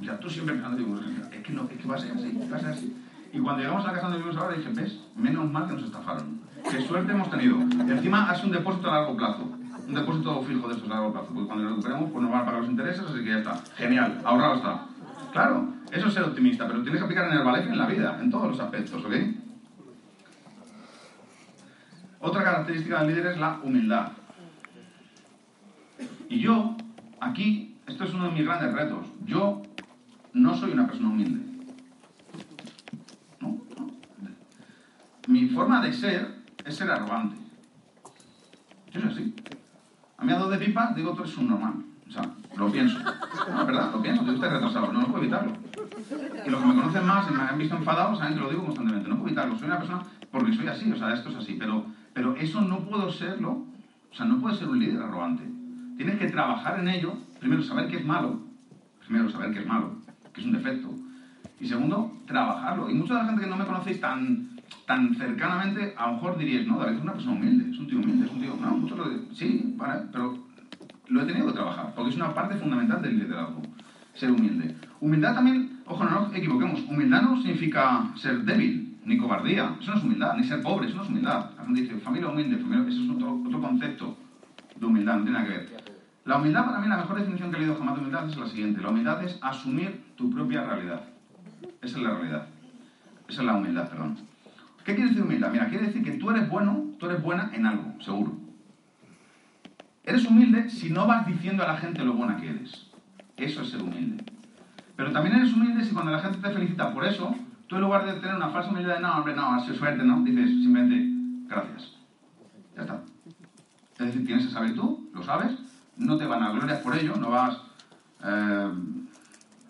O 0.00 0.04
sea, 0.04 0.18
tú 0.20 0.30
siempre 0.30 0.54
pensando, 0.54 0.78
digo, 0.78 0.98
es 1.32 1.42
que, 1.42 1.52
no, 1.52 1.68
es 1.68 1.76
que 1.76 1.88
va 1.88 1.96
a 1.96 1.98
ser 1.98 2.12
así, 2.12 2.38
va 2.50 2.56
a 2.56 2.60
ser 2.60 2.68
así. 2.70 2.96
Y 3.32 3.38
cuando 3.40 3.62
llegamos 3.62 3.84
a 3.84 3.88
la 3.88 3.94
casa 3.94 4.06
donde 4.06 4.18
vivimos 4.18 4.40
ahora, 4.40 4.56
dije, 4.56 4.70
ves, 4.72 5.00
menos 5.16 5.50
mal 5.50 5.66
que 5.66 5.74
nos 5.74 5.84
estafaron. 5.84 6.40
Qué 6.70 6.80
suerte 6.86 7.12
hemos 7.12 7.30
tenido. 7.30 7.58
Y 7.58 7.90
encima 7.90 8.30
hace 8.30 8.46
un 8.46 8.52
depósito 8.52 8.90
a 8.90 8.94
largo 8.94 9.16
plazo. 9.16 9.50
Un 9.86 9.94
depósito 9.94 10.42
fijo 10.42 10.68
de 10.68 10.74
estos 10.74 10.90
a 10.90 10.94
largo 10.94 11.12
plazo. 11.12 11.28
Porque 11.28 11.46
cuando 11.46 11.64
lo 11.64 11.70
recuperemos, 11.70 12.10
pues 12.10 12.22
nos 12.22 12.30
van 12.30 12.42
a 12.42 12.44
pagar 12.44 12.60
los 12.60 12.70
intereses, 12.70 13.02
así 13.02 13.24
que 13.24 13.30
ya 13.30 13.38
está. 13.38 13.60
Genial, 13.76 14.20
ahorrado 14.24 14.54
está. 14.56 14.86
Claro, 15.32 15.74
eso 15.92 16.08
es 16.08 16.14
ser 16.14 16.24
optimista, 16.24 16.66
pero 16.66 16.82
tienes 16.82 17.00
que 17.00 17.04
aplicar 17.04 17.26
en 17.26 17.38
el 17.38 17.44
ballet 17.44 17.66
y 17.66 17.68
en 17.68 17.78
la 17.78 17.86
vida, 17.86 18.18
en 18.20 18.30
todos 18.30 18.48
los 18.48 18.60
aspectos, 18.60 19.04
¿ok? 19.04 19.12
Otra 22.20 22.42
característica 22.42 22.98
del 23.00 23.14
líder 23.14 23.26
es 23.32 23.38
la 23.38 23.60
humildad. 23.62 24.12
Y 26.28 26.40
yo, 26.40 26.76
aquí, 27.20 27.76
esto 27.86 28.04
es 28.04 28.14
uno 28.14 28.24
de 28.24 28.32
mis 28.32 28.44
grandes 28.44 28.72
retos. 28.72 29.06
Yo 29.24 29.62
no 30.32 30.54
soy 30.54 30.72
una 30.72 30.86
persona 30.86 31.08
humilde. 31.08 31.40
No, 33.40 33.60
no. 33.78 33.90
Mi 35.26 35.48
forma 35.48 35.80
de 35.80 35.92
ser 35.92 36.42
es 36.64 36.76
ser 36.76 36.90
arrogante. 36.90 37.36
Yo 38.92 39.00
soy 39.00 39.10
así. 39.10 39.34
A 40.16 40.24
mí 40.24 40.32
a 40.32 40.38
dos 40.38 40.50
de 40.50 40.58
pipa 40.58 40.92
digo 40.94 41.14
tú 41.14 41.22
eres 41.22 41.36
un 41.36 41.48
normal. 41.48 41.84
O 42.08 42.10
sea, 42.10 42.22
lo 42.56 42.72
pienso. 42.72 42.98
No, 42.98 43.60
es 43.60 43.66
verdad, 43.66 43.92
lo 43.92 44.02
pienso, 44.02 44.22
usted 44.22 44.48
retrasado. 44.50 44.92
No, 44.92 45.00
no 45.00 45.06
puedo 45.08 45.22
evitarlo. 45.22 45.52
Y 46.46 46.50
los 46.50 46.60
que 46.60 46.66
me 46.66 46.74
conocen 46.74 47.06
más 47.06 47.30
y 47.30 47.34
me 47.34 47.42
han 47.42 47.58
visto 47.58 47.76
enfadado 47.76 48.16
saben 48.16 48.34
que 48.34 48.40
lo 48.40 48.50
digo 48.50 48.64
constantemente. 48.64 49.08
No 49.08 49.16
puedo 49.16 49.28
evitarlo. 49.28 49.56
Soy 49.58 49.66
una 49.68 49.78
persona 49.78 50.02
porque 50.30 50.52
soy 50.54 50.66
así, 50.68 50.90
o 50.90 50.96
sea, 50.96 51.12
esto 51.14 51.28
es 51.30 51.36
así. 51.36 51.56
Pero, 51.58 51.84
pero 52.14 52.34
eso 52.36 52.60
no 52.62 52.78
puedo 52.80 53.10
serlo. 53.12 53.64
O 54.10 54.14
sea, 54.14 54.26
no 54.26 54.38
puedo 54.40 54.54
ser 54.56 54.68
un 54.68 54.78
líder 54.78 55.02
arrogante. 55.02 55.44
tienes 55.96 56.18
que 56.18 56.28
trabajar 56.28 56.80
en 56.80 56.88
ello, 56.88 57.12
primero 57.40 57.62
saber 57.62 57.88
que 57.88 57.96
es 57.98 58.04
malo, 58.06 58.40
primero 59.06 59.28
saber 59.28 59.52
que 59.52 59.60
es 59.60 59.66
malo, 59.66 59.96
que 60.32 60.40
es 60.40 60.46
un 60.46 60.52
defecto, 60.52 60.94
y 61.60 61.66
segundo, 61.66 62.16
trabajarlo. 62.26 62.88
Y 62.88 62.94
mucha 62.94 63.14
de 63.14 63.20
la 63.20 63.26
gente 63.26 63.42
que 63.42 63.50
no 63.50 63.56
me 63.56 63.66
conocéis 63.66 64.00
tan, 64.00 64.48
tan 64.86 65.14
cercanamente, 65.14 65.94
a 65.96 66.06
lo 66.06 66.12
mejor 66.14 66.38
diríais, 66.38 66.66
no, 66.66 66.78
David 66.78 66.96
es 66.96 67.02
una 67.02 67.12
persona 67.14 67.36
humilde, 67.36 67.70
es 67.70 67.78
un 67.78 67.86
tío 67.88 67.98
humilde, 67.98 68.26
es 68.26 68.32
un 68.32 68.40
tío, 68.40 68.56
no, 68.60 68.70
muchos 68.76 68.96
lo 68.98 69.08
de- 69.10 69.34
sí, 69.34 69.74
vale, 69.76 70.06
pero 70.12 70.38
lo 71.08 71.22
he 71.22 71.26
tenido 71.26 71.46
que 71.46 71.52
trabajar, 71.52 71.92
porque 71.94 72.10
es 72.10 72.16
una 72.16 72.34
parte 72.34 72.56
fundamental 72.56 73.02
del 73.02 73.18
liderazgo, 73.18 73.62
ser 74.14 74.30
humilde. 74.30 74.74
Humildad 75.00 75.34
también, 75.34 75.80
ojo, 75.86 76.04
no 76.04 76.10
nos 76.10 76.34
equivoquemos, 76.34 76.82
humildad 76.88 77.22
no 77.22 77.36
significa 77.40 78.10
ser 78.16 78.42
débil, 78.42 78.98
ni 79.04 79.16
cobardía, 79.16 79.76
eso 79.80 79.92
no 79.92 79.98
es 79.98 80.04
humildad, 80.04 80.34
ni 80.36 80.44
ser 80.44 80.60
pobre, 80.62 80.86
eso 80.86 80.96
no 80.96 81.02
es 81.02 81.08
humildad. 81.08 81.50
La 81.56 81.64
gente 81.64 81.80
dice, 81.80 81.96
familia 81.96 82.28
humilde, 82.28 82.58
familia, 82.58 82.88
eso 82.88 83.02
es 83.02 83.10
otro, 83.10 83.40
otro 83.46 83.60
concepto 83.60 84.16
de 84.76 84.86
humildad, 84.86 85.16
no 85.16 85.22
tiene 85.22 85.38
nada 85.38 85.46
que 85.46 85.58
ver. 85.58 85.88
La 86.28 86.36
humildad, 86.36 86.66
para 86.66 86.80
mí, 86.80 86.88
la 86.88 86.98
mejor 86.98 87.18
definición 87.18 87.50
que 87.50 87.56
he 87.56 87.60
leído 87.60 87.76
jamás 87.76 87.94
de 87.94 88.00
humildad 88.02 88.28
es 88.28 88.36
la 88.36 88.46
siguiente. 88.46 88.82
La 88.82 88.90
humildad 88.90 89.24
es 89.24 89.38
asumir 89.40 90.12
tu 90.14 90.28
propia 90.28 90.62
realidad. 90.62 91.04
Esa 91.80 91.96
es 91.96 92.02
la 92.02 92.10
realidad. 92.10 92.48
Esa 93.26 93.40
es 93.40 93.46
la 93.46 93.54
humildad, 93.54 93.88
perdón. 93.88 94.18
¿Qué 94.84 94.94
quiere 94.94 95.08
decir 95.08 95.24
humildad? 95.24 95.50
Mira, 95.50 95.70
quiere 95.70 95.86
decir 95.86 96.02
que 96.04 96.12
tú 96.12 96.30
eres 96.30 96.46
bueno, 96.50 96.84
tú 96.98 97.06
eres 97.06 97.22
buena 97.22 97.50
en 97.54 97.64
algo, 97.64 97.94
seguro. 98.02 98.36
Eres 100.08 100.24
humilde 100.24 100.70
si 100.70 100.88
no 100.88 101.06
vas 101.06 101.26
diciendo 101.26 101.62
a 101.62 101.66
la 101.66 101.76
gente 101.76 102.02
lo 102.02 102.14
buena 102.14 102.38
que 102.38 102.48
eres. 102.48 102.86
Eso 103.36 103.60
es 103.60 103.68
ser 103.68 103.82
humilde. 103.82 104.24
Pero 104.96 105.12
también 105.12 105.36
eres 105.36 105.52
humilde 105.52 105.84
si 105.84 105.92
cuando 105.92 106.10
la 106.10 106.20
gente 106.20 106.38
te 106.38 106.50
felicita 106.50 106.94
por 106.94 107.04
eso, 107.04 107.36
tú 107.66 107.76
en 107.76 107.82
lugar 107.82 108.06
de 108.06 108.14
tener 108.14 108.34
una 108.34 108.48
falsa 108.48 108.70
humildad 108.70 108.94
de 108.94 109.00
no, 109.00 109.18
hombre, 109.18 109.36
no, 109.36 109.52
ha 109.52 109.60
suerte, 109.60 110.02
¿no? 110.02 110.22
Dices 110.22 110.48
simplemente, 110.48 111.46
gracias. 111.46 111.92
Ya 112.74 112.82
está. 112.82 113.02
Es 113.98 114.06
decir, 114.06 114.24
tienes 114.24 114.46
esa 114.46 114.62
virtud, 114.62 115.10
lo 115.12 115.22
sabes, 115.22 115.52
no 115.98 116.16
te 116.16 116.24
van 116.24 116.42
a 116.42 116.52
glorias 116.52 116.78
por 116.78 116.96
ello, 116.96 117.14
no 117.16 117.28
vas 117.28 117.60
eh, 118.24 118.72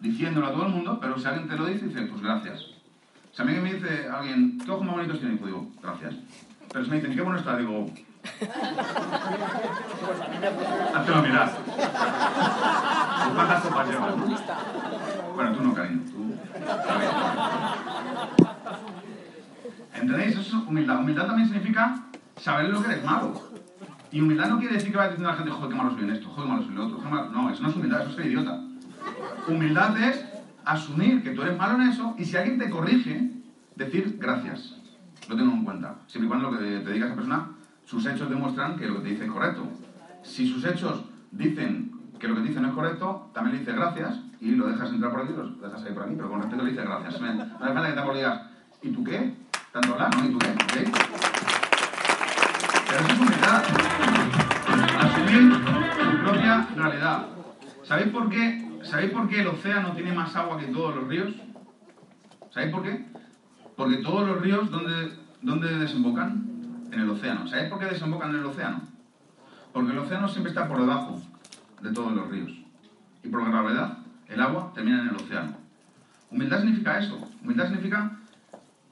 diciéndolo 0.00 0.46
a 0.46 0.52
todo 0.52 0.66
el 0.66 0.72
mundo, 0.72 0.98
pero 1.00 1.18
si 1.18 1.26
alguien 1.26 1.48
te 1.48 1.56
lo 1.56 1.66
dice, 1.66 1.86
dices, 1.86 2.08
pues 2.08 2.22
gracias. 2.22 2.64
Si 3.32 3.42
a 3.42 3.44
mí 3.44 3.54
me 3.54 3.74
dice 3.74 4.08
alguien, 4.08 4.56
¿qué 4.64 4.70
ojos 4.70 4.86
más 4.86 4.94
bonitos 4.94 5.18
tienes? 5.18 5.40
Pues 5.40 5.52
digo, 5.52 5.68
gracias. 5.82 6.14
Pero 6.72 6.84
si 6.84 6.90
me 6.90 6.96
dicen, 6.98 7.16
¿qué 7.16 7.22
bueno 7.22 7.40
está? 7.40 7.56
Digo, 7.56 7.90
háztelo 10.94 11.22
mirar. 11.22 11.50
¿Tú 11.50 13.34
¿Cuántas 13.34 13.62
copas 13.62 13.88
llevas? 13.88 14.16
no? 14.16 14.26
Bueno, 15.34 15.52
tú 15.52 15.62
no, 15.62 15.74
cariño. 15.74 16.00
Tú. 16.10 16.34
¿Entendéis? 19.94 20.32
Eso 20.32 20.40
es 20.40 20.52
humildad. 20.66 20.98
Humildad 20.98 21.26
también 21.26 21.48
significa 21.48 22.04
saber 22.36 22.70
lo 22.70 22.82
que 22.82 22.92
eres 22.92 23.04
malo. 23.04 23.48
Y 24.10 24.20
humildad 24.20 24.48
no 24.48 24.58
quiere 24.58 24.74
decir 24.74 24.90
que 24.90 24.96
vayas 24.96 25.12
diciendo 25.12 25.28
a 25.28 25.32
la 25.32 25.38
gente, 25.38 25.52
joder, 25.52 25.68
qué 25.68 25.74
malo 25.76 25.90
soy 25.90 26.04
en 26.04 26.10
esto, 26.10 26.28
joder, 26.28 26.44
qué 26.44 26.48
malo 26.50 26.62
soy 26.62 26.70
en 26.72 26.78
lo 26.78 26.86
otro. 26.86 26.96
joder, 26.96 27.12
malo-". 27.12 27.30
No, 27.30 27.50
eso 27.50 27.62
no 27.62 27.68
es 27.68 27.76
humildad, 27.76 28.00
eso 28.00 28.10
es 28.10 28.16
ser 28.16 28.26
idiota. 28.26 28.60
Humildad 29.46 30.02
es 30.02 30.24
asumir 30.64 31.22
que 31.22 31.30
tú 31.30 31.42
eres 31.42 31.56
malo 31.56 31.82
en 31.82 31.88
eso 31.90 32.14
y 32.18 32.24
si 32.24 32.36
alguien 32.36 32.58
te 32.58 32.70
corrige, 32.70 33.30
decir 33.76 34.16
gracias. 34.18 34.74
Lo 35.28 35.36
tengo 35.36 35.52
en 35.52 35.64
cuenta. 35.64 35.96
Siempre 36.06 36.26
y 36.26 36.28
cuando 36.28 36.50
lo 36.50 36.58
que 36.58 36.64
te 36.64 36.92
diga 36.92 37.06
esa 37.06 37.14
persona, 37.14 37.48
sus 37.88 38.04
hechos 38.04 38.28
demuestran 38.28 38.76
que 38.76 38.86
lo 38.86 38.96
que 38.96 39.00
te 39.00 39.08
dice 39.08 39.24
es 39.24 39.30
correcto. 39.30 39.66
Si 40.22 40.46
sus 40.46 40.62
hechos 40.62 41.04
dicen 41.30 41.90
que 42.20 42.28
lo 42.28 42.34
que 42.34 42.42
te 42.42 42.48
dice 42.48 42.60
no 42.60 42.68
es 42.68 42.74
correcto, 42.74 43.30
también 43.32 43.54
le 43.54 43.60
dices 43.60 43.74
gracias 43.74 44.20
y 44.42 44.50
lo 44.50 44.68
dejas 44.68 44.90
entrar 44.90 45.10
por 45.10 45.22
aquí, 45.22 45.32
lo 45.32 45.48
dejas 45.66 45.84
ahí 45.84 45.94
por 45.94 46.02
aquí, 46.02 46.12
pero 46.14 46.28
con 46.28 46.42
respeto 46.42 46.64
le 46.64 46.70
dices 46.70 46.84
gracias. 46.84 47.18
No 47.18 47.26
hace 47.28 47.74
falta 47.74 48.04
que 48.04 48.82
te 48.82 48.88
¿y 48.88 48.92
tú 48.92 49.04
qué? 49.04 49.34
Tanto 49.72 49.94
hablar, 49.94 50.14
¿no? 50.18 50.26
¿Y 50.26 50.32
tú 50.32 50.38
qué? 50.38 50.48
¿Ok? 50.48 50.98
Pero 52.88 53.00
eso 53.00 53.12
es 53.12 53.20
humildad. 53.20 53.62
Asumir 55.00 55.62
tu 55.96 56.24
propia 56.24 56.68
realidad. 56.76 57.26
¿Sabéis 57.84 58.08
por 58.10 58.28
qué? 58.28 58.68
¿Sabéis 58.82 59.12
por 59.12 59.28
qué 59.28 59.40
el 59.40 59.46
océano 59.46 59.92
tiene 59.92 60.12
más 60.12 60.36
agua 60.36 60.58
que 60.58 60.66
todos 60.66 60.94
los 60.94 61.08
ríos? 61.08 61.34
¿Sabéis 62.50 62.70
por 62.70 62.82
qué? 62.82 63.06
Porque 63.76 63.96
todos 63.96 64.28
los 64.28 64.42
ríos, 64.42 64.70
¿dónde, 64.70 65.14
dónde 65.40 65.78
desembocan? 65.78 66.57
En 66.90 67.00
el 67.00 67.10
océano. 67.10 67.46
¿Sabéis 67.46 67.68
por 67.68 67.78
qué 67.78 67.86
desembocan 67.86 68.30
en 68.30 68.36
el 68.36 68.46
océano? 68.46 68.82
Porque 69.72 69.92
el 69.92 69.98
océano 69.98 70.28
siempre 70.28 70.50
está 70.50 70.66
por 70.66 70.80
debajo 70.80 71.20
de 71.82 71.92
todos 71.92 72.12
los 72.12 72.28
ríos. 72.28 72.52
Y 73.22 73.28
por 73.28 73.44
gravedad, 73.44 73.98
el 74.28 74.40
agua 74.40 74.72
termina 74.74 75.02
en 75.02 75.08
el 75.08 75.16
océano. 75.16 75.56
Humildad 76.30 76.60
significa 76.60 76.98
eso. 76.98 77.18
Humildad 77.42 77.66
significa 77.66 78.12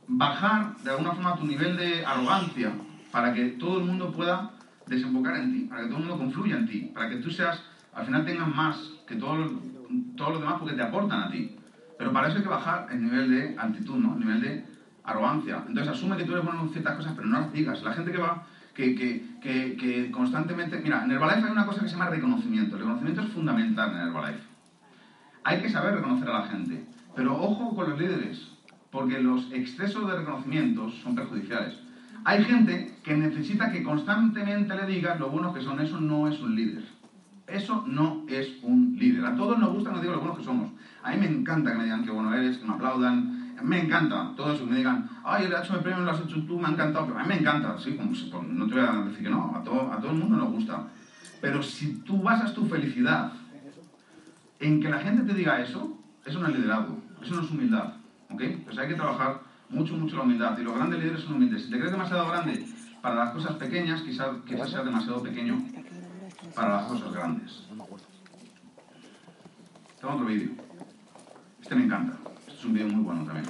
bajar 0.08 0.76
de 0.78 0.90
alguna 0.90 1.12
forma 1.12 1.36
tu 1.36 1.46
nivel 1.46 1.76
de 1.76 2.04
arrogancia 2.04 2.72
para 3.10 3.32
que 3.32 3.50
todo 3.50 3.78
el 3.78 3.84
mundo 3.84 4.12
pueda 4.12 4.50
desembocar 4.86 5.36
en 5.36 5.52
ti, 5.52 5.60
para 5.64 5.82
que 5.82 5.88
todo 5.88 5.98
el 5.98 6.04
mundo 6.04 6.18
confluya 6.18 6.56
en 6.56 6.66
ti, 6.66 6.92
para 6.94 7.08
que 7.08 7.16
tú 7.16 7.30
seas, 7.30 7.60
al 7.92 8.06
final 8.06 8.24
tengas 8.24 8.54
más 8.54 8.76
que 9.06 9.16
todos 9.16 9.38
los, 9.38 9.52
todos 10.16 10.32
los 10.32 10.40
demás 10.40 10.56
porque 10.58 10.74
te 10.74 10.82
aportan 10.82 11.22
a 11.22 11.30
ti. 11.30 11.56
Pero 11.98 12.12
para 12.12 12.28
eso 12.28 12.36
hay 12.36 12.42
que 12.42 12.48
bajar 12.48 12.88
el 12.90 13.02
nivel 13.02 13.30
de 13.30 13.58
altitud, 13.58 13.96
¿no? 13.96 14.14
El 14.14 14.20
nivel 14.20 14.40
de 14.40 14.64
arrogancia. 15.06 15.64
Entonces 15.66 15.88
asume 15.88 16.16
que 16.16 16.24
tú 16.24 16.32
eres 16.32 16.44
bueno 16.44 16.62
en 16.62 16.70
ciertas 16.70 16.96
cosas, 16.96 17.12
pero 17.14 17.28
no 17.28 17.40
las 17.40 17.52
digas. 17.52 17.82
La 17.82 17.92
gente 17.92 18.12
que 18.12 18.18
va, 18.18 18.46
que, 18.74 18.94
que, 18.94 19.24
que, 19.40 19.76
que 19.76 20.10
constantemente... 20.10 20.80
Mira, 20.82 21.04
en 21.04 21.10
Herbalife 21.10 21.46
hay 21.46 21.52
una 21.52 21.66
cosa 21.66 21.82
que 21.82 21.88
se 21.88 21.92
llama 21.96 22.10
reconocimiento. 22.10 22.76
El 22.76 22.82
reconocimiento 22.82 23.22
es 23.22 23.28
fundamental 23.28 23.92
en 23.92 24.08
Herbalife. 24.08 24.46
Hay 25.44 25.62
que 25.62 25.70
saber 25.70 25.94
reconocer 25.94 26.28
a 26.28 26.40
la 26.40 26.46
gente. 26.48 26.84
Pero 27.14 27.40
ojo 27.40 27.74
con 27.74 27.90
los 27.90 27.98
líderes, 27.98 28.48
porque 28.90 29.20
los 29.20 29.50
excesos 29.52 30.06
de 30.06 30.18
reconocimientos 30.18 30.94
son 31.02 31.14
perjudiciales. 31.14 31.78
Hay 32.24 32.44
gente 32.44 32.98
que 33.04 33.16
necesita 33.16 33.70
que 33.70 33.84
constantemente 33.84 34.74
le 34.74 34.86
digas 34.86 35.20
lo 35.20 35.30
buenos 35.30 35.54
que 35.54 35.62
son. 35.62 35.80
Eso 35.80 36.00
no 36.00 36.26
es 36.26 36.40
un 36.40 36.56
líder. 36.56 36.84
Eso 37.46 37.84
no 37.86 38.24
es 38.28 38.58
un 38.62 38.96
líder. 38.98 39.24
A 39.24 39.36
todos 39.36 39.58
nos 39.58 39.72
gusta 39.72 39.90
que 39.90 39.94
nos 39.94 40.02
digan 40.02 40.16
lo 40.16 40.22
buenos 40.22 40.38
que 40.38 40.44
somos. 40.44 40.70
A 41.04 41.12
mí 41.12 41.18
me 41.18 41.26
encanta 41.26 41.70
que 41.70 41.78
me 41.78 41.84
digan 41.84 42.04
qué 42.04 42.10
bueno 42.10 42.34
eres, 42.34 42.58
que 42.58 42.66
me 42.66 42.74
aplaudan. 42.74 43.35
Me 43.62 43.80
encanta 43.82 44.32
todo 44.36 44.52
eso, 44.52 44.64
que 44.64 44.70
me 44.70 44.76
digan, 44.78 45.08
ay, 45.24 45.44
el 45.44 45.50
de 45.50 45.78
premio 45.78 46.04
lo 46.04 46.10
has 46.10 46.20
hecho 46.20 46.44
tú, 46.46 46.58
me 46.58 46.68
ha 46.68 46.70
encantado. 46.70 47.06
Pero 47.06 47.18
a 47.18 47.22
mí 47.22 47.28
me 47.28 47.38
encanta, 47.40 47.78
sí, 47.78 47.96
como 47.96 48.12
no 48.42 48.66
te 48.66 48.74
voy 48.74 48.84
a 48.84 48.92
decir 49.06 49.24
que 49.24 49.30
no, 49.30 49.54
a 49.56 49.62
todo, 49.62 49.92
a 49.92 49.98
todo 49.98 50.12
el 50.12 50.18
mundo 50.18 50.36
nos 50.36 50.50
gusta. 50.50 50.88
Pero 51.40 51.62
si 51.62 51.98
tú 52.00 52.22
basas 52.22 52.54
tu 52.54 52.66
felicidad 52.66 53.32
en 54.60 54.80
que 54.80 54.88
la 54.88 54.98
gente 54.98 55.22
te 55.22 55.34
diga 55.34 55.60
eso, 55.60 55.98
eso 56.24 56.40
no 56.40 56.48
es 56.48 56.56
liderazgo, 56.56 56.98
eso 57.22 57.34
no 57.34 57.42
es 57.42 57.50
humildad. 57.50 57.94
¿Ok? 58.30 58.42
Pues 58.64 58.78
hay 58.78 58.88
que 58.88 58.94
trabajar 58.94 59.40
mucho, 59.68 59.94
mucho 59.94 60.16
la 60.16 60.22
humildad. 60.22 60.58
Y 60.58 60.62
los 60.62 60.74
grandes 60.74 61.00
líderes 61.00 61.22
son 61.22 61.34
humildes. 61.34 61.64
Si 61.64 61.70
te 61.70 61.78
crees 61.78 61.92
demasiado 61.92 62.28
grande 62.28 62.66
para 63.00 63.14
las 63.16 63.30
cosas 63.30 63.56
pequeñas, 63.56 64.02
quizás 64.02 64.28
quizás 64.46 64.70
seas 64.70 64.84
demasiado 64.84 65.22
pequeño 65.22 65.62
para 66.54 66.76
las 66.76 66.86
cosas 66.86 67.12
grandes. 67.12 67.62
Tengo 70.00 70.14
otro 70.14 70.26
vídeo. 70.26 70.50
Este 71.60 71.74
me 71.74 71.84
encanta. 71.84 72.16
Es 72.56 72.64
un 72.64 72.72
vídeo 72.72 72.88
muy 72.88 73.04
bueno 73.04 73.22
también. 73.26 73.44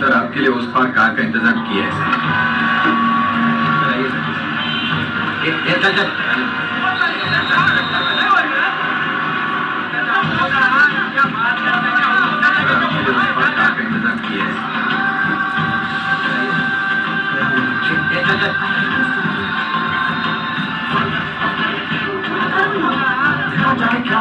सर, 0.00 0.12
आपके 0.12 0.40
लिए 0.40 0.48
उस 0.48 0.66
पार 0.74 0.90
कार 0.92 1.14
का 1.16 1.22
इंतज़ाम 1.22 1.62
किया 1.68 1.84
है, 1.84 1.90
सर। 1.92 2.12
चल। 5.96 6.53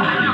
Yeah. 0.03 0.32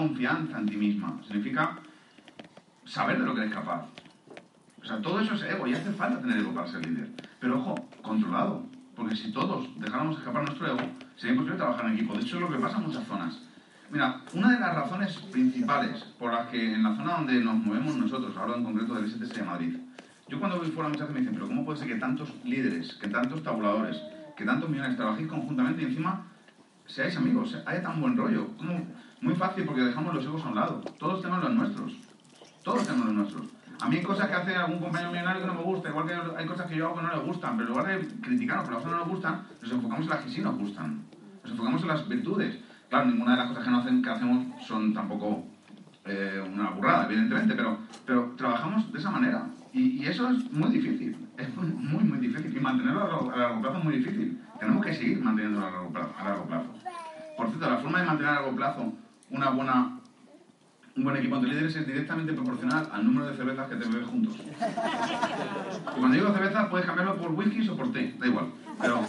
Confianza 0.00 0.58
en 0.58 0.66
ti 0.66 0.76
misma, 0.76 1.20
significa 1.26 1.76
saber 2.86 3.18
de 3.18 3.26
lo 3.26 3.34
que 3.34 3.42
eres 3.42 3.52
capaz. 3.52 3.84
O 4.82 4.84
sea, 4.84 5.00
todo 5.02 5.20
eso 5.20 5.34
es 5.34 5.42
ego 5.42 5.66
y 5.66 5.74
hace 5.74 5.92
falta 5.92 6.20
tener 6.20 6.38
ego 6.38 6.54
para 6.54 6.66
ser 6.66 6.86
líder. 6.86 7.10
Pero 7.38 7.58
ojo, 7.58 7.74
controlado. 8.00 8.64
Porque 8.96 9.14
si 9.14 9.30
todos 9.30 9.68
dejáramos 9.78 10.18
escapar 10.18 10.42
nuestro 10.44 10.66
ego, 10.66 10.80
sería 11.16 11.32
imposible 11.32 11.58
trabajar 11.58 11.86
en 11.86 11.94
equipo. 11.94 12.14
De 12.14 12.20
hecho, 12.20 12.36
es 12.36 12.42
lo 12.42 12.50
que 12.50 12.58
pasa 12.58 12.78
en 12.78 12.84
muchas 12.84 13.06
zonas. 13.06 13.42
Mira, 13.90 14.22
una 14.32 14.52
de 14.52 14.60
las 14.60 14.74
razones 14.74 15.16
principales 15.32 16.02
por 16.18 16.32
las 16.32 16.48
que 16.48 16.74
en 16.74 16.82
la 16.82 16.96
zona 16.96 17.16
donde 17.16 17.44
nos 17.44 17.56
movemos 17.56 17.96
nosotros, 17.96 18.34
hablo 18.36 18.56
en 18.56 18.64
concreto 18.64 18.94
del 18.94 19.10
STS 19.10 19.34
de 19.34 19.42
Madrid, 19.42 19.76
yo 20.28 20.38
cuando 20.38 20.58
voy 20.58 20.68
fuera 20.68 20.88
muchas 20.88 21.08
veces 21.08 21.14
me 21.14 21.20
dicen, 21.20 21.34
pero 21.34 21.48
¿cómo 21.48 21.64
puede 21.64 21.78
ser 21.78 21.88
que 21.88 21.96
tantos 21.96 22.32
líderes, 22.44 22.94
que 22.94 23.08
tantos 23.08 23.42
tabuladores, 23.42 24.00
que 24.36 24.44
tantos 24.44 24.70
millones 24.70 24.96
trabajéis 24.96 25.28
conjuntamente 25.28 25.82
y 25.82 25.86
encima 25.86 26.26
seáis 26.86 27.16
amigos, 27.16 27.56
haya 27.66 27.82
tan 27.82 28.00
buen 28.00 28.16
rollo? 28.16 28.56
¿Cómo? 28.56 28.86
Muy 29.20 29.34
fácil 29.34 29.64
porque 29.64 29.82
dejamos 29.82 30.14
los 30.14 30.24
egos 30.24 30.42
a 30.44 30.48
un 30.48 30.54
lado. 30.54 30.80
Todos 30.98 31.20
tenemos 31.20 31.44
los 31.44 31.54
nuestros. 31.54 31.92
Todos 32.62 32.86
tenemos 32.86 33.06
los 33.06 33.14
nuestros. 33.14 33.46
A 33.80 33.88
mí 33.88 33.96
hay 33.96 34.02
cosas 34.02 34.28
que 34.28 34.34
hace 34.34 34.56
algún 34.56 34.78
compañero 34.78 35.10
millonario 35.10 35.40
que 35.40 35.46
no 35.46 35.54
me 35.54 35.62
gusta, 35.62 35.88
igual 35.88 36.06
que 36.06 36.14
hay 36.36 36.46
cosas 36.46 36.66
que 36.66 36.76
yo 36.76 36.86
hago 36.86 36.96
que 36.96 37.02
no 37.02 37.16
le 37.16 37.20
gustan, 37.20 37.56
pero 37.56 37.68
en 37.68 37.74
lugar 37.74 37.86
de 37.86 38.08
criticarnos 38.20 38.66
por 38.66 38.74
las 38.74 38.84
que 38.84 38.90
no 38.90 38.96
nos 38.98 39.08
gustan, 39.08 39.46
nos 39.62 39.72
enfocamos 39.72 40.04
en 40.04 40.10
las 40.10 40.18
que 40.20 40.30
sí 40.30 40.40
nos 40.42 40.58
gustan. 40.58 41.02
Nos 41.42 41.52
enfocamos 41.52 41.82
en 41.82 41.88
las 41.88 42.08
virtudes. 42.08 42.58
Claro, 42.90 43.06
ninguna 43.06 43.32
de 43.32 43.38
las 43.38 43.48
cosas 43.48 43.64
que, 43.64 43.70
no 43.70 43.78
hacen, 43.78 44.02
que 44.02 44.10
hacemos 44.10 44.46
son 44.66 44.92
tampoco 44.92 45.44
eh, 46.04 46.44
una 46.52 46.70
burrada, 46.70 47.06
evidentemente, 47.06 47.54
pero, 47.54 47.78
pero 48.04 48.34
trabajamos 48.36 48.92
de 48.92 48.98
esa 48.98 49.10
manera. 49.10 49.46
Y, 49.72 50.02
y 50.02 50.06
eso 50.06 50.28
es 50.28 50.52
muy 50.52 50.70
difícil, 50.70 51.16
es 51.38 51.56
muy, 51.56 51.68
muy, 51.68 52.04
muy 52.04 52.18
difícil. 52.18 52.54
Y 52.54 52.60
mantenerlo 52.60 53.04
a 53.04 53.08
largo, 53.08 53.32
a 53.32 53.36
largo 53.36 53.60
plazo 53.62 53.78
es 53.78 53.84
muy 53.84 53.96
difícil. 53.96 54.42
Tenemos 54.58 54.84
que 54.84 54.94
seguir 54.94 55.22
manteniéndolo 55.22 55.66
a 55.66 55.70
largo 55.70 55.90
plazo. 55.90 56.14
A 56.18 56.24
largo 56.24 56.44
plazo. 56.44 56.74
Por 57.36 57.48
cierto, 57.48 57.70
la 57.70 57.78
forma 57.78 58.00
de 58.00 58.06
mantener 58.06 58.32
a 58.32 58.34
largo 58.34 58.56
plazo 58.56 58.92
una 59.30 59.50
buena 59.50 59.96
un 60.96 61.04
buen 61.04 61.16
equipo 61.16 61.38
de 61.38 61.48
líderes 61.48 61.76
es 61.76 61.86
directamente 61.86 62.32
proporcional 62.32 62.88
al 62.92 63.04
número 63.04 63.28
de 63.28 63.36
cervezas 63.36 63.68
que 63.68 63.76
te 63.76 63.88
bebes 63.88 64.08
juntos. 64.08 64.34
Y 64.36 65.98
cuando 66.00 66.16
digo 66.16 66.32
cervezas, 66.32 66.68
puedes 66.68 66.84
cambiarlo 66.86 67.16
por 67.16 67.30
whisky 67.32 67.66
o 67.68 67.76
por 67.76 67.92
té, 67.92 68.14
da 68.18 68.26
igual. 68.26 68.46
Pero 68.80 69.00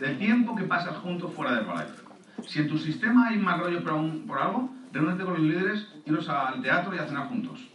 el 0.00 0.18
tiempo 0.18 0.56
que 0.56 0.64
pasas 0.64 0.96
juntos 0.96 1.32
fuera 1.34 1.52
de 1.52 1.58
Herbalife. 1.60 2.02
Si 2.46 2.60
en 2.60 2.68
tu 2.68 2.78
sistema 2.78 3.28
hay 3.28 3.38
mal 3.38 3.60
rollo 3.60 3.82
por, 3.84 3.92
un- 3.92 4.26
por 4.26 4.38
algo, 4.38 4.70
reúnete 4.92 5.22
con 5.24 5.34
los 5.34 5.42
líderes, 5.42 5.86
iros 6.06 6.28
al 6.30 6.62
teatro 6.62 6.94
y 6.94 6.98
a 6.98 7.06
cenar 7.06 7.28
juntos. 7.28 7.68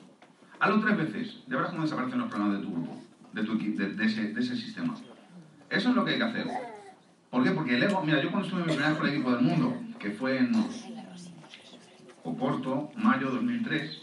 Hazlo 0.60 0.82
tres 0.82 0.98
veces, 0.98 1.44
ya 1.48 1.57
verás 1.57 1.72
cómo 1.72 1.84
desaparecen 1.84 2.20
los 2.20 2.30
problemas 2.30 2.57
de 2.60 2.65
tu 2.65 2.72
grupo, 2.72 2.98
de, 3.34 3.44
tu 3.44 3.57
de, 3.57 3.88
de 3.90 4.06
ese, 4.06 4.34
de 4.34 4.41
ese 4.41 4.56
sistema. 4.56 4.95
Eso 5.70 5.90
es 5.90 5.95
lo 5.95 6.03
que 6.03 6.11
hay 6.11 6.18
que 6.18 6.24
hacer. 6.24 6.48
¿Por 7.30 7.44
qué? 7.44 7.52
Porque 7.52 7.76
el 7.76 7.84
ego, 7.84 8.02
mira, 8.03 8.22
yo 8.22 8.30
cuando 8.32 8.48
estuve 8.48 8.61
en 8.64 8.68
mi 8.68 8.76
primer 8.76 9.14
equipo 9.14 9.32
del 9.32 9.41
mundo, 9.41 9.78
que 9.99 10.11
fue 10.11 10.38
en 10.38 10.52
Oporto, 12.23 12.91
mayo 12.95 13.29
2003, 13.31 14.01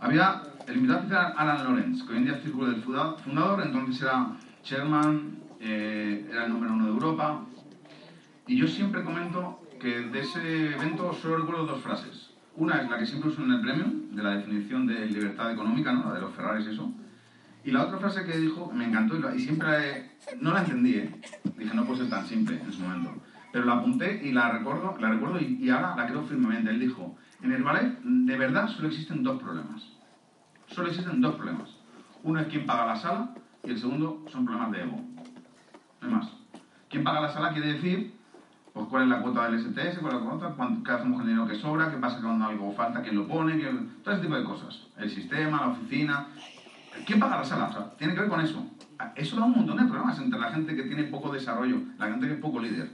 había 0.00 0.42
el 0.66 0.76
invitado 0.76 1.00
especial 1.00 1.32
Alan 1.36 1.64
Lawrence, 1.64 2.04
que 2.04 2.12
hoy 2.12 2.18
en 2.18 2.24
día 2.24 2.34
es 2.36 2.42
círculo 2.42 2.66
del 2.70 2.82
funda- 2.82 3.16
fundador, 3.18 3.62
entonces 3.64 4.02
era 4.02 4.36
chairman, 4.62 5.38
eh, 5.60 6.28
era 6.30 6.44
el 6.46 6.52
número 6.52 6.72
uno 6.74 6.84
de 6.86 6.90
Europa, 6.90 7.44
y 8.46 8.56
yo 8.56 8.66
siempre 8.68 9.02
comento 9.02 9.60
que 9.80 10.00
de 10.02 10.20
ese 10.20 10.74
evento 10.74 11.12
solo 11.14 11.38
recuerdo 11.38 11.66
dos 11.66 11.82
frases. 11.82 12.30
Una 12.56 12.82
es 12.82 12.90
la 12.90 12.98
que 12.98 13.06
siempre 13.06 13.30
uso 13.30 13.42
en 13.42 13.50
el 13.52 13.60
premio, 13.62 13.86
de 14.10 14.22
la 14.22 14.36
definición 14.36 14.86
de 14.86 15.06
libertad 15.06 15.50
económica, 15.52 15.92
¿no? 15.92 16.04
la 16.08 16.14
de 16.14 16.20
los 16.20 16.34
Ferraris 16.34 16.66
y 16.66 16.70
eso. 16.72 16.92
Y 17.64 17.70
la 17.70 17.84
otra 17.84 17.98
frase 17.98 18.24
que 18.24 18.36
dijo 18.36 18.70
me 18.74 18.84
encantó 18.86 19.16
y 19.34 19.40
siempre 19.40 19.68
la 19.68 19.86
he- 19.86 20.10
no 20.40 20.52
la 20.52 20.60
entendí, 20.60 20.94
¿eh? 20.96 21.14
dije 21.56 21.74
no 21.74 21.84
puede 21.86 22.00
ser 22.00 22.10
tan 22.10 22.26
simple 22.26 22.60
en 22.60 22.72
su 22.72 22.80
momento. 22.82 23.14
Pero 23.52 23.66
la 23.66 23.74
apunté 23.74 24.20
y 24.26 24.32
la 24.32 24.50
recuerdo, 24.50 24.96
la 24.98 25.10
recuerdo 25.10 25.38
y, 25.40 25.68
ahora 25.70 25.94
la 25.94 26.06
creo 26.06 26.24
firmemente. 26.24 26.70
Él 26.70 26.80
dijo, 26.80 27.16
en 27.42 27.52
el 27.52 27.62
ballet 27.62 27.98
de 28.02 28.36
verdad 28.38 28.68
solo 28.68 28.88
existen 28.88 29.22
dos 29.22 29.40
problemas. 29.40 29.82
Solo 30.68 30.88
existen 30.88 31.20
dos 31.20 31.34
problemas. 31.34 31.68
Uno 32.22 32.40
es 32.40 32.46
quién 32.48 32.64
paga 32.64 32.86
la 32.86 32.96
sala 32.96 33.34
y 33.62 33.70
el 33.70 33.78
segundo 33.78 34.24
son 34.30 34.46
problemas 34.46 34.72
de 34.72 34.82
ego. 34.82 35.00
No 36.00 36.08
hay 36.08 36.14
más. 36.14 36.28
¿Quién 36.88 37.04
paga 37.04 37.20
la 37.20 37.32
sala 37.32 37.52
quiere 37.52 37.74
decir 37.74 38.14
pues 38.72 38.86
cuál 38.86 39.02
es 39.02 39.08
la 39.10 39.20
cuota 39.20 39.50
del 39.50 39.60
STS, 39.60 39.98
cuál 39.98 40.14
es 40.14 40.20
la 40.22 40.26
cuota, 40.26 40.54
cuánto, 40.56 40.82
qué 40.82 40.92
hacemos 40.92 41.18
con 41.18 41.28
el 41.28 41.34
dinero 41.34 41.46
que 41.46 41.56
sobra, 41.60 41.90
qué 41.90 41.98
pasa 41.98 42.22
cuando 42.22 42.46
algo 42.46 42.72
falta, 42.72 43.02
quién 43.02 43.16
lo 43.16 43.28
pone, 43.28 43.58
quién- 43.58 44.02
todo 44.02 44.14
ese 44.14 44.22
tipo 44.22 44.34
de 44.34 44.44
cosas. 44.44 44.86
El 44.96 45.10
sistema, 45.10 45.60
la 45.60 45.68
oficina. 45.68 46.28
¿Quién 47.04 47.20
paga 47.20 47.36
la 47.38 47.44
sala? 47.44 47.66
O 47.66 47.72
sea, 47.72 47.90
tiene 47.98 48.14
que 48.14 48.20
ver 48.20 48.30
con 48.30 48.40
eso. 48.40 48.64
Eso 49.14 49.36
da 49.36 49.44
un 49.44 49.52
montón 49.52 49.76
de 49.76 49.84
problemas 49.84 50.18
entre 50.18 50.40
la 50.40 50.52
gente 50.52 50.74
que 50.74 50.84
tiene 50.84 51.04
poco 51.04 51.30
desarrollo, 51.30 51.82
la 51.98 52.08
gente 52.08 52.26
que 52.26 52.32
es 52.34 52.40
poco 52.40 52.60
líder. 52.60 52.90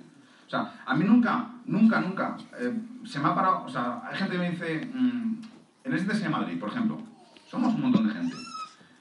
O 0.49 0.51
sea, 0.51 0.83
a 0.87 0.95
mí 0.95 1.05
nunca, 1.05 1.47
nunca, 1.66 2.01
nunca 2.01 2.35
eh, 2.59 2.75
se 3.05 3.20
me 3.20 3.29
ha 3.29 3.35
parado. 3.35 3.65
O 3.66 3.69
sea, 3.69 4.01
hay 4.03 4.16
gente 4.16 4.33
que 4.33 4.39
me 4.39 4.51
dice, 4.51 4.91
mm, 4.95 5.43
en 5.85 5.93
este 5.93 6.15
de 6.15 6.29
Madrid, 6.31 6.59
por 6.59 6.70
ejemplo, 6.70 6.99
somos 7.47 7.75
un 7.75 7.83
montón 7.83 8.09
de 8.09 8.15
gente. 8.15 8.35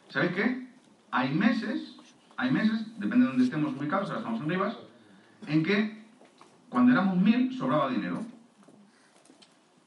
¿Sabéis 0.10 0.34
qué? 0.34 0.68
Hay 1.10 1.34
meses, 1.34 1.96
hay 2.36 2.52
meses, 2.52 3.00
depende 3.00 3.20
de 3.20 3.32
dónde 3.32 3.46
estemos 3.46 3.74
ubicados, 3.74 4.10
ahora 4.10 4.20
estamos 4.20 4.42
en 4.42 4.50
Rivas, 4.50 4.78
en 5.48 5.64
que 5.64 6.04
cuando 6.68 6.92
éramos 6.92 7.16
mil 7.16 7.58
sobraba 7.58 7.90
dinero. 7.92 8.26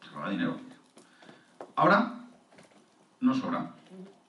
Sobraba 0.01 0.31
dinero. 0.31 0.57
Ahora 1.77 2.15
no 3.21 3.35
sobra. 3.35 3.73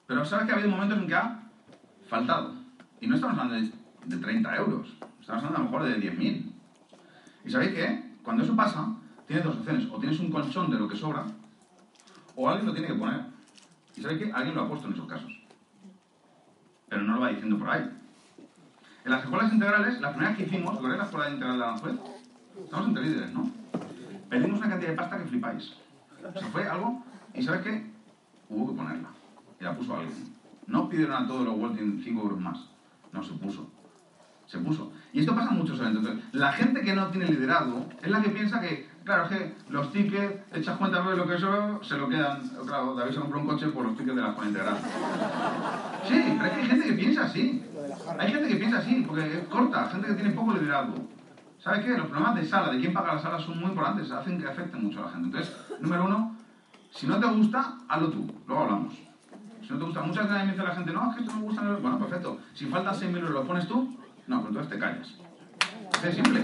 Pero 0.06 0.22
sabes 0.26 0.44
que 0.44 0.52
ha 0.52 0.56
habido 0.56 0.70
momentos 0.70 0.98
en 0.98 1.06
que 1.06 1.14
ha 1.14 1.44
faltado. 2.10 2.56
Y 3.00 3.06
no 3.06 3.14
estamos 3.14 3.38
hablando 3.38 3.54
de, 3.54 3.72
de 4.04 4.22
30 4.22 4.56
euros, 4.56 4.92
estamos 5.18 5.44
hablando 5.44 5.56
a 5.56 5.58
lo 5.60 5.64
mejor 5.64 5.84
de 5.84 6.12
10.000. 6.12 6.51
¿Y 7.44 7.50
sabéis 7.50 7.72
qué? 7.72 8.12
Cuando 8.22 8.44
eso 8.44 8.54
pasa, 8.54 8.94
tienes 9.26 9.44
dos 9.44 9.56
opciones. 9.56 9.88
O 9.90 9.98
tienes 9.98 10.18
un 10.20 10.30
colchón 10.30 10.70
de 10.70 10.78
lo 10.78 10.88
que 10.88 10.96
sobra, 10.96 11.26
o 12.36 12.48
alguien 12.48 12.66
lo 12.66 12.72
tiene 12.72 12.88
que 12.88 12.94
poner. 12.94 13.22
¿Y 13.96 14.02
sabéis 14.02 14.22
qué? 14.22 14.32
Alguien 14.32 14.54
lo 14.54 14.62
ha 14.62 14.68
puesto 14.68 14.86
en 14.86 14.94
esos 14.94 15.06
casos. 15.06 15.32
Pero 16.88 17.02
no 17.02 17.14
lo 17.14 17.20
va 17.20 17.28
diciendo 17.28 17.58
por 17.58 17.70
ahí. 17.70 17.90
En 19.04 19.10
las 19.10 19.24
escuelas 19.24 19.52
integrales, 19.52 20.00
las 20.00 20.12
primeras 20.12 20.36
que 20.36 20.44
hicimos, 20.44 20.74
¿recordáis 20.74 20.98
la 20.98 21.04
escuela 21.04 21.30
integral 21.30 21.58
de 21.58 21.64
Aranjuez? 21.64 21.94
Estamos 22.64 22.88
entre 22.88 23.02
líderes, 23.02 23.32
¿no? 23.32 23.50
Pedimos 24.28 24.58
una 24.60 24.68
cantidad 24.68 24.90
de 24.90 24.96
pasta 24.96 25.18
que 25.18 25.24
flipáis. 25.24 25.72
O 26.24 26.38
sea, 26.38 26.48
fue 26.48 26.68
algo, 26.68 27.04
y 27.34 27.42
¿sabes 27.42 27.62
qué? 27.62 27.90
Hubo 28.48 28.70
que 28.70 28.76
ponerla. 28.76 29.08
Y 29.60 29.64
la 29.64 29.76
puso 29.76 29.96
alguien. 29.96 30.14
No 30.66 30.88
pidieron 30.88 31.24
a 31.24 31.26
todos 31.26 31.44
los 31.44 31.58
Walting 31.58 32.00
5 32.04 32.22
euros 32.22 32.40
más. 32.40 32.58
No, 33.12 33.22
se 33.22 33.32
puso. 33.34 33.68
Se 34.52 34.58
puso. 34.58 34.92
Y 35.14 35.20
esto 35.20 35.34
pasa 35.34 35.50
en 35.50 35.56
muchos 35.56 35.80
eventos. 35.80 36.14
La 36.32 36.52
gente 36.52 36.82
que 36.82 36.92
no 36.92 37.06
tiene 37.06 37.24
liderazgo 37.26 37.86
es 38.02 38.10
la 38.10 38.20
que 38.20 38.28
piensa 38.28 38.60
que, 38.60 38.86
claro, 39.02 39.22
es 39.24 39.28
que 39.30 39.54
los 39.70 39.90
tickets, 39.90 40.42
echas 40.52 40.76
cuenta 40.76 41.00
de 41.00 41.16
lo 41.16 41.26
que 41.26 41.36
eso, 41.36 41.82
se 41.82 41.96
lo 41.96 42.06
quedan. 42.06 42.50
Claro, 42.66 42.94
David 42.94 43.14
se 43.14 43.20
compró 43.20 43.38
un 43.40 43.46
coche 43.46 43.68
por 43.68 43.86
los 43.86 43.96
tickets 43.96 44.14
de 44.14 44.20
la 44.20 44.28
escuela 44.28 44.50
integral. 44.50 44.76
Sí, 46.06 46.36
pero 46.36 46.44
es 46.44 46.52
que 46.52 46.60
hay 46.60 46.66
gente 46.66 46.86
que 46.86 46.92
piensa 46.92 47.22
así. 47.22 47.64
Hay 48.18 48.30
gente 48.30 48.48
que 48.48 48.56
piensa 48.56 48.76
así, 48.76 49.04
porque 49.08 49.38
es 49.38 49.44
corta, 49.48 49.86
gente 49.86 50.08
que 50.08 50.14
tiene 50.14 50.30
poco 50.34 50.52
liderazgo. 50.52 50.96
¿Sabes 51.58 51.86
qué? 51.86 51.96
Los 51.96 52.08
problemas 52.08 52.34
de 52.34 52.44
sala, 52.44 52.70
de 52.72 52.78
quién 52.78 52.92
paga 52.92 53.14
la 53.14 53.22
sala, 53.22 53.38
son 53.38 53.58
muy 53.58 53.70
importantes, 53.70 54.10
hacen 54.10 54.38
que 54.38 54.46
afecten 54.46 54.84
mucho 54.84 55.00
a 55.00 55.06
la 55.06 55.12
gente. 55.12 55.28
Entonces, 55.28 55.56
número 55.80 56.04
uno, 56.04 56.36
si 56.90 57.06
no 57.06 57.18
te 57.18 57.26
gusta, 57.26 57.78
hazlo 57.88 58.10
tú, 58.10 58.30
luego 58.46 58.64
hablamos. 58.64 58.92
Si 59.62 59.72
no 59.72 59.78
te 59.78 59.84
gusta, 59.84 60.02
muchas 60.02 60.28
veces 60.28 60.44
me 60.44 60.52
dice 60.52 60.62
la 60.62 60.74
gente, 60.74 60.92
no, 60.92 61.08
es 61.08 61.16
que 61.16 61.22
esto 61.22 61.32
no 61.32 61.40
me 61.40 61.46
gusta. 61.46 61.62
no". 61.62 61.78
Bueno, 61.78 61.98
perfecto. 62.00 62.38
Si 62.52 62.66
faltan 62.66 62.94
6.000 62.94 63.16
euros, 63.16 63.30
¿lo 63.30 63.44
pones 63.46 63.66
tú? 63.66 64.01
No, 64.26 64.40
pues 64.40 64.48
entonces 64.48 64.72
te 64.72 64.78
callas. 64.78 65.14
Es 66.04 66.14
simple. 66.14 66.40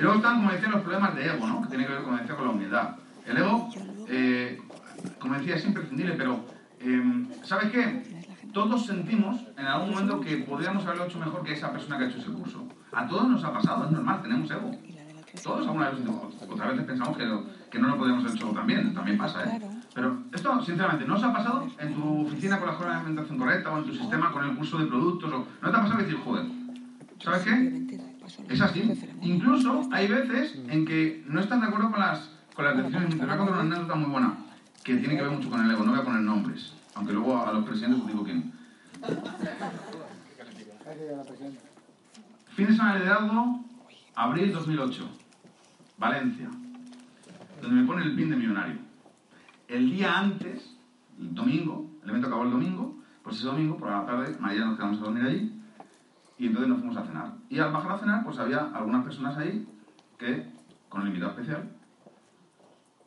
Luego 0.00 0.16
están, 0.16 0.36
como 0.36 0.50
decía, 0.52 0.68
los 0.68 0.82
problemas 0.82 1.14
de 1.14 1.26
ego, 1.26 1.46
¿no? 1.46 1.62
Que 1.62 1.68
tiene 1.68 1.86
que 1.86 1.92
ver, 1.92 2.02
como 2.02 2.16
decía, 2.16 2.36
con 2.36 2.46
la 2.46 2.52
humildad. 2.52 2.96
El 3.26 3.38
ego, 3.38 3.68
eh, 4.08 4.60
como 5.18 5.34
decía, 5.34 5.56
es 5.56 5.64
imprescindible, 5.64 6.14
pero 6.14 6.44
eh, 6.80 7.26
¿sabes 7.42 7.70
qué? 7.70 8.02
Todos 8.52 8.86
sentimos 8.86 9.40
en 9.56 9.66
algún 9.66 9.90
momento 9.90 10.20
que 10.20 10.36
podríamos 10.38 10.84
haberlo 10.84 11.06
hecho 11.06 11.18
mejor 11.18 11.42
que 11.42 11.54
esa 11.54 11.72
persona 11.72 11.98
que 11.98 12.04
ha 12.04 12.08
hecho 12.08 12.18
ese 12.18 12.30
curso. 12.30 12.68
A 12.92 13.06
todos 13.08 13.28
nos 13.28 13.42
ha 13.44 13.52
pasado, 13.52 13.86
es 13.86 13.90
normal, 13.90 14.22
tenemos 14.22 14.50
ego. 14.50 14.70
Todos 15.42 15.66
alguna 15.66 15.90
vez, 15.90 16.00
otras 16.48 16.68
veces 16.70 16.84
pensamos 16.84 17.16
que, 17.16 17.24
que 17.70 17.78
no 17.78 17.88
lo 17.88 17.96
podríamos 17.96 18.24
haber 18.24 18.36
hecho 18.36 18.50
también, 18.50 18.94
también 18.94 19.18
pasa, 19.18 19.44
¿eh? 19.44 19.60
Pero 19.94 20.24
esto, 20.32 20.62
sinceramente, 20.62 21.06
¿no 21.06 21.14
os 21.14 21.22
ha 21.22 21.32
pasado 21.32 21.68
en 21.78 21.94
tu 21.94 22.26
oficina 22.26 22.58
con 22.58 22.66
la 22.66 22.74
jornada 22.74 22.98
de 22.98 23.06
alimentación 23.06 23.38
correcta 23.38 23.72
o 23.72 23.78
en 23.78 23.84
tu 23.84 23.94
sistema 23.94 24.32
con 24.32 24.44
el 24.44 24.56
curso 24.56 24.78
de 24.78 24.86
productos? 24.86 25.32
O, 25.32 25.38
¿No 25.38 25.70
te 25.70 25.76
ha 25.76 25.82
pasado 25.82 25.98
decir, 25.98 26.16
joder, 26.16 26.46
¿sabes 27.22 27.42
qué? 27.42 27.98
Es 28.48 28.60
así. 28.60 28.92
Incluso 29.22 29.88
hay 29.92 30.08
veces 30.08 30.58
en 30.68 30.84
que 30.84 31.24
no 31.28 31.40
estás 31.40 31.60
de 31.60 31.68
acuerdo 31.68 31.92
con 31.92 32.00
las, 32.00 32.28
con 32.54 32.64
las 32.64 32.76
decisiones. 32.76 33.10
Te 33.10 33.24
voy 33.24 33.34
a 33.34 33.38
contar 33.38 33.54
una 33.54 33.76
anécdota 33.76 33.94
muy 33.94 34.10
buena 34.10 34.36
que 34.82 34.96
tiene 34.96 35.16
que 35.16 35.22
ver 35.22 35.30
mucho 35.30 35.48
con 35.48 35.64
el 35.64 35.70
ego. 35.70 35.84
No 35.84 35.92
voy 35.92 36.00
a 36.00 36.04
poner 36.04 36.22
nombres, 36.22 36.74
aunque 36.94 37.12
luego 37.12 37.46
a 37.46 37.52
los 37.52 37.64
presidentes 37.64 38.00
os 38.00 38.08
digo 38.08 38.24
quién. 38.24 38.52
Fin 42.56 42.66
de 42.66 42.72
semana 42.72 42.94
de 42.94 43.00
liderazgo, 43.00 43.64
abril 44.14 44.52
2008, 44.52 45.08
Valencia, 45.98 46.50
donde 47.62 47.80
me 47.80 47.86
pone 47.86 48.04
el 48.04 48.14
pin 48.16 48.30
de 48.30 48.36
millonario. 48.36 48.93
El 49.68 49.90
día 49.90 50.18
antes, 50.18 50.76
el 51.18 51.34
domingo, 51.34 51.90
el 52.02 52.10
evento 52.10 52.28
acabó 52.28 52.44
el 52.44 52.50
domingo, 52.50 52.98
pues 53.22 53.36
ese 53.36 53.46
domingo, 53.46 53.76
por 53.76 53.90
la 53.90 54.04
tarde, 54.04 54.36
María 54.38 54.64
nos 54.64 54.76
quedamos 54.76 54.98
a 54.98 55.04
dormir 55.04 55.24
allí 55.24 55.60
y 56.38 56.46
entonces 56.46 56.68
nos 56.68 56.78
fuimos 56.78 56.96
a 56.96 57.04
cenar. 57.04 57.32
Y 57.48 57.58
al 57.58 57.72
bajar 57.72 57.92
a 57.92 57.98
cenar, 57.98 58.24
pues 58.24 58.38
había 58.38 58.70
algunas 58.74 59.04
personas 59.04 59.36
ahí 59.38 59.66
que, 60.18 60.50
con 60.88 61.02
el 61.02 61.08
invitado 61.08 61.32
especial, 61.32 61.70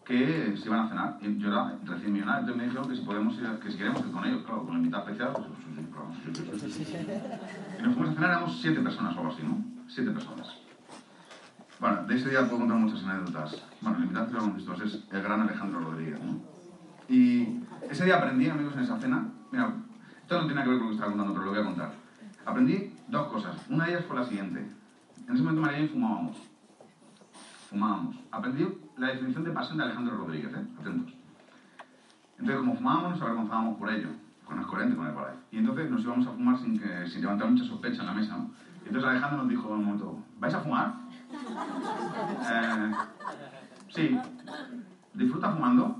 que 0.06 0.56
se 0.58 0.66
iban 0.68 0.80
a 0.80 0.90
cenar. 0.90 1.20
Yo 1.20 1.50
era 1.50 1.78
recién 1.84 2.14
millonario, 2.14 2.40
entonces 2.40 2.58
me 2.58 2.64
dijeron 2.64 2.90
que 2.90 2.96
si, 2.96 3.02
podemos 3.04 3.38
ir, 3.38 3.60
que 3.62 3.72
si 3.72 3.78
queremos 3.78 4.00
ir 4.02 4.12
con 4.12 4.26
ellos, 4.26 4.44
claro, 4.44 4.64
con 4.64 4.72
el 4.72 4.78
invitado 4.78 5.04
especial, 5.04 5.34
pues, 5.34 5.48
pues, 6.50 6.74
sí, 6.74 6.86
sí. 6.86 6.98
Y 7.78 7.82
nos 7.84 7.94
fuimos 7.94 8.12
a 8.12 8.14
cenar, 8.16 8.30
éramos 8.32 8.60
siete 8.62 8.80
personas 8.80 9.16
o 9.16 9.20
algo 9.20 9.34
así, 9.34 9.44
¿no? 9.44 9.64
Siete 9.88 10.12
personas. 10.12 10.66
Bueno, 11.80 12.04
de 12.06 12.16
ese 12.16 12.30
día 12.30 12.41
puedo 12.48 12.60
contar 12.60 12.78
muchas 12.78 13.04
anécdotas. 13.04 13.64
Bueno, 13.82 13.98
el 13.98 14.04
invitado 14.06 14.26
especial, 14.26 14.52
como 14.52 14.56
visto, 14.56 14.84
es 14.84 15.04
el 15.12 15.22
gran 15.22 15.41
Alejandro 15.41 15.80
Rodríguez, 15.80 16.20
¿no? 16.24 16.41
Y 17.08 17.60
ese 17.90 18.06
día 18.06 18.18
aprendí, 18.18 18.49
amigos, 18.49 18.74
en 18.76 18.80
esa 18.82 18.98
cena, 18.98 19.28
mira, 19.52 19.74
esto 20.22 20.41
no 20.41 20.48
tiene 20.48 20.64
que 20.64 20.70
ver 20.70 20.80
con 20.80 20.88
lo 20.88 20.90
que 20.90 20.95
estaba 20.95 21.12
contando, 21.12 21.34
pero 21.34 21.45
lo 21.45 21.52
voy 21.52 21.62
a 21.62 21.66
contar. 21.66 21.91
Aprendí 22.45 22.94
dos 23.08 23.28
cosas. 23.28 23.56
Una 23.70 23.86
de 23.86 23.91
ellas 23.91 24.06
fue 24.06 24.16
la 24.16 24.26
siguiente. 24.26 24.68
En 25.28 25.34
ese 25.34 25.44
momento 25.44 25.62
María 25.62 25.82
y 25.82 25.88
fumábamos. 25.88 26.38
Fumábamos. 27.70 28.16
Aprendí 28.32 28.68
la 28.98 29.08
definición 29.08 29.44
de 29.44 29.52
pasión 29.52 29.78
de 29.78 29.84
Alejandro 29.84 30.18
Rodríguez, 30.18 30.54
¿eh? 30.54 30.66
Atentos. 30.80 31.14
Entonces, 32.40 32.58
como 32.58 32.76
fumábamos, 32.76 33.12
nos 33.12 33.22
avergonzábamos 33.22 33.78
por 33.78 33.90
ello, 33.91 34.10
con 34.45 34.60
el 34.60 34.66
coherente 34.66 34.95
con 34.95 35.06
el 35.06 35.14
por. 35.14 35.32
Y 35.52 35.58
entonces 35.58 35.91
nos 35.91 36.02
íbamos 36.02 36.26
a 36.26 36.32
fumar 36.32 36.58
sin, 36.58 36.80
que, 36.80 37.08
sin 37.08 37.22
levantar 37.22 37.49
mucha 37.52 37.66
sospecha 37.66 38.02
en 38.02 38.08
la 38.08 38.14
mesa, 38.14 38.36
¿no? 38.36 38.49
Y 38.84 38.88
entonces 38.88 39.10
Alejandro 39.10 39.40
nos 39.40 39.49
dijo 39.49 39.68
en 39.68 39.74
un 39.74 39.86
momento, 39.86 40.24
¿vais 40.40 40.54
a 40.54 40.62
fumar? 40.62 41.07
Eh, 42.50 42.92
sí. 43.90 44.20
¿Disfruta 45.14 45.52
fumando? 45.52 46.00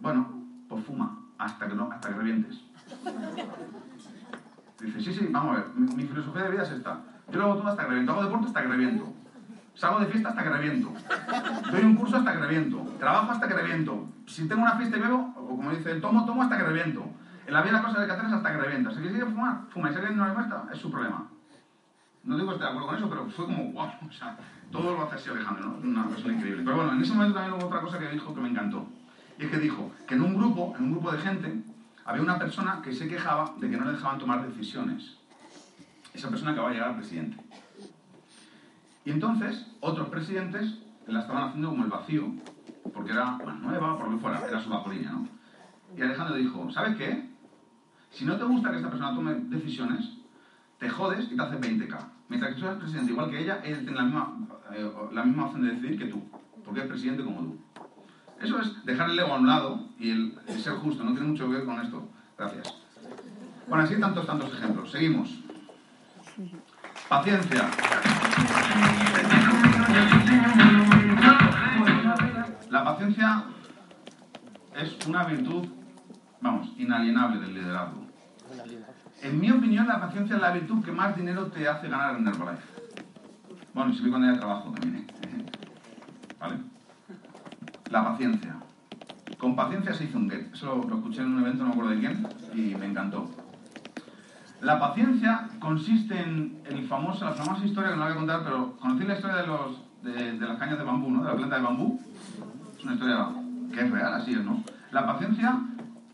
Bueno, 0.00 0.28
pues 0.68 0.84
fuma, 0.84 1.18
hasta 1.38 1.68
que, 1.68 1.74
no, 1.74 1.90
hasta 1.90 2.08
que 2.08 2.14
revientes. 2.14 2.64
Dice, 4.80 5.00
sí, 5.00 5.12
sí, 5.12 5.28
vamos 5.30 5.56
a 5.56 5.60
ver, 5.60 5.68
mi, 5.74 6.04
filosofía 6.04 6.42
de 6.44 6.50
vida 6.50 6.62
es 6.62 6.70
esta. 6.70 7.00
Yo 7.30 7.38
lo 7.38 7.44
hago 7.44 7.56
todo 7.56 7.68
hasta 7.68 7.82
que 7.82 7.88
reviento, 7.88 8.12
hago 8.12 8.24
deporte 8.24 8.46
hasta 8.46 8.62
que 8.62 8.68
reviento. 8.68 9.12
Salgo 9.74 10.00
de 10.00 10.06
fiesta 10.06 10.30
hasta 10.30 10.42
que 10.42 10.48
reviento. 10.48 10.92
Doy 11.70 11.82
un 11.82 11.96
curso 11.96 12.16
hasta 12.16 12.32
que 12.32 12.38
reviento. 12.38 12.78
Trabajo 12.98 13.32
hasta 13.32 13.46
que 13.46 13.54
reviento. 13.54 14.08
Si 14.26 14.48
tengo 14.48 14.62
una 14.62 14.76
fiesta 14.76 14.96
y 14.96 15.00
bebo, 15.00 15.34
o 15.36 15.48
como 15.48 15.70
dice, 15.70 16.00
tomo, 16.00 16.24
tomo 16.24 16.42
hasta 16.42 16.56
que 16.56 16.64
reviento. 16.64 17.04
En 17.46 17.52
la 17.52 17.60
vida 17.60 17.72
las 17.72 17.82
cosas 17.82 18.00
hay 18.00 18.06
que 18.06 18.12
hacer 18.12 18.24
hasta 18.26 18.52
que 18.52 18.58
revienta. 18.58 18.90
Si 18.90 19.00
quiere 19.00 19.26
fumar, 19.26 19.66
fuma. 19.68 19.90
Y 19.90 19.94
si 19.94 20.00
no 20.14 20.26
le 20.26 20.34
gusta, 20.34 20.64
es 20.72 20.78
su 20.78 20.90
problema. 20.90 21.28
No 22.26 22.36
digo 22.36 22.48
que 22.48 22.54
esté 22.54 22.64
de 22.64 22.70
acuerdo 22.70 22.88
con 22.88 22.96
eso, 22.96 23.08
pero 23.08 23.30
fue 23.30 23.44
como, 23.44 23.72
wow, 23.72 23.88
o 24.08 24.12
sea, 24.12 24.36
todo 24.72 24.96
lo 24.96 25.02
hace 25.04 25.14
así 25.14 25.30
Alejandro, 25.30 25.78
¿no? 25.80 25.88
Una 25.88 26.08
persona 26.08 26.34
increíble. 26.34 26.62
Pero 26.64 26.76
bueno, 26.76 26.92
en 26.92 27.00
ese 27.00 27.12
momento 27.12 27.34
también 27.34 27.54
hubo 27.54 27.66
otra 27.66 27.80
cosa 27.80 28.00
que 28.00 28.08
dijo 28.08 28.34
que 28.34 28.40
me 28.40 28.48
encantó. 28.48 28.84
Y 29.38 29.44
es 29.44 29.50
que 29.50 29.58
dijo 29.58 29.92
que 30.08 30.14
en 30.16 30.22
un 30.22 30.34
grupo, 30.34 30.74
en 30.76 30.84
un 30.84 30.90
grupo 30.92 31.12
de 31.12 31.18
gente, 31.18 31.62
había 32.04 32.22
una 32.22 32.36
persona 32.38 32.80
que 32.82 32.92
se 32.92 33.06
quejaba 33.06 33.54
de 33.58 33.70
que 33.70 33.76
no 33.76 33.84
le 33.84 33.92
dejaban 33.92 34.18
tomar 34.18 34.44
decisiones. 34.44 35.18
Esa 36.12 36.28
persona 36.28 36.50
acaba 36.50 36.68
de 36.68 36.74
llegar 36.74 36.90
al 36.90 36.96
presidente. 36.96 37.36
Y 39.04 39.10
entonces, 39.12 39.66
otros 39.80 40.08
presidentes 40.08 40.80
la 41.06 41.20
estaban 41.20 41.44
haciendo 41.44 41.70
como 41.70 41.84
el 41.84 41.90
vacío, 41.90 42.32
porque 42.92 43.12
era 43.12 43.36
bueno, 43.36 43.60
nueva, 43.60 43.96
por 43.96 44.08
lo 44.08 44.16
que 44.16 44.22
fuera, 44.22 44.44
era 44.48 44.60
su 44.60 44.68
vaporilla, 44.68 45.12
¿no? 45.12 45.28
Y 45.96 46.02
Alejandro 46.02 46.34
dijo, 46.34 46.68
¿sabes 46.72 46.96
qué? 46.96 47.30
Si 48.10 48.24
no 48.24 48.36
te 48.36 48.44
gusta 48.44 48.70
que 48.70 48.76
esta 48.78 48.90
persona 48.90 49.14
tome 49.14 49.34
decisiones, 49.34 50.10
te 50.78 50.88
jodes 50.88 51.30
y 51.30 51.36
te 51.36 51.42
haces 51.42 51.60
20k. 51.60 52.15
Mientras 52.28 52.54
que 52.54 52.60
tú 52.60 52.66
eres 52.66 52.78
presidente 52.78 53.12
igual 53.12 53.30
que 53.30 53.40
ella, 53.40 53.60
él 53.64 53.78
tiene 53.84 53.96
la 53.96 54.04
misma, 54.04 54.36
eh, 54.72 54.92
la 55.12 55.24
misma 55.24 55.44
opción 55.46 55.62
de 55.62 55.72
decidir 55.72 55.98
que 55.98 56.06
tú, 56.06 56.22
porque 56.64 56.80
es 56.80 56.86
presidente 56.86 57.24
como 57.24 57.40
tú. 57.40 57.58
Eso 58.40 58.60
es 58.60 58.84
dejar 58.84 59.10
el 59.10 59.18
ego 59.18 59.32
a 59.32 59.38
un 59.38 59.46
lado 59.46 59.88
y 59.98 60.10
el 60.10 60.38
ser 60.58 60.74
justo, 60.74 61.04
no 61.04 61.12
tiene 61.12 61.28
mucho 61.28 61.48
que 61.48 61.54
ver 61.54 61.64
con 61.64 61.80
esto. 61.80 62.08
Gracias. 62.36 62.74
Bueno, 63.68 63.84
así 63.84 63.98
tantos, 63.98 64.26
tantos 64.26 64.52
ejemplos. 64.52 64.90
Seguimos. 64.90 65.38
Paciencia. 67.08 67.70
La 72.70 72.84
paciencia 72.84 73.44
es 74.76 75.06
una 75.06 75.24
virtud, 75.24 75.66
vamos, 76.40 76.72
inalienable 76.76 77.40
del 77.40 77.54
liderazgo. 77.54 78.06
En 79.22 79.40
mi 79.40 79.50
opinión, 79.50 79.88
la 79.88 80.00
paciencia 80.00 80.36
es 80.36 80.42
la 80.42 80.52
virtud 80.52 80.84
que 80.84 80.92
más 80.92 81.16
dinero 81.16 81.46
te 81.46 81.66
hace 81.68 81.88
ganar 81.88 82.16
en 82.16 82.28
Herbalife. 82.28 82.62
Bueno, 83.72 83.92
y 83.92 83.96
si 83.96 84.08
cuando 84.08 84.28
haya 84.28 84.38
trabajo 84.38 84.70
también, 84.70 84.96
¿eh? 84.96 85.06
¿Vale? 86.40 86.56
La 87.90 88.04
paciencia. 88.04 88.56
Con 89.38 89.56
paciencia 89.56 89.94
se 89.94 90.04
hizo 90.04 90.18
un 90.18 90.30
get. 90.30 90.52
Eso 90.52 90.84
lo, 90.88 90.96
escuché 90.96 91.22
en 91.22 91.34
un 91.34 91.40
evento, 91.40 91.62
no 91.62 91.68
me 91.68 91.72
acuerdo 91.74 91.90
de 91.90 92.00
quién, 92.00 92.26
y 92.54 92.74
me 92.74 92.86
encantó. 92.86 93.30
La 94.60 94.78
paciencia 94.78 95.48
consiste 95.60 96.20
en 96.20 96.62
el 96.64 96.86
famoso, 96.86 97.24
la 97.24 97.32
famosa 97.32 97.64
historia 97.64 97.90
que 97.90 97.96
no 97.96 98.00
la 98.00 98.06
voy 98.06 98.14
a 98.14 98.18
contar, 98.18 98.44
pero 98.44 98.76
conocí 98.76 99.04
la 99.04 99.14
historia 99.14 99.36
de, 99.36 99.46
los, 99.46 99.82
de, 100.02 100.38
de 100.38 100.46
las 100.46 100.58
cañas 100.58 100.78
de 100.78 100.84
bambú, 100.84 101.10
¿no? 101.10 101.22
De 101.22 101.30
la 101.30 101.36
planta 101.36 101.56
de 101.56 101.62
bambú. 101.62 102.00
Es 102.76 102.84
una 102.84 102.94
historia 102.94 103.28
que 103.72 103.80
es 103.80 103.90
real, 103.90 104.14
así 104.14 104.32
es, 104.32 104.44
¿no? 104.44 104.62
La 104.90 105.06
paciencia 105.06 105.58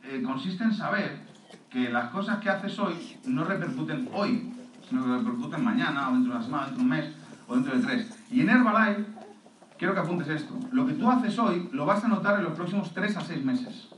eh, 0.05 0.23
consiste 0.23 0.65
en 0.65 0.75
saber 0.75 1.22
que 1.73 1.89
las 1.89 2.11
cosas 2.11 2.39
que 2.39 2.51
haces 2.51 2.79
hoy 2.79 3.19
no 3.27 3.45
repercuten 3.45 4.09
hoy, 4.13 4.53
sino 4.89 5.05
que 5.05 5.11
repercuten 5.11 5.65
mañana, 5.65 6.11
o 6.11 6.13
dentro 6.13 6.33
de 6.33 6.37
una 6.37 6.45
semana, 6.45 6.67
dentro 6.67 6.79
de 6.79 6.85
un 6.85 6.91
mes, 6.91 7.15
o 7.49 7.55
dentro 7.55 7.79
de 7.79 7.83
tres. 7.83 8.19
Y 8.31 8.43
en 8.43 8.51
Herbalife, 8.51 9.07
quiero 9.79 9.95
que 9.95 10.01
apuntes 10.01 10.29
esto. 10.29 10.55
Lo 10.71 10.87
que 10.87 10.93
tú 10.93 11.11
haces 11.11 11.39
hoy 11.39 11.71
lo 11.73 11.87
vas 11.87 12.05
a 12.05 12.09
notar 12.09 12.39
en 12.39 12.45
los 12.45 12.53
próximos 12.53 12.93
tres 12.93 13.17
a 13.17 13.23
seis 13.23 13.43
meses. 13.43 13.89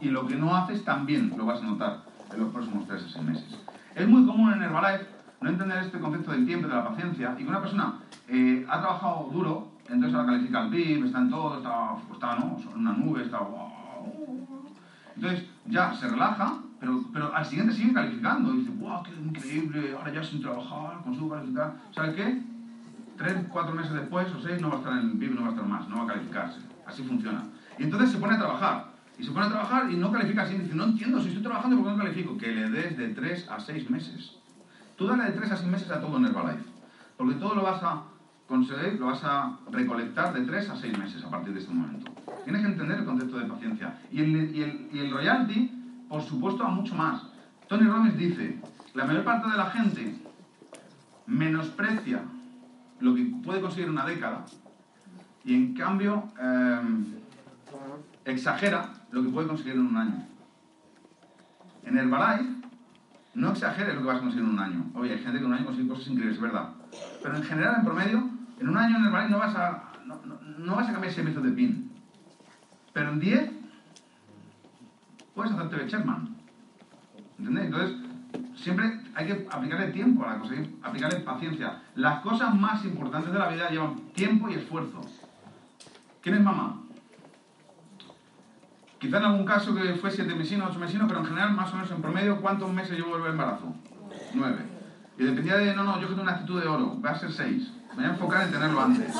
Y 0.00 0.08
lo 0.10 0.26
que 0.26 0.36
no 0.36 0.54
haces 0.54 0.84
también 0.84 1.34
lo 1.36 1.46
vas 1.46 1.60
a 1.60 1.64
notar 1.64 2.04
en 2.32 2.40
los 2.40 2.52
próximos 2.52 2.86
tres 2.86 3.04
a 3.04 3.08
seis 3.08 3.24
meses. 3.24 3.58
Es 3.94 4.06
muy 4.06 4.24
común 4.24 4.52
en 4.52 4.62
Herbalife 4.62 5.06
no 5.40 5.50
entender 5.50 5.78
este 5.78 5.98
concepto 5.98 6.30
del 6.30 6.46
tiempo 6.46 6.68
de 6.68 6.74
la 6.74 6.88
paciencia 6.88 7.34
y 7.38 7.42
que 7.42 7.48
una 7.48 7.60
persona 7.60 7.94
eh, 8.28 8.64
ha 8.68 8.80
trabajado 8.80 9.30
duro, 9.32 9.72
entonces 9.88 10.14
ahora 10.14 10.32
califica 10.32 10.64
el 10.64 10.70
PIB, 10.70 11.06
está 11.06 11.18
en 11.18 11.30
todo, 11.30 11.58
está, 11.58 11.96
está 12.12 12.36
¿no? 12.36 12.56
en 12.72 12.78
una 12.78 12.92
nube, 12.92 13.22
está... 13.22 13.40
Entonces 15.14 15.46
ya 15.66 15.94
se 15.94 16.08
relaja, 16.08 16.58
pero, 16.78 17.04
pero 17.12 17.34
al 17.34 17.44
siguiente 17.44 17.74
sigue 17.74 17.92
calificando 17.92 18.54
y 18.54 18.58
dice, 18.58 18.70
¡wow, 18.78 19.02
qué 19.02 19.12
increíble! 19.12 19.94
Ahora 19.96 20.12
ya 20.12 20.22
sin 20.22 20.42
trabajar, 20.42 21.02
consigo 21.02 21.30
calificar. 21.30 21.74
¿Sabes 21.92 22.14
qué? 22.14 22.42
Tres, 23.16 23.34
cuatro 23.50 23.74
meses 23.74 23.92
después 23.94 24.30
o 24.34 24.40
seis 24.42 24.60
no 24.60 24.68
va 24.68 24.74
a 24.74 24.78
estar 24.78 24.92
en 24.92 25.10
el 25.10 25.18
PIB, 25.18 25.34
no 25.34 25.42
va 25.42 25.48
a 25.48 25.50
estar 25.50 25.66
más, 25.66 25.88
no 25.88 25.96
va 25.96 26.04
a 26.04 26.06
calificarse. 26.14 26.60
Así 26.86 27.02
funciona. 27.02 27.44
Y 27.78 27.84
entonces 27.84 28.10
se 28.10 28.18
pone 28.18 28.34
a 28.34 28.38
trabajar. 28.38 28.96
Y 29.18 29.24
se 29.24 29.30
pone 29.30 29.46
a 29.46 29.48
trabajar 29.48 29.90
y 29.90 29.96
no 29.96 30.12
califica 30.12 30.42
así. 30.42 30.58
Dice, 30.58 30.74
no 30.74 30.84
entiendo, 30.84 31.20
si 31.20 31.28
estoy 31.28 31.42
trabajando, 31.42 31.76
¿por 31.76 31.86
qué 31.86 31.92
no 31.92 32.04
califico? 32.04 32.36
Que 32.36 32.52
le 32.52 32.70
des 32.70 32.96
de 32.98 33.08
3 33.08 33.48
a 33.48 33.58
6 33.58 33.90
meses. 33.90 34.36
Tú 34.96 35.06
dale 35.06 35.24
de 35.24 35.32
3 35.32 35.52
a 35.52 35.56
6 35.56 35.70
meses 35.70 35.90
a 35.90 36.00
todo 36.00 36.18
en 36.18 36.26
Herbalife. 36.26 36.64
Porque 37.16 37.34
todo 37.36 37.54
lo 37.54 37.62
vas 37.62 37.82
a 37.82 38.02
conseguir, 38.46 39.00
lo 39.00 39.06
vas 39.06 39.24
a 39.24 39.58
recolectar 39.70 40.34
de 40.34 40.42
3 40.42 40.70
a 40.70 40.76
6 40.76 40.98
meses 40.98 41.24
a 41.24 41.30
partir 41.30 41.54
de 41.54 41.60
este 41.60 41.72
momento. 41.72 42.12
Tienes 42.44 42.62
que 42.62 42.68
entender 42.68 42.98
el 42.98 43.04
concepto 43.06 43.38
de 43.38 43.46
paciencia. 43.46 43.98
Y 44.12 44.20
el, 44.20 44.54
y 44.54 44.62
el, 44.62 44.88
y 44.92 44.98
el 44.98 45.10
royalty, 45.10 45.75
por 46.08 46.22
supuesto, 46.22 46.64
a 46.64 46.68
mucho 46.68 46.94
más. 46.94 47.22
Tony 47.68 47.86
Robbins 47.86 48.16
dice, 48.16 48.58
la 48.94 49.04
mayor 49.04 49.24
parte 49.24 49.50
de 49.50 49.56
la 49.56 49.70
gente 49.70 50.16
menosprecia 51.26 52.22
lo 53.00 53.14
que 53.14 53.24
puede 53.44 53.60
conseguir 53.60 53.90
una 53.90 54.06
década 54.06 54.46
y 55.44 55.54
en 55.54 55.74
cambio 55.74 56.24
eh, 56.40 56.80
exagera 58.24 58.94
lo 59.10 59.22
que 59.22 59.28
puede 59.28 59.48
conseguir 59.48 59.74
en 59.74 59.86
un 59.86 59.96
año. 59.96 60.26
En 61.84 61.98
Herbalife, 61.98 62.50
no 63.34 63.50
exageres 63.52 63.94
lo 63.94 64.00
que 64.00 64.06
vas 64.06 64.16
a 64.16 64.20
conseguir 64.20 64.44
en 64.44 64.50
un 64.50 64.58
año. 64.58 64.90
Oye, 64.94 65.12
hay 65.12 65.18
gente 65.18 65.38
que 65.38 65.44
en 65.44 65.46
un 65.46 65.54
año 65.54 65.66
consigue 65.66 65.88
cosas 65.88 66.08
increíbles, 66.08 66.36
es 66.36 66.42
verdad. 66.42 66.70
Pero 67.22 67.36
en 67.36 67.42
general, 67.42 67.76
en 67.78 67.84
promedio, 67.84 68.30
en 68.58 68.68
un 68.68 68.76
año 68.76 68.96
en 68.96 69.04
Herbalife 69.04 69.30
no 69.30 69.38
vas 69.38 69.54
a, 69.54 69.92
no, 70.04 70.20
no, 70.24 70.40
no 70.58 70.76
vas 70.76 70.88
a 70.88 70.92
cambiar 70.92 71.12
6 71.12 71.26
veces 71.26 71.42
de 71.42 71.50
pin. 71.50 71.92
Pero 72.92 73.10
en 73.10 73.20
10 73.20 73.55
puedes 75.36 75.52
hacerte 75.52 75.76
de. 75.76 75.82
¿Entendéis? 77.38 77.66
Entonces, 77.66 77.96
siempre 78.56 79.00
hay 79.14 79.26
que 79.26 79.46
aplicarle 79.50 79.88
tiempo 79.88 80.24
a 80.24 80.32
la 80.32 80.38
cosa, 80.38 80.54
hay 80.54 80.62
que 80.62 80.78
aplicarle 80.82 81.20
paciencia. 81.20 81.82
Las 81.94 82.20
cosas 82.20 82.54
más 82.54 82.84
importantes 82.84 83.32
de 83.32 83.38
la 83.38 83.48
vida 83.48 83.68
llevan 83.68 83.96
tiempo 84.14 84.48
y 84.48 84.54
esfuerzo. 84.54 85.02
¿Quién 86.22 86.36
es 86.36 86.40
mamá? 86.40 86.80
Quizá 88.98 89.18
en 89.18 89.24
algún 89.24 89.44
caso 89.44 89.74
que 89.74 89.94
fue 89.96 90.10
siete 90.10 90.34
mesinos, 90.34 90.70
ocho 90.70 90.80
mesinos, 90.80 91.06
pero 91.06 91.20
en 91.20 91.26
general, 91.26 91.52
más 91.52 91.70
o 91.70 91.76
menos 91.76 91.90
en 91.90 92.00
promedio, 92.00 92.40
¿cuántos 92.40 92.72
meses 92.72 92.96
llevo 92.96 93.16
el 93.16 93.26
embarazo? 93.26 93.74
Nueve. 94.32 94.64
Y 95.18 95.24
dependía 95.24 95.58
de, 95.58 95.76
no, 95.76 95.84
no, 95.84 96.00
yo 96.00 96.08
que 96.08 96.14
tengo 96.14 96.22
una 96.22 96.32
actitud 96.32 96.60
de 96.60 96.66
oro, 96.66 96.98
va 97.00 97.10
a 97.10 97.18
ser 97.18 97.30
seis. 97.30 97.72
Me 97.90 97.96
voy 97.96 98.04
a 98.06 98.08
enfocar 98.08 98.46
en 98.46 98.52
tenerlo 98.52 98.80
antes. 98.80 99.14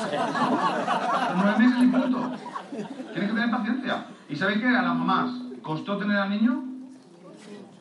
Nueve 1.35 1.59
meses 1.59 1.83
y 1.83 1.87
punto. 1.87 2.31
Tienes 2.71 3.29
que 3.29 3.35
tener 3.35 3.51
paciencia. 3.51 4.05
¿Y 4.29 4.35
sabéis 4.35 4.59
qué? 4.59 4.67
A 4.67 4.81
las 4.81 4.95
mamás 4.95 5.46
costó 5.67 5.97
tener 5.97 6.15
al 6.17 6.29
niño 6.29 6.63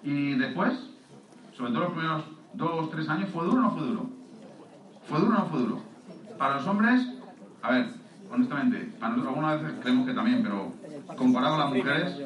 y 0.03 0.35
después, 0.35 0.73
sobre 1.57 1.71
todo 1.71 1.85
los 1.85 1.93
primeros 1.93 2.25
dos, 2.55 2.91
tres 2.91 3.09
años, 3.09 3.31
¿fue 3.31 3.45
duro 3.45 3.59
o 3.59 3.61
no 3.61 3.71
fue 3.71 3.87
duro? 3.87 4.11
¿Fue 5.09 5.21
duro 5.21 5.37
o 5.37 5.39
no 5.39 5.47
fue 5.47 5.61
duro? 5.61 5.83
Para 6.37 6.57
los 6.57 6.67
hombres, 6.67 7.07
a 7.63 7.71
ver, 7.71 7.91
honestamente, 8.29 8.93
para 8.99 9.11
nosotros 9.11 9.37
algunas 9.37 9.63
veces 9.63 9.79
creemos 9.81 10.05
que 10.05 10.15
también, 10.15 10.43
pero 10.43 10.73
comparado 11.17 11.55
a 11.55 11.59
las 11.59 11.73
mujeres, 11.73 12.21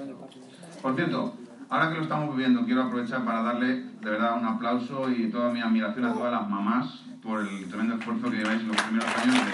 por 0.80 0.94
cierto, 0.94 1.34
ahora 1.68 1.90
que 1.90 1.96
lo 1.96 2.02
estamos 2.04 2.34
viviendo, 2.34 2.64
quiero 2.64 2.84
aprovechar 2.84 3.22
para 3.26 3.42
darle 3.42 3.82
de 4.00 4.10
verdad 4.10 4.38
un 4.38 4.46
aplauso 4.46 5.10
y 5.10 5.30
toda 5.30 5.52
mi 5.52 5.60
admiración 5.60 6.06
a 6.06 6.14
todas 6.14 6.32
las 6.32 6.48
mamás 6.48 7.02
por 7.22 7.40
el 7.40 7.68
tremendo 7.68 7.96
esfuerzo 7.96 8.30
que 8.30 8.38
lleváis 8.38 8.62
en 8.62 8.68
los 8.68 8.80
primeros 8.80 9.14
años. 9.14 9.44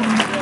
Tener 0.00 0.35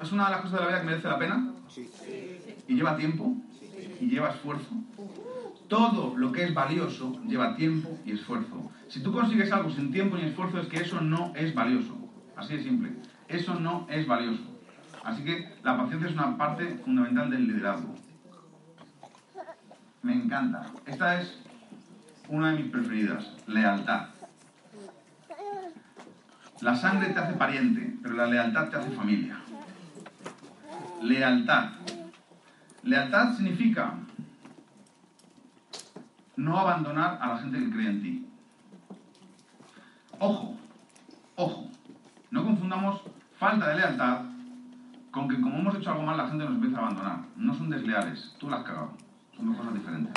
es 0.00 0.12
una 0.12 0.26
de 0.26 0.30
las 0.32 0.40
cosas 0.42 0.58
de 0.58 0.60
la 0.60 0.68
vida 0.68 0.80
que 0.80 0.86
merece 0.86 1.08
la 1.08 1.18
pena. 1.18 1.52
Y 2.68 2.74
lleva 2.74 2.96
tiempo 2.96 3.36
y 4.00 4.06
lleva 4.06 4.30
esfuerzo. 4.30 4.70
Todo 5.68 6.16
lo 6.16 6.32
que 6.32 6.44
es 6.44 6.54
valioso 6.54 7.20
lleva 7.26 7.54
tiempo 7.54 7.98
y 8.04 8.12
esfuerzo. 8.12 8.70
Si 8.88 9.02
tú 9.02 9.12
consigues 9.12 9.52
algo 9.52 9.70
sin 9.70 9.92
tiempo 9.92 10.16
ni 10.16 10.24
esfuerzo 10.24 10.60
es 10.60 10.68
que 10.68 10.78
eso 10.78 11.00
no 11.00 11.32
es 11.36 11.54
valioso. 11.54 11.96
Así 12.36 12.56
de 12.56 12.62
simple. 12.62 12.92
Eso 13.28 13.54
no 13.54 13.86
es 13.88 14.06
valioso. 14.06 14.42
Así 15.04 15.22
que 15.22 15.54
la 15.62 15.76
paciencia 15.76 16.08
es 16.08 16.14
una 16.14 16.36
parte 16.36 16.76
fundamental 16.84 17.30
del 17.30 17.46
liderazgo. 17.46 17.94
Me 20.02 20.14
encanta. 20.14 20.66
Esta 20.86 21.20
es 21.20 21.40
una 22.28 22.52
de 22.52 22.62
mis 22.62 22.72
preferidas. 22.72 23.32
Lealtad. 23.46 24.08
La 26.60 26.74
sangre 26.74 27.08
te 27.10 27.18
hace 27.18 27.34
pariente, 27.34 27.96
pero 28.02 28.16
la 28.16 28.26
lealtad 28.26 28.68
te 28.68 28.76
hace 28.76 28.90
familia. 28.90 29.39
Lealtad. 31.00 31.70
Lealtad 32.82 33.36
significa 33.36 33.94
no 36.36 36.58
abandonar 36.58 37.18
a 37.20 37.28
la 37.28 37.38
gente 37.38 37.58
que 37.58 37.70
cree 37.70 37.88
en 37.88 38.02
ti. 38.02 38.26
Ojo, 40.18 40.56
ojo, 41.36 41.70
no 42.30 42.44
confundamos 42.44 43.00
falta 43.38 43.68
de 43.68 43.76
lealtad 43.76 44.26
con 45.10 45.28
que 45.28 45.40
como 45.40 45.58
hemos 45.58 45.74
hecho 45.74 45.90
algo 45.90 46.02
mal 46.02 46.16
la 46.16 46.28
gente 46.28 46.44
nos 46.44 46.54
empieza 46.54 46.78
a 46.78 46.80
abandonar. 46.82 47.18
No 47.36 47.54
son 47.54 47.70
desleales, 47.70 48.34
tú 48.38 48.50
la 48.50 48.58
has 48.58 48.64
cagado. 48.64 48.92
Son 49.36 49.46
dos 49.46 49.56
cosas 49.56 49.74
diferentes. 49.74 50.12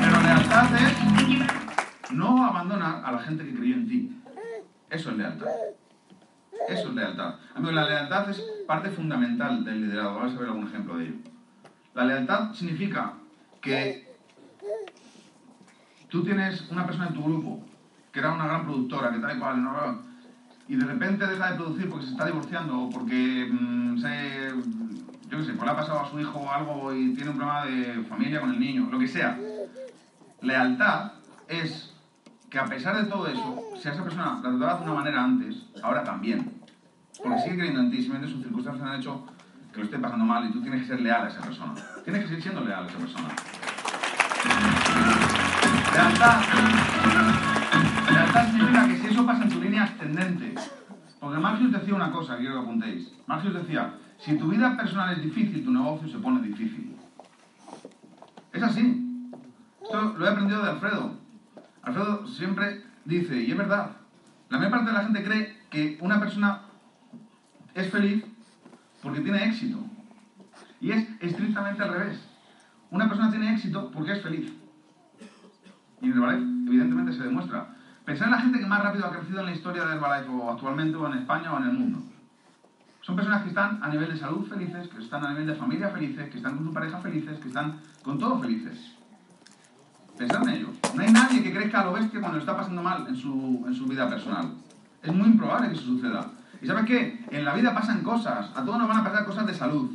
Pero 0.00 0.22
lealtad 0.22 0.74
es 0.74 2.12
no 2.12 2.44
abandonar 2.44 3.04
a 3.04 3.12
la 3.12 3.18
gente 3.18 3.44
que 3.44 3.54
creyó 3.54 3.74
en 3.74 3.88
ti. 3.88 4.22
Eso 4.88 5.10
es 5.10 5.16
lealtad. 5.18 5.46
Eso 6.68 6.88
es 6.88 6.94
lealtad. 6.94 7.34
Amigos, 7.54 7.74
la 7.74 7.84
lealtad 7.84 8.30
es 8.30 8.44
parte 8.66 8.90
fundamental 8.90 9.64
del 9.64 9.82
liderazgo. 9.82 10.16
Vamos 10.16 10.34
a 10.34 10.38
ver 10.38 10.48
algún 10.48 10.66
ejemplo 10.66 10.96
de 10.96 11.04
ello. 11.04 11.14
La 11.94 12.04
lealtad 12.04 12.52
significa 12.54 13.14
que 13.60 14.14
tú 16.08 16.24
tienes 16.24 16.68
una 16.70 16.86
persona 16.86 17.08
en 17.08 17.14
tu 17.14 17.22
grupo 17.22 17.64
que 18.12 18.20
era 18.20 18.32
una 18.32 18.46
gran 18.46 18.64
productora, 18.64 19.12
que 19.12 19.18
tal 19.18 19.36
y 19.36 19.40
cual, 19.40 20.00
y 20.66 20.76
de 20.76 20.84
repente 20.84 21.26
deja 21.26 21.50
de 21.50 21.56
producir 21.56 21.88
porque 21.88 22.04
se 22.04 22.12
está 22.12 22.26
divorciando 22.26 22.82
o 22.82 22.90
porque 22.90 23.48
mm, 23.50 23.98
se, 23.98 24.48
yo 25.30 25.38
qué 25.38 25.44
sé, 25.44 25.52
pues 25.52 25.64
le 25.64 25.70
ha 25.70 25.76
pasado 25.76 26.00
a 26.00 26.10
su 26.10 26.20
hijo 26.20 26.50
algo 26.50 26.92
y 26.94 27.14
tiene 27.14 27.30
un 27.30 27.36
problema 27.36 27.64
de 27.64 28.04
familia 28.04 28.40
con 28.40 28.50
el 28.50 28.60
niño, 28.60 28.88
lo 28.90 28.98
que 28.98 29.08
sea. 29.08 29.38
Lealtad 30.42 31.12
es 31.48 31.87
que 32.50 32.58
a 32.58 32.64
pesar 32.64 32.96
de 32.96 33.10
todo 33.10 33.26
eso, 33.26 33.62
si 33.80 33.88
a 33.88 33.92
esa 33.92 34.02
persona 34.02 34.40
la 34.42 34.50
trataba 34.50 34.78
de 34.78 34.84
una 34.84 34.94
manera 34.94 35.24
antes, 35.24 35.66
ahora 35.82 36.02
también. 36.02 36.60
Porque 37.22 37.40
sigue 37.40 37.56
creyendo 37.56 37.80
en 37.80 37.90
ti, 37.90 37.98
simplemente 37.98 38.32
sus 38.32 38.42
circunstancias 38.42 38.88
han 38.88 39.00
hecho 39.00 39.26
que 39.72 39.78
lo 39.78 39.84
esté 39.84 39.98
pasando 39.98 40.24
mal 40.24 40.48
y 40.48 40.52
tú 40.52 40.62
tienes 40.62 40.82
que 40.82 40.88
ser 40.88 41.00
leal 41.00 41.24
a 41.26 41.28
esa 41.28 41.40
persona. 41.40 41.74
Tienes 42.04 42.22
que 42.22 42.28
seguir 42.28 42.42
siendo 42.42 42.64
leal 42.64 42.84
a 42.84 42.86
esa 42.86 42.98
persona. 42.98 43.28
Lealtad. 45.92 46.40
Lealtad 48.12 48.50
significa 48.50 48.88
que 48.88 48.96
si 48.98 49.06
eso 49.08 49.26
pasa 49.26 49.42
en 49.42 49.50
tu 49.50 49.60
línea 49.60 49.82
ascendente. 49.84 50.54
Porque 51.20 51.38
Marxius 51.38 51.72
decía 51.72 51.94
una 51.94 52.12
cosa, 52.12 52.38
quiero 52.38 52.54
que 52.54 52.60
apuntéis. 52.60 53.12
Marxius 53.26 53.54
decía, 53.54 53.94
si 54.18 54.38
tu 54.38 54.48
vida 54.48 54.76
personal 54.76 55.12
es 55.12 55.22
difícil, 55.22 55.64
tu 55.64 55.72
negocio 55.72 56.08
se 56.08 56.18
pone 56.18 56.40
difícil. 56.40 56.96
Es 58.52 58.62
así. 58.62 59.04
Esto 59.82 60.14
lo 60.16 60.26
he 60.26 60.30
aprendido 60.30 60.62
de 60.62 60.70
Alfredo. 60.70 61.27
Alfredo 61.88 62.26
siempre 62.26 62.84
dice, 63.04 63.40
y 63.40 63.50
es 63.50 63.56
verdad, 63.56 63.92
la 64.50 64.58
mayor 64.58 64.70
parte 64.70 64.86
de 64.86 64.92
la 64.92 65.04
gente 65.04 65.24
cree 65.24 65.56
que 65.70 65.98
una 66.00 66.20
persona 66.20 66.62
es 67.74 67.90
feliz 67.90 68.24
porque 69.02 69.20
tiene 69.20 69.44
éxito. 69.44 69.78
Y 70.80 70.92
es 70.92 71.08
estrictamente 71.20 71.82
al 71.82 71.92
revés. 71.92 72.28
Una 72.90 73.08
persona 73.08 73.30
tiene 73.30 73.52
éxito 73.52 73.90
porque 73.90 74.12
es 74.12 74.22
feliz. 74.22 74.52
Y 76.00 76.06
en 76.06 76.12
Herbalife, 76.12 76.68
evidentemente, 76.68 77.12
se 77.12 77.22
demuestra. 77.24 77.74
Pensad 78.04 78.28
en 78.28 78.32
la 78.32 78.40
gente 78.40 78.60
que 78.60 78.66
más 78.66 78.82
rápido 78.82 79.06
ha 79.06 79.10
crecido 79.10 79.40
en 79.40 79.46
la 79.46 79.52
historia 79.52 79.84
de 79.84 79.94
Herbalife, 79.94 80.30
o 80.30 80.50
actualmente, 80.50 80.96
o 80.96 81.06
en 81.06 81.18
España, 81.18 81.52
o 81.52 81.58
en 81.58 81.64
el 81.64 81.72
mundo. 81.72 82.02
Son 83.00 83.16
personas 83.16 83.42
que 83.42 83.48
están 83.48 83.82
a 83.82 83.88
nivel 83.88 84.10
de 84.10 84.16
salud 84.18 84.46
felices, 84.46 84.88
que 84.88 85.02
están 85.02 85.24
a 85.24 85.30
nivel 85.30 85.46
de 85.46 85.54
familia 85.54 85.88
felices, 85.88 86.28
que 86.30 86.36
están 86.36 86.56
con 86.56 86.66
su 86.66 86.72
pareja 86.72 86.98
felices, 86.98 87.38
que 87.40 87.48
están 87.48 87.80
con 88.02 88.18
todo 88.18 88.38
felices. 88.40 88.97
Pensad 90.18 90.42
en 90.42 90.48
ellos. 90.48 90.70
No 90.94 91.02
hay 91.02 91.12
nadie 91.12 91.42
que 91.42 91.52
crezca 91.52 91.80
a 91.80 91.84
lo 91.84 91.92
bestia 91.92 92.20
cuando 92.20 92.38
está 92.38 92.56
pasando 92.56 92.82
mal 92.82 93.06
en 93.08 93.14
su, 93.14 93.64
en 93.66 93.74
su 93.74 93.86
vida 93.86 94.08
personal. 94.08 94.52
Es 95.02 95.14
muy 95.14 95.28
improbable 95.28 95.68
que 95.68 95.74
eso 95.74 95.84
suceda. 95.84 96.26
¿Y 96.60 96.66
sabes 96.66 96.86
qué? 96.86 97.24
En 97.30 97.44
la 97.44 97.54
vida 97.54 97.72
pasan 97.72 98.02
cosas. 98.02 98.50
A 98.56 98.64
todos 98.64 98.78
nos 98.78 98.88
van 98.88 98.98
a 98.98 99.04
pasar 99.04 99.24
cosas 99.24 99.46
de 99.46 99.54
salud. 99.54 99.92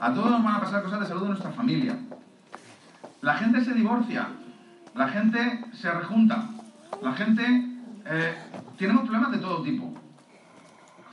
A 0.00 0.14
todos 0.14 0.30
nos 0.30 0.44
van 0.44 0.54
a 0.54 0.60
pasar 0.60 0.82
cosas 0.84 1.00
de 1.00 1.06
salud 1.06 1.22
de 1.22 1.28
nuestra 1.28 1.50
familia. 1.50 1.98
La 3.20 3.34
gente 3.34 3.64
se 3.64 3.74
divorcia. 3.74 4.28
La 4.94 5.08
gente 5.08 5.64
se 5.72 5.90
rejunta. 5.90 6.48
La 7.02 7.12
gente... 7.12 7.44
eh, 8.06 8.34
tenemos 8.78 9.02
problemas 9.02 9.32
de 9.32 9.38
todo 9.38 9.62
tipo. 9.62 9.92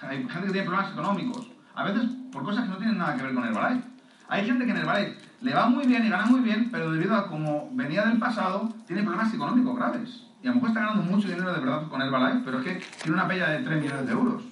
Hay 0.01 0.17
gente 0.17 0.47
que 0.47 0.53
tiene 0.53 0.67
problemas 0.67 0.91
económicos. 0.91 1.47
A 1.73 1.83
veces 1.83 2.03
por 2.31 2.43
cosas 2.43 2.65
que 2.65 2.69
no 2.69 2.77
tienen 2.77 2.99
nada 2.99 3.15
que 3.15 3.23
ver 3.23 3.33
con 3.33 3.43
Herbalife. 3.43 3.87
Hay 4.27 4.45
gente 4.45 4.65
que 4.65 4.71
en 4.71 4.77
Herbalife 4.77 5.28
le 5.41 5.53
va 5.53 5.69
muy 5.69 5.85
bien 5.85 6.05
y 6.05 6.09
gana 6.09 6.25
muy 6.25 6.41
bien, 6.41 6.69
pero 6.71 6.91
debido 6.91 7.15
a 7.15 7.27
como 7.27 7.69
venía 7.73 8.05
del 8.05 8.17
pasado, 8.17 8.73
tiene 8.87 9.03
problemas 9.03 9.33
económicos 9.33 9.75
graves. 9.75 10.23
Y 10.43 10.47
a 10.47 10.49
lo 10.49 10.55
mejor 10.55 10.69
está 10.69 10.81
ganando 10.81 11.03
mucho 11.03 11.27
dinero 11.27 11.51
de 11.53 11.59
verdad 11.59 11.87
con 11.87 12.01
Herbalife, 12.01 12.41
pero 12.45 12.59
es 12.59 12.65
que 12.65 12.85
tiene 13.01 13.17
una 13.17 13.27
pella 13.27 13.49
de 13.49 13.63
3 13.63 13.81
millones 13.81 14.05
de 14.05 14.11
euros. 14.11 14.43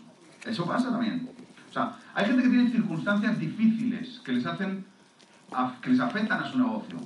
Eso 0.46 0.66
pasa 0.66 0.90
también. 0.90 1.30
O 1.70 1.74
sea, 1.74 1.94
hay 2.14 2.26
gente 2.26 2.44
que 2.44 2.50
tiene 2.50 2.70
circunstancias 2.70 3.38
difíciles 3.38 4.20
que 4.24 4.34
les 4.34 4.46
hacen, 4.46 4.86
que 5.82 5.90
les 5.90 6.00
afectan 6.00 6.42
a 6.42 6.50
su 6.50 6.58
negocio. 6.58 6.98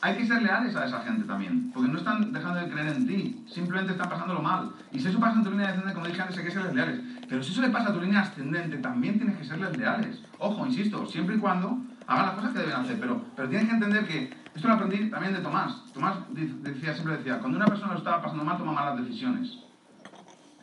Hay 0.00 0.16
que 0.16 0.26
ser 0.26 0.42
leales 0.42 0.74
a 0.74 0.84
esa 0.84 1.00
gente 1.00 1.24
también, 1.24 1.70
porque 1.72 1.88
no 1.88 1.98
están 1.98 2.32
dejando 2.32 2.58
de 2.58 2.68
creer 2.68 2.88
en 2.88 3.06
ti, 3.06 3.44
simplemente 3.48 3.92
están 3.92 4.08
pasándolo 4.08 4.42
mal. 4.42 4.72
Y 4.90 4.98
si 4.98 5.08
eso 5.08 5.20
pasa 5.20 5.36
en 5.36 5.44
tu 5.44 5.50
línea 5.50 5.68
descendente, 5.68 5.94
como 5.94 6.06
dije 6.06 6.22
antes, 6.22 6.38
hay 6.38 6.44
que 6.44 6.50
serles 6.50 6.74
leales. 6.74 7.00
Pero 7.28 7.42
si 7.42 7.52
eso 7.52 7.62
le 7.62 7.68
pasa 7.68 7.90
a 7.90 7.94
tu 7.94 8.00
línea 8.00 8.20
ascendente, 8.20 8.78
también 8.78 9.16
tienes 9.16 9.36
que 9.38 9.44
serles 9.44 9.76
leales. 9.76 10.20
Ojo, 10.38 10.66
insisto, 10.66 11.06
siempre 11.06 11.36
y 11.36 11.38
cuando 11.38 11.78
hagan 12.06 12.26
las 12.26 12.34
cosas 12.34 12.52
que 12.52 12.58
deben 12.58 12.74
hacer. 12.74 13.00
Pero, 13.00 13.22
pero 13.36 13.48
tienes 13.48 13.68
que 13.68 13.74
entender 13.74 14.06
que, 14.06 14.42
esto 14.54 14.68
lo 14.68 14.74
aprendí 14.74 15.10
también 15.10 15.32
de 15.32 15.40
Tomás. 15.40 15.92
Tomás 15.92 16.16
decía, 16.30 16.94
siempre 16.94 17.16
decía, 17.16 17.38
cuando 17.38 17.56
una 17.56 17.66
persona 17.66 17.92
lo 17.92 17.98
está 17.98 18.20
pasando 18.20 18.44
mal, 18.44 18.58
toma 18.58 18.72
malas 18.72 18.98
decisiones. 18.98 19.58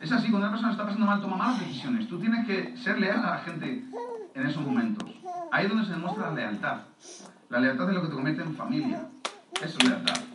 Es 0.00 0.12
así, 0.12 0.30
cuando 0.30 0.46
una 0.46 0.50
persona 0.52 0.72
está 0.72 0.84
pasando 0.84 1.06
mal, 1.06 1.20
toma 1.20 1.36
malas 1.36 1.60
decisiones. 1.60 2.08
Tú 2.08 2.18
tienes 2.18 2.46
que 2.46 2.76
ser 2.76 2.98
leal 2.98 3.24
a 3.24 3.30
la 3.30 3.38
gente 3.38 3.84
en 4.34 4.46
esos 4.46 4.64
momentos. 4.64 5.08
Ahí 5.52 5.64
es 5.64 5.70
donde 5.70 5.86
se 5.86 5.92
demuestra 5.92 6.28
la 6.28 6.34
lealtad. 6.34 6.78
La 7.48 7.60
lealtad 7.60 7.88
es 7.88 7.94
lo 7.94 8.02
que 8.02 8.08
te 8.08 8.14
convierte 8.14 8.42
en 8.42 8.54
familia. 8.54 9.08
Eso 9.60 9.78
es 9.78 9.88
lealtad. 9.88 10.29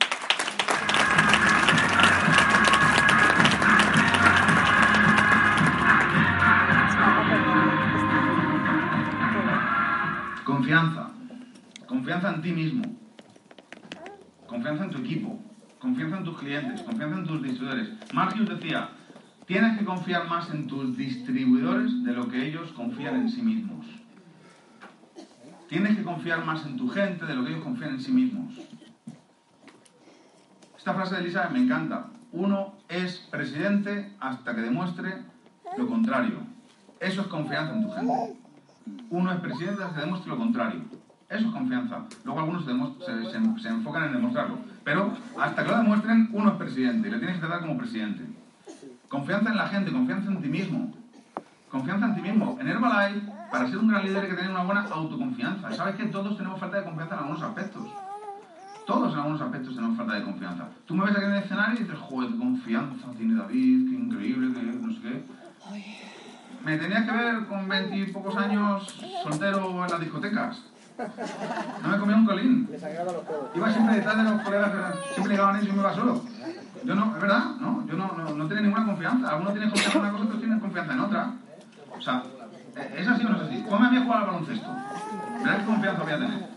Confianza. 10.66 11.12
Confianza 11.86 12.34
en 12.34 12.42
ti 12.42 12.52
mismo. 12.52 12.84
confianza 14.48 14.86
en 14.86 14.90
tu 14.90 14.98
equipo, 14.98 15.40
confianza 15.78 16.18
en 16.18 16.24
tus 16.24 16.40
clientes, 16.40 16.82
confianza 16.82 17.20
en 17.20 17.28
tus 17.28 17.44
distribuidores. 17.44 17.90
Mark 18.14 18.34
Hughes 18.34 18.50
decía, 18.50 18.90
tienes 19.46 19.78
que 19.78 19.86
confiar 19.86 20.28
más 20.28 20.50
en 20.50 20.66
tus 20.66 20.98
distribuidores 20.98 22.04
de 22.04 22.14
lo 22.14 22.28
que 22.28 22.48
ellos 22.48 22.72
confían 22.72 23.16
en 23.16 23.30
sí 23.30 23.44
mismos. 23.44 23.86
Tienes 25.70 25.98
que 25.98 26.04
confiar 26.04 26.44
más 26.44 26.66
en 26.66 26.78
tu 26.78 26.90
gente 26.90 27.28
de 27.28 27.36
lo 27.36 27.44
que 27.44 27.52
ellos 27.52 27.64
confían 27.64 27.92
en 27.92 28.02
sí 28.02 28.12
mismos. 28.12 28.56
Esta 30.76 30.96
frase 30.96 31.14
de 31.14 31.22
Elisa 31.22 31.48
me 31.50 31.60
encanta. 31.60 32.08
Uno 32.32 32.74
es 32.90 33.18
presidente 33.30 34.14
hasta 34.20 34.56
que 34.56 34.62
demuestre 34.62 35.14
lo 35.78 35.86
contrario. 35.86 36.40
Eso 37.00 37.22
es 37.22 37.28
confianza 37.28 37.76
en 37.76 37.84
tu 37.84 37.92
gente. 37.92 38.45
Uno 39.10 39.32
es 39.32 39.40
presidente 39.40 39.84
hasta 39.84 40.02
que 40.04 40.30
lo 40.30 40.38
contrario. 40.38 40.82
Eso 41.30 41.48
es 41.48 41.54
confianza. 41.54 42.06
Luego 42.24 42.40
algunos 42.40 42.66
se, 42.66 43.68
enfocan 43.68 44.04
en 44.06 44.14
demostrarlo. 44.14 44.60
Pero 44.84 45.12
hasta 45.40 45.64
que 45.64 45.72
lo 45.72 45.78
demuestren, 45.78 46.30
uno 46.34 46.50
es 46.52 46.56
presidente 46.56 47.10
le 47.10 47.18
tienes 47.18 47.38
que 47.38 47.42
tratar 47.42 47.62
como 47.62 47.78
presidente. 47.78 48.24
Confianza 49.10 49.50
en 49.50 49.58
la 49.58 49.68
gente, 49.68 49.92
confianza 49.92 50.32
en 50.32 50.42
ti 50.42 50.50
mismo. 50.50 50.94
Confianza 51.72 52.06
en 52.08 52.16
ti 52.16 52.22
mismo. 52.22 52.58
En 52.60 52.68
Herbalife, 52.68 53.32
para 53.52 53.68
ser 53.68 53.78
un 53.78 53.88
gran 53.88 54.06
líder 54.06 54.24
hay 54.24 54.30
que 54.30 54.36
tener 54.36 54.52
una 54.52 54.64
buena 54.64 54.82
autoconfianza. 54.92 55.72
¿Sabes 55.72 55.96
que 55.96 56.06
todos 56.06 56.38
tenemos 56.38 56.60
falta 56.60 56.78
de 56.78 56.84
confianza 56.84 57.16
en 57.16 57.20
algunos 57.22 57.42
aspectos? 57.42 57.88
Todos 58.86 59.14
en 59.14 59.20
algunos 59.20 59.42
aspectos 59.42 59.76
tenemos 59.76 59.98
falta 59.98 60.14
de 60.14 60.24
confianza. 60.24 60.68
Tú 60.86 60.94
me 60.94 61.06
ves 61.06 61.16
aquí 61.16 61.26
en 61.26 61.32
el 61.32 61.44
escenario 61.44 61.80
y 61.80 61.84
dices, 61.84 62.00
joder, 62.00 62.32
qué 62.32 62.38
confianza 62.38 63.08
tiene 63.18 63.34
David, 63.34 63.90
qué 63.90 63.96
increíble, 63.96 64.54
que 64.54 64.62
no 64.62 64.94
sé 64.94 65.02
qué. 65.02 65.24
Me 66.66 66.78
tenías 66.80 67.06
que 67.06 67.12
ver 67.12 67.46
con 67.46 67.70
veintipocos 67.70 68.36
años 68.38 68.96
soltero 69.22 69.86
en 69.86 69.92
las 69.92 70.00
discotecas. 70.00 70.64
No 71.84 71.90
me 71.90 72.00
comía 72.00 72.16
un 72.16 72.26
colín. 72.26 72.68
Iba 73.54 73.72
siempre 73.72 73.96
detrás 73.98 74.18
de 74.18 74.24
los 74.24 74.42
colegas 74.42 74.72
siempre 75.14 75.34
llegaban 75.34 75.58
ellos 75.58 75.70
y 75.70 75.74
me 75.74 75.82
iba 75.82 75.94
solo. 75.94 76.24
Yo 76.84 76.96
no, 76.96 77.16
es 77.16 77.22
verdad, 77.22 77.44
¿no? 77.62 77.86
Yo 77.86 77.96
no, 77.96 78.12
no, 78.18 78.34
no 78.34 78.48
tenía 78.48 78.64
ninguna 78.64 78.86
confianza. 78.86 79.30
Algunos 79.30 79.54
tienen 79.54 79.70
confianza 79.70 79.98
en 79.98 80.04
una 80.04 80.12
cosa, 80.12 80.24
otros 80.24 80.40
tienen 80.40 80.60
confianza 80.60 80.94
en 80.94 81.00
otra. 81.02 81.34
O 81.96 82.02
sea, 82.02 82.24
¿es 82.98 83.08
así 83.08 83.26
o 83.26 83.30
no 83.30 83.36
es 83.36 83.44
así? 83.44 83.66
Ponme 83.70 83.88
a 83.88 83.90
mí 83.92 83.98
a 83.98 84.02
jugar 84.02 84.20
al 84.22 84.26
baloncesto. 84.26 84.70
Verás 85.44 85.58
qué 85.60 85.66
confianza 85.66 86.04
voy 86.04 86.14
a 86.14 86.18
tener. 86.18 86.50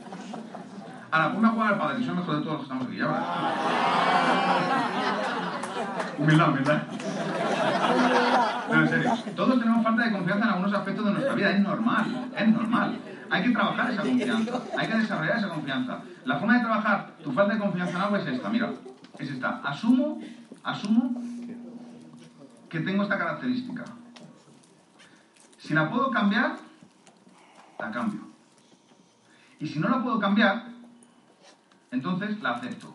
Ahora, 1.10 1.32
ponme 1.34 1.48
a 1.48 1.50
jugar 1.50 1.72
al 1.74 1.78
padre, 1.78 1.98
que 1.98 2.04
soy 2.04 2.14
mejor 2.14 2.36
de 2.36 2.42
todos 2.42 2.52
los 2.52 2.60
que 2.60 2.62
estamos 2.62 2.86
aquí. 2.86 2.96
Ya 2.96 3.06
verás. 3.06 3.24
Humildad, 6.18 6.48
humildad. 6.48 6.82
No, 8.68 8.82
en 8.82 8.88
serio. 8.88 9.12
Todos 9.34 9.58
tenemos 9.58 9.82
falta 9.82 10.04
de 10.04 10.12
confianza 10.12 10.44
en 10.44 10.50
algunos 10.50 10.74
aspectos 10.74 11.04
de 11.04 11.12
nuestra 11.12 11.34
vida. 11.34 11.50
Es 11.50 11.60
normal, 11.60 12.30
es 12.36 12.48
normal. 12.48 12.98
Hay 13.30 13.42
que 13.42 13.50
trabajar 13.50 13.90
esa 13.90 14.02
confianza. 14.02 14.62
Hay 14.76 14.88
que 14.88 14.94
desarrollar 14.96 15.38
esa 15.38 15.48
confianza. 15.48 16.00
La 16.24 16.36
forma 16.36 16.54
de 16.54 16.60
trabajar 16.60 17.16
tu 17.22 17.32
falta 17.32 17.54
de 17.54 17.60
confianza 17.60 17.96
en 17.96 18.02
algo 18.02 18.16
es 18.16 18.26
esta, 18.26 18.48
mira. 18.48 18.70
Es 19.18 19.30
esta. 19.30 19.60
Asumo, 19.64 20.20
asumo 20.62 21.22
que 22.68 22.80
tengo 22.80 23.02
esta 23.02 23.18
característica. 23.18 23.84
Si 25.58 25.74
la 25.74 25.90
puedo 25.90 26.10
cambiar, 26.10 26.56
la 27.78 27.90
cambio. 27.90 28.20
Y 29.60 29.66
si 29.66 29.78
no 29.78 29.88
la 29.88 30.02
puedo 30.02 30.18
cambiar, 30.18 30.66
entonces 31.90 32.40
la 32.40 32.50
acepto. 32.52 32.94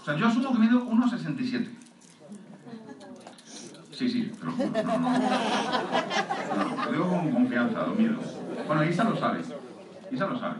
O 0.00 0.04
sea, 0.04 0.16
yo 0.16 0.28
asumo 0.28 0.52
que 0.52 0.58
mido 0.58 0.86
1,67. 0.88 1.68
Sí, 3.96 4.10
sí, 4.10 4.30
te 4.38 4.44
lo 4.44 4.52
juro. 4.52 4.70
No, 4.84 4.98
no. 4.98 5.08
No, 5.08 6.84
lo 6.84 6.92
digo 6.92 7.08
con 7.08 7.30
confianza, 7.30 7.86
lo 7.86 7.94
mido. 7.94 8.18
Bueno, 8.66 8.84
Isa 8.84 9.04
lo 9.04 9.16
sabe. 9.16 9.40
Isa 10.10 10.26
lo 10.26 10.38
sabe. 10.38 10.56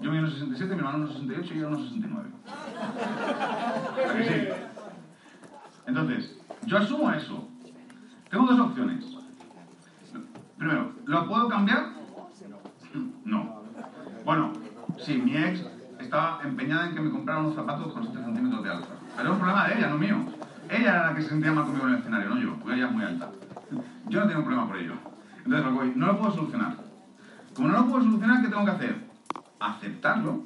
Yo 0.00 0.10
mido 0.10 0.26
1,67, 0.26 0.66
mi 0.66 0.74
hermano 0.78 1.06
1,68 1.06 1.52
y 1.52 1.60
yo 1.60 1.70
1,69. 1.70 2.24
¿A 4.10 4.14
que 4.14 4.24
sí? 4.24 4.48
Entonces, 5.86 6.36
yo 6.66 6.76
asumo 6.76 7.12
eso. 7.12 7.48
Tengo 8.28 8.46
dos 8.46 8.58
opciones. 8.58 9.04
Primero, 10.58 10.92
¿lo 11.04 11.28
puedo 11.28 11.48
cambiar? 11.48 11.92
No. 13.24 13.62
Bueno, 14.24 14.52
sí, 14.98 15.18
mi 15.18 15.36
ex 15.36 15.64
estaba 16.00 16.40
empeñada 16.42 16.88
en 16.88 16.96
que 16.96 17.00
me 17.00 17.12
comprara 17.12 17.42
unos 17.42 17.54
zapatos 17.54 17.92
con 17.92 18.02
7 18.02 18.24
centímetros 18.24 18.64
de 18.64 18.70
alza. 18.70 18.90
Pero 19.16 19.28
es 19.28 19.32
un 19.34 19.38
problema 19.38 19.68
de 19.68 19.78
ella, 19.78 19.86
no 19.88 19.98
mío. 19.98 20.16
Ella 20.72 20.90
era 20.90 21.06
la 21.08 21.14
que 21.14 21.22
se 21.22 21.28
sentía 21.28 21.52
mal 21.52 21.64
conmigo 21.64 21.86
en 21.86 21.92
el 21.92 21.98
escenario, 22.00 22.30
no 22.30 22.40
yo, 22.40 22.56
porque 22.56 22.76
ella 22.76 22.86
es 22.86 22.92
muy 22.92 23.04
alta. 23.04 23.30
Yo 24.08 24.20
no 24.20 24.26
tengo 24.26 24.40
problema 24.40 24.66
por 24.66 24.78
ello. 24.78 24.94
Entonces, 25.44 25.66
que 25.66 25.70
voy, 25.70 25.92
no 25.94 26.06
lo 26.06 26.18
puedo 26.18 26.32
solucionar. 26.32 26.76
Como 27.54 27.68
no 27.68 27.74
lo 27.74 27.86
puedo 27.88 28.04
solucionar, 28.04 28.40
¿qué 28.40 28.48
tengo 28.48 28.64
que 28.64 28.70
hacer? 28.70 28.96
Aceptarlo. 29.60 30.44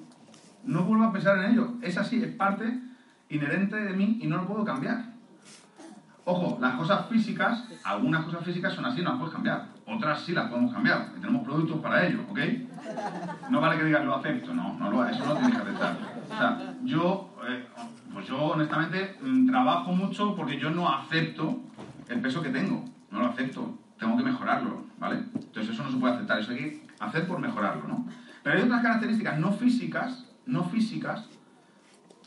No 0.64 0.82
vuelvo 0.82 1.04
a 1.04 1.12
pensar 1.12 1.38
en 1.38 1.52
ello. 1.52 1.74
Es 1.80 1.96
así, 1.96 2.20
es 2.20 2.34
parte 2.34 2.80
inherente 3.28 3.76
de 3.76 3.92
mí 3.92 4.18
y 4.20 4.26
no 4.26 4.38
lo 4.38 4.48
puedo 4.48 4.64
cambiar. 4.64 5.04
Ojo, 6.24 6.58
las 6.60 6.74
cosas 6.74 7.06
físicas, 7.06 7.64
algunas 7.84 8.24
cosas 8.24 8.44
físicas 8.44 8.72
son 8.72 8.84
así, 8.84 9.02
no 9.02 9.10
las 9.10 9.18
puedes 9.18 9.34
cambiar. 9.34 9.68
Otras 9.86 10.22
sí 10.22 10.32
las 10.32 10.48
podemos 10.48 10.72
cambiar. 10.72 11.12
Y 11.16 11.20
tenemos 11.20 11.44
productos 11.44 11.80
para 11.80 12.04
ello, 12.04 12.22
¿ok? 12.28 12.38
No 13.48 13.60
vale 13.60 13.78
que 13.78 13.84
digas 13.84 14.04
lo 14.04 14.16
acepto, 14.16 14.52
no, 14.52 14.76
no 14.76 14.90
lo, 14.90 15.06
eso 15.06 15.24
no 15.24 15.34
lo 15.34 15.36
tienes 15.36 15.54
que 15.54 15.62
aceptar. 15.62 15.96
O 16.28 16.36
sea, 16.36 16.74
yo, 16.82 17.32
eh, 17.48 17.68
pues 18.16 18.28
yo 18.28 18.38
honestamente 18.38 19.18
mm, 19.20 19.46
trabajo 19.46 19.92
mucho 19.92 20.34
porque 20.34 20.58
yo 20.58 20.70
no 20.70 20.88
acepto 20.88 21.60
el 22.08 22.18
peso 22.22 22.40
que 22.40 22.48
tengo. 22.48 22.82
No 23.10 23.18
lo 23.18 23.26
acepto. 23.26 23.78
Tengo 23.98 24.16
que 24.16 24.22
mejorarlo, 24.22 24.86
¿vale? 24.96 25.16
Entonces 25.34 25.74
eso 25.74 25.84
no 25.84 25.90
se 25.90 25.98
puede 25.98 26.14
aceptar, 26.14 26.38
eso 26.38 26.52
hay 26.52 26.56
que 26.56 26.86
hacer 26.98 27.26
por 27.26 27.38
mejorarlo, 27.40 27.86
¿no? 27.86 28.06
Pero 28.42 28.56
hay 28.56 28.64
otras 28.64 28.80
características 28.80 29.38
no 29.38 29.52
físicas, 29.52 30.24
no 30.46 30.64
físicas, 30.64 31.28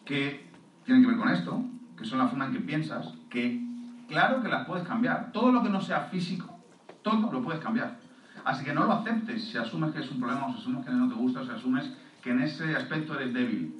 que 0.05 0.51
tienen 0.85 1.01
que 1.01 1.09
ver 1.09 1.17
con 1.17 1.29
esto, 1.29 1.63
que 1.97 2.05
son 2.05 2.19
la 2.19 2.27
forma 2.27 2.45
en 2.45 2.53
que 2.53 2.59
piensas, 2.59 3.11
que 3.27 3.59
claro 4.07 4.43
que 4.43 4.49
las 4.49 4.67
puedes 4.67 4.87
cambiar. 4.87 5.31
Todo 5.31 5.51
lo 5.51 5.63
que 5.63 5.69
no 5.69 5.81
sea 5.81 6.01
físico, 6.01 6.59
todo 7.01 7.31
lo 7.31 7.41
puedes 7.41 7.63
cambiar. 7.63 7.97
Así 8.45 8.63
que 8.63 8.73
no 8.73 8.85
lo 8.85 8.93
aceptes 8.93 9.43
si 9.43 9.57
asumes 9.57 9.91
que 9.95 10.01
es 10.01 10.11
un 10.11 10.19
problema, 10.19 10.45
o 10.45 10.51
si 10.53 10.59
asumes 10.59 10.85
que 10.85 10.91
no 10.91 11.09
te 11.09 11.15
gusta, 11.15 11.39
o 11.39 11.45
si 11.45 11.49
asumes 11.49 11.91
que 12.21 12.29
en 12.29 12.41
ese 12.41 12.75
aspecto 12.75 13.19
eres 13.19 13.33
débil. 13.33 13.75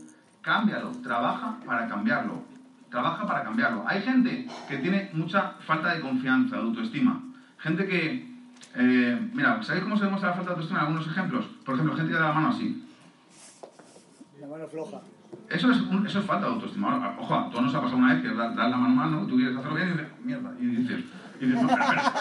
Cámbialo, 0.54 0.90
trabaja 1.04 1.58
para 1.64 1.88
cambiarlo. 1.88 2.42
Trabaja 2.90 3.28
para 3.28 3.44
cambiarlo. 3.44 3.84
Hay 3.88 4.02
gente 4.02 4.48
que 4.68 4.78
tiene 4.80 5.12
mucha 5.14 5.52
falta 5.68 5.94
de 5.94 6.02
confianza, 6.02 6.56
de 6.56 6.62
autoestima. 6.64 7.22
Gente 7.60 7.86
que, 7.86 8.28
eh, 8.74 9.30
mira, 9.32 9.62
¿sabéis 9.62 9.84
cómo 9.84 9.96
se 9.96 10.06
demuestra 10.06 10.30
la 10.32 10.36
falta 10.38 10.50
de 10.50 10.54
autoestima? 10.56 10.80
Algunos 10.82 11.06
ejemplos. 11.06 11.46
Por 11.64 11.76
ejemplo, 11.76 11.96
gente 11.96 12.12
que 12.12 12.18
da 12.18 12.30
la 12.30 12.34
mano 12.34 12.48
así. 12.48 12.84
La 14.42 14.48
mano 14.48 14.68
floja. 14.68 15.02
Eso 15.52 15.72
es, 15.72 15.82
un- 15.82 16.08
eso 16.08 16.18
es 16.20 16.26
falta 16.26 16.48
de 16.48 16.54
autoestima. 16.54 17.16
Ojo, 17.20 17.36
a 17.36 17.50
todos 17.52 17.66
nos 17.66 17.76
ha 17.76 17.82
pasado 17.82 17.98
una 17.98 18.14
vez 18.16 18.24
que 18.24 18.30
das 18.34 18.56
das 18.56 18.72
la 18.72 18.78
mano 18.78 18.96
mal, 18.96 19.12
¿no? 19.12 19.28
Tú 19.28 19.36
quieres 19.36 19.56
hacerlo 19.56 19.76
bien 19.76 19.90
y 19.90 19.92
dices, 19.92 20.08
mierda. 20.26 20.52
Y 20.60 20.66
dices, 20.66 21.04
y 21.40 21.46
dices 21.46 21.62
no, 21.62 21.70
espera, 21.70 21.86
espera. 21.94 22.12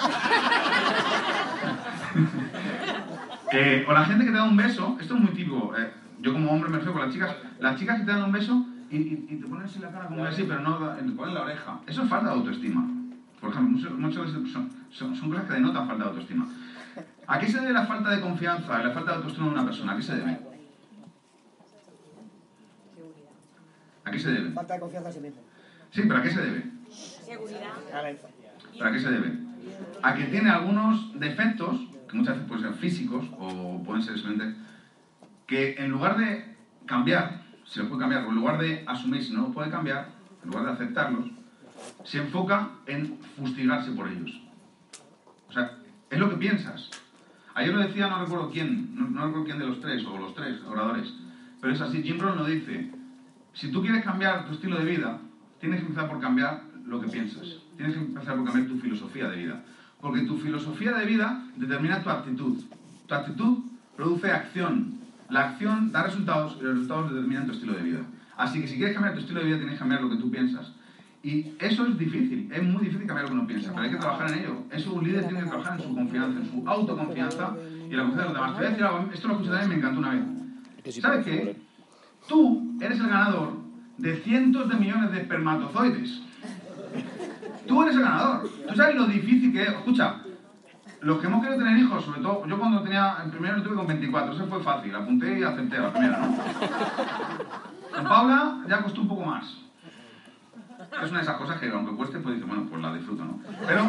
Eh, 3.60 3.86
o 3.88 3.92
la 3.94 4.05
gente 4.05 4.26
que 4.26 4.30
te 4.30 4.36
da 4.36 4.44
un 4.44 4.59
beso, 4.59 4.98
esto 5.00 5.14
es 5.14 5.20
muy 5.22 5.32
típico. 5.32 5.74
eh, 5.74 5.90
yo 6.28 6.34
como 6.34 6.52
hombre 6.52 6.68
me 6.70 6.76
refiero 6.76 6.92
con 6.92 7.02
las 7.02 7.12
chicas. 7.12 7.34
Las 7.59 7.76
chicas 7.78 7.98
que 7.98 8.05
te 8.05 8.10
dan 8.12 8.22
un 8.24 8.32
beso 8.32 8.64
y, 8.90 8.96
y- 8.96 9.26
y 9.30 9.36
te 9.36 9.46
ponen 9.46 9.64
así 9.64 9.78
la 9.78 9.90
cara 9.90 10.06
como 10.06 10.24
así, 10.24 10.44
pero 10.44 10.60
no 10.60 10.78
te 10.94 11.02
ponen 11.12 11.34
la 11.34 11.42
oreja. 11.42 11.80
Eso 11.86 12.02
es 12.02 12.09
falta 12.09 12.28
de 12.28 12.34
autoestima. 12.34 12.86
Por 13.40 13.50
ejemplo, 13.50 13.90
muchas 13.98 14.24
veces 14.32 14.52
son, 14.52 14.70
son, 14.90 15.14
son 15.16 15.30
cosas 15.30 15.46
que 15.46 15.55
denotan 15.55 15.86
falta 15.86 16.05
de 16.05 16.10
autoestima. 16.10 16.46
¿A 17.26 17.38
qué 17.38 17.48
se 17.48 17.60
debe 17.60 17.72
la 17.72 17.86
falta 17.86 18.10
de 18.10 18.20
confianza 18.20 18.80
y 18.80 18.84
la 18.84 18.90
falta 18.90 19.10
de 19.12 19.16
autoestima 19.18 19.46
de 19.46 19.52
una 19.52 19.64
persona? 19.64 19.92
¿A 19.92 19.96
qué 19.96 20.02
se 20.02 20.16
debe? 20.16 20.38
¿A 24.05 24.10
qué 24.10 24.18
se 24.18 24.30
debe? 24.30 24.50
Falta 24.50 24.74
de 24.74 24.80
confianza 24.80 25.09
en 25.10 25.14
sí 25.14 25.20
mismo. 25.20 25.40
Sí, 25.90 26.02
pero 26.06 26.16
¿a 26.16 26.22
qué 26.22 26.30
se 26.30 26.40
debe? 26.42 26.64
Seguridad. 26.90 27.72
A 27.92 28.10
infa- 28.10 28.78
¿Para 28.78 28.92
qué 28.92 28.98
se 29.00 29.10
debe? 29.10 29.32
A 30.02 30.14
que 30.14 30.24
tiene 30.24 30.50
algunos 30.50 31.18
defectos, 31.18 31.80
que 32.09 32.16
muchas 32.16 32.34
veces 32.34 32.48
pueden 32.48 32.64
ser 32.64 32.74
físicos 32.74 33.26
o 33.38 33.82
pueden 33.84 34.02
ser 34.02 34.18
simplemente, 34.18 34.59
que 35.49 35.75
en 35.79 35.91
lugar 35.91 36.16
de 36.16 36.55
cambiar, 36.87 37.43
se 37.65 37.81
los 37.81 37.89
puede 37.89 38.03
cambiar, 38.03 38.25
en 38.25 38.35
lugar 38.37 38.59
de 38.59 38.85
asumir 38.87 39.25
si 39.25 39.33
no 39.33 39.43
los 39.43 39.55
puede 39.55 39.70
cambiar, 39.70 40.11
en 40.45 40.51
lugar 40.51 40.66
de 40.66 40.73
aceptarlos, 40.73 41.27
se 42.05 42.19
enfoca 42.19 42.70
en 42.87 43.19
fustigarse 43.37 43.91
por 43.91 44.09
ellos. 44.09 44.41
O 45.49 45.53
sea, 45.53 45.79
es 46.11 46.19
lo 46.19 46.31
que 46.31 46.37
piensas. 46.37 46.91
Ayer 47.55 47.75
lo 47.75 47.81
decía, 47.81 48.09
no 48.09 48.20
recuerdo 48.20 48.51
quién, 48.51 48.95
no, 48.95 49.09
no 49.09 49.27
recuerdo 49.27 49.47
quién 49.47 49.59
de 49.59 49.66
los 49.66 49.81
tres, 49.81 50.05
o 50.05 50.16
los 50.16 50.35
tres 50.35 50.61
oradores, 50.62 51.12
pero 51.61 51.73
es 51.73 51.81
así, 51.81 52.03
Jim 52.03 52.20
Rohn 52.20 52.39
lo 52.39 52.45
dice, 52.45 52.93
si 53.55 53.73
tú 53.73 53.83
quieres 53.83 54.05
cambiar 54.05 54.47
tu 54.47 54.53
estilo 54.53 54.79
de 54.79 54.85
vida, 54.85 55.19
tienes 55.61 55.81
que 55.81 55.87
empezar 55.87 56.09
por 56.09 56.20
cambiar 56.20 56.62
lo 56.87 57.01
que 57.01 57.09
piensas. 57.09 57.57
Tienes 57.77 57.97
que 57.97 58.01
empezar 58.01 58.37
por 58.37 58.45
cambiar 58.45 58.69
tu 58.69 58.79
filosofía 58.79 59.29
de 59.29 59.37
vida. 59.37 59.65
Porque 60.01 60.23
tu 60.23 60.39
filosofía 60.39 60.93
de 60.93 61.07
vida 61.07 61.45
determina 61.57 62.03
tu 62.03 62.11
actitud. 62.11 62.62
Tu 63.07 63.15
actitud 63.15 63.59
produce 63.97 64.31
acción. 64.31 64.98
La 65.30 65.50
acción 65.50 65.92
da 65.92 66.05
resultados 66.05 66.56
y 66.59 66.64
los 66.64 66.74
resultados 66.74 67.12
determinan 67.12 67.46
tu 67.46 67.52
estilo 67.52 67.74
de 67.74 67.82
vida. 67.82 68.00
Así 68.36 68.60
que 68.60 68.68
si 68.68 68.76
quieres 68.76 68.94
cambiar 68.94 69.14
tu 69.14 69.20
estilo 69.20 69.40
de 69.40 69.46
vida, 69.46 69.56
tienes 69.56 69.74
que 69.74 69.78
cambiar 69.78 70.00
lo 70.00 70.10
que 70.10 70.16
tú 70.16 70.30
piensas. 70.30 70.72
Y 71.22 71.52
eso 71.59 71.86
es 71.86 71.98
difícil, 71.98 72.48
es 72.52 72.62
muy 72.62 72.84
difícil 72.84 73.06
cambiar 73.06 73.24
lo 73.24 73.28
que 73.28 73.34
uno 73.34 73.46
piensa, 73.46 73.70
pero 73.72 73.82
hay 73.82 73.90
que 73.90 73.96
trabajar 73.96 74.30
en 74.30 74.38
ello. 74.38 74.62
Eso 74.70 74.94
un 74.94 75.05
líder 75.05 75.26
tiene 75.26 75.42
que 75.42 75.48
trabajar 75.48 75.78
en 75.78 75.86
su 75.86 75.94
confianza, 75.94 76.40
en 76.40 76.50
su 76.50 76.68
autoconfianza 76.68 77.55
y 77.90 77.94
la 77.94 78.02
confianza 78.05 78.22
de 78.22 78.24
los 78.24 78.34
demás. 78.34 78.52
Te 78.52 78.59
voy 78.59 78.66
a 78.66 78.70
decir 78.70 78.84
algo, 78.84 79.10
esto 79.12 79.28
lo 79.28 79.34
escuché 79.34 79.50
también 79.50 79.70
me 79.70 79.76
encantó 79.76 79.98
una 79.98 80.10
vez. 80.10 80.94
¿Sabes 81.00 81.24
qué? 81.24 81.56
Tú 82.28 82.78
eres 82.80 83.00
el 83.00 83.09
ganador 83.09 83.59
de 83.98 84.16
cientos 84.18 84.68
de 84.68 84.76
millones 84.76 85.10
de 85.10 85.18
espermatozoides. 85.18 86.22
Tú 87.66 87.82
eres 87.82 87.96
el 87.96 88.02
ganador. 88.02 88.48
Tú 88.68 88.74
sabes 88.76 88.94
lo 88.94 89.06
difícil 89.06 89.52
que 89.52 89.62
es. 89.62 89.68
Escucha, 89.68 90.22
los 91.01 91.19
que 91.19 91.27
hemos 91.27 91.43
querido 91.43 91.65
tener 91.65 91.79
hijos, 91.79 92.05
sobre 92.05 92.20
todo, 92.20 92.47
yo 92.47 92.59
cuando 92.59 92.83
tenía, 92.83 93.19
el 93.25 93.31
primero 93.31 93.57
lo 93.57 93.62
tuve 93.62 93.77
con 93.77 93.87
24, 93.87 94.33
eso 94.35 94.47
fue 94.47 94.62
fácil, 94.62 94.95
apunté 94.95 95.39
y 95.39 95.43
acepté 95.43 95.79
la 95.79 95.93
primera, 95.93 96.19
¿no? 96.19 96.37
Con 97.95 98.05
Paula 98.05 98.59
ya 98.69 98.83
costó 98.83 99.01
un 99.03 99.09
poco 99.09 99.25
más. 99.25 99.45
Es 101.03 101.11
una 101.11 101.19
de 101.19 101.25
esas 101.25 101.37
cosas 101.37 101.61
que 101.61 101.69
aunque 101.70 101.95
cueste, 101.95 102.19
pues 102.19 102.37
dice, 102.37 102.47
bueno, 102.47 102.66
pues 102.69 102.81
la 102.83 102.95
disfruto, 102.95 103.25
¿no? 103.25 103.39
Pero, 103.66 103.87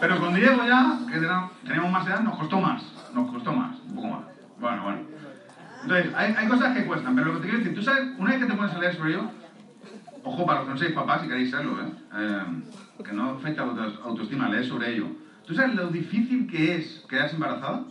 pero 0.00 0.20
con 0.20 0.34
Diego 0.34 0.64
ya, 0.66 0.98
que 1.10 1.20
teníamos 1.66 1.90
más 1.90 2.06
edad, 2.06 2.20
nos 2.20 2.38
costó 2.38 2.60
más, 2.60 2.82
nos 3.12 3.30
costó 3.30 3.52
más, 3.52 3.76
un 3.88 3.94
poco 3.94 4.08
más. 4.08 4.20
Bueno, 4.58 4.82
bueno. 4.82 4.98
Entonces, 5.82 6.14
hay, 6.14 6.34
hay 6.34 6.48
cosas 6.48 6.74
que 6.74 6.86
cuestan, 6.86 7.14
pero 7.14 7.26
lo 7.28 7.34
que 7.34 7.40
te 7.40 7.48
quiero 7.48 7.58
decir, 7.58 7.74
tú 7.74 7.82
sabes, 7.82 8.04
una 8.18 8.30
vez 8.30 8.40
que 8.40 8.46
te 8.46 8.54
pones 8.54 8.74
a 8.74 8.78
leer 8.78 8.96
sobre 8.96 9.10
ello, 9.12 9.30
ojo 10.22 10.46
para 10.46 10.60
los 10.60 10.68
que 10.68 10.74
no 10.74 10.78
seáis 10.78 10.94
papás 10.94 11.22
si 11.22 11.28
queréis 11.28 11.50
serlo, 11.50 11.80
¿eh? 11.82 11.92
Eh, 12.16 12.42
que 13.02 13.12
no 13.12 13.30
afecta 13.30 13.62
a 13.62 13.64
vuestra 13.64 14.04
autoestima, 14.04 14.50
sobre 14.62 14.94
ello. 14.94 15.06
¿Tú 15.46 15.54
sabes 15.54 15.74
lo 15.74 15.88
difícil 15.88 16.46
que 16.46 16.76
es 16.76 17.04
quedarse 17.08 17.34
embarazada? 17.34 17.84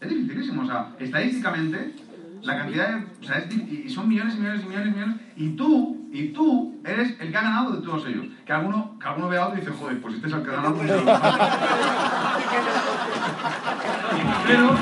Es 0.00 0.08
dificilísimo, 0.08 0.62
o 0.62 0.66
sea, 0.66 0.94
estadísticamente, 0.98 1.94
la 2.42 2.58
cantidad 2.58 2.88
de. 2.88 3.04
O 3.20 3.24
sea, 3.24 3.38
es 3.38 3.54
y 3.54 3.88
son 3.90 4.08
millones 4.08 4.36
y 4.36 4.38
millones 4.38 4.62
y 4.62 4.68
millones 4.68 4.88
y 4.88 4.90
millones. 4.92 5.16
Y 5.36 5.50
tú, 5.50 6.08
y 6.12 6.28
tú, 6.28 6.80
eres 6.84 7.20
el 7.20 7.30
que 7.30 7.36
ha 7.36 7.42
ganado 7.42 7.72
de 7.72 7.82
todos 7.84 8.06
ellos. 8.06 8.26
Que 8.46 8.52
alguno, 8.52 8.96
que 8.98 9.08
alguno 9.08 9.28
vea 9.28 9.42
a 9.42 9.46
otro 9.48 9.58
y 9.58 9.60
dice, 9.60 9.72
joder, 9.72 10.00
pues 10.00 10.14
este 10.14 10.28
es 10.28 10.32
el 10.32 10.42
que 10.42 10.50
ha 10.50 10.52
ganado. 10.52 10.74
pues 10.76 10.88
yo". 10.88 11.04
Pero. 14.46 14.76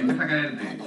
A 0.00 0.06
quererte, 0.06 0.12
empieza 0.12 0.22
a 0.22 0.26
quererte. 0.26 0.78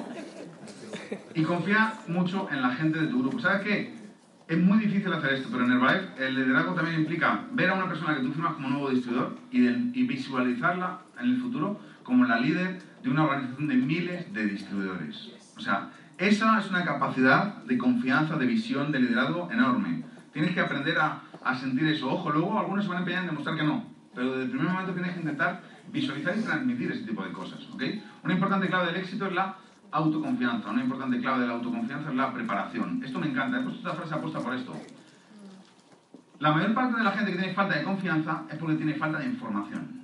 Y 1.36 1.44
confía 1.44 1.94
mucho 2.08 2.48
en 2.52 2.62
la 2.62 2.70
gente 2.72 3.00
de 3.00 3.08
tu 3.08 3.20
grupo. 3.22 3.40
¿Sabes 3.40 3.62
qué? 3.62 4.02
Es 4.48 4.58
muy 4.58 4.80
difícil 4.80 5.12
hacer 5.14 5.34
esto, 5.34 5.50
pero 5.52 5.64
en 5.66 5.72
Herbalife 5.72 6.26
el 6.26 6.36
liderazgo 6.36 6.74
también 6.74 7.00
implica 7.02 7.46
ver 7.54 7.70
a 7.70 7.74
una 7.76 7.88
persona 7.88 8.16
que 8.16 8.22
tú 8.22 8.32
firmas 8.34 8.54
como 8.54 8.70
nuevo 8.70 8.90
distribuidor 8.90 9.38
y, 9.50 9.62
de- 9.62 9.92
y 9.94 10.04
visualizarla 10.04 11.00
en 11.20 11.26
el 11.30 11.38
futuro 11.42 11.80
como 12.04 12.26
la 12.26 12.38
líder 12.38 12.82
de 13.02 13.10
una 13.10 13.24
organización 13.24 13.68
de 13.70 13.76
miles 13.76 14.34
de 14.34 14.46
distribuidores. 14.46 15.30
O 15.56 15.62
sea, 15.62 15.90
esa 16.18 16.60
es 16.60 16.70
una 16.70 16.84
capacidad 16.84 17.64
de 17.64 17.78
confianza, 17.78 18.36
de 18.36 18.46
visión, 18.46 18.92
de 18.92 19.00
liderazgo 19.00 19.50
enorme. 19.52 20.04
Tienes 20.34 20.54
que 20.54 20.60
aprender 20.62 20.98
a, 20.98 21.22
a 21.44 21.56
sentir 21.56 21.88
eso. 21.88 22.12
Ojo, 22.12 22.30
luego 22.32 22.60
algunos 22.60 22.84
se 22.84 22.90
van 22.90 22.98
a 22.98 23.02
empeñar 23.02 23.22
en 23.24 23.30
demostrar 23.30 23.56
que 23.56 23.64
no, 23.64 23.86
pero 24.14 24.32
desde 24.32 24.44
el 24.44 24.50
primer 24.50 24.68
momento 24.70 24.94
tienes 24.94 25.14
que 25.14 25.20
intentar 25.20 25.62
visualizar 25.92 26.38
y 26.38 26.42
transmitir 26.42 26.92
ese 26.92 27.04
tipo 27.04 27.24
de 27.24 27.32
cosas. 27.32 27.60
¿ok? 27.74 27.84
Una 28.24 28.34
importante 28.34 28.68
clave 28.68 28.88
del 28.88 28.98
éxito 28.98 29.26
es 29.28 29.34
la 29.34 29.56
autoconfianza. 29.92 30.70
Una 30.70 30.84
importante 30.84 31.20
clave 31.20 31.42
de 31.42 31.48
la 31.48 31.54
autoconfianza 31.54 32.10
es 32.10 32.16
la 32.16 32.34
preparación. 32.34 33.02
Esto 33.04 33.20
me 33.20 33.28
encanta. 33.28 33.60
He 33.60 33.64
puesto 33.64 33.80
esta 33.80 33.94
frase 33.94 34.16
apuesta 34.16 34.40
por 34.40 34.54
esto. 34.54 34.74
La 36.40 36.52
mayor 36.52 36.74
parte 36.74 36.98
de 36.98 37.04
la 37.04 37.12
gente 37.12 37.32
que 37.32 37.38
tiene 37.38 37.54
falta 37.54 37.78
de 37.78 37.84
confianza 37.84 38.46
es 38.50 38.58
porque 38.58 38.76
tiene 38.76 38.96
falta 38.96 39.20
de 39.20 39.26
información. 39.26 40.02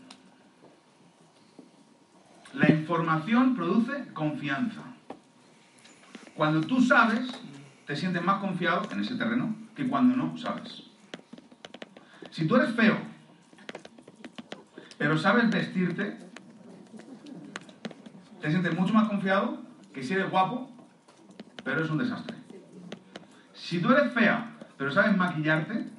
La 2.54 2.70
información 2.70 3.56
produce 3.56 4.08
confianza. 4.14 4.82
Cuando 6.36 6.62
tú 6.62 6.82
sabes, 6.82 7.28
te 7.88 7.96
sientes 7.96 8.24
más 8.24 8.40
confiado 8.40 8.84
en 8.92 9.00
ese 9.00 9.16
terreno 9.16 9.56
que 9.76 9.88
cuando 9.88 10.16
no 10.16 10.38
sabes. 10.38 10.84
Si 12.30 12.48
tú 12.48 12.56
eres 12.56 12.76
feo, 12.76 12.98
pero 14.98 15.18
sabes 15.18 15.50
vestirte, 15.50 16.18
te 18.42 18.50
sientes 18.50 18.78
mucho 18.78 18.94
más 18.94 19.08
confiado 19.08 19.60
que 19.94 20.04
si 20.04 20.14
eres 20.14 20.30
guapo, 20.30 20.70
pero 21.64 21.84
es 21.84 21.90
un 21.90 21.98
desastre. 21.98 22.38
Si 23.54 23.80
tú 23.80 23.92
eres 23.92 24.14
fea, 24.14 24.56
pero 24.78 24.92
sabes 24.92 25.16
maquillarte, 25.18 25.90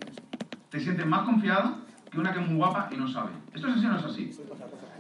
te 0.70 0.81
sientes 0.81 1.07
más 1.07 1.23
confiada 1.23 1.79
que 2.11 2.19
una 2.19 2.33
que 2.33 2.41
es 2.41 2.47
muy 2.47 2.57
guapa 2.57 2.89
y 2.91 2.97
no 2.97 3.09
sabe. 3.09 3.31
¿Esto 3.53 3.69
es 3.69 3.77
así 3.77 3.87
o 3.87 3.89
no 3.91 3.99
es 3.99 4.05
así? 4.05 4.31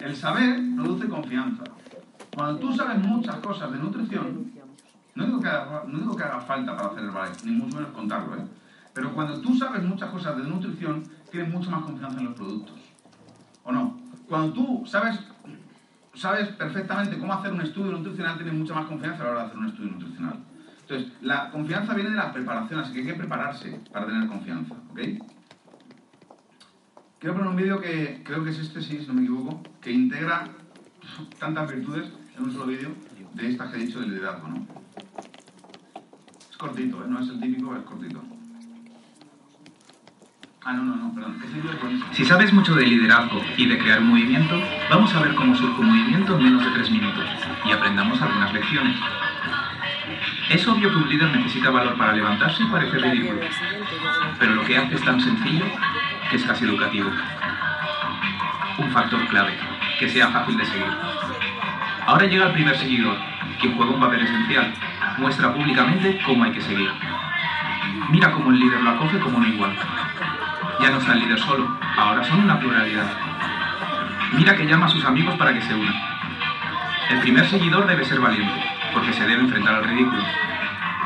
El 0.00 0.14
saber 0.14 0.60
produce 0.76 1.08
confianza. 1.08 1.64
Cuando 2.34 2.58
tú 2.60 2.72
sabes 2.72 2.98
muchas 2.98 3.36
cosas 3.36 3.72
de 3.72 3.78
nutrición, 3.78 4.52
no 5.14 5.24
digo 5.24 5.40
que 5.40 6.22
haga, 6.22 6.40
falta 6.40 6.76
para 6.76 6.88
hacer 6.90 7.04
el 7.04 7.10
ballet, 7.10 7.42
ni 7.44 7.52
mucho 7.52 7.76
menos 7.76 7.92
contarlo, 7.92 8.36
¿eh? 8.36 8.44
Pero 8.94 9.12
cuando 9.12 9.40
tú 9.40 9.54
sabes 9.56 9.82
muchas 9.82 10.10
cosas 10.10 10.36
de 10.36 10.44
nutrición, 10.44 11.02
tienes 11.30 11.52
mucha 11.52 11.70
más 11.70 11.82
confianza 11.84 12.18
en 12.18 12.26
los 12.26 12.34
productos. 12.34 12.77
¿O 13.68 13.72
no? 13.72 14.00
Cuando 14.26 14.54
tú 14.54 14.86
sabes, 14.86 15.20
sabes 16.14 16.48
perfectamente 16.48 17.18
cómo 17.18 17.34
hacer 17.34 17.52
un 17.52 17.60
estudio 17.60 17.92
nutricional, 17.92 18.36
tienes 18.36 18.54
mucha 18.54 18.74
más 18.74 18.86
confianza 18.86 19.20
a 19.20 19.26
la 19.26 19.30
hora 19.30 19.40
de 19.40 19.46
hacer 19.48 19.58
un 19.58 19.66
estudio 19.66 19.90
nutricional. 19.90 20.38
Entonces, 20.80 21.12
la 21.20 21.50
confianza 21.50 21.92
viene 21.92 22.08
de 22.08 22.16
la 22.16 22.32
preparación, 22.32 22.80
así 22.80 22.94
que 22.94 23.00
hay 23.00 23.06
que 23.08 23.14
prepararse 23.14 23.78
para 23.92 24.06
tener 24.06 24.26
confianza, 24.26 24.74
¿ok? 24.90 25.00
Quiero 27.18 27.34
poner 27.34 27.48
un 27.50 27.56
vídeo 27.56 27.78
que 27.78 28.22
creo 28.24 28.42
que 28.42 28.50
es 28.50 28.58
este, 28.58 28.80
sí, 28.80 29.00
si 29.00 29.06
no 29.06 29.12
me 29.12 29.24
equivoco, 29.24 29.62
que 29.82 29.92
integra 29.92 30.48
tantas 31.38 31.70
virtudes 31.70 32.10
en 32.38 32.44
un 32.44 32.52
solo 32.52 32.66
vídeo 32.68 32.88
de 33.34 33.50
estas 33.50 33.70
que 33.70 33.76
he 33.76 33.84
dicho 33.84 34.00
del 34.00 34.12
liderazgo, 34.12 34.48
¿no? 34.48 34.66
Es 36.50 36.56
cortito, 36.56 37.04
¿eh? 37.04 37.06
No 37.06 37.20
es 37.20 37.28
el 37.28 37.38
típico, 37.38 37.76
es 37.76 37.82
cortito. 37.82 38.37
Ah, 40.64 40.72
no, 40.72 40.82
no, 40.82 40.96
no, 40.96 41.14
perdón. 41.14 41.38
Vídeo 41.40 41.70
es 41.70 41.80
buenísimo. 41.80 42.12
Si 42.12 42.24
sabes 42.24 42.52
mucho 42.52 42.74
de 42.74 42.84
liderazgo 42.84 43.40
y 43.56 43.66
de 43.66 43.78
crear 43.78 44.00
movimiento, 44.00 44.60
vamos 44.90 45.14
a 45.14 45.20
ver 45.20 45.34
cómo 45.34 45.54
surge 45.54 45.80
un 45.80 45.88
movimiento 45.88 46.36
en 46.36 46.44
menos 46.44 46.64
de 46.64 46.70
tres 46.72 46.90
minutos 46.90 47.24
y 47.64 47.72
aprendamos 47.72 48.20
algunas 48.20 48.52
lecciones. 48.52 48.96
Es 50.50 50.66
obvio 50.66 50.90
que 50.90 50.96
un 50.96 51.08
líder 51.08 51.30
necesita 51.36 51.70
valor 51.70 51.96
para 51.96 52.12
levantarse 52.12 52.62
y 52.62 52.66
parece 52.66 52.98
ridículo, 52.98 53.40
pero 54.38 54.54
lo 54.54 54.64
que 54.64 54.76
hace 54.76 54.94
es 54.96 55.04
tan 55.04 55.20
sencillo 55.20 55.64
que 56.30 56.36
es 56.36 56.44
casi 56.44 56.64
educativo. 56.64 57.10
Un 58.78 58.90
factor 58.90 59.26
clave, 59.28 59.56
que 59.98 60.08
sea 60.08 60.28
fácil 60.28 60.56
de 60.56 60.66
seguir. 60.66 60.86
Ahora 62.06 62.26
llega 62.26 62.46
el 62.46 62.52
primer 62.52 62.76
seguidor, 62.76 63.16
quien 63.60 63.76
juega 63.76 63.92
un 63.92 64.00
papel 64.00 64.22
esencial, 64.22 64.74
muestra 65.18 65.54
públicamente 65.54 66.20
cómo 66.24 66.44
hay 66.44 66.52
que 66.52 66.60
seguir. 66.60 66.90
Mira 68.10 68.32
cómo 68.32 68.50
el 68.50 68.58
líder 68.58 68.80
lo 68.80 68.90
acoge 68.90 69.18
como 69.18 69.38
un 69.38 69.46
igual. 69.46 69.76
Ya 70.80 70.90
no 70.90 70.98
está 70.98 71.12
el 71.12 71.20
líder 71.20 71.38
solo, 71.40 71.78
ahora 71.96 72.22
son 72.24 72.40
una 72.40 72.58
pluralidad. 72.58 73.10
Mira 74.32 74.54
que 74.56 74.66
llama 74.66 74.86
a 74.86 74.88
sus 74.88 75.04
amigos 75.04 75.34
para 75.36 75.52
que 75.52 75.62
se 75.62 75.74
unan. 75.74 75.94
El 77.10 77.20
primer 77.20 77.46
seguidor 77.48 77.86
debe 77.86 78.04
ser 78.04 78.20
valiente, 78.20 78.62
porque 78.92 79.12
se 79.12 79.26
debe 79.26 79.42
enfrentar 79.42 79.74
al 79.74 79.84
ridículo. 79.84 80.22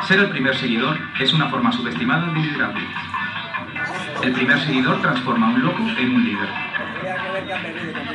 Ser 0.02 0.18
el 0.18 0.28
primer 0.30 0.56
seguidor 0.56 0.98
es 1.18 1.32
una 1.32 1.46
forma 1.46 1.72
subestimada 1.72 2.26
de 2.26 2.40
liderazgo. 2.40 2.80
El 4.22 4.32
primer 4.32 4.58
seguidor 4.60 5.00
transforma 5.00 5.46
a 5.46 5.50
un 5.50 5.62
loco 5.62 5.78
en 5.78 6.14
un 6.14 6.24
líder. 6.24 6.48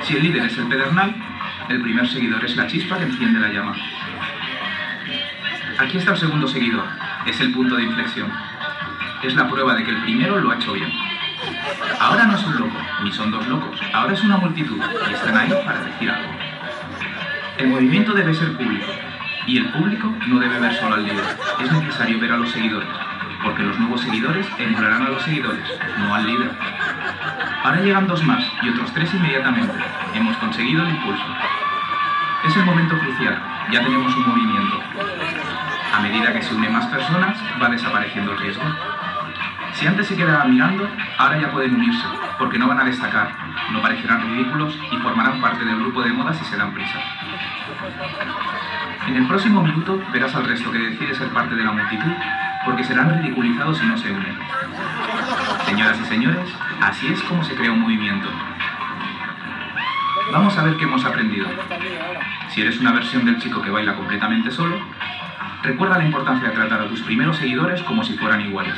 Si 0.03 0.15
el 0.15 0.23
líder 0.23 0.45
es 0.45 0.57
el 0.57 0.67
pedernal, 0.67 1.15
el 1.69 1.81
primer 1.81 2.07
seguidor 2.07 2.43
es 2.45 2.55
la 2.55 2.67
chispa 2.67 2.97
que 2.97 3.05
enciende 3.05 3.39
la 3.39 3.49
llama. 3.49 3.75
Aquí 5.79 5.97
está 5.97 6.11
el 6.11 6.17
segundo 6.17 6.47
seguidor, 6.47 6.85
es 7.25 7.39
el 7.39 7.51
punto 7.51 7.75
de 7.75 7.83
inflexión. 7.83 8.31
Es 9.23 9.33
la 9.35 9.49
prueba 9.49 9.73
de 9.73 9.83
que 9.83 9.91
el 9.91 10.01
primero 10.03 10.39
lo 10.39 10.51
ha 10.51 10.55
hecho 10.55 10.73
bien. 10.73 10.91
Ahora 11.99 12.25
no 12.25 12.35
es 12.35 12.43
un 12.45 12.59
loco, 12.59 12.77
ni 13.03 13.11
son 13.11 13.31
dos 13.31 13.47
locos, 13.47 13.79
ahora 13.93 14.13
es 14.13 14.23
una 14.23 14.37
multitud 14.37 14.79
y 15.09 15.13
están 15.13 15.37
ahí 15.37 15.51
para 15.65 15.81
decir 15.81 16.09
algo. 16.09 16.31
El 17.57 17.67
movimiento 17.69 18.13
debe 18.13 18.33
ser 18.33 18.55
público 18.55 18.85
y 19.45 19.57
el 19.57 19.65
público 19.71 20.13
no 20.27 20.39
debe 20.39 20.59
ver 20.59 20.73
solo 20.75 20.95
al 20.95 21.03
líder, 21.03 21.23
es 21.63 21.71
necesario 21.71 22.19
ver 22.19 22.31
a 22.31 22.37
los 22.37 22.51
seguidores, 22.51 22.89
porque 23.43 23.63
los 23.63 23.79
nuevos 23.79 24.01
seguidores 24.01 24.47
emularán 24.57 25.07
a 25.07 25.09
los 25.09 25.21
seguidores, 25.23 25.63
no 25.97 26.13
al 26.13 26.25
líder. 26.25 26.51
Ahora 27.63 27.81
llegan 27.81 28.07
dos 28.07 28.23
más 28.23 28.43
y 28.61 28.69
otros 28.69 28.93
tres 28.93 29.13
inmediatamente. 29.13 29.73
Hemos 30.13 30.37
conseguido 30.37 30.83
el 30.83 30.89
impulso. 30.89 31.25
Es 32.45 32.55
el 32.55 32.65
momento 32.65 32.97
crucial, 32.99 33.41
ya 33.71 33.83
tenemos 33.83 34.15
un 34.15 34.27
movimiento. 34.27 34.81
A 35.93 35.99
medida 35.99 36.31
que 36.31 36.41
se 36.41 36.53
unen 36.53 36.73
más 36.73 36.85
personas, 36.85 37.37
va 37.61 37.69
desapareciendo 37.69 38.33
el 38.33 38.39
riesgo. 38.39 38.63
Si 39.77 39.85
antes 39.85 40.07
se 40.07 40.15
quedaban 40.15 40.51
mirando, 40.51 40.89
ahora 41.19 41.39
ya 41.39 41.51
pueden 41.51 41.75
unirse, 41.75 42.03
porque 42.39 42.57
no 42.57 42.67
van 42.67 42.79
a 42.79 42.83
destacar, 42.83 43.29
no 43.71 43.79
parecerán 43.79 44.27
ridículos 44.27 44.75
y 44.91 44.97
formarán 44.97 45.39
parte 45.39 45.63
del 45.63 45.75
grupo 45.75 46.01
de 46.01 46.11
moda 46.13 46.33
si 46.33 46.43
se 46.45 46.57
dan 46.57 46.73
prisa. 46.73 46.99
En 49.05 49.17
el 49.17 49.27
próximo 49.27 49.61
minuto 49.61 50.01
verás 50.11 50.33
al 50.33 50.45
resto 50.45 50.71
que 50.71 50.79
decide 50.79 51.13
ser 51.13 51.27
parte 51.27 51.53
de 51.53 51.63
la 51.63 51.73
multitud, 51.73 52.11
porque 52.65 52.83
serán 52.83 53.21
ridiculizados 53.21 53.77
si 53.77 53.85
no 53.85 53.95
se 53.99 54.11
unen. 54.11 54.39
Señoras 55.67 55.99
y 56.01 56.05
señores, 56.05 56.49
así 56.81 57.05
es 57.13 57.21
como 57.21 57.43
se 57.43 57.53
crea 57.53 57.71
un 57.71 57.81
movimiento. 57.81 58.29
Vamos 60.33 60.57
a 60.57 60.63
ver 60.63 60.75
qué 60.77 60.85
hemos 60.85 61.05
aprendido. 61.05 61.47
Si 62.49 62.61
eres 62.61 62.79
una 62.79 62.93
versión 62.93 63.25
del 63.25 63.37
chico 63.37 63.61
que 63.61 63.69
baila 63.69 63.95
completamente 63.95 64.49
solo, 64.49 64.79
recuerda 65.61 65.99
la 65.99 66.05
importancia 66.05 66.49
de 66.49 66.55
tratar 66.55 66.81
a 66.81 66.87
tus 66.87 67.03
primeros 67.03 67.37
seguidores 67.37 67.83
como 67.83 68.03
si 68.03 68.17
fueran 68.17 68.41
iguales. 68.41 68.75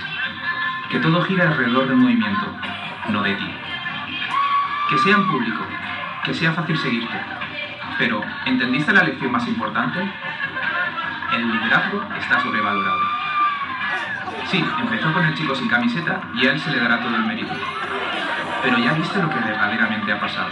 Que 0.90 1.00
todo 1.00 1.22
gira 1.22 1.50
alrededor 1.50 1.88
del 1.88 1.98
movimiento, 1.98 2.48
no 3.10 3.22
de 3.22 3.36
ti. 3.36 3.52
Que 4.90 4.98
sea 4.98 5.16
en 5.16 5.28
público, 5.28 5.64
que 6.24 6.34
sea 6.34 6.54
fácil 6.54 6.78
seguirte. 6.78 7.16
Pero, 8.00 8.24
¿entendiste 8.46 8.92
la 8.92 9.04
lección 9.04 9.32
más 9.32 9.48
importante? 9.48 10.00
El 11.36 11.52
liderazgo 11.52 12.04
está 12.20 12.42
sobrevalorado. 12.42 13.02
Sí, 14.50 14.66
empezó 14.80 15.14
con 15.14 15.26
el 15.26 15.36
chico 15.36 15.54
sin 15.54 15.68
camiseta 15.68 16.22
y 16.34 16.48
a 16.48 16.54
él 16.54 16.60
se 16.60 16.72
le 16.72 16.80
dará 16.80 17.00
todo 17.00 17.16
el 17.16 17.24
mérito. 17.24 17.54
Pero 18.64 18.80
ya 18.80 18.94
viste 18.94 19.22
lo 19.22 19.30
que 19.30 19.40
verdaderamente 19.40 20.12
ha 20.12 20.20
pasado. 20.20 20.50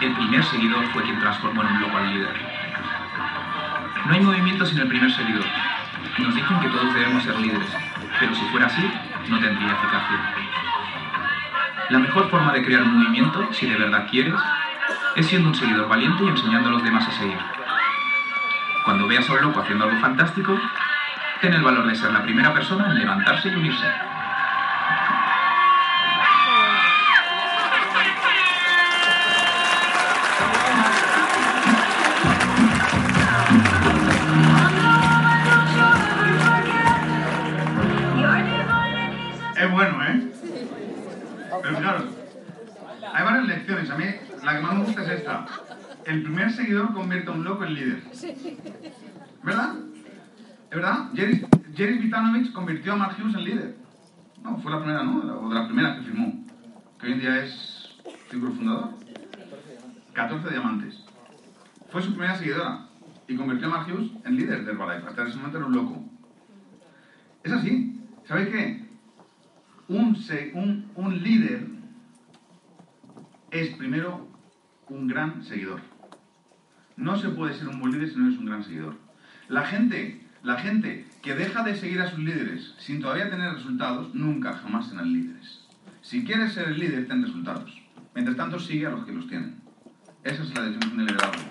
El 0.00 0.12
primer 0.12 0.44
seguidor 0.44 0.86
fue 0.92 1.02
quien 1.02 1.18
transformó 1.18 1.62
en 1.62 1.68
un 1.68 1.80
loco 1.80 1.96
al 1.96 2.12
líder. 2.12 2.34
No 4.06 4.14
hay 4.14 4.20
movimiento 4.20 4.64
sin 4.64 4.78
el 4.78 4.86
primer 4.86 5.10
seguidor. 5.10 5.44
Nos 6.18 6.34
dicen 6.34 6.60
que 6.60 6.68
todos 6.68 6.94
debemos 6.94 7.22
ser 7.24 7.38
líderes, 7.40 7.68
pero 8.20 8.34
si 8.34 8.42
fuera 8.46 8.66
así, 8.66 8.90
no 9.28 9.38
tendría 9.40 9.72
eficacia. 9.72 10.20
La 11.90 11.98
mejor 11.98 12.30
forma 12.30 12.52
de 12.52 12.62
crear 12.64 12.82
un 12.82 12.98
movimiento, 12.98 13.48
si 13.52 13.66
de 13.66 13.76
verdad 13.76 14.06
quieres, 14.10 14.34
es 15.16 15.26
siendo 15.26 15.48
un 15.48 15.54
seguidor 15.54 15.88
valiente 15.88 16.24
y 16.24 16.28
enseñando 16.28 16.68
a 16.68 16.72
los 16.72 16.82
demás 16.82 17.06
a 17.06 17.12
seguir. 17.12 17.38
Cuando 18.84 19.06
veas 19.06 19.28
a 19.28 19.34
un 19.34 19.42
loco 19.42 19.60
haciendo 19.60 19.84
algo 19.84 20.00
fantástico, 20.00 20.58
ten 21.40 21.54
el 21.54 21.62
valor 21.62 21.86
de 21.86 21.94
ser 21.94 22.12
la 22.12 22.22
primera 22.22 22.52
persona 22.52 22.86
en 22.90 22.98
levantarse 22.98 23.48
y 23.48 23.54
unirse. 23.54 23.86
Pero 41.62 41.76
fijaros, 41.76 42.04
hay 43.12 43.24
varias 43.24 43.46
lecciones. 43.46 43.90
A 43.90 43.96
mí 43.96 44.04
la 44.42 44.56
que 44.56 44.62
más 44.62 44.74
me 44.74 44.84
gusta 44.84 45.02
es 45.02 45.08
esta. 45.20 45.46
El 46.04 46.22
primer 46.22 46.52
seguidor 46.52 46.92
convierte 46.92 47.30
a 47.30 47.34
un 47.34 47.44
loco 47.44 47.64
en 47.64 47.74
líder. 47.74 48.02
¿Verdad? 49.42 49.74
¿Es 50.70 50.76
verdad? 50.76 51.10
Jerry, 51.14 51.46
Jerry 51.74 51.98
Vitanovich 51.98 52.52
convirtió 52.52 52.94
a 52.94 52.96
Mark 52.96 53.16
Hughes 53.18 53.34
en 53.34 53.44
líder. 53.44 53.76
No, 54.42 54.58
fue 54.58 54.72
la 54.72 54.78
primera, 54.78 55.04
¿no? 55.04 55.40
O 55.40 55.48
de 55.48 55.54
las 55.54 55.66
primeras 55.66 55.98
que 55.98 56.04
firmó. 56.06 56.44
Que 56.98 57.06
hoy 57.06 57.12
en 57.12 57.20
día 57.20 57.44
es 57.44 57.96
figura 58.28 58.52
fundador. 58.52 58.90
14 60.14 60.50
diamantes. 60.50 61.04
Fue 61.90 62.02
su 62.02 62.10
primera 62.10 62.36
seguidora. 62.36 62.86
Y 63.28 63.36
convirtió 63.36 63.68
a 63.68 63.70
Mark 63.70 63.86
Hughes 63.88 64.10
en 64.24 64.36
líder 64.36 64.64
de 64.64 64.72
Herbalife. 64.72 65.08
Hasta 65.08 65.28
ese 65.28 65.36
momento 65.36 65.58
era 65.58 65.66
un 65.66 65.74
loco. 65.74 66.04
Es 67.44 67.52
así. 67.52 68.00
¿Sabéis 68.26 68.48
qué? 68.48 68.81
Un, 69.92 70.90
un, 70.94 71.22
líder 71.22 71.66
es 73.50 73.74
primero 73.76 74.26
un 74.88 75.06
gran 75.06 75.44
seguidor. 75.44 75.80
No 76.96 77.18
se 77.18 77.28
puede 77.28 77.52
ser 77.52 77.68
un 77.68 77.78
buen 77.78 77.92
líder 77.92 78.08
si 78.08 78.16
no 78.16 78.26
eres 78.26 78.38
un 78.38 78.46
gran 78.46 78.64
seguidor. 78.64 78.96
La 79.48 79.66
gente, 79.66 80.22
la 80.42 80.58
gente 80.58 81.04
que 81.20 81.34
deja 81.34 81.62
de 81.62 81.76
seguir 81.76 82.00
a 82.00 82.08
sus 82.10 82.20
líderes 82.20 82.74
sin 82.78 83.02
todavía 83.02 83.28
tener 83.28 83.52
resultados, 83.52 84.14
nunca 84.14 84.54
jamás 84.54 84.88
serán 84.88 85.12
líderes. 85.12 85.68
Si 86.00 86.24
quieres 86.24 86.54
ser 86.54 86.68
el 86.68 86.78
líder, 86.78 87.06
ten 87.06 87.22
resultados. 87.22 87.78
Mientras 88.14 88.38
tanto, 88.38 88.58
sigue 88.58 88.86
a 88.86 88.90
los 88.90 89.04
que 89.04 89.12
los 89.12 89.28
tienen. 89.28 89.60
Esa 90.24 90.42
es 90.42 90.54
la 90.54 90.62
definición 90.62 90.96
del 90.96 91.06
liderazgo. 91.06 91.42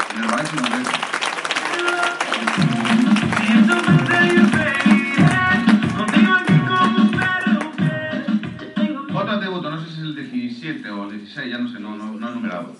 17 10.73 10.89
o 10.91 11.03
el 11.06 11.19
16, 11.19 11.52
ya 11.52 11.57
no 11.57 11.69
sé, 11.69 11.80
no, 11.80 11.95
no, 11.95 12.14
no 12.14 12.30
he 12.30 12.34
numerado. 12.34 12.76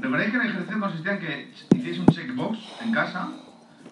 Recordáis 0.00 0.30
que 0.30 0.36
el 0.36 0.46
ejercicio 0.46 0.80
consistía 0.80 1.12
en 1.12 1.18
que 1.20 1.52
hicierais 1.74 1.98
un 1.98 2.06
checkbox 2.06 2.58
en 2.82 2.92
casa, 2.92 3.28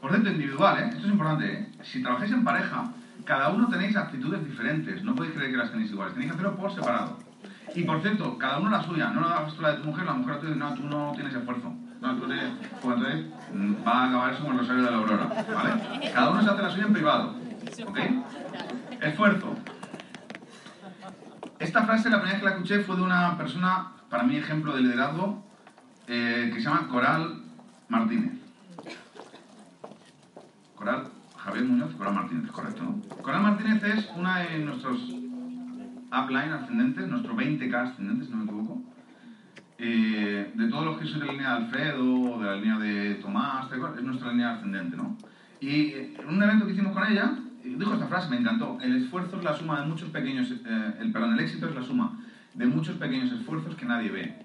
por 0.01 0.13
dentro 0.13 0.33
individual, 0.33 0.79
¿eh? 0.79 0.89
Esto 0.91 1.07
es 1.07 1.13
importante, 1.13 1.53
¿eh? 1.53 1.69
Si 1.83 2.03
trabajáis 2.03 2.33
en 2.33 2.45
pareja, 2.45 2.93
cada 3.25 3.49
uno 3.51 3.69
tenéis 3.69 3.97
actitudes 3.97 4.45
diferentes, 4.45 5.03
no 5.03 5.15
podéis 5.15 5.35
creer 5.35 5.51
que 5.53 5.57
las 5.57 5.71
tenéis 5.71 5.91
iguales, 5.91 6.15
tenéis 6.15 6.33
que 6.33 6.39
hacerlo 6.39 6.57
por 6.57 6.75
separado. 6.75 7.19
Y 7.75 7.83
por 7.85 8.03
cierto, 8.03 8.37
cada 8.39 8.59
uno 8.59 8.71
la 8.71 8.83
suya, 8.83 9.11
no 9.11 9.23
la 9.23 9.37
hagas 9.39 9.59
la 9.59 9.73
de 9.73 9.79
tu 9.79 9.87
mujer, 9.87 10.05
la 10.05 10.13
mujer 10.13 10.41
tuya, 10.41 10.55
no, 10.55 10.75
tú 10.75 10.83
no 10.85 11.13
tienes 11.15 11.35
esfuerzo. 11.35 11.73
No, 12.01 12.17
tú 12.17 12.27
tienes, 12.27 12.53
pues 12.83 12.97
entonces 12.97 13.25
mm, 13.55 13.75
va 13.87 13.93
a 13.93 14.09
acabar 14.09 14.33
eso 14.35 14.43
como 14.43 14.53
el 14.53 14.59
rosario 14.59 14.85
de 14.85 14.91
la 14.91 14.97
aurora, 14.99 15.25
¿vale? 15.55 16.11
Cada 16.13 16.31
uno 16.31 16.43
se 16.43 16.51
hace 16.51 16.63
la 16.63 16.71
suya 16.71 16.85
en 16.85 16.93
privado, 16.93 17.35
¿ok? 17.87 17.99
Esfuerzo. 19.01 19.57
Esta 21.65 21.87
frase, 21.87 22.11
la 22.11 22.21
primera 22.21 22.35
vez 22.35 22.43
que 22.43 22.51
la 22.51 22.57
escuché, 22.57 22.81
fue 22.81 22.95
de 22.97 23.03
una 23.03 23.39
persona, 23.39 23.93
para 24.11 24.23
mí 24.25 24.37
ejemplo 24.37 24.77
de 24.77 24.83
liderazgo, 24.83 25.43
eh, 26.07 26.51
que 26.53 26.61
se 26.61 26.69
llama 26.69 26.89
Coral 26.89 27.43
Martínez. 27.89 28.35
Coral, 30.77 31.05
Javier 31.39 31.65
Muñoz, 31.65 31.95
Coral 31.95 32.13
Martínez, 32.13 32.51
correcto, 32.51 32.83
¿no? 32.83 33.01
Coral 33.23 33.45
Martínez 33.45 33.83
es 33.83 34.11
una 34.15 34.41
de 34.41 34.59
nuestros 34.59 35.09
upline 35.09 36.53
ascendentes, 36.53 37.09
nuestro 37.09 37.35
20K 37.35 37.75
ascendente, 37.75 38.27
si 38.27 38.31
no 38.31 38.37
me 38.37 38.45
equivoco. 38.45 38.83
Eh, 39.79 40.53
de 40.55 40.69
todos 40.69 40.85
los 40.85 40.99
que 40.99 41.07
son 41.07 41.21
de 41.21 41.27
la 41.27 41.33
línea 41.33 41.49
de 41.49 41.57
Alfredo, 41.65 42.39
de 42.41 42.45
la 42.45 42.57
línea 42.57 42.79
de 42.79 43.15
Tomás, 43.15 43.73
es 43.73 44.03
nuestra 44.03 44.33
línea 44.33 44.53
ascendente, 44.53 44.99
¿no? 44.99 45.17
Y 45.61 45.93
eh, 45.93 46.15
en 46.19 46.29
un 46.29 46.43
evento 46.43 46.67
que 46.67 46.73
hicimos 46.73 46.93
con 46.93 47.11
ella, 47.11 47.39
dijo 47.65 47.95
esta 47.95 48.07
frase, 48.07 48.29
me 48.29 48.37
encantó, 48.37 48.79
el 48.81 48.97
esfuerzo 48.97 49.39
es 49.39 49.45
la 49.45 49.55
suma 49.55 49.81
de 49.81 49.87
muchos 49.87 50.11
pequeños, 50.11 50.51
eh, 50.51 50.95
el, 51.01 51.13
perdón, 51.13 51.35
el 51.35 51.41
éxito 51.41 51.69
es 51.69 51.75
la 51.75 51.83
suma 51.83 52.21
de 52.53 52.67
muchos 52.67 52.97
pequeños 52.97 53.33
esfuerzos 53.33 53.75
que 53.75 53.87
nadie 53.87 54.11
ve. 54.11 54.45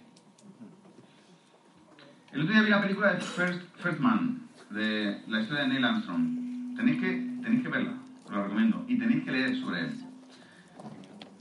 El 2.31 2.41
otro 2.41 2.53
día 2.53 2.63
vi 2.63 2.69
la 2.69 2.81
película 2.81 3.13
de 3.13 3.19
First, 3.19 3.61
First 3.77 3.99
Man, 3.99 4.41
de 4.69 5.21
la 5.27 5.41
historia 5.41 5.63
de 5.63 5.69
Neil 5.69 5.85
Armstrong. 5.85 6.75
Tenéis 6.75 7.01
que, 7.01 7.09
tenéis 7.43 7.63
que 7.63 7.69
verla, 7.69 7.93
os 8.25 8.31
la 8.31 8.43
recomiendo, 8.43 8.85
y 8.87 8.97
tenéis 8.97 9.23
que 9.25 9.31
leer 9.31 9.55
sobre 9.57 9.81
él. 9.81 9.99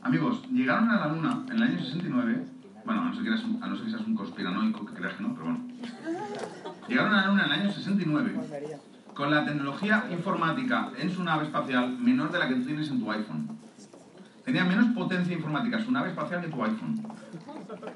Amigos, 0.02 0.48
llegaron 0.50 0.90
a 0.90 0.98
la 0.98 1.08
Luna 1.08 1.44
en 1.48 1.56
el 1.56 1.62
año 1.62 1.78
69, 1.78 2.44
bueno, 2.84 3.02
a 3.02 3.04
no 3.04 3.14
ser 3.14 3.24
que, 3.24 3.30
a 3.30 3.66
no 3.68 3.76
ser 3.76 3.84
que 3.84 3.90
seas 3.90 4.06
un 4.06 4.14
conspiranoico 4.14 4.86
que 4.86 4.94
creas 4.94 5.14
que 5.14 5.22
no, 5.22 5.34
pero 5.34 5.44
bueno. 5.44 5.60
Llegaron 6.88 7.14
a 7.14 7.20
la 7.20 7.26
Luna 7.28 7.44
en 7.44 7.52
el 7.52 7.60
año 7.60 7.72
69 7.72 8.87
con 9.18 9.32
la 9.32 9.44
tecnología 9.44 10.06
informática 10.12 10.92
en 10.96 11.10
su 11.10 11.24
nave 11.24 11.46
espacial 11.46 11.98
menor 11.98 12.30
de 12.30 12.38
la 12.38 12.46
que 12.46 12.54
tú 12.54 12.66
tienes 12.66 12.88
en 12.88 13.00
tu 13.00 13.10
iPhone. 13.10 13.48
Tenía 14.44 14.64
menos 14.64 14.94
potencia 14.94 15.34
informática 15.34 15.84
su 15.84 15.90
nave 15.90 16.10
espacial 16.10 16.40
que 16.40 16.46
tu 16.46 16.62
iPhone. 16.62 17.02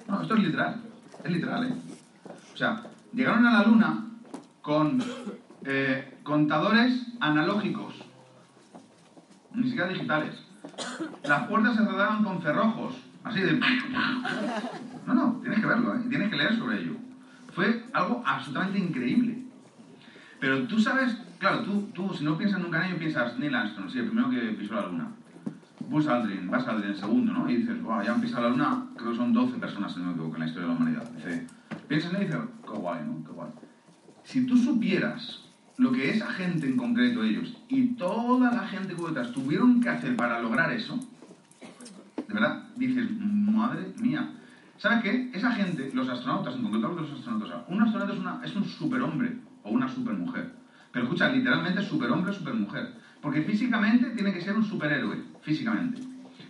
No, 0.08 0.20
esto 0.20 0.34
es 0.34 0.42
literal, 0.42 0.80
es 1.22 1.30
literal, 1.30 1.68
¿eh? 1.68 1.74
O 2.52 2.56
sea, 2.56 2.82
llegaron 3.12 3.46
a 3.46 3.52
la 3.52 3.62
Luna 3.62 4.04
con 4.62 5.00
eh, 5.64 6.18
contadores 6.24 7.06
analógicos, 7.20 7.94
ni 9.54 9.68
siquiera 9.68 9.90
digitales. 9.90 10.34
Las 11.22 11.46
puertas 11.46 11.76
se 11.76 11.84
cerraban 11.84 12.24
con 12.24 12.42
cerrojos, 12.42 12.96
así 13.22 13.42
de... 13.42 13.60
No, 15.06 15.14
no, 15.14 15.38
tienes 15.40 15.60
que 15.60 15.66
verlo, 15.66 15.94
¿eh? 15.94 16.00
tienes 16.08 16.30
que 16.30 16.36
leer 16.36 16.58
sobre 16.58 16.80
ello. 16.80 16.96
Fue 17.54 17.84
algo 17.92 18.24
absolutamente 18.26 18.80
increíble. 18.80 19.41
Pero 20.42 20.66
tú 20.66 20.80
sabes, 20.80 21.16
claro, 21.38 21.62
tú, 21.62 21.82
tú 21.94 22.12
si 22.12 22.24
no 22.24 22.36
piensas 22.36 22.60
nunca 22.60 22.80
en 22.80 22.90
ello, 22.90 22.98
piensas 22.98 23.38
Neil 23.38 23.54
Armstrong, 23.54 23.88
sí, 23.88 24.00
el 24.00 24.06
primero 24.06 24.28
que 24.28 24.40
pisó 24.58 24.74
la 24.74 24.86
Luna. 24.88 25.06
Buzz 25.88 26.08
Aldrin, 26.08 26.48
Buzz 26.48 26.66
Aldrin, 26.66 26.90
el 26.90 26.96
segundo, 26.96 27.32
¿no? 27.32 27.48
Y 27.48 27.58
dices, 27.58 27.80
wow, 27.80 28.02
ya 28.02 28.12
han 28.12 28.20
pisado 28.20 28.42
la 28.42 28.48
Luna, 28.48 28.86
creo 28.96 29.12
que 29.12 29.16
son 29.18 29.32
12 29.32 29.58
personas, 29.58 29.92
si 29.92 30.00
no 30.00 30.06
me 30.06 30.12
equivoco, 30.14 30.34
en 30.34 30.40
la 30.40 30.46
historia 30.48 30.66
de 30.66 30.74
la 30.74 30.80
humanidad. 30.80 31.10
Dice, 31.12 31.46
piensas 31.86 32.10
en 32.10 32.16
él 32.16 32.22
y 32.22 32.26
dices, 32.26 32.40
qué 32.64 32.72
guay, 32.72 33.00
¿no? 33.06 33.24
Qué 33.24 33.30
guay. 33.30 33.50
Si 34.24 34.44
tú 34.44 34.56
supieras 34.56 35.44
lo 35.78 35.92
que 35.92 36.10
esa 36.10 36.26
gente 36.32 36.66
en 36.66 36.76
concreto, 36.76 37.22
ellos, 37.22 37.56
y 37.68 37.94
toda 37.94 38.50
la 38.50 38.66
gente 38.66 38.96
que 38.96 39.00
detrás 39.00 39.30
tuvieron 39.30 39.80
que 39.80 39.90
hacer 39.90 40.16
para 40.16 40.42
lograr 40.42 40.72
eso, 40.72 40.98
de 42.16 42.34
verdad, 42.34 42.64
dices, 42.74 43.08
madre 43.20 43.94
mía. 44.00 44.28
¿Sabes 44.76 45.04
qué? 45.04 45.30
Esa 45.34 45.52
gente, 45.52 45.92
los 45.94 46.08
astronautas, 46.08 46.56
en 46.56 46.62
concreto 46.62 46.88
los 46.88 47.12
astronautas, 47.12 47.62
un 47.68 47.80
astronauta 47.80 48.12
es, 48.12 48.18
una, 48.18 48.40
es 48.44 48.56
un 48.56 48.64
superhombre 48.64 49.51
o 49.62 49.70
una 49.70 49.88
supermujer. 49.88 50.52
Pero 50.92 51.04
escucha, 51.04 51.28
literalmente 51.28 51.82
superhombre 51.82 52.30
o 52.30 52.34
supermujer. 52.34 52.94
Porque 53.20 53.42
físicamente 53.42 54.10
tiene 54.10 54.32
que 54.32 54.40
ser 54.40 54.54
un 54.54 54.64
superhéroe, 54.64 55.22
físicamente. 55.42 56.02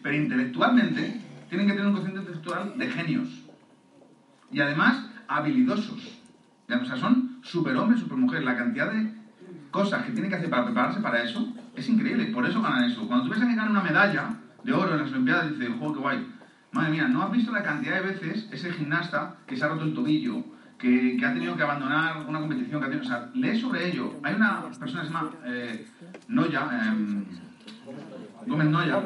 Pero 0.03 0.17
intelectualmente 0.17 1.21
tienen 1.49 1.67
que 1.67 1.75
tener 1.75 1.87
un 1.87 1.95
cociente 1.95 2.21
intelectual 2.21 2.79
de 2.79 2.91
genios. 2.91 3.29
Y 4.51 4.61
además, 4.61 5.07
habilidosos. 5.29 6.19
Ya, 6.69 6.79
O 6.79 6.85
sea, 6.85 6.97
son 6.97 7.39
superhombres, 7.43 8.01
supermujeres. 8.01 8.45
La 8.45 8.57
cantidad 8.57 8.91
de 8.91 9.13
cosas 9.71 10.05
que 10.05 10.13
tienen 10.13 10.31
que 10.31 10.37
hacer 10.37 10.51
para 10.51 10.65
prepararse 10.65 11.01
para 11.01 11.23
eso 11.23 11.53
es 11.77 11.89
increíble. 11.89 12.27
Por 12.27 12.47
eso 12.47 12.63
ganan 12.63 12.85
eso. 12.85 13.07
Cuando 13.07 13.27
tú 13.27 13.33
a 13.33 13.37
alguien 13.37 13.57
ganar 13.57 13.71
una 13.71 13.83
medalla 13.83 14.35
de 14.65 14.73
oro 14.73 14.93
en 14.93 15.03
las 15.03 15.11
Olimpiadas, 15.11 15.51
dices, 15.51 15.75
¡juego, 15.79 15.95
qué 15.95 16.01
guay! 16.01 16.27
Madre 16.73 16.91
mía, 16.91 17.09
¿no 17.09 17.23
has 17.23 17.33
visto 17.33 17.53
la 17.53 17.63
cantidad 17.63 17.97
de 18.01 18.13
veces 18.13 18.49
ese 18.51 18.73
gimnasta 18.73 19.37
que 19.47 19.57
se 19.57 19.65
ha 19.65 19.69
roto 19.69 19.85
el 19.85 19.93
tobillo, 19.93 20.43
que, 20.83 21.17
que 21.17 21.25
ha 21.25 21.33
tenido 21.33 21.57
que 21.57 21.63
abandonar 21.63 22.27
una 22.29 22.41
competición 22.41 22.81
que 22.81 22.87
ha 22.87 22.91
tenido? 22.91 23.07
O 23.07 23.09
sea, 23.09 23.31
lee 23.35 23.59
sobre 23.61 23.89
ello. 23.89 24.15
Hay 24.25 24.35
una 24.35 24.63
persona 24.79 25.03
que 25.03 25.07
se 25.09 25.13
llama 25.15 25.31
eh, 25.47 25.87
Noya, 26.29 26.69
em, 26.89 27.25
Gómez 28.47 28.67
Noya, 28.69 28.97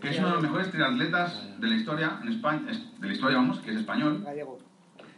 que 0.00 0.08
es 0.10 0.18
uno 0.18 0.26
de 0.28 0.34
los 0.34 0.42
mejores 0.42 0.70
triatletas 0.72 1.48
de 1.60 1.66
la 1.68 1.74
historia 1.76 2.18
en 2.22 2.28
España, 2.28 2.62
es- 2.68 3.00
de 3.00 3.06
la 3.06 3.12
historia 3.14 3.36
vamos, 3.38 3.60
que 3.60 3.70
es 3.70 3.76
español, 3.78 4.22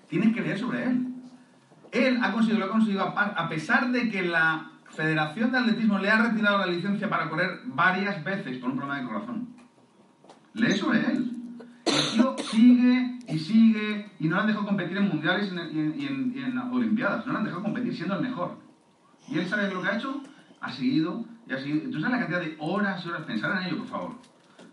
tienes 0.08 0.34
que 0.34 0.42
leer 0.42 0.58
sobre 0.58 0.84
él. 0.84 1.06
Él 1.92 2.18
ha 2.22 2.32
conseguido, 2.32 2.58
lo 2.60 2.66
ha 2.66 2.70
conseguido 2.76 3.02
a 3.02 3.48
pesar 3.48 3.90
de 3.90 4.10
que 4.10 4.22
la 4.22 4.70
Federación 4.90 5.50
de 5.52 5.58
Atletismo 5.58 5.98
le 5.98 6.10
ha 6.10 6.22
retirado 6.22 6.58
la 6.58 6.66
licencia 6.66 7.08
para 7.08 7.28
correr 7.30 7.60
varias 7.66 8.22
veces 8.22 8.58
por 8.58 8.70
un 8.70 8.76
problema 8.76 9.00
de 9.00 9.06
corazón. 9.06 9.48
Lee 10.54 10.72
sobre 10.72 11.00
él. 11.10 11.35
Tío 11.86 12.36
sigue 12.50 13.18
y 13.28 13.38
sigue 13.38 14.10
y 14.18 14.28
no 14.28 14.36
le 14.36 14.40
han 14.42 14.46
dejado 14.48 14.66
competir 14.66 14.96
en 14.96 15.08
mundiales 15.08 15.52
y 15.52 16.06
en, 16.06 16.58
olimpiadas. 16.58 17.26
No 17.26 17.32
le 17.32 17.38
han 17.38 17.44
dejado 17.44 17.62
competir 17.62 17.94
siendo 17.94 18.16
el 18.16 18.22
mejor. 18.22 18.58
¿Y 19.28 19.38
él 19.38 19.46
sabe 19.46 19.72
lo 19.72 19.82
que 19.82 19.88
ha 19.88 19.96
hecho? 19.96 20.20
Ha 20.60 20.72
seguido 20.72 21.24
y 21.48 21.52
ha 21.52 21.58
seguido. 21.58 21.90
¿Tú 21.90 22.00
sabes 22.00 22.12
la 22.12 22.18
cantidad 22.18 22.40
de 22.40 22.56
horas 22.58 23.04
y 23.04 23.08
horas? 23.08 23.22
Pensar 23.22 23.60
en 23.60 23.68
ello, 23.68 23.78
por 23.78 23.86
favor. 23.86 24.14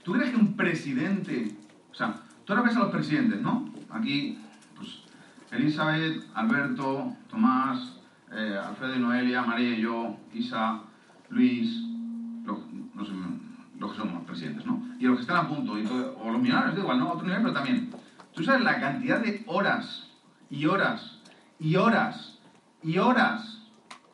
¿Tú 0.03 0.13
crees 0.13 0.31
que 0.31 0.37
un 0.37 0.55
presidente... 0.55 1.55
O 1.91 1.95
sea, 1.95 2.15
tú 2.45 2.53
ahora 2.53 2.65
ves 2.65 2.75
a 2.75 2.79
los 2.79 2.91
presidentes, 2.91 3.41
¿no? 3.41 3.71
Aquí, 3.91 4.39
pues, 4.75 5.03
Elizabeth, 5.51 6.23
Alberto, 6.33 7.15
Tomás, 7.29 7.99
eh, 8.31 8.57
Alfredo 8.57 8.95
y 8.95 8.99
Noelia, 8.99 9.43
María 9.43 9.77
y 9.77 9.81
yo, 9.81 10.17
Isa, 10.33 10.81
Luis, 11.29 11.83
no 12.43 13.05
sé, 13.05 13.11
los 13.83 13.91
que 13.91 13.97
somos 13.99 14.23
presidentes, 14.23 14.65
¿no? 14.65 14.81
Y 14.99 15.05
los 15.05 15.15
que 15.15 15.21
están 15.21 15.45
a 15.45 15.47
punto, 15.47 15.77
y 15.77 15.83
todo- 15.83 16.17
o 16.17 16.31
los 16.31 16.41
millonarios, 16.41 16.75
da 16.75 16.81
igual, 16.81 16.99
¿no? 16.99 17.11
Otro 17.11 17.25
nivel, 17.25 17.41
pero 17.41 17.53
también. 17.53 17.89
¿Tú 18.33 18.43
sabes 18.43 18.61
la 18.61 18.79
cantidad 18.79 19.19
de 19.19 19.43
horas 19.45 20.09
y 20.49 20.65
horas 20.65 21.19
y 21.59 21.75
horas 21.75 22.39
y 22.81 22.97
horas 22.97 23.61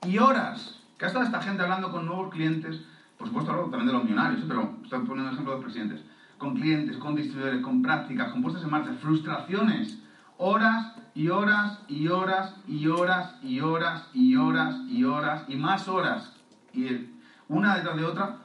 y 0.05 0.17
horas 0.17 0.79
que 0.97 1.05
ha 1.05 1.07
estado 1.07 1.25
esta 1.25 1.41
gente 1.41 1.63
hablando 1.63 1.91
con 1.91 2.05
nuevos 2.05 2.29
clientes? 2.29 2.81
Por 3.17 3.27
supuesto, 3.27 3.51
hablo 3.51 3.63
también 3.63 3.87
de 3.87 3.93
los 3.93 4.03
millonarios, 4.03 4.41
¿eh? 4.41 4.45
pero 4.47 4.77
estoy 4.83 4.99
poniendo 5.05 5.31
ejemplo 5.31 5.53
de 5.53 5.57
los 5.57 5.65
presidentes. 5.65 6.03
Con 6.37 6.55
clientes, 6.55 6.97
con 6.97 7.15
distribuidores, 7.15 7.61
con 7.61 7.81
prácticas, 7.81 8.31
con 8.31 8.41
puestas 8.41 8.63
en 8.63 8.69
marcha, 8.71 8.93
frustraciones, 9.01 9.99
horas 10.37 10.95
y 11.13 11.27
horas 11.27 11.79
y 11.89 12.07
horas 12.07 12.55
y 12.65 12.87
horas 12.87 13.35
y 13.43 13.59
horas 13.59 14.07
y 14.13 14.35
horas 14.35 14.75
y 14.87 15.03
horas 15.03 15.43
y 15.49 15.55
más 15.57 15.87
horas. 15.89 16.33
Y 16.73 16.87
el- 16.87 17.13
una 17.49 17.75
detrás 17.75 17.97
de 17.97 18.05
otra 18.05 18.37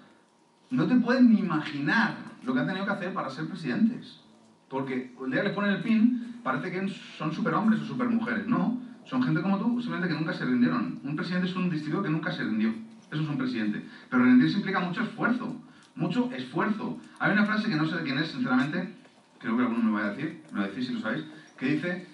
no 0.75 0.87
te 0.87 0.97
puedes 0.97 1.23
ni 1.23 1.39
imaginar 1.39 2.17
lo 2.43 2.53
que 2.53 2.61
han 2.61 2.67
tenido 2.67 2.85
que 2.85 2.93
hacer 2.93 3.15
para 3.15 3.31
ser 3.31 3.49
presidentes. 3.49 4.21
Porque 4.69 5.15
el 5.23 5.31
día 5.31 5.43
que 5.43 5.49
les 5.49 5.55
ponen 5.55 5.73
el 5.73 5.83
pin, 5.83 6.41
parece 6.43 6.71
que 6.71 6.89
son 7.19 7.33
superhombres 7.33 7.81
o 7.81 7.85
supermujeres. 7.85 8.47
No, 8.47 8.81
son 9.05 9.23
gente 9.23 9.41
como 9.43 9.59
tú, 9.59 9.81
simplemente 9.81 10.09
que 10.09 10.19
nunca 10.19 10.33
se 10.33 10.45
rindieron. 10.45 11.01
Un 11.05 11.17
presidente 11.17 11.49
es 11.49 11.57
un 11.57 11.71
distribuidor 11.71 12.05
que 12.05 12.11
nunca 12.11 12.33
se 12.33 12.45
rindió. 12.45 12.71
Eso 13.11 13.23
es 13.23 13.29
un 13.29 13.39
presidente. 13.39 13.85
Pero 14.11 14.25
rendirse 14.25 14.57
implica 14.57 14.81
mucho 14.81 15.03
esfuerzo. 15.03 15.57
Mucho 15.95 16.31
esfuerzo. 16.33 16.99
Hay 17.19 17.33
una 17.33 17.47
frase 17.47 17.69
que 17.69 17.77
no 17.77 17.87
sé 17.87 17.97
de 17.97 18.03
quién 18.03 18.19
es, 18.19 18.29
sinceramente, 18.29 18.95
creo 19.39 19.57
que 19.57 19.63
alguno 19.63 19.83
me 19.85 20.01
va 20.01 20.07
a 20.07 20.11
decir, 20.11 20.43
me 20.53 20.65
a 20.65 20.67
decir 20.67 20.85
si 20.85 20.93
lo 20.95 21.01
sabéis, 21.01 21.25
que 21.57 21.67
dice, 21.67 22.07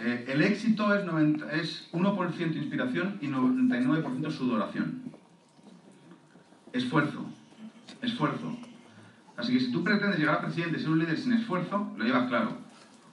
eh, 0.00 0.26
el 0.28 0.42
éxito 0.42 0.94
es, 0.94 1.04
90 1.04 1.50
es 1.52 1.88
1% 1.92 2.56
inspiración 2.56 3.18
y 3.22 3.28
99% 3.28 4.30
sudoración. 4.30 5.02
Esfuerzo. 6.72 7.24
Esfuerzo. 8.02 8.56
Así 9.36 9.52
que 9.52 9.60
si 9.60 9.72
tú 9.72 9.82
pretendes 9.82 10.18
llegar 10.18 10.36
a 10.36 10.42
presidente 10.42 10.78
y 10.78 10.80
ser 10.82 10.90
un 10.90 10.98
líder 10.98 11.16
sin 11.18 11.32
esfuerzo, 11.32 11.92
lo 11.96 12.04
llevas 12.04 12.28
claro. 12.28 12.58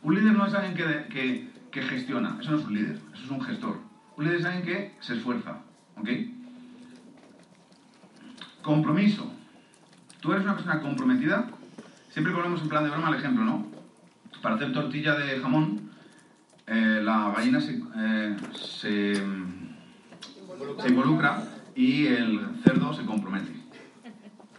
Un 0.04 0.16
líder 0.16 0.34
no 0.34 0.46
es 0.46 0.54
alguien 0.54 0.76
que, 0.76 1.08
que- 1.72 1.82
gestiona, 1.82 2.38
eso 2.42 2.52
no 2.52 2.58
es 2.58 2.66
un 2.66 2.74
líder, 2.74 3.00
eso 3.14 3.24
es 3.24 3.30
un 3.32 3.42
gestor. 3.42 3.78
Un 4.18 4.26
líder 4.26 4.40
es 4.40 4.46
alguien 4.46 4.66
que 4.66 4.96
se 5.00 5.14
esfuerza, 5.16 5.60
¿ok? 5.98 6.10
Compromiso. 8.62 9.32
Tú 10.20 10.32
eres 10.34 10.44
una 10.44 10.56
persona 10.56 10.82
comprometida, 10.82 11.48
siempre 12.10 12.34
ponemos 12.34 12.62
en 12.62 12.70
plan 12.70 12.84
de 12.84 12.90
broma 12.90 13.10
el 13.10 13.16
ejemplo, 13.16 13.46
¿no? 13.46 13.68
Para 14.42 14.56
hacer 14.56 14.74
tortilla 14.74 15.16
de 15.16 15.40
jamón, 15.40 15.90
eh, 16.68 17.00
la 17.04 17.32
gallina 17.36 17.60
eh, 17.96 18.38
se 18.54 19.14
involucra 20.88 21.44
y 21.76 22.08
el 22.08 22.42
cerdo 22.64 22.94
se 22.94 23.06
compromete. 23.06 23.59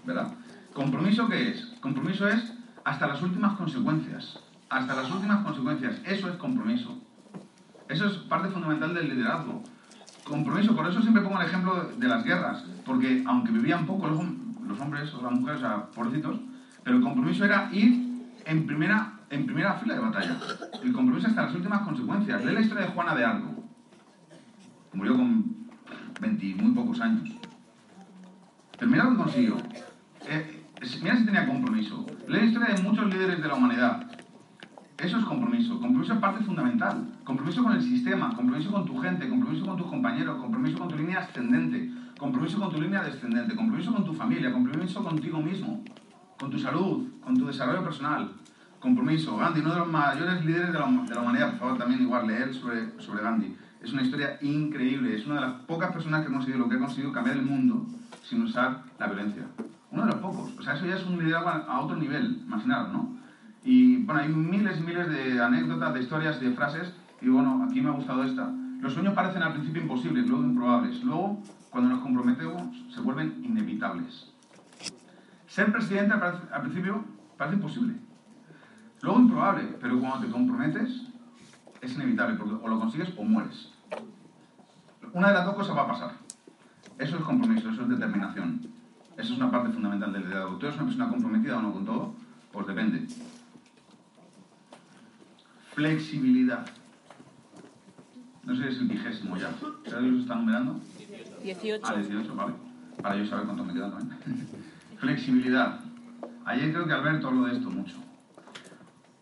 ¿Verdad? 0.04 0.32
¿Compromiso 0.72 1.28
qué 1.28 1.50
es? 1.50 1.64
Compromiso 1.80 2.28
es 2.28 2.52
hasta 2.84 3.06
las 3.06 3.22
últimas 3.22 3.54
consecuencias. 3.56 4.38
Hasta 4.68 4.94
las 4.94 5.10
últimas 5.10 5.44
consecuencias. 5.44 6.00
Eso 6.04 6.28
es 6.30 6.36
compromiso. 6.36 6.98
Eso 7.88 8.06
es 8.06 8.12
parte 8.18 8.48
fundamental 8.50 8.94
del 8.94 9.08
liderazgo. 9.08 9.62
Compromiso, 10.24 10.76
por 10.76 10.88
eso 10.88 11.02
siempre 11.02 11.22
pongo 11.22 11.40
el 11.40 11.46
ejemplo 11.48 11.90
de 11.96 12.06
las 12.08 12.22
guerras, 12.24 12.64
porque 12.86 13.24
aunque 13.26 13.50
vivían 13.50 13.84
poco 13.84 14.06
los, 14.06 14.18
hom- 14.20 14.60
los 14.64 14.78
hombres 14.78 15.12
o 15.14 15.22
las 15.22 15.32
mujeres, 15.32 15.58
o 15.60 15.66
sea, 15.66 15.86
pobrecitos, 15.90 16.38
pero 16.84 16.98
el 16.98 17.02
compromiso 17.02 17.44
era 17.44 17.68
ir 17.72 18.30
en 18.46 18.66
primera, 18.66 19.14
en 19.28 19.44
primera 19.44 19.74
fila 19.74 19.94
de 19.94 20.00
batalla. 20.00 20.38
El 20.82 20.92
compromiso 20.92 21.26
hasta 21.26 21.46
las 21.46 21.54
últimas 21.54 21.80
consecuencias. 21.82 22.44
Lee 22.44 22.52
la 22.54 22.60
historia 22.60 22.86
de 22.86 22.92
Juana 22.92 23.14
de 23.16 23.24
Arco. 23.24 23.64
Murió 24.92 25.16
con 25.16 25.68
20 26.20 26.46
y 26.46 26.54
muy 26.54 26.72
pocos 26.72 27.00
años. 27.00 27.28
Pero 28.78 28.90
lo 29.04 29.10
que 29.10 29.16
consiguió. 29.16 29.56
Mira 31.02 31.16
si 31.16 31.24
tenía 31.24 31.46
compromiso. 31.46 32.04
Lee 32.28 32.40
la 32.40 32.44
historia 32.44 32.74
de 32.74 32.82
muchos 32.82 33.06
líderes 33.06 33.40
de 33.40 33.48
la 33.48 33.54
humanidad. 33.54 34.06
Eso 34.98 35.16
es 35.16 35.24
compromiso. 35.24 35.80
Compromiso 35.80 36.12
es 36.12 36.18
parte 36.18 36.44
fundamental. 36.44 37.08
Compromiso 37.24 37.62
con 37.62 37.72
el 37.72 37.80
sistema, 37.80 38.34
compromiso 38.36 38.70
con 38.70 38.84
tu 38.84 38.98
gente, 38.98 39.26
compromiso 39.26 39.64
con 39.64 39.78
tus 39.78 39.86
compañeros, 39.86 40.38
compromiso 40.38 40.78
con 40.78 40.88
tu 40.88 40.96
línea 40.96 41.20
ascendente, 41.20 41.90
compromiso 42.18 42.60
con 42.60 42.70
tu 42.70 42.82
línea 42.82 43.02
descendente, 43.02 43.56
compromiso 43.56 43.94
con 43.94 44.04
tu 44.04 44.12
familia, 44.12 44.52
compromiso 44.52 45.02
contigo 45.02 45.40
mismo, 45.40 45.82
con 46.38 46.50
tu 46.50 46.58
salud, 46.58 47.08
con 47.24 47.34
tu 47.34 47.46
desarrollo 47.46 47.82
personal. 47.82 48.32
Compromiso. 48.78 49.38
Gandhi, 49.38 49.60
uno 49.60 49.72
de 49.72 49.78
los 49.78 49.88
mayores 49.88 50.44
líderes 50.44 50.72
de 50.72 50.78
la, 50.78 50.86
de 50.86 51.14
la 51.14 51.20
humanidad, 51.22 51.50
por 51.52 51.58
favor, 51.60 51.78
también 51.78 52.02
igual 52.02 52.26
leer 52.26 52.52
sobre, 52.52 53.00
sobre 53.00 53.22
Gandhi. 53.22 53.56
Es 53.82 53.90
una 53.94 54.02
historia 54.02 54.36
increíble. 54.42 55.16
Es 55.16 55.24
una 55.24 55.36
de 55.36 55.40
las 55.40 55.52
pocas 55.62 55.92
personas 55.92 56.20
que 56.20 56.28
ha 56.28 56.32
conseguido 56.32 56.58
lo 56.58 56.68
que 56.68 56.76
ha 56.76 56.78
conseguido 56.78 57.10
cambiar 57.10 57.38
el 57.38 57.42
mundo 57.42 57.86
sin 58.22 58.42
usar 58.42 58.82
la 58.98 59.06
violencia. 59.06 59.46
Uno 59.90 60.04
de 60.04 60.12
los 60.12 60.20
pocos. 60.20 60.52
O 60.58 60.62
sea, 60.62 60.74
eso 60.74 60.86
ya 60.86 60.96
es 60.96 61.04
un 61.04 61.18
liderazgo 61.18 61.48
a 61.48 61.80
otro 61.80 61.96
nivel, 61.96 62.42
imaginaros, 62.46 62.92
¿no? 62.92 63.16
Y 63.64 64.04
bueno, 64.04 64.20
hay 64.20 64.28
miles 64.28 64.78
y 64.78 64.82
miles 64.82 65.08
de 65.10 65.42
anécdotas, 65.42 65.94
de 65.94 66.00
historias, 66.00 66.40
de 66.40 66.52
frases. 66.52 66.94
Y 67.20 67.28
bueno, 67.28 67.66
aquí 67.68 67.80
me 67.80 67.90
ha 67.90 67.92
gustado 67.92 68.24
esta. 68.24 68.50
Los 68.80 68.94
sueños 68.94 69.14
parecen 69.14 69.42
al 69.42 69.52
principio 69.52 69.82
imposibles, 69.82 70.26
luego 70.26 70.44
improbables. 70.44 71.02
Luego, 71.04 71.42
cuando 71.70 71.90
nos 71.90 72.00
comprometemos, 72.00 72.62
se 72.94 73.00
vuelven 73.00 73.42
inevitables. 73.44 74.32
Ser 75.46 75.72
presidente 75.72 76.14
al 76.14 76.60
principio 76.62 77.04
parece 77.36 77.56
imposible. 77.56 77.94
Luego 79.02 79.20
improbable, 79.20 79.76
pero 79.80 79.98
cuando 79.98 80.20
te 80.20 80.30
comprometes, 80.32 81.06
es 81.80 81.94
inevitable, 81.94 82.36
porque 82.36 82.54
o 82.54 82.68
lo 82.68 82.78
consigues 82.78 83.12
o 83.16 83.24
mueres. 83.24 83.72
Una 85.12 85.28
de 85.28 85.34
las 85.34 85.44
dos 85.46 85.54
cosas 85.56 85.76
va 85.76 85.82
a 85.82 85.88
pasar. 85.88 86.12
Eso 86.98 87.16
es 87.16 87.22
compromiso, 87.22 87.70
eso 87.70 87.82
es 87.82 87.88
determinación. 87.88 88.60
Eso 89.20 89.34
es 89.34 89.38
una 89.38 89.50
parte 89.50 89.70
fundamental 89.70 90.14
del 90.14 90.22
liderazgo. 90.22 90.56
¿Tú 90.56 90.66
eres 90.66 90.76
una 90.78 90.86
persona 90.86 91.08
comprometida 91.10 91.58
o 91.58 91.62
no 91.62 91.72
con 91.74 91.84
todo? 91.84 92.14
Pues 92.52 92.66
depende. 92.66 93.06
Flexibilidad. 95.74 96.66
No 98.44 98.56
sé 98.56 98.62
si 98.62 98.68
es 98.68 98.78
el 98.78 98.88
vigésimo 98.88 99.36
ya. 99.36 99.50
¿Sabes 99.90 100.12
os 100.14 100.20
está 100.20 100.36
numerando? 100.36 100.80
18. 101.42 101.84
Ah, 101.86 101.96
18, 101.96 102.34
vale. 102.34 102.54
Para 103.02 103.16
yo 103.16 103.26
saber 103.26 103.44
cuánto 103.44 103.62
me 103.62 103.74
quedan 103.74 103.90
también. 103.90 104.18
Flexibilidad. 104.98 105.80
Ayer 106.46 106.72
creo 106.72 106.86
que 106.86 106.92
Alberto 106.94 107.28
habló 107.28 107.44
de 107.44 107.56
esto 107.56 107.70
mucho. 107.70 107.96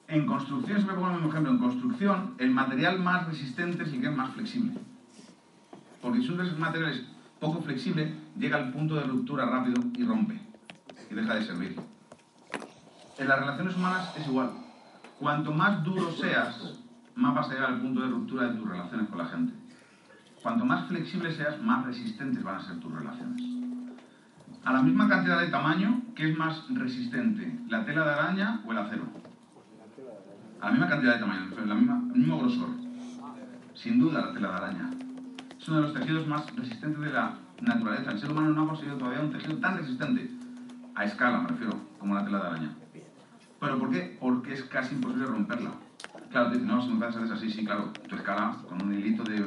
En 0.07 0.27
construcción, 0.27 0.77
siempre 0.77 0.95
pongo 0.95 1.09
el 1.09 1.15
mismo 1.15 1.29
ejemplo, 1.31 1.53
en 1.53 1.59
construcción 1.59 2.35
el 2.39 2.51
material 2.53 3.01
más 3.01 3.27
resistente 3.27 3.83
es 3.83 3.93
el 3.93 4.01
que 4.01 4.07
es 4.07 4.17
más 4.17 4.31
flexible. 4.31 4.75
Porque 6.01 6.23
si 6.23 6.29
un 6.29 6.61
material 6.61 6.93
es 6.93 7.03
poco 7.41 7.61
flexible, 7.63 8.15
llega 8.39 8.57
al 8.57 8.71
punto 8.71 8.95
de 8.95 9.03
ruptura 9.03 9.47
rápido 9.47 9.83
y 9.95 10.05
rompe. 10.05 10.41
Y 11.11 11.15
deja 11.15 11.35
de 11.35 11.45
servir. 11.45 11.81
En 13.19 13.29
las 13.29 13.41
relaciones 13.41 13.77
humanas 13.77 14.17
es 14.17 14.27
igual. 14.27 14.51
Cuanto 15.19 15.53
más 15.53 15.83
duro 15.83 16.13
seas, 16.13 16.79
más 17.17 17.35
vas 17.35 17.49
a 17.49 17.55
llegar 17.55 17.71
al 17.71 17.81
punto 17.81 18.01
de 18.01 18.09
ruptura 18.09 18.49
de 18.49 18.59
tus 18.59 18.69
relaciones 18.69 19.09
con 19.09 19.19
la 19.19 19.27
gente. 19.27 19.53
Cuanto 20.43 20.65
más 20.65 20.87
flexible 20.87 21.35
seas, 21.35 21.61
más 21.61 21.85
resistentes 21.85 22.43
van 22.45 22.57
a 22.57 22.63
ser 22.63 22.79
tus 22.79 22.93
relaciones. 22.93 23.43
A 24.65 24.73
la 24.73 24.83
misma 24.83 25.09
cantidad 25.09 25.41
de 25.41 25.49
tamaño, 25.49 26.03
¿qué 26.15 26.31
es 26.31 26.39
más 26.39 26.65
resistente? 26.69 27.59
¿La 27.69 27.85
tela 27.85 28.05
de 28.05 28.11
araña 28.13 28.61
o 28.65 28.73
el 28.73 28.79
acero? 28.79 29.05
A 30.61 30.67
la 30.67 30.71
misma 30.73 30.89
cantidad 30.89 31.15
de 31.15 31.21
tamaño, 31.21 31.51
la 31.67 31.75
misma, 31.75 32.03
el 32.15 32.21
mismo 32.21 32.39
grosor. 32.39 32.69
Sin 33.75 33.99
duda 33.99 34.27
la 34.27 34.33
tela 34.33 34.49
de 34.51 34.55
araña. 34.55 34.91
Es 35.59 35.69
uno 35.69 35.79
de 35.79 35.83
los 35.85 35.95
tejidos 35.95 36.27
más 36.27 36.55
resistentes 36.55 37.01
de 37.01 37.13
la 37.13 37.39
naturaleza. 37.61 38.13
El 38.13 38.19
ser 38.19 38.31
humano 38.31 38.51
no 38.51 38.63
ha 38.63 38.69
conseguido 38.69 38.99
todavía 38.99 39.21
un 39.21 39.33
tejido 39.33 39.57
tan 39.59 39.77
resistente, 39.79 40.31
a 40.95 41.05
escala 41.05 41.41
me 41.41 41.49
refiero, 41.49 41.79
como 41.99 42.15
la 42.15 42.25
tela 42.25 42.39
de 42.39 42.47
araña. 42.47 42.77
¿Pero 43.61 43.79
por 43.79 43.91
qué? 43.91 44.17
Porque 44.21 44.53
es 44.55 44.63
casi 44.65 44.95
imposible 44.95 45.27
romperla. 45.27 45.73
Claro, 46.31 46.49
te 46.49 46.55
dicen, 46.55 46.69
no, 46.69 46.83
si 46.83 46.93
me 46.93 47.07
haces 47.07 47.31
así, 47.31 47.51
sí, 47.51 47.65
claro, 47.65 47.93
tu 48.09 48.17
escala 48.17 48.57
con 48.69 48.83
un 48.83 48.95
hilito 48.95 49.25
de 49.25 49.45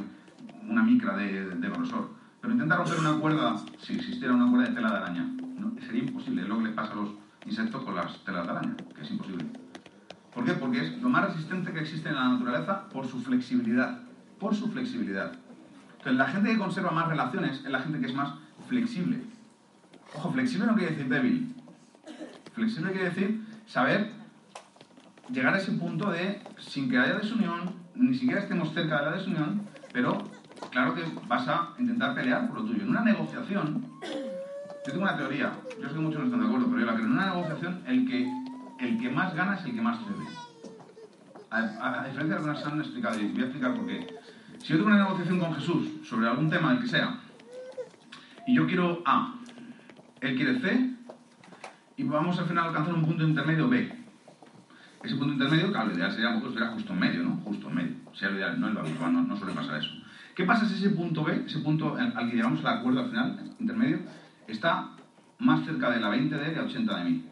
una 0.67 0.83
micra 0.83 1.15
de, 1.15 1.69
grosor. 1.69 2.09
Pero 2.41 2.53
intenta 2.53 2.75
romper 2.75 2.99
una 2.99 3.19
cuerda, 3.19 3.55
si 3.79 3.93
existiera 3.93 4.33
una 4.33 4.49
cuerda 4.49 4.69
de 4.69 4.75
tela 4.75 4.91
de 4.91 4.97
araña. 4.97 5.31
Sería 5.85 6.03
imposible. 6.03 6.43
Es 6.43 6.47
lo 6.47 6.57
que 6.57 6.65
le 6.65 6.71
pasa 6.71 6.93
a 6.93 6.95
los 6.95 7.09
insectos 7.45 7.83
con 7.83 7.95
las 7.95 8.23
telas 8.23 8.45
de 8.45 8.51
araña, 8.51 8.75
que 8.95 9.01
es 9.01 9.11
imposible. 9.11 9.45
¿Por 10.33 10.45
qué? 10.45 10.53
Porque 10.53 10.85
es 10.85 11.01
lo 11.01 11.09
más 11.09 11.27
resistente 11.27 11.73
que 11.73 11.81
existe 11.81 12.09
en 12.09 12.15
la 12.15 12.29
naturaleza 12.29 12.88
por 12.89 13.05
su 13.05 13.19
flexibilidad. 13.21 13.99
Por 14.39 14.55
su 14.55 14.71
flexibilidad. 14.71 15.33
Entonces, 16.01 16.17
la 16.17 16.27
gente 16.27 16.49
que 16.51 16.57
conserva 16.57 16.89
más 16.89 17.07
relaciones 17.07 17.61
es 17.63 17.69
la 17.69 17.79
gente 17.79 17.99
que 17.99 18.07
es 18.07 18.15
más 18.15 18.33
flexible. 18.67 19.21
Ojo, 20.15 20.31
flexible 20.31 20.65
no 20.65 20.73
quiere 20.75 20.91
decir 20.95 21.07
débil. 21.07 21.55
Flexible 22.53 22.91
quiere 22.91 23.09
decir 23.09 23.45
saber 23.67 24.11
llegar 25.31 25.53
a 25.53 25.57
ese 25.57 25.73
punto 25.73 26.09
de, 26.09 26.41
sin 26.57 26.89
que 26.89 26.97
haya 26.97 27.13
desunión, 27.19 27.75
ni 27.93 28.15
siquiera 28.15 28.41
estemos 28.41 28.73
cerca 28.73 28.97
de 28.99 29.05
la 29.11 29.17
desunión, 29.17 29.61
pero 29.93 30.17
claro 30.71 30.95
que 30.95 31.03
vas 31.27 31.47
a 31.47 31.69
intentar 31.77 32.15
pelear 32.15 32.47
por 32.47 32.61
lo 32.61 32.65
tuyo. 32.65 32.81
En 32.81 32.89
una 32.89 33.01
negociación, 33.01 33.85
yo 34.01 34.91
tengo 34.91 35.03
una 35.03 35.15
teoría, 35.15 35.53
yo 35.79 35.87
sé 35.87 35.93
que 35.93 35.99
muchos 36.01 36.19
no 36.19 36.25
están 36.25 36.39
de 36.41 36.47
acuerdo, 36.47 36.65
pero 36.67 36.79
yo 36.79 36.85
la 36.87 36.93
creo. 36.95 37.05
En 37.05 37.11
una 37.11 37.27
negociación, 37.27 37.83
el 37.85 38.07
que, 38.07 38.27
el 38.79 38.99
que 38.99 39.09
más 39.11 39.35
gana 39.35 39.53
es 39.55 39.65
el 39.65 39.75
que 39.75 39.81
más. 39.81 39.99
A, 41.51 41.57
a- 41.59 42.01
a 42.01 42.07
diferencia 42.07 42.35
de 42.39 42.41
lo 42.41 42.41
que 42.53 42.59
nos 42.59 42.65
han 42.65 42.79
explicado, 42.79 43.19
y 43.19 43.27
voy 43.31 43.41
a 43.41 43.45
explicar 43.45 43.75
por 43.75 43.85
qué. 43.85 44.07
Si 44.63 44.67
yo 44.67 44.75
tengo 44.75 44.89
una 44.89 45.03
negociación 45.03 45.39
con 45.39 45.55
Jesús 45.55 45.88
sobre 46.03 46.27
algún 46.27 46.49
tema, 46.49 46.73
el 46.73 46.81
que 46.81 46.88
sea, 46.88 47.19
y 48.45 48.55
yo 48.55 48.67
quiero 48.67 49.01
A, 49.05 49.33
él 50.21 50.35
quiere 50.35 50.59
C, 50.59 50.95
y 51.97 52.03
vamos 52.03 52.38
al 52.38 52.45
final 52.45 52.65
a 52.65 52.67
alcanzar 52.67 52.93
un 52.93 53.03
punto 53.03 53.23
intermedio 53.23 53.67
B. 53.67 53.91
Ese 55.03 55.15
punto 55.15 55.33
intermedio, 55.33 55.71
claro, 55.71 55.89
lo 55.89 55.95
ideal 55.95 56.11
sería 56.11 56.39
justo 56.39 56.93
en 56.93 56.99
medio, 56.99 57.23
¿no? 57.23 57.38
Justo 57.38 57.69
en 57.69 57.75
medio. 57.75 57.95
Sería 58.13 58.29
lo 58.29 58.38
ideal, 58.38 58.59
no 58.59 59.09
no, 59.09 59.23
no 59.23 59.35
suele 59.35 59.53
pasar 59.53 59.79
eso. 59.79 59.89
¿Qué 60.35 60.45
pasa 60.45 60.67
si 60.67 60.75
ese 60.75 60.91
punto 60.91 61.23
B, 61.23 61.43
ese 61.47 61.59
punto 61.59 61.95
al 61.95 62.29
que 62.29 62.35
llegamos 62.35 62.63
al 62.63 62.77
acuerdo 62.77 62.99
al 62.99 63.09
final, 63.09 63.55
intermedio, 63.59 64.01
está 64.47 64.91
más 65.39 65.65
cerca 65.65 65.89
de 65.89 65.99
la 65.99 66.09
20 66.09 66.35
de 66.35 66.45
él 66.45 66.53
y 66.55 66.59
a 66.59 66.63
80 66.63 66.97
de 66.97 67.09
mí? 67.09 67.25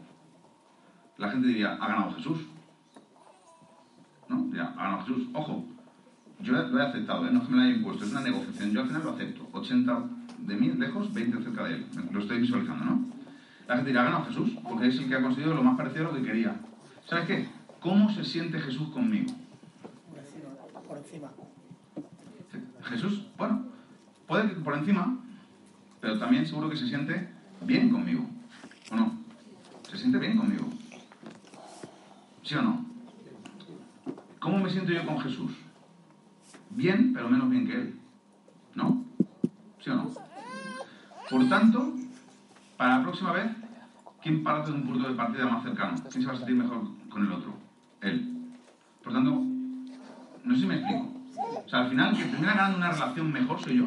La 1.18 1.30
gente 1.30 1.48
diría, 1.48 1.76
ha 1.76 1.88
ganado 1.88 2.16
Jesús. 2.16 2.40
¿No? 4.28 4.46
Diría, 4.46 4.74
ha 4.76 4.84
ganado 4.84 5.02
Jesús. 5.02 5.28
Ojo, 5.34 5.69
yo 6.42 6.54
lo 6.54 6.80
he 6.80 6.86
aceptado, 6.86 7.28
¿eh? 7.28 7.32
no 7.32 7.40
es 7.40 7.46
que 7.46 7.52
me 7.52 7.58
lo 7.58 7.64
haya 7.64 7.76
impuesto, 7.76 8.06
es 8.06 8.12
una 8.12 8.22
negociación. 8.22 8.72
Yo 8.72 8.82
al 8.82 8.88
final 8.88 9.04
lo 9.04 9.12
acepto. 9.12 9.50
80 9.52 10.04
de 10.40 10.56
mí 10.56 10.70
lejos, 10.70 11.14
20 11.14 11.44
cerca 11.44 11.64
de 11.66 11.76
él. 11.76 11.86
Lo 12.12 12.20
estoy 12.22 12.40
visualizando, 12.40 12.86
¿no? 12.86 13.06
La 13.68 13.76
gente 13.76 13.90
dirá, 13.90 14.02
ha 14.02 14.06
ganado 14.06 14.26
Jesús, 14.26 14.52
porque 14.64 14.88
es 14.88 14.98
el 14.98 15.10
que 15.10 15.16
ha 15.16 15.22
conseguido 15.22 15.54
lo 15.54 15.64
más 15.64 15.78
parecido 15.78 16.08
a 16.08 16.12
lo 16.12 16.16
que 16.18 16.24
quería. 16.24 16.56
¿Sabes 17.08 17.26
qué? 17.28 17.50
¿Cómo 17.82 18.10
se 18.10 18.24
siente 18.24 18.60
Jesús 18.60 18.90
conmigo? 18.90 19.34
Por 20.10 20.18
encima, 20.20 20.50
por 20.88 20.98
encima. 20.98 21.30
Jesús, 22.84 23.28
bueno, 23.38 23.66
puede 24.28 24.50
que 24.50 24.56
por 24.56 24.76
encima, 24.76 25.18
pero 26.00 26.18
también 26.18 26.46
seguro 26.46 26.70
que 26.70 26.78
se 26.78 26.88
siente 26.88 27.30
bien 27.62 27.90
conmigo. 27.90 28.26
¿O 28.92 28.96
no? 28.96 29.20
Se 29.90 29.98
siente 29.98 30.18
bien 30.18 30.38
conmigo. 30.38 30.68
¿Sí 32.44 32.56
o 32.56 32.62
no? 32.62 32.86
¿Cómo 34.40 34.58
me 34.58 34.70
siento 34.70 34.94
yo 34.94 35.06
con 35.06 35.20
Jesús? 35.20 35.52
Bien, 36.80 37.12
pero 37.14 37.28
menos 37.28 37.50
bien 37.50 37.68
que 37.68 37.74
Él. 37.74 38.00
¿No? 38.74 39.04
¿Sí 39.84 39.90
o 39.90 39.96
no? 39.96 40.12
Por 41.30 41.50
tanto, 41.50 41.94
para 42.78 43.00
la 43.00 43.04
próxima 43.04 43.34
vez, 43.34 43.52
¿quién 44.24 44.42
parte 44.44 44.72
de 44.72 44.78
un 44.78 44.84
punto 44.84 45.10
de 45.10 45.14
partida 45.14 45.46
más 45.46 45.62
cercano? 45.62 45.96
¿Quién 46.10 46.22
se 46.22 46.28
va 46.30 46.36
a 46.36 46.38
sentir 46.38 46.56
mejor 46.56 46.88
con 47.10 47.26
el 47.26 47.34
otro? 47.34 47.54
Él. 48.00 48.54
Por 49.04 49.12
tanto, 49.12 49.44
no 50.46 50.56
sé 50.56 50.62
si 50.62 50.68
me 50.68 50.76
explico. 50.76 51.14
O 51.66 51.68
sea, 51.68 51.80
al 51.80 51.90
final, 51.90 52.16
que 52.16 52.24
termina 52.24 52.54
ganando 52.54 52.78
una 52.78 52.92
relación 52.94 53.30
mejor 53.30 53.60
soy 53.60 53.80
yo. 53.80 53.86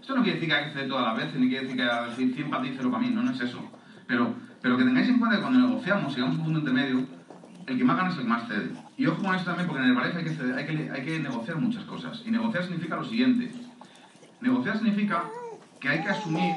Esto 0.00 0.14
no 0.14 0.22
quiere 0.22 0.38
decir 0.38 0.48
que 0.48 0.54
hay 0.54 0.64
que 0.66 0.74
ceder 0.74 0.88
todas 0.88 1.04
las 1.04 1.16
veces, 1.16 1.40
ni 1.40 1.48
quiere 1.48 1.64
decir 1.64 1.76
que 1.76 1.90
hay 1.90 2.04
que 2.04 2.10
decir 2.10 2.34
100 2.36 2.50
para 2.50 2.62
ti 2.62 2.68
y 2.68 2.74
0 2.76 2.88
para 2.92 3.02
mí, 3.02 3.10
no, 3.10 3.24
no 3.24 3.32
es 3.32 3.40
eso. 3.40 3.68
Pero, 4.06 4.32
pero 4.60 4.76
que 4.76 4.84
tengáis 4.84 5.08
en 5.08 5.18
cuenta 5.18 5.38
que 5.38 5.42
cuando 5.42 5.58
negociamos, 5.58 6.14
llegamos 6.14 6.36
a 6.36 6.38
un 6.38 6.44
punto 6.44 6.60
intermedio, 6.60 7.04
el 7.66 7.78
que 7.78 7.84
más 7.84 7.96
gana 7.96 8.10
es 8.10 8.14
el 8.14 8.22
que 8.22 8.28
más 8.28 8.46
cede. 8.46 8.70
Y 8.96 9.06
ojo 9.06 9.22
con 9.22 9.34
esto 9.34 9.46
también, 9.46 9.68
porque 9.68 9.82
en 9.82 9.88
el 9.90 9.96
Ballet 9.96 10.16
hay 10.16 10.24
que, 10.24 10.52
hay, 10.52 10.66
que, 10.66 10.90
hay 10.90 11.04
que 11.04 11.18
negociar 11.18 11.56
muchas 11.56 11.84
cosas. 11.84 12.22
Y 12.26 12.30
negociar 12.30 12.64
significa 12.64 12.96
lo 12.96 13.04
siguiente. 13.04 13.52
Negociar 14.40 14.78
significa 14.78 15.24
que 15.80 15.88
hay 15.88 16.02
que 16.02 16.10
asumir 16.10 16.54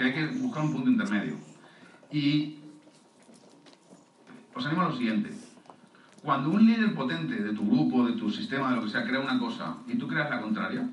que 0.00 0.06
hay 0.06 0.14
que 0.14 0.26
buscar 0.38 0.64
un 0.64 0.72
punto 0.72 0.90
intermedio. 0.90 1.36
Y 2.10 2.58
os 4.54 4.64
animo 4.64 4.82
a 4.82 4.88
lo 4.88 4.96
siguiente. 4.96 5.30
Cuando 6.22 6.50
un 6.50 6.64
líder 6.64 6.94
potente 6.94 7.34
de 7.34 7.52
tu 7.52 7.66
grupo, 7.66 8.06
de 8.06 8.14
tu 8.14 8.30
sistema, 8.30 8.70
de 8.70 8.76
lo 8.76 8.82
que 8.82 8.88
sea, 8.88 9.04
crea 9.04 9.20
una 9.20 9.38
cosa 9.38 9.76
y 9.86 9.96
tú 9.96 10.08
creas 10.08 10.30
la 10.30 10.40
contraria, 10.40 10.88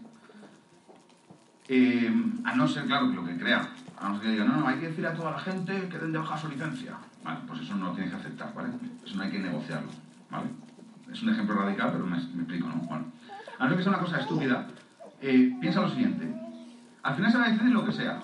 eh, 1.69 2.14
a 2.44 2.56
no 2.56 2.68
ser, 2.68 2.85
claro, 2.85 3.10
que 3.10 3.15
lo 3.15 3.26
que 3.26 3.38
crea, 3.38 3.69
a 3.98 4.10
no 4.10 4.15
ser 4.15 4.23
que 4.23 4.31
diga, 4.31 4.44
no, 4.44 4.57
no, 4.57 4.68
hay 4.68 4.80
que 4.80 4.89
decir 4.89 5.07
a 5.07 5.14
toda 5.14 5.31
la 5.31 5.39
gente 5.39 5.88
que 5.89 5.98
den 5.98 6.11
de 6.11 6.18
baja 6.18 6.38
su 6.38 6.49
licencia. 6.49 6.98
Vale, 7.23 7.39
pues 7.48 7.61
eso 7.61 7.76
no 7.76 7.88
lo 7.88 7.91
tienes 7.94 8.14
que 8.14 8.19
aceptar, 8.19 8.53
¿vale? 8.53 8.69
Eso 9.06 9.15
no 9.15 9.23
hay 9.23 9.31
que 9.31 9.39
negociarlo, 9.39 9.89
¿vale? 10.30 10.49
Es 11.12 11.22
un 11.24 11.30
ejemplo 11.30 11.56
radical, 11.56 11.91
pero 11.91 12.06
me, 12.06 12.18
explico, 12.18 12.68
¿no? 12.68 12.76
Bueno, 12.88 13.06
a 13.58 13.64
no 13.64 13.70
ser 13.70 13.78
que 13.78 13.84
sea 13.84 13.94
una 13.94 14.02
cosa 14.02 14.20
estúpida, 14.20 14.68
eh, 15.22 15.56
piensa 15.60 15.82
lo 15.82 15.90
siguiente. 15.90 16.32
Al 17.04 17.16
final 17.16 17.32
se 17.32 17.38
va 17.38 17.45
a 17.45 17.49
decidir 17.49 17.74
lo 17.74 17.86
que 17.86 17.91
sea. 17.91 18.24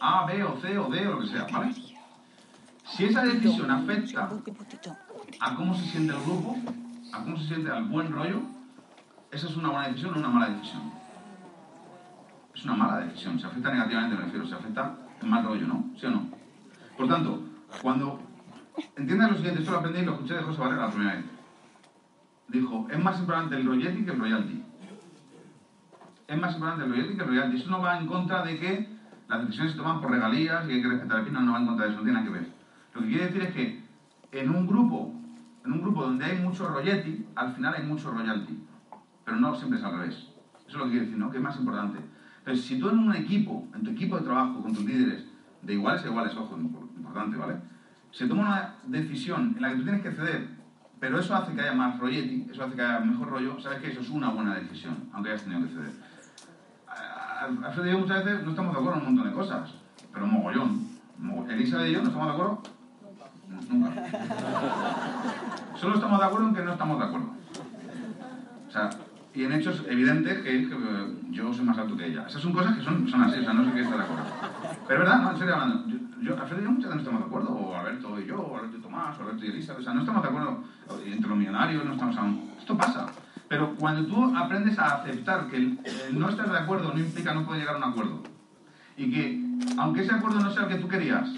A, 0.00 0.26
B 0.26 0.42
o 0.44 0.56
C 0.60 0.78
o 0.78 0.88
D 0.88 1.06
o 1.06 1.12
lo 1.14 1.20
que 1.20 1.26
sea, 1.28 1.46
¿vale? 1.50 1.74
Si 2.84 3.04
esa 3.04 3.22
decisión 3.22 3.70
afecta 3.70 4.28
a 5.40 5.54
cómo 5.54 5.74
se 5.74 5.86
siente 5.86 6.12
el 6.12 6.20
grupo, 6.20 6.56
a 7.12 7.22
cómo 7.22 7.36
se 7.38 7.46
siente 7.46 7.70
al 7.70 7.84
buen 7.84 8.12
rollo, 8.12 8.42
esa 9.30 9.46
es 9.46 9.56
una 9.56 9.70
buena 9.70 9.88
decisión 9.88 10.14
o 10.14 10.18
una 10.18 10.28
mala 10.28 10.48
decisión. 10.50 10.92
Es 12.54 12.64
una 12.64 12.74
mala 12.74 12.98
decisión, 13.06 13.38
se 13.38 13.46
afecta 13.46 13.70
negativamente, 13.70 14.16
me 14.16 14.22
refiero, 14.22 14.46
se 14.46 14.54
afecta 14.54 14.94
en 15.22 15.28
mal 15.28 15.44
rollo, 15.44 15.66
¿no? 15.66 15.84
¿Sí 15.98 16.06
o 16.06 16.10
no? 16.10 16.28
Por 16.96 17.08
tanto, 17.08 17.42
cuando 17.80 18.20
entiendas 18.96 19.30
lo 19.30 19.36
siguiente, 19.36 19.60
esto 19.60 19.72
lo 19.72 19.78
aprendí 19.78 20.00
y 20.00 20.04
lo 20.04 20.12
escuché 20.12 20.34
de 20.34 20.42
José 20.42 20.60
Barrera 20.60 20.86
la 20.86 20.90
primera 20.90 21.16
vez. 21.16 21.24
Dijo, 22.48 22.86
es 22.90 22.98
más 22.98 23.18
importante 23.20 23.56
el 23.56 23.66
royalty 23.66 24.04
que 24.04 24.10
el 24.10 24.18
royalty. 24.18 24.64
Es 26.26 26.40
más 26.40 26.54
importante 26.54 26.84
el 26.84 26.90
royalty 26.90 27.14
que 27.16 27.22
el 27.22 27.28
royalty. 27.28 27.56
Eso 27.56 27.70
no 27.70 27.80
va 27.80 27.98
en 27.98 28.06
contra 28.06 28.42
de 28.44 28.58
que 28.58 28.88
las 29.28 29.40
decisiones 29.42 29.72
se 29.72 29.78
toman 29.78 30.00
por 30.00 30.10
regalías 30.10 30.68
y 30.68 30.72
hay 30.72 30.82
que 30.82 30.88
respetar 30.88 31.18
el 31.18 31.24
fin, 31.24 31.34
no, 31.34 31.40
no 31.42 31.52
va 31.52 31.60
en 31.60 31.66
contra 31.66 31.86
de 31.86 31.92
eso, 31.92 32.00
no 32.00 32.04
tiene 32.04 32.18
nada 32.18 32.32
que 32.32 32.38
ver. 32.38 32.52
Lo 32.94 33.00
que 33.02 33.08
quiere 33.08 33.26
decir 33.26 33.42
es 33.42 33.54
que 33.54 33.84
en 34.32 34.50
un 34.50 34.66
grupo, 34.66 35.14
en 35.64 35.72
un 35.72 35.82
grupo 35.82 36.02
donde 36.02 36.24
hay 36.24 36.38
mucho 36.38 36.68
royalty, 36.68 37.26
al 37.34 37.54
final 37.54 37.74
hay 37.74 37.84
mucho 37.84 38.10
royalty. 38.10 38.58
Pero 39.24 39.36
no 39.36 39.54
siempre 39.54 39.78
es 39.78 39.84
al 39.84 39.92
revés. 39.92 40.14
Eso 40.14 40.66
es 40.66 40.74
lo 40.74 40.84
que 40.84 40.90
quiere 40.90 41.04
decir, 41.06 41.18
¿no? 41.18 41.30
Que 41.30 41.36
es 41.36 41.42
más 41.42 41.58
importante. 41.58 42.00
Entonces, 42.38 42.64
si 42.64 42.78
tú 42.78 42.88
en 42.88 42.98
un 42.98 43.14
equipo, 43.14 43.68
en 43.74 43.84
tu 43.84 43.90
equipo 43.90 44.16
de 44.16 44.24
trabajo, 44.24 44.62
con 44.62 44.74
tus 44.74 44.84
líderes, 44.84 45.24
de 45.62 45.74
iguales 45.74 46.04
a 46.04 46.08
iguales, 46.08 46.34
ojo, 46.36 46.56
importante, 46.56 47.36
¿vale? 47.36 47.56
Se 48.12 48.26
toma 48.26 48.42
una 48.42 48.74
decisión 48.86 49.54
en 49.56 49.62
la 49.62 49.70
que 49.70 49.76
tú 49.76 49.82
tienes 49.84 50.02
que 50.02 50.12
ceder, 50.12 50.48
pero 50.98 51.18
eso 51.18 51.34
hace 51.34 51.52
que 51.54 51.60
haya 51.60 51.72
más 51.72 51.98
royalty, 51.98 52.46
eso 52.50 52.64
hace 52.64 52.74
que 52.74 52.82
haya 52.82 53.00
mejor 53.00 53.28
rollo, 53.30 53.60
sabes 53.60 53.80
que 53.80 53.90
eso 53.90 54.00
es 54.00 54.10
una 54.10 54.30
buena 54.30 54.54
decisión, 54.56 55.08
aunque 55.12 55.30
hayas 55.30 55.44
tenido 55.44 55.62
que 55.62 55.74
ceder. 55.74 55.92
Alfredo 57.64 57.86
y 57.88 57.92
yo 57.92 57.98
muchas 58.00 58.24
veces 58.24 58.42
no 58.44 58.50
estamos 58.50 58.74
de 58.74 58.78
acuerdo 58.80 59.00
en 59.00 59.06
un 59.06 59.14
montón 59.14 59.30
de 59.32 59.36
cosas, 59.36 59.70
pero 60.12 60.26
mogollón. 60.26 60.88
Mo- 61.18 61.46
Elisa 61.48 61.86
y 61.86 61.92
yo 61.92 62.02
no 62.02 62.08
estamos 62.08 62.26
de 62.28 62.32
acuerdo 62.32 62.62
nunca. 63.70 63.90
Solo 65.80 65.94
estamos 65.94 66.18
de 66.20 66.24
acuerdo 66.26 66.48
en 66.48 66.54
que 66.54 66.62
no 66.64 66.72
estamos 66.72 66.98
de 66.98 67.04
acuerdo. 67.04 67.30
O 68.68 68.70
sea, 68.70 68.90
y 69.34 69.44
en 69.44 69.52
hechos 69.52 69.84
evidentes 69.88 70.38
que, 70.38 70.68
que, 70.68 70.74
eh, 70.74 71.14
yo 71.30 71.52
soy 71.52 71.64
más 71.64 71.78
alto 71.78 71.96
que 71.96 72.06
ella. 72.06 72.24
Esas 72.26 72.42
son 72.42 72.52
cosas 72.52 72.76
que 72.76 72.82
son, 72.82 73.08
son 73.08 73.22
así, 73.22 73.38
o 73.38 73.44
sea, 73.44 73.52
no 73.52 73.64
sé 73.64 73.72
qué 73.72 73.82
está 73.82 73.96
de 73.96 74.02
acuerdo. 74.02 74.24
Pero 74.88 75.00
verdad, 75.00 75.22
no, 75.22 75.30
en 75.30 75.38
serio 75.38 75.54
hablando. 75.54 75.86
Yo, 75.86 75.98
yo, 76.20 76.40
Alfredo 76.40 76.60
y 76.60 76.64
yo 76.64 76.70
muchas 76.72 76.90
veces 76.90 76.94
no 76.96 77.00
estamos 77.00 77.20
de 77.20 77.26
acuerdo, 77.26 77.50
o 77.50 77.76
Alberto 77.76 78.20
y 78.20 78.26
yo, 78.26 78.40
o 78.40 78.56
Alberto 78.56 78.76
y 78.76 78.80
Tomás, 78.80 79.18
o 79.18 79.22
Alberto 79.22 79.44
y 79.44 79.48
Elisa, 79.48 79.76
o 79.78 79.82
sea, 79.82 79.94
no 79.94 80.00
estamos 80.00 80.22
de 80.22 80.28
acuerdo 80.28 80.64
y 81.06 81.12
entre 81.12 81.28
los 81.28 81.38
millonarios, 81.38 81.84
no 81.84 81.92
estamos 81.92 82.16
aún. 82.16 82.50
Esto 82.58 82.76
pasa. 82.76 83.06
Pero 83.48 83.74
cuando 83.76 84.06
tú 84.06 84.36
aprendes 84.36 84.78
a 84.78 84.96
aceptar 84.96 85.48
que 85.48 85.56
el, 85.56 85.78
el 86.08 86.18
no 86.18 86.28
estar 86.28 86.50
de 86.50 86.58
acuerdo 86.58 86.92
no 86.92 86.98
implica 86.98 87.34
no 87.34 87.44
poder 87.44 87.60
llegar 87.60 87.76
a 87.76 87.78
un 87.78 87.84
acuerdo, 87.84 88.22
y 88.96 89.10
que 89.10 89.44
aunque 89.78 90.02
ese 90.02 90.12
acuerdo 90.12 90.40
no 90.40 90.50
sea 90.50 90.64
el 90.64 90.68
que 90.68 90.76
tú 90.76 90.88
querías, 90.88 91.30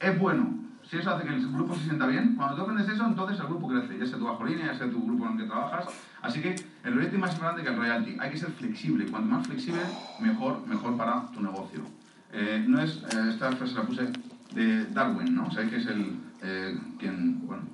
es 0.00 0.18
bueno, 0.18 0.57
si 0.88 0.96
eso 0.96 1.10
hace 1.14 1.26
que 1.26 1.34
el 1.34 1.52
grupo 1.52 1.74
se 1.74 1.84
sienta 1.84 2.06
bien, 2.06 2.34
cuando 2.34 2.56
tú 2.56 2.62
aprendes 2.62 2.88
eso, 2.88 3.04
entonces 3.06 3.38
el 3.38 3.46
grupo 3.46 3.68
crece, 3.68 3.98
ya 3.98 4.06
sea 4.06 4.18
tu 4.18 4.24
bajo 4.24 4.44
línea, 4.44 4.66
ya 4.72 4.78
sea 4.78 4.90
tu 4.90 5.02
grupo 5.04 5.26
en 5.26 5.32
el 5.32 5.38
que 5.38 5.44
trabajas. 5.44 5.86
Así 6.22 6.40
que 6.40 6.54
el 6.84 6.94
royalty 6.94 7.16
es 7.16 7.20
más 7.20 7.32
importante 7.34 7.62
que 7.62 7.68
el 7.68 7.76
royalty. 7.76 8.16
Hay 8.18 8.30
que 8.30 8.38
ser 8.38 8.50
flexible. 8.52 9.06
Cuanto 9.06 9.28
más 9.28 9.46
flexible, 9.46 9.82
mejor, 10.20 10.66
mejor 10.66 10.96
para 10.96 11.26
tu 11.26 11.42
negocio. 11.42 11.80
Eh, 12.32 12.64
no 12.66 12.80
es, 12.80 13.02
eh, 13.14 13.28
esta 13.30 13.52
frase 13.52 13.74
la 13.74 13.82
puse 13.82 14.10
de 14.54 14.86
Darwin, 14.86 15.34
¿no? 15.34 15.50
Sabéis 15.50 15.70
que 15.70 15.76
es 15.76 15.86
el, 15.86 16.16
eh, 16.42 16.78
quien, 16.98 17.46
bueno, 17.46 17.64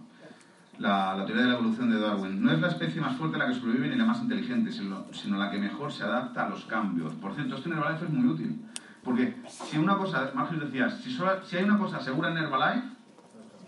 la, 0.78 1.22
teoría 1.24 1.42
de 1.42 1.48
la 1.50 1.54
evolución 1.54 1.90
de 1.90 2.00
Darwin. 2.00 2.42
No 2.42 2.50
es 2.52 2.60
la 2.60 2.68
especie 2.68 3.00
más 3.00 3.16
fuerte 3.16 3.38
la 3.38 3.46
que 3.46 3.54
sobrevive 3.54 3.88
ni 3.90 3.96
la 3.96 4.04
más 4.06 4.20
inteligente, 4.22 4.72
sino, 4.72 5.04
sino 5.12 5.38
la 5.38 5.50
que 5.52 5.58
mejor 5.58 5.92
se 5.92 6.02
adapta 6.02 6.46
a 6.46 6.48
los 6.48 6.64
cambios. 6.64 7.12
Por 7.14 7.34
cierto, 7.34 7.54
esto 7.56 7.68
en 7.70 7.78
Herbalife 7.78 8.06
es 8.06 8.10
muy 8.10 8.28
útil. 8.28 8.60
Porque 9.04 9.36
si 9.46 9.76
una 9.78 9.96
cosa, 9.98 10.32
Marcos 10.34 10.58
decía, 10.58 10.90
si, 10.90 11.12
solo- 11.12 11.44
si 11.44 11.56
hay 11.56 11.64
una 11.64 11.78
cosa 11.78 12.00
segura 12.00 12.30
en 12.30 12.38
Herbalife, 12.38 12.88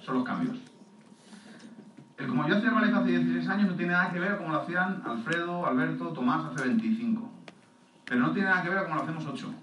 son 0.06 0.14
los 0.14 0.24
cambios. 0.24 0.56
El 2.16 2.28
como 2.28 2.48
yo 2.48 2.56
hacía 2.56 2.68
Herbalife 2.70 2.96
hace 2.96 3.18
16 3.18 3.48
años 3.48 3.70
no 3.70 3.76
tiene 3.76 3.92
nada 3.92 4.10
que 4.10 4.20
ver 4.20 4.38
como 4.38 4.50
lo 4.50 4.62
hacían 4.62 5.02
Alfredo, 5.04 5.66
Alberto, 5.66 6.08
Tomás 6.12 6.46
hace 6.46 6.68
25. 6.68 7.30
Pero 8.06 8.20
no 8.20 8.32
tiene 8.32 8.48
nada 8.48 8.62
que 8.62 8.70
ver 8.70 8.84
como 8.84 8.94
lo 8.94 9.02
hacemos 9.02 9.26
8. 9.26 9.54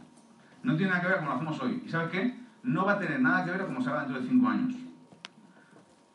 No 0.61 0.75
tiene 0.75 0.91
nada 0.91 1.01
que 1.01 1.07
ver 1.07 1.17
como 1.17 1.29
lo 1.29 1.35
hacemos 1.35 1.59
hoy. 1.61 1.83
¿Y 1.85 1.89
sabes 1.89 2.09
qué? 2.11 2.43
no 2.63 2.85
va 2.85 2.93
a 2.93 2.99
tener 2.99 3.19
nada 3.21 3.43
que 3.43 3.51
ver 3.51 3.61
con 3.61 3.75
cómo 3.75 3.81
se 3.81 3.89
haga 3.89 4.03
dentro 4.05 4.21
de 4.21 4.27
cinco 4.27 4.47
años. 4.47 4.73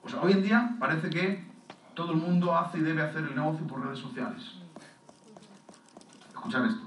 O 0.03 0.09
sea, 0.09 0.21
hoy 0.23 0.33
en 0.33 0.43
día 0.43 0.77
parece 0.81 1.11
que 1.11 1.47
todo 1.95 2.13
el 2.13 2.19
mundo 2.19 2.57
hace 2.57 2.79
y 2.79 2.81
debe 2.81 3.03
hacer 3.03 3.25
el 3.25 3.35
negocio 3.37 3.67
por 3.67 3.85
redes 3.85 3.99
sociales. 3.99 4.55
Escuchar 6.29 6.65
esto. 6.65 6.87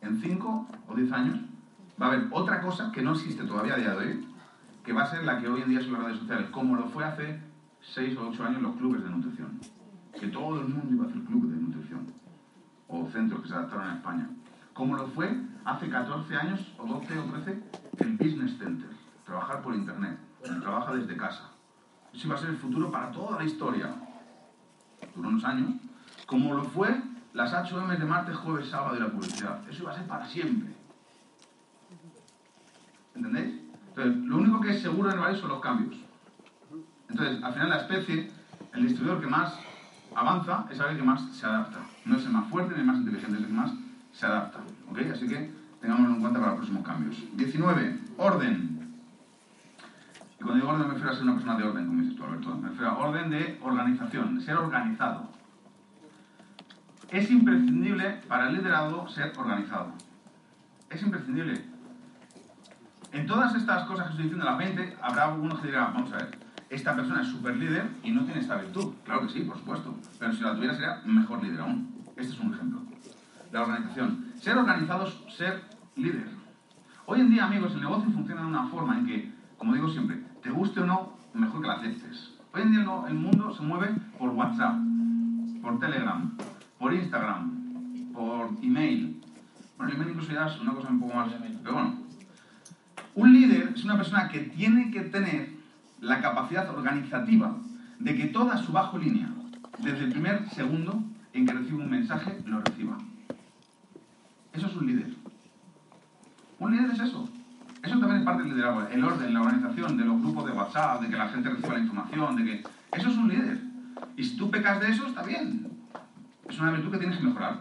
En 0.00 0.20
5 0.20 0.68
o 0.86 0.94
10 0.94 1.12
años 1.12 1.40
va 2.00 2.06
a 2.06 2.08
haber 2.10 2.28
otra 2.30 2.60
cosa 2.60 2.92
que 2.92 3.02
no 3.02 3.12
existe 3.12 3.44
todavía 3.44 3.74
a 3.74 3.78
día 3.78 3.90
de 3.90 3.96
hoy, 3.96 4.28
que 4.84 4.92
va 4.92 5.02
a 5.02 5.10
ser 5.10 5.24
la 5.24 5.40
que 5.40 5.48
hoy 5.48 5.62
en 5.62 5.70
día 5.70 5.80
son 5.80 5.94
las 5.94 6.04
redes 6.04 6.18
sociales, 6.18 6.50
como 6.50 6.76
lo 6.76 6.86
fue 6.90 7.04
hace 7.04 7.40
6 7.94 8.18
o 8.18 8.28
8 8.28 8.44
años 8.44 8.62
los 8.62 8.76
clubes 8.76 9.02
de 9.02 9.10
nutrición. 9.10 9.60
Que 10.12 10.28
todo 10.28 10.60
el 10.60 10.68
mundo 10.68 10.94
iba 10.94 11.04
a 11.04 11.08
hacer 11.08 11.22
clubes 11.24 11.50
de 11.50 11.56
nutrición. 11.56 12.06
O 12.86 13.08
centros 13.08 13.42
que 13.42 13.48
se 13.48 13.54
adaptaron 13.54 13.88
a 13.88 13.94
España. 13.94 14.28
Como 14.74 14.96
lo 14.96 15.06
fue 15.08 15.40
hace 15.64 15.88
14 15.88 16.36
años, 16.36 16.74
o 16.78 16.86
12 16.86 17.18
o 17.18 17.24
13, 17.24 17.62
el 17.98 18.16
Business 18.16 18.58
Center. 18.58 18.90
Trabajar 19.24 19.62
por 19.62 19.74
Internet. 19.74 20.18
Trabaja 20.42 20.94
desde 20.94 21.16
casa. 21.16 21.50
Eso 22.12 22.26
iba 22.26 22.36
a 22.36 22.38
ser 22.38 22.50
el 22.50 22.58
futuro 22.58 22.90
para 22.90 23.10
toda 23.10 23.38
la 23.38 23.44
historia. 23.44 23.94
Duró 25.16 25.30
unos 25.30 25.44
años. 25.44 25.80
Como 26.26 26.54
lo 26.54 26.64
fue 26.64 27.02
las 27.32 27.52
HM 27.52 27.88
de 27.98 28.04
martes, 28.04 28.36
jueves, 28.36 28.68
sábado 28.68 28.96
y 28.96 29.00
la 29.00 29.10
publicidad. 29.10 29.66
Eso 29.68 29.82
iba 29.82 29.92
a 29.92 29.96
ser 29.96 30.06
para 30.06 30.26
siempre. 30.26 30.74
¿Entendéis? 33.14 33.64
Entonces, 33.96 34.16
lo 34.24 34.38
seguro 34.80 35.10
en 35.10 35.20
valle 35.20 35.38
son 35.38 35.50
los 35.50 35.60
cambios. 35.60 35.96
Entonces, 37.08 37.42
al 37.42 37.52
final 37.52 37.68
la 37.68 37.76
especie, 37.78 38.30
el 38.72 38.82
distribuidor 38.82 39.20
que 39.20 39.26
más 39.26 39.58
avanza 40.14 40.66
es 40.70 40.78
el 40.78 40.96
que 40.96 41.02
más 41.02 41.22
se 41.32 41.46
adapta. 41.46 41.78
No 42.04 42.16
es 42.16 42.24
el 42.24 42.32
más 42.32 42.48
fuerte 42.48 42.74
ni 42.74 42.80
el 42.80 42.86
más 42.86 42.96
inteligente, 42.98 43.36
es 43.36 43.42
el 43.42 43.46
que 43.46 43.52
más 43.52 43.72
se 44.12 44.26
adapta. 44.26 44.60
¿Ok? 44.90 44.98
Así 45.12 45.26
que 45.26 45.50
tengámoslo 45.80 46.14
en 46.14 46.20
cuenta 46.20 46.40
para 46.40 46.52
los 46.52 46.60
próximos 46.60 46.86
cambios. 46.86 47.22
19. 47.36 48.00
Orden. 48.16 48.94
Y 50.38 50.42
cuando 50.42 50.54
digo 50.54 50.68
orden 50.68 50.88
me 50.88 50.94
refiero 50.94 51.10
a 51.10 51.14
ser 51.14 51.22
una 51.24 51.34
persona 51.34 51.56
de 51.56 51.64
orden, 51.64 51.86
como 51.86 52.02
dices 52.02 52.16
tú, 52.16 52.24
Alberto. 52.24 52.54
Me 52.56 52.68
refiero 52.68 52.90
a 52.90 52.98
orden 52.98 53.30
de 53.30 53.58
organización, 53.62 54.38
de 54.38 54.44
ser 54.44 54.56
organizado. 54.56 55.28
Es 57.10 57.30
imprescindible 57.30 58.22
para 58.28 58.48
el 58.48 58.56
liderazgo 58.56 59.08
ser 59.08 59.32
organizado. 59.36 59.92
Es 60.90 61.02
imprescindible. 61.02 61.73
En 63.14 63.28
todas 63.28 63.54
estas 63.54 63.84
cosas 63.84 64.06
que 64.06 64.10
estoy 64.10 64.24
diciendo, 64.24 64.44
las 64.44 64.58
20, 64.58 64.96
habrá 65.00 65.26
algunos 65.26 65.60
que 65.60 65.68
dirán, 65.68 65.94
vamos 65.94 66.12
a 66.12 66.16
ver, 66.16 66.36
esta 66.68 66.96
persona 66.96 67.22
es 67.22 67.28
súper 67.28 67.56
líder 67.56 67.88
y 68.02 68.10
no 68.10 68.24
tiene 68.24 68.40
esta 68.40 68.56
virtud. 68.56 68.92
Claro 69.04 69.20
que 69.20 69.28
sí, 69.32 69.42
por 69.42 69.56
supuesto. 69.56 69.94
Pero 70.18 70.32
si 70.32 70.42
la 70.42 70.52
tuviera 70.52 70.74
sería 70.74 71.00
mejor 71.04 71.40
líder 71.40 71.60
aún. 71.60 71.94
Este 72.16 72.32
es 72.32 72.40
un 72.40 72.52
ejemplo. 72.52 72.82
La 73.52 73.62
organización. 73.62 74.32
Ser 74.34 74.58
organizados, 74.58 75.24
ser 75.28 75.62
líder. 75.94 76.26
Hoy 77.06 77.20
en 77.20 77.30
día, 77.30 77.44
amigos, 77.44 77.72
el 77.74 77.82
negocio 77.82 78.10
funciona 78.10 78.40
de 78.40 78.48
una 78.48 78.66
forma 78.66 78.98
en 78.98 79.06
que, 79.06 79.32
como 79.58 79.74
digo 79.74 79.88
siempre, 79.88 80.20
te 80.42 80.50
guste 80.50 80.80
o 80.80 80.84
no, 80.84 81.12
mejor 81.34 81.60
que 81.60 81.68
la 81.68 81.74
aceptes. 81.74 82.32
Hoy 82.52 82.62
en 82.62 82.72
día 82.72 82.84
el 83.06 83.14
mundo 83.14 83.54
se 83.54 83.62
mueve 83.62 83.94
por 84.18 84.30
WhatsApp, 84.30 84.74
por 85.62 85.78
Telegram, 85.78 86.36
por 86.80 86.92
Instagram, 86.92 88.12
por 88.12 88.48
email. 88.60 89.22
Bueno, 89.76 89.92
el 89.92 89.98
email 89.98 90.10
incluso 90.10 90.32
ya 90.32 90.48
es 90.48 90.60
una 90.60 90.72
cosa 90.72 90.88
un 90.88 90.98
poco 90.98 91.14
más... 91.14 91.28
Pero 91.62 91.74
bueno, 91.74 92.03
un 93.14 93.32
líder 93.32 93.72
es 93.74 93.84
una 93.84 93.96
persona 93.96 94.28
que 94.28 94.40
tiene 94.40 94.90
que 94.90 95.00
tener 95.02 95.50
la 96.00 96.20
capacidad 96.20 96.68
organizativa 96.68 97.56
de 97.98 98.16
que 98.16 98.26
toda 98.26 98.56
su 98.58 98.72
bajo 98.72 98.98
línea, 98.98 99.28
desde 99.78 100.04
el 100.04 100.10
primer 100.12 100.48
segundo 100.50 101.02
en 101.32 101.46
que 101.46 101.52
recibe 101.52 101.82
un 101.82 101.90
mensaje, 101.90 102.42
lo 102.44 102.60
reciba. 102.60 102.98
Eso 104.52 104.66
es 104.66 104.76
un 104.76 104.86
líder. 104.86 105.14
Un 106.58 106.76
líder 106.76 106.90
es 106.90 107.00
eso. 107.00 107.28
Eso 107.82 107.98
también 107.98 108.20
es 108.20 108.24
parte 108.24 108.42
del 108.42 108.52
liderazgo. 108.52 108.86
El 108.88 109.04
orden, 109.04 109.34
la 109.34 109.40
organización 109.40 109.96
de 109.96 110.04
los 110.04 110.20
grupos 110.20 110.46
de 110.46 110.52
WhatsApp, 110.52 111.02
de 111.02 111.08
que 111.08 111.16
la 111.16 111.28
gente 111.28 111.50
reciba 111.50 111.74
la 111.74 111.80
información, 111.80 112.36
de 112.36 112.44
que... 112.44 112.62
Eso 112.92 113.08
es 113.10 113.16
un 113.16 113.28
líder. 113.28 113.60
Y 114.16 114.24
si 114.24 114.36
tú 114.36 114.50
pecas 114.50 114.80
de 114.80 114.90
eso, 114.90 115.06
está 115.06 115.22
bien. 115.22 115.66
Es 116.48 116.58
una 116.58 116.70
virtud 116.70 116.92
que 116.92 116.98
tienes 116.98 117.18
que 117.18 117.24
mejorar. 117.24 117.58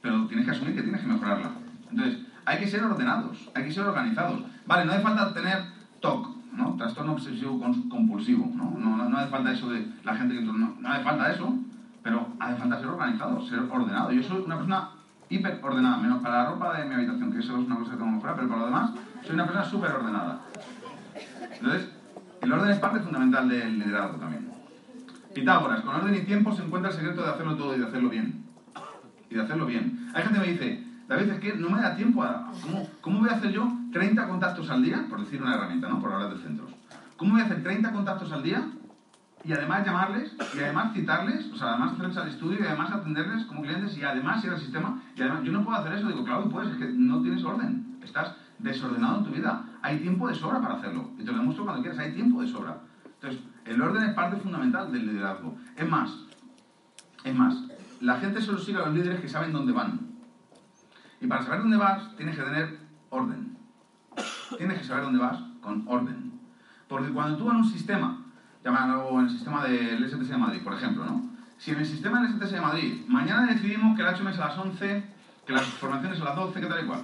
Pero 0.00 0.26
tienes 0.26 0.44
que 0.44 0.50
asumir 0.50 0.74
que 0.74 0.82
tienes 0.82 1.00
que 1.00 1.06
mejorarla. 1.06 1.50
Entonces, 1.90 2.20
hay 2.44 2.58
que 2.58 2.66
ser 2.66 2.82
ordenados, 2.84 3.50
hay 3.54 3.64
que 3.64 3.72
ser 3.72 3.84
organizados. 3.84 4.42
Vale, 4.66 4.84
no 4.84 4.92
hace 4.92 5.02
falta 5.02 5.34
tener 5.34 5.64
TOC, 6.00 6.28
¿no? 6.52 6.76
Trastorno 6.76 7.12
obsesivo 7.12 7.60
compulsivo, 7.60 8.50
¿no? 8.54 8.76
No, 8.78 9.08
no 9.08 9.16
hace 9.18 9.30
falta 9.30 9.52
eso 9.52 9.70
de 9.70 9.86
la 10.04 10.14
gente 10.14 10.34
que... 10.34 10.42
No, 10.42 10.52
no 10.78 10.88
hace 10.88 11.04
falta 11.04 11.32
eso, 11.32 11.54
pero 12.02 12.28
hace 12.38 12.56
falta 12.56 12.78
ser 12.78 12.86
organizado, 12.88 13.46
ser 13.46 13.60
ordenado. 13.60 14.12
Yo 14.12 14.22
soy 14.22 14.42
una 14.44 14.56
persona 14.56 14.90
hiper 15.28 15.60
ordenada, 15.62 15.96
menos 15.96 16.22
para 16.22 16.42
la 16.42 16.50
ropa 16.50 16.78
de 16.78 16.84
mi 16.84 16.94
habitación, 16.94 17.32
que 17.32 17.38
eso 17.38 17.58
es 17.58 17.66
una 17.66 17.76
cosa 17.76 17.92
que 17.92 17.96
tengo 17.96 18.10
mejorar, 18.10 18.36
pero 18.36 18.48
para 18.48 18.60
lo 18.60 18.66
demás, 18.66 18.90
soy 19.22 19.34
una 19.34 19.44
persona 19.44 19.64
súper 19.64 19.90
ordenada. 19.92 20.40
Entonces, 21.54 21.88
el 22.42 22.52
orden 22.52 22.70
es 22.70 22.78
parte 22.78 23.00
fundamental 23.00 23.48
del 23.48 23.78
liderazgo 23.78 24.18
también. 24.18 24.50
Pitágoras, 25.34 25.80
con 25.80 25.94
orden 25.94 26.14
y 26.14 26.20
tiempo 26.20 26.52
se 26.52 26.62
encuentra 26.62 26.90
el 26.90 26.96
secreto 26.96 27.22
de 27.22 27.30
hacerlo 27.30 27.56
todo 27.56 27.74
y 27.74 27.78
de 27.78 27.86
hacerlo 27.86 28.10
bien. 28.10 28.44
Y 29.30 29.34
de 29.34 29.42
hacerlo 29.42 29.64
bien. 29.66 30.10
Hay 30.12 30.22
gente 30.22 30.40
que 30.40 30.46
me 30.46 30.52
dice, 30.52 30.84
David, 31.12 31.30
es 31.30 31.40
que 31.40 31.54
no 31.54 31.68
me 31.68 31.78
da 31.78 31.94
tiempo 31.94 32.22
a... 32.22 32.50
¿Cómo, 32.62 32.88
¿Cómo 33.02 33.20
voy 33.20 33.28
a 33.28 33.34
hacer 33.34 33.52
yo 33.52 33.70
30 33.92 34.28
contactos 34.28 34.70
al 34.70 34.82
día? 34.82 35.04
Por 35.10 35.20
decir 35.20 35.42
una 35.42 35.54
herramienta, 35.54 35.86
¿no? 35.86 36.00
Por 36.00 36.10
hablar 36.10 36.34
de 36.34 36.42
centros. 36.42 36.70
¿Cómo 37.18 37.32
voy 37.32 37.42
a 37.42 37.44
hacer 37.44 37.62
30 37.62 37.92
contactos 37.92 38.32
al 38.32 38.42
día 38.42 38.66
y 39.44 39.52
además 39.52 39.84
llamarles, 39.84 40.34
y 40.54 40.58
además 40.60 40.94
citarles, 40.94 41.50
o 41.52 41.56
sea, 41.56 41.70
además 41.70 41.92
hacerles 41.92 42.16
al 42.16 42.28
estudio 42.28 42.60
y 42.60 42.66
además 42.66 42.92
atenderles 42.92 43.44
como 43.44 43.60
clientes 43.60 43.98
y 43.98 44.04
además 44.04 44.42
ir 44.44 44.52
al 44.52 44.58
sistema. 44.58 45.02
Y 45.14 45.20
además, 45.20 45.42
yo 45.42 45.52
no 45.52 45.64
puedo 45.64 45.76
hacer 45.76 45.92
eso. 45.94 46.08
Digo, 46.08 46.24
claro 46.24 46.48
puedes, 46.48 46.72
es 46.72 46.78
que 46.78 46.88
no 46.88 47.20
tienes 47.20 47.44
orden. 47.44 47.98
Estás 48.02 48.34
desordenado 48.58 49.18
en 49.18 49.24
tu 49.24 49.32
vida. 49.32 49.64
Hay 49.82 49.98
tiempo 49.98 50.28
de 50.28 50.34
sobra 50.34 50.62
para 50.62 50.76
hacerlo. 50.76 51.10
Y 51.18 51.24
te 51.24 51.32
lo 51.32 51.38
demuestro 51.38 51.64
cuando 51.64 51.82
quieras, 51.82 51.98
hay 51.98 52.12
tiempo 52.12 52.40
de 52.40 52.48
sobra. 52.48 52.78
Entonces, 53.04 53.42
el 53.66 53.82
orden 53.82 54.04
es 54.04 54.14
parte 54.14 54.36
fundamental 54.36 54.90
del 54.90 55.06
liderazgo. 55.08 55.58
Es 55.76 55.88
más, 55.88 56.10
es 57.24 57.34
más, 57.34 57.54
la 58.00 58.18
gente 58.18 58.40
solo 58.40 58.58
sigue 58.58 58.78
a 58.78 58.86
los 58.86 58.94
líderes 58.94 59.20
que 59.20 59.28
saben 59.28 59.52
dónde 59.52 59.72
van. 59.72 60.11
Y 61.22 61.28
para 61.28 61.42
saber 61.42 61.60
dónde 61.60 61.76
vas, 61.76 62.16
tienes 62.16 62.36
que 62.36 62.42
tener 62.42 62.78
orden. 63.10 63.56
Tienes 64.58 64.78
que 64.78 64.84
saber 64.84 65.04
dónde 65.04 65.20
vas 65.20 65.38
con 65.60 65.84
orden. 65.86 66.32
Porque 66.88 67.10
cuando 67.10 67.38
tú 67.38 67.48
en 67.48 67.58
un 67.58 67.64
sistema, 67.64 68.18
llámalo 68.64 69.20
en 69.20 69.26
el 69.26 69.30
sistema 69.30 69.64
del 69.64 70.04
STS 70.10 70.28
de 70.28 70.36
Madrid, 70.36 70.62
por 70.64 70.74
ejemplo, 70.74 71.04
¿no? 71.04 71.22
Si 71.58 71.70
en 71.70 71.78
el 71.78 71.86
sistema 71.86 72.20
del 72.20 72.32
STS 72.32 72.50
de 72.50 72.60
Madrid 72.60 73.06
mañana 73.06 73.46
decidimos 73.46 73.96
que 73.96 74.02
el 74.02 74.08
HM 74.08 74.28
es 74.28 74.38
a 74.40 74.48
las 74.48 74.58
11, 74.58 75.04
que 75.46 75.52
las 75.52 75.64
formaciones 75.64 76.20
a 76.20 76.24
las 76.24 76.36
12, 76.36 76.60
que 76.60 76.66
tal 76.66 76.84
y 76.84 76.86
cual. 76.88 77.02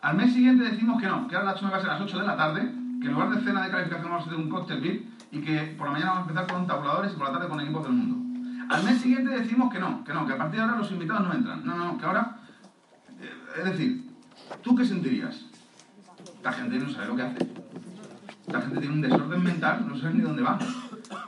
Al 0.00 0.16
mes 0.16 0.32
siguiente 0.32 0.70
decimos 0.70 1.02
que 1.02 1.08
no, 1.08 1.26
que 1.26 1.34
ahora 1.34 1.50
el 1.50 1.58
HM 1.58 1.72
va 1.72 1.76
a 1.76 1.80
ser 1.80 1.90
a 1.90 1.94
las 1.94 2.02
8 2.02 2.20
de 2.20 2.26
la 2.26 2.36
tarde, 2.36 2.60
que 3.00 3.06
en 3.08 3.12
lugar 3.12 3.30
de 3.30 3.40
cena 3.42 3.64
de 3.64 3.70
calificación 3.70 4.10
vamos 4.10 4.26
a 4.26 4.30
hacer 4.30 4.38
un 4.38 4.48
cóctel 4.48 4.80
VIP 4.80 5.10
y 5.32 5.40
que 5.40 5.74
por 5.76 5.88
la 5.88 5.92
mañana 5.92 6.12
vamos 6.12 6.28
a 6.28 6.30
empezar 6.30 6.52
con 6.54 6.66
tabuladores 6.68 7.12
y 7.12 7.16
por 7.16 7.26
la 7.26 7.32
tarde 7.32 7.48
con 7.48 7.60
equipos 7.60 7.82
del 7.82 7.92
mundo. 7.94 8.72
Al 8.72 8.84
mes 8.84 9.00
siguiente 9.00 9.32
decimos 9.32 9.72
que 9.72 9.80
no, 9.80 10.04
que 10.04 10.14
no, 10.14 10.24
que 10.24 10.34
a 10.34 10.38
partir 10.38 10.60
de 10.60 10.66
ahora 10.66 10.78
los 10.78 10.90
invitados 10.92 11.26
no 11.26 11.34
entran. 11.34 11.66
No, 11.66 11.74
no, 11.74 11.98
que 11.98 12.06
ahora... 12.06 12.36
Es 13.56 13.64
decir, 13.64 14.10
¿tú 14.62 14.74
qué 14.74 14.84
sentirías? 14.84 15.46
La 16.42 16.52
gente 16.52 16.78
no 16.78 16.90
sabe 16.90 17.06
lo 17.06 17.16
que 17.16 17.22
hace. 17.22 17.48
La 18.46 18.60
gente 18.60 18.80
tiene 18.80 18.94
un 18.94 19.00
desorden 19.00 19.42
mental, 19.42 19.86
no 19.86 19.98
sabe 19.98 20.14
ni 20.14 20.20
dónde 20.20 20.42
va. 20.42 20.58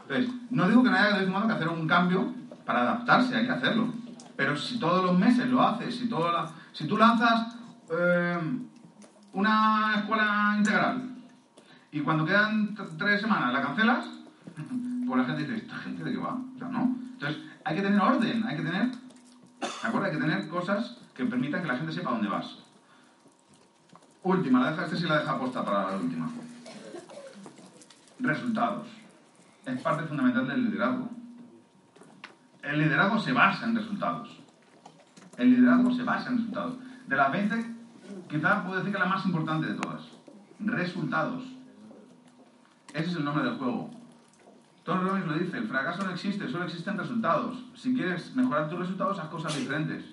Entonces, 0.03 0.35
no 0.51 0.69
digo 0.69 0.83
que 0.83 0.91
no 0.91 0.97
haya 0.97 1.19
de 1.19 1.27
que 1.27 1.53
hacer 1.53 1.69
un 1.69 1.87
cambio 1.87 2.35
para 2.65 2.83
adaptarse, 2.83 3.37
hay 3.37 3.47
que 3.47 3.53
hacerlo. 3.53 3.93
Pero 4.37 4.57
si 4.57 4.79
todos 4.79 5.05
los 5.05 5.19
meses 5.19 5.47
lo 5.49 5.63
haces, 5.63 5.97
si, 5.97 6.09
tú 6.09 6.97
lanzas 6.97 7.57
eh, 7.91 8.39
una 9.33 9.95
escuela 9.97 10.55
integral 10.57 11.11
y 11.93 12.01
cuando 12.01 12.25
quedan 12.25 12.75
tres 12.97 13.21
semanas 13.21 13.53
la 13.53 13.63
cancelas, 13.63 14.07
pues 15.07 15.21
la 15.21 15.25
gente 15.27 15.43
dice, 15.43 15.57
¿esta 15.57 15.77
gente 15.77 16.05
de 16.05 16.13
qué 16.13 16.19
va? 16.19 16.39
¿no? 16.71 16.97
Entonces, 17.13 17.43
hay 17.65 17.77
que 17.77 17.83
tener 17.83 18.01
orden, 18.01 18.45
hay 18.47 18.57
que 18.57 18.63
tener, 18.63 18.91
¿de 18.91 19.69
acuerdo? 19.83 20.07
Hay 20.07 20.13
que 20.13 20.19
tener 20.19 20.49
cosas 20.49 21.00
que 21.15 21.25
permitan 21.25 21.63
que 21.63 21.69
la 21.69 21.77
gente 21.77 21.93
sepa 21.93 22.11
dónde 22.11 22.29
vas. 22.29 22.59
Última, 24.23 24.61
la 24.61 24.71
deja, 24.71 24.85
este 24.85 24.97
sí 24.97 25.07
la 25.07 25.19
deja 25.21 25.33
aposta 25.33 25.65
para 25.65 25.91
la 25.91 25.97
última. 25.97 26.31
Resultados. 28.19 28.87
Es 29.65 29.81
parte 29.81 30.05
fundamental 30.07 30.47
del 30.47 30.65
liderazgo. 30.65 31.09
El 32.63 32.79
liderazgo 32.79 33.19
se 33.19 33.33
basa 33.33 33.65
en 33.65 33.77
resultados. 33.77 34.39
El 35.39 35.53
liderazgo 35.53 35.95
se 35.95 36.03
basa 36.03 36.29
en 36.29 36.39
resultados. 36.39 36.77
De 37.07 37.17
las 37.17 37.33
20, 37.33 37.75
quizás 38.29 38.63
puedo 38.63 38.77
decir 38.77 38.93
que 38.93 38.99
la 38.99 39.07
más 39.07 39.25
importante 39.25 39.69
de 39.69 39.75
todas. 39.75 40.03
Resultados. 40.59 41.45
Ese 42.93 43.11
es 43.11 43.17
el 43.17 43.25
nombre 43.25 43.45
del 43.45 43.57
juego. 43.57 43.91
Tony 44.85 45.03
Robbins 45.03 45.27
lo 45.27 45.39
dice, 45.39 45.59
el 45.59 45.69
fracaso 45.69 46.05
no 46.05 46.11
existe, 46.11 46.49
solo 46.49 46.65
existen 46.65 46.99
resultados. 46.99 47.65
Si 47.75 47.95
quieres 47.95 48.35
mejorar 48.35 48.69
tus 48.69 48.81
resultados, 48.81 49.19
haz 49.19 49.29
cosas 49.29 49.57
diferentes. 49.57 50.05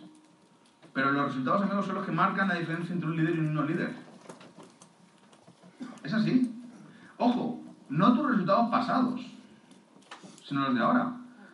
Pero 0.97 1.11
los 1.11 1.27
resultados, 1.27 1.61
amigos, 1.61 1.85
son 1.85 1.93
los 1.93 2.05
que 2.07 2.11
marcan 2.11 2.47
la 2.47 2.55
diferencia 2.55 2.91
entre 2.91 3.07
un 3.07 3.17
líder 3.17 3.35
y 3.35 3.39
un 3.39 3.53
no 3.53 3.61
líder. 3.61 3.93
Es 6.03 6.11
así. 6.11 6.59
Ojo, 7.17 7.61
no 7.87 8.15
tus 8.15 8.27
resultados 8.31 8.71
pasados, 8.71 9.21
sino 10.43 10.61
los 10.61 10.73
de 10.73 10.81
ahora. 10.81 11.11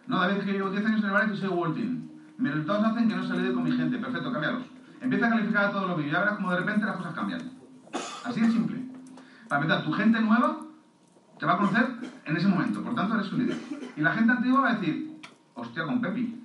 No, 0.08 0.22
David, 0.22 0.46
que 0.46 0.54
llevo 0.54 0.70
10 0.70 0.86
años 0.86 1.00
en 1.02 1.08
el 1.08 1.12
bar 1.12 1.30
y 1.30 1.36
soy 1.36 1.50
World 1.50 1.76
Team. 1.76 2.10
Mis 2.38 2.54
resultados 2.54 2.86
hacen 2.86 3.10
que 3.10 3.18
no 3.18 3.28
se 3.28 3.34
líder 3.34 3.54
con 3.54 3.64
mi 3.66 3.74
gente. 3.74 3.98
Perfecto, 3.98 4.32
cámbialos. 4.32 4.64
Empieza 5.02 5.28
a 5.28 5.30
calificar 5.32 5.66
a 5.66 5.72
todos 5.72 5.90
los 5.90 5.98
vídeos 5.98 6.14
ya 6.14 6.20
verás 6.22 6.36
como 6.36 6.50
de 6.50 6.60
repente 6.60 6.86
las 6.86 6.96
cosas 6.96 7.14
cambian. 7.14 7.42
Así 8.24 8.40
de 8.40 8.50
simple. 8.50 8.82
Para 9.50 9.62
empezar, 9.62 9.84
tu 9.84 9.92
gente 9.92 10.22
nueva 10.22 10.60
te 11.38 11.46
va 11.46 11.56
a 11.56 11.58
conocer 11.58 11.90
en 12.24 12.38
ese 12.38 12.48
momento, 12.48 12.82
por 12.82 12.96
tanto 12.96 13.16
eres 13.16 13.30
un 13.34 13.40
líder. 13.40 13.58
Y 13.98 14.00
la 14.00 14.14
gente 14.14 14.32
antigua 14.32 14.62
va 14.62 14.70
a 14.70 14.76
decir, 14.76 15.20
hostia, 15.54 15.84
con 15.84 16.00
Pepi, 16.00 16.42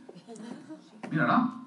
mírala, 1.13 1.58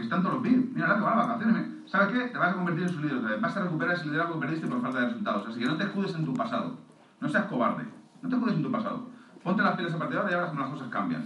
que 0.00 0.04
están 0.04 0.22
todos 0.22 0.36
los 0.36 0.42
pibes, 0.42 0.72
mírala 0.72 0.96
que 0.96 1.02
va 1.02 1.12
a 1.12 1.26
vacaciones. 1.26 1.68
¿Sabes 1.86 2.08
qué? 2.08 2.28
Te 2.28 2.38
vas 2.38 2.52
a 2.52 2.56
convertir 2.56 2.84
en 2.84 2.88
su 2.88 3.00
líder, 3.00 3.40
vas 3.40 3.56
a 3.56 3.62
recuperar 3.62 3.94
ese 3.94 4.06
liderazgo 4.06 4.34
que 4.34 4.40
perdiste 4.40 4.66
por 4.66 4.80
falta 4.80 5.00
de 5.00 5.06
resultados. 5.06 5.48
Así 5.48 5.60
que 5.60 5.66
no 5.66 5.76
te 5.76 5.84
escudes 5.84 6.14
en 6.14 6.24
tu 6.24 6.34
pasado, 6.34 6.78
no 7.20 7.28
seas 7.28 7.44
cobarde, 7.46 7.84
no 8.22 8.28
te 8.28 8.34
escudes 8.34 8.56
en 8.56 8.62
tu 8.62 8.70
pasado. 8.70 9.08
Ponte 9.42 9.62
las 9.62 9.76
pilas 9.76 9.94
a 9.94 9.98
partir 9.98 10.14
de 10.14 10.20
ahora 10.20 10.32
y 10.32 10.34
verás 10.34 10.50
cómo 10.50 10.60
las 10.62 10.70
cosas 10.70 10.88
cambian. 10.88 11.24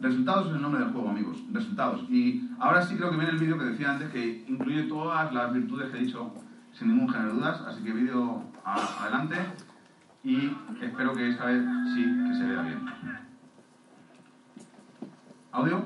Resultados 0.00 0.48
es 0.48 0.54
el 0.54 0.62
nombre 0.62 0.80
del 0.80 0.92
juego, 0.92 1.08
amigos. 1.08 1.42
Resultados. 1.52 2.02
Y 2.10 2.50
ahora 2.58 2.82
sí 2.82 2.96
creo 2.96 3.10
que 3.10 3.16
viene 3.16 3.32
el 3.32 3.38
vídeo 3.38 3.58
que 3.58 3.64
decía 3.64 3.92
antes, 3.92 4.10
que 4.10 4.44
incluye 4.48 4.82
todas 4.84 5.32
las 5.32 5.52
virtudes 5.52 5.90
que 5.90 5.98
he 5.98 6.00
dicho 6.00 6.32
sin 6.72 6.88
ningún 6.88 7.08
género 7.08 7.30
de 7.30 7.34
dudas. 7.36 7.62
Así 7.66 7.82
que 7.82 7.92
vídeo 7.92 8.42
adelante. 8.64 9.36
Y 10.22 10.54
espero 10.80 11.14
que 11.14 11.28
esta 11.28 11.46
vez 11.46 11.62
sí 11.94 12.02
que 12.02 12.34
se 12.34 12.46
vea 12.46 12.62
bien. 12.62 12.80
¿Audio? 15.52 15.84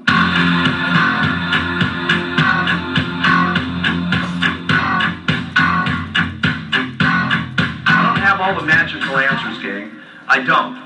All 8.49 8.59
the 8.59 8.67
magical 8.67 9.19
answers, 9.19 9.63
gang. 9.63 9.93
I 10.27 10.41
don't. 10.43 10.77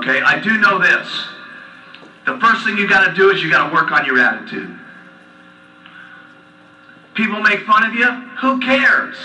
Okay? 0.00 0.22
I 0.22 0.38
do 0.38 0.56
know 0.58 0.78
this. 0.78 1.08
The 2.24 2.38
first 2.38 2.64
thing 2.64 2.78
you 2.78 2.88
got 2.88 3.08
to 3.08 3.14
do 3.14 3.30
is 3.30 3.42
you 3.42 3.50
got 3.50 3.68
to 3.68 3.74
work 3.74 3.90
on 3.90 4.06
your 4.06 4.18
attitude. 4.18 4.78
People 7.14 7.40
make 7.42 7.60
fun 7.60 7.82
of 7.82 7.94
you. 7.94 8.08
Who 8.40 8.60
cares? 8.60 9.16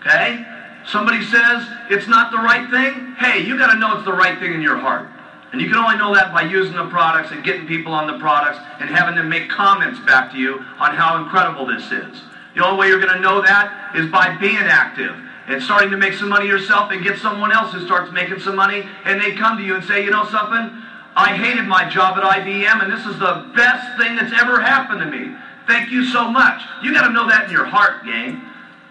Okay? 0.00 0.44
Somebody 0.86 1.24
says 1.24 1.66
it's 1.90 2.06
not 2.06 2.30
the 2.30 2.38
right 2.38 2.68
thing. 2.70 3.14
Hey, 3.14 3.40
you 3.40 3.56
got 3.56 3.72
to 3.72 3.78
know 3.78 3.96
it's 3.96 4.04
the 4.04 4.12
right 4.12 4.38
thing 4.38 4.52
in 4.52 4.60
your 4.60 4.76
heart. 4.76 5.08
And 5.52 5.62
you 5.62 5.68
can 5.68 5.78
only 5.78 5.96
know 5.96 6.14
that 6.14 6.30
by 6.34 6.42
using 6.42 6.76
the 6.76 6.88
products 6.90 7.30
and 7.32 7.42
getting 7.42 7.66
people 7.66 7.94
on 7.94 8.06
the 8.06 8.18
products 8.18 8.58
and 8.80 8.90
having 8.90 9.14
them 9.14 9.30
make 9.30 9.48
comments 9.48 9.98
back 10.00 10.30
to 10.32 10.38
you 10.38 10.58
on 10.78 10.94
how 10.94 11.22
incredible 11.22 11.64
this 11.64 11.90
is. 11.90 12.20
The 12.54 12.66
only 12.66 12.78
way 12.78 12.88
you're 12.88 13.00
going 13.00 13.14
to 13.14 13.20
know 13.20 13.40
that 13.40 13.96
is 13.96 14.10
by 14.10 14.36
being 14.36 14.56
active 14.56 15.16
and 15.48 15.62
starting 15.62 15.90
to 15.90 15.96
make 15.96 16.12
some 16.12 16.28
money 16.28 16.46
yourself 16.46 16.90
and 16.92 17.02
get 17.02 17.18
someone 17.18 17.50
else 17.50 17.72
who 17.72 17.84
starts 17.86 18.12
making 18.12 18.38
some 18.40 18.54
money 18.54 18.86
and 19.04 19.20
they 19.20 19.34
come 19.34 19.56
to 19.56 19.64
you 19.64 19.74
and 19.74 19.84
say, 19.84 20.04
you 20.04 20.10
know 20.10 20.26
something? 20.26 20.82
I 21.16 21.36
hated 21.36 21.66
my 21.66 21.88
job 21.88 22.18
at 22.18 22.22
IBM 22.22 22.82
and 22.82 22.92
this 22.92 23.04
is 23.06 23.18
the 23.18 23.50
best 23.56 23.98
thing 23.98 24.14
that's 24.14 24.32
ever 24.40 24.60
happened 24.60 25.00
to 25.00 25.06
me. 25.06 25.34
Thank 25.66 25.90
you 25.90 26.04
so 26.04 26.30
much. 26.30 26.62
You 26.82 26.92
got 26.92 27.06
to 27.08 27.12
know 27.12 27.26
that 27.28 27.46
in 27.46 27.50
your 27.50 27.64
heart, 27.64 28.04
gang. 28.04 28.44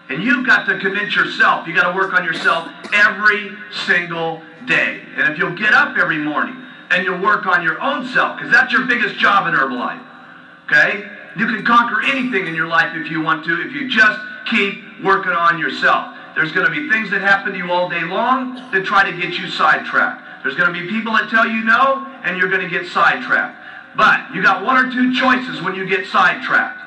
And 0.08 0.22
you've 0.22 0.46
got 0.46 0.66
to 0.66 0.78
convince 0.78 1.14
yourself. 1.14 1.66
You 1.66 1.74
got 1.74 1.90
to 1.90 1.96
work 1.96 2.12
on 2.12 2.24
yourself 2.24 2.70
every 2.92 3.56
single 3.86 4.42
day. 4.66 5.02
And 5.16 5.32
if 5.32 5.38
you'll 5.38 5.56
get 5.56 5.74
up 5.74 5.96
every 5.96 6.18
morning 6.18 6.56
and 6.90 7.04
you'll 7.04 7.20
work 7.20 7.46
on 7.46 7.62
your 7.62 7.80
own 7.80 8.06
self, 8.08 8.36
because 8.36 8.50
that's 8.50 8.72
your 8.72 8.86
biggest 8.86 9.16
job 9.18 9.46
in 9.46 9.54
Herbalife. 9.54 10.02
Okay? 10.66 11.08
You 11.36 11.46
can 11.46 11.64
conquer 11.64 12.02
anything 12.02 12.46
in 12.46 12.54
your 12.54 12.66
life 12.66 12.94
if 12.94 13.10
you 13.10 13.20
want 13.20 13.44
to, 13.44 13.62
if 13.62 13.72
you 13.72 13.88
just 13.88 14.18
keep 14.46 14.82
working 15.02 15.32
on 15.32 15.58
yourself. 15.58 16.17
There's 16.38 16.52
going 16.52 16.66
to 16.66 16.70
be 16.70 16.88
things 16.88 17.10
that 17.10 17.20
happen 17.20 17.50
to 17.50 17.58
you 17.58 17.72
all 17.72 17.88
day 17.88 18.04
long 18.04 18.54
that 18.70 18.84
try 18.84 19.10
to 19.10 19.16
get 19.16 19.36
you 19.36 19.48
sidetracked. 19.48 20.44
There's 20.44 20.54
going 20.54 20.72
to 20.72 20.80
be 20.80 20.88
people 20.88 21.12
that 21.14 21.28
tell 21.28 21.48
you 21.48 21.64
no, 21.64 22.06
and 22.22 22.38
you're 22.38 22.48
going 22.48 22.62
to 22.62 22.68
get 22.68 22.86
sidetracked. 22.86 23.58
But 23.96 24.32
you 24.32 24.40
got 24.40 24.64
one 24.64 24.86
or 24.86 24.88
two 24.88 25.12
choices 25.12 25.60
when 25.60 25.74
you 25.74 25.84
get 25.84 26.06
sidetracked. 26.06 26.80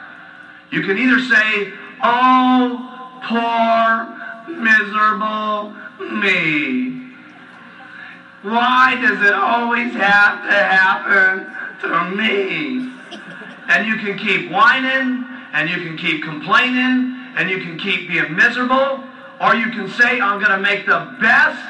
You 0.72 0.84
can 0.84 0.98
either 0.98 1.20
say, 1.20 1.74
Oh, 2.02 3.20
poor, 3.28 4.56
miserable 4.56 5.76
me. 6.00 7.12
Why 8.44 8.96
does 9.02 9.22
it 9.22 9.34
always 9.34 9.92
have 9.96 10.48
to 10.48 10.56
happen 10.56 11.52
to 11.82 12.16
me? 12.16 12.90
And 13.68 13.86
you 13.86 13.98
can 13.98 14.18
keep 14.18 14.50
whining, 14.50 15.26
and 15.52 15.70
you 15.70 15.76
can 15.76 15.98
keep 15.98 16.24
complaining, 16.24 17.18
and 17.36 17.50
you 17.50 17.60
can 17.60 17.78
keep 17.78 18.08
being 18.08 18.34
miserable, 18.34 19.04
or 19.42 19.56
you 19.56 19.72
can 19.72 19.90
say, 19.90 20.22
I'm 20.22 20.40
going 20.40 20.52
to 20.52 20.60
make 20.60 20.86
the 20.86 21.16
best 21.20 21.66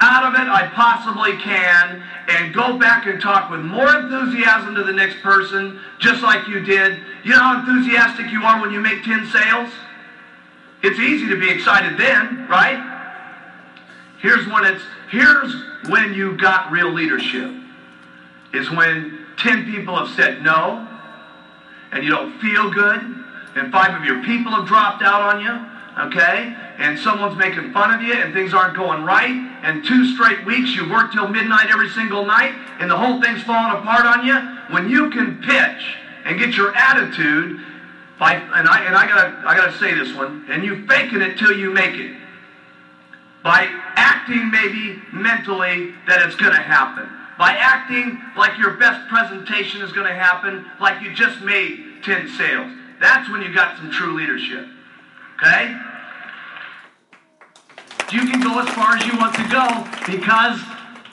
out 0.00 0.24
of 0.24 0.34
it 0.34 0.48
I 0.48 0.66
possibly 0.74 1.36
can, 1.38 2.02
and 2.28 2.52
go 2.52 2.76
back 2.76 3.06
and 3.06 3.20
talk 3.20 3.50
with 3.50 3.60
more 3.60 3.94
enthusiasm 3.94 4.74
to 4.74 4.82
the 4.82 4.92
next 4.92 5.22
person, 5.22 5.78
just 6.00 6.22
like 6.22 6.48
you 6.48 6.60
did. 6.60 6.98
You 7.22 7.30
know 7.30 7.38
how 7.38 7.60
enthusiastic 7.60 8.30
you 8.32 8.42
are 8.42 8.60
when 8.60 8.72
you 8.72 8.80
make 8.80 9.04
10 9.04 9.26
sales? 9.26 9.70
It's 10.82 10.98
easy 10.98 11.28
to 11.28 11.38
be 11.38 11.48
excited 11.48 11.96
then, 11.96 12.48
right? 12.48 12.88
Here's 14.18 14.46
when 14.48 14.64
it's 14.64 14.82
here's 15.10 15.54
when 15.88 16.14
you 16.14 16.36
got 16.36 16.72
real 16.72 16.92
leadership. 16.92 17.52
Is 18.52 18.70
when 18.70 19.26
10 19.38 19.64
people 19.66 19.96
have 19.96 20.14
said 20.16 20.42
no 20.42 20.88
and 21.92 22.04
you 22.04 22.10
don't 22.10 22.38
feel 22.40 22.70
good 22.70 23.00
and 23.54 23.70
five 23.70 23.94
of 23.94 24.04
your 24.04 24.22
people 24.24 24.52
have 24.52 24.66
dropped 24.66 25.02
out 25.02 25.20
on 25.22 25.40
you, 25.40 25.71
okay? 25.98 26.54
And 26.78 26.98
someone's 26.98 27.36
making 27.36 27.72
fun 27.72 27.92
of 27.92 28.02
you 28.02 28.14
and 28.14 28.32
things 28.32 28.54
aren't 28.54 28.76
going 28.76 29.04
right 29.04 29.30
and 29.62 29.84
two 29.84 30.04
straight 30.14 30.44
weeks 30.44 30.74
you 30.74 30.90
work 30.90 31.12
till 31.12 31.28
midnight 31.28 31.68
every 31.70 31.88
single 31.90 32.24
night 32.24 32.54
and 32.80 32.90
the 32.90 32.96
whole 32.96 33.20
thing's 33.20 33.42
falling 33.42 33.78
apart 33.78 34.06
on 34.06 34.26
you, 34.26 34.36
when 34.74 34.88
you 34.88 35.10
can 35.10 35.40
pitch 35.42 35.96
and 36.24 36.38
get 36.38 36.56
your 36.56 36.74
attitude 36.74 37.60
by 38.18 38.34
and 38.34 38.68
I 38.68 38.84
and 38.84 38.94
I 38.94 39.06
gotta 39.06 39.42
I 39.46 39.56
gotta 39.56 39.76
say 39.78 39.94
this 39.94 40.14
one, 40.14 40.46
and 40.48 40.64
you 40.64 40.86
faking 40.86 41.22
it 41.22 41.38
till 41.38 41.56
you 41.56 41.70
make 41.70 41.94
it 41.94 42.16
by 43.42 43.66
acting 43.96 44.50
maybe 44.50 45.02
mentally 45.12 45.94
that 46.06 46.22
it's 46.22 46.36
to 46.52 46.62
happen. 46.62 47.08
By 47.38 47.52
acting 47.52 48.20
like 48.36 48.56
your 48.58 48.76
best 48.76 49.08
presentation 49.08 49.82
is 49.82 49.92
to 50.06 50.14
happen, 50.14 50.64
like 50.80 51.02
you 51.02 51.12
just 51.12 51.40
made 51.40 52.02
10 52.04 52.28
sales. 52.28 52.70
That's 53.00 53.28
when 53.30 53.42
you 53.42 53.52
got 53.52 53.76
some 53.78 53.90
true 53.90 54.14
leadership. 54.14 54.66
Okay? 55.42 55.76
You 58.12 58.30
can 58.30 58.40
go 58.40 58.60
as 58.60 58.68
far 58.74 58.96
as 58.96 59.04
you 59.06 59.18
want 59.18 59.34
to 59.34 59.48
go 59.48 59.66
because 60.06 60.60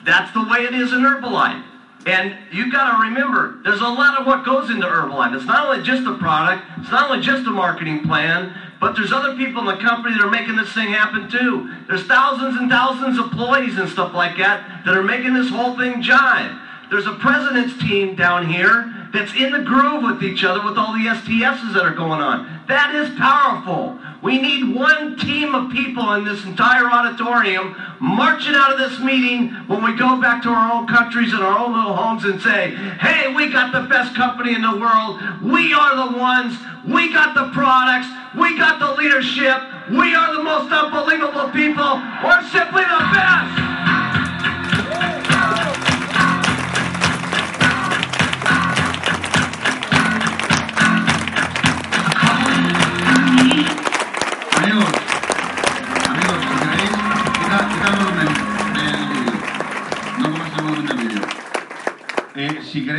that's 0.04 0.32
the 0.32 0.44
way 0.44 0.64
it 0.64 0.74
is 0.74 0.92
in 0.92 1.00
Herbalife. 1.00 1.64
And 2.06 2.36
you've 2.52 2.72
got 2.72 2.96
to 2.96 3.08
remember, 3.08 3.60
there's 3.64 3.80
a 3.80 3.88
lot 3.88 4.20
of 4.20 4.26
what 4.26 4.44
goes 4.44 4.70
into 4.70 4.86
Herbalife. 4.86 5.34
It's 5.34 5.46
not 5.46 5.68
only 5.68 5.82
just 5.84 6.06
a 6.06 6.16
product, 6.16 6.64
it's 6.78 6.90
not 6.90 7.10
only 7.10 7.22
just 7.22 7.46
a 7.46 7.50
marketing 7.50 8.04
plan, 8.04 8.54
but 8.80 8.94
there's 8.94 9.12
other 9.12 9.36
people 9.36 9.60
in 9.60 9.66
the 9.66 9.82
company 9.82 10.14
that 10.14 10.24
are 10.24 10.30
making 10.30 10.56
this 10.56 10.72
thing 10.72 10.88
happen 10.88 11.28
too. 11.28 11.70
There's 11.88 12.04
thousands 12.04 12.56
and 12.56 12.70
thousands 12.70 13.18
of 13.18 13.26
employees 13.26 13.76
and 13.78 13.88
stuff 13.88 14.14
like 14.14 14.38
that 14.38 14.84
that 14.86 14.96
are 14.96 15.02
making 15.02 15.34
this 15.34 15.50
whole 15.50 15.76
thing 15.76 16.02
jive. 16.02 16.58
There's 16.90 17.06
a 17.06 17.14
president's 17.14 17.78
team 17.78 18.16
down 18.16 18.48
here 18.48 19.08
that's 19.12 19.34
in 19.34 19.52
the 19.52 19.60
groove 19.62 20.02
with 20.02 20.22
each 20.22 20.44
other 20.44 20.64
with 20.64 20.78
all 20.78 20.92
the 20.92 21.06
STSs 21.06 21.74
that 21.74 21.84
are 21.84 21.94
going 21.94 22.20
on. 22.20 22.62
That 22.68 22.94
is 22.94 23.16
powerful. 23.18 23.98
We 24.22 24.38
need 24.38 24.74
one 24.74 25.18
team 25.18 25.54
of 25.54 25.70
people 25.70 26.12
in 26.12 26.24
this 26.24 26.44
entire 26.44 26.86
auditorium 26.86 27.74
marching 28.00 28.54
out 28.54 28.72
of 28.72 28.78
this 28.78 29.00
meeting 29.00 29.48
when 29.66 29.82
we 29.82 29.94
go 29.96 30.20
back 30.20 30.42
to 30.42 30.50
our 30.50 30.72
own 30.72 30.86
countries 30.86 31.32
and 31.32 31.42
our 31.42 31.58
own 31.58 31.72
little 31.72 31.96
homes 31.96 32.24
and 32.24 32.40
say, 32.40 32.70
hey, 33.00 33.34
we 33.34 33.50
got 33.50 33.72
the 33.72 33.88
best 33.88 34.14
company 34.14 34.54
in 34.54 34.62
the 34.62 34.76
world. 34.76 35.20
We 35.42 35.72
are 35.72 35.96
the 35.96 36.18
ones. 36.18 36.56
We 36.86 37.12
got 37.12 37.34
the 37.34 37.50
products. 37.52 38.08
We 38.38 38.56
got 38.58 38.78
the 38.78 38.92
leadership. 39.00 39.56
We 39.90 40.14
are 40.14 40.36
the 40.36 40.42
most 40.42 40.70
unbelievable 40.70 41.48
people. 41.50 42.00
We're 42.22 42.42
simply 42.50 42.82
the 42.82 43.08
best. 43.12 43.69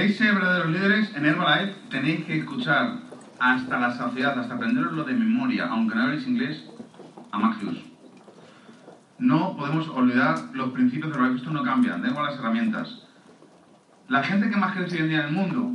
Queréis 0.01 0.17
ser 0.17 0.33
verdaderos 0.33 0.71
líderes 0.71 1.15
en 1.15 1.25
Herbalife, 1.27 1.75
tenéis 1.91 2.25
que 2.25 2.39
escuchar 2.39 2.95
hasta 3.39 3.79
la 3.79 3.95
saciedad, 3.95 4.39
hasta 4.39 4.55
aprenderoslo 4.55 5.03
de 5.03 5.13
memoria, 5.13 5.67
aunque 5.67 5.93
no 5.93 6.01
habléis 6.01 6.25
inglés, 6.25 6.65
a 7.31 7.37
Hughes. 7.37 7.83
No 9.19 9.55
podemos 9.55 9.87
olvidar 9.89 10.39
los 10.53 10.71
principios 10.71 11.11
de 11.11 11.17
Herbalife, 11.17 11.41
esto 11.41 11.51
no 11.51 11.61
cambia, 11.61 11.97
tenemos 11.97 12.23
las 12.23 12.39
herramientas. 12.39 13.03
La 14.07 14.23
gente 14.23 14.49
que 14.49 14.57
más 14.57 14.75
crece 14.75 14.95
hoy 14.95 15.01
en 15.03 15.09
día 15.09 15.19
en 15.19 15.27
el 15.27 15.33
mundo, 15.33 15.71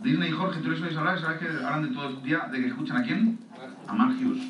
Disney 0.00 0.30
y 0.30 0.32
Jorge, 0.32 0.60
tú 0.60 0.70
les 0.70 0.80
oís 0.80 0.96
hablar, 0.96 1.20
¿sabes 1.20 1.38
que 1.38 1.48
hablan 1.48 1.82
de 1.82 1.88
todo 1.88 2.08
el 2.08 2.22
día 2.22 2.48
de 2.50 2.62
que 2.62 2.68
escuchan 2.68 2.96
a 2.96 3.02
quién? 3.02 3.38
A 3.88 4.06
Hughes. 4.06 4.42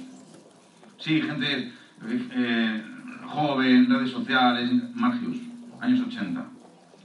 Sí, 0.98 1.20
gente 1.20 1.72
eh, 2.06 2.82
joven, 3.26 3.90
redes 3.90 4.10
sociales, 4.10 4.70
Mark 4.94 5.18
Hughes, 5.20 5.40
años 5.80 6.06
80. 6.06 6.44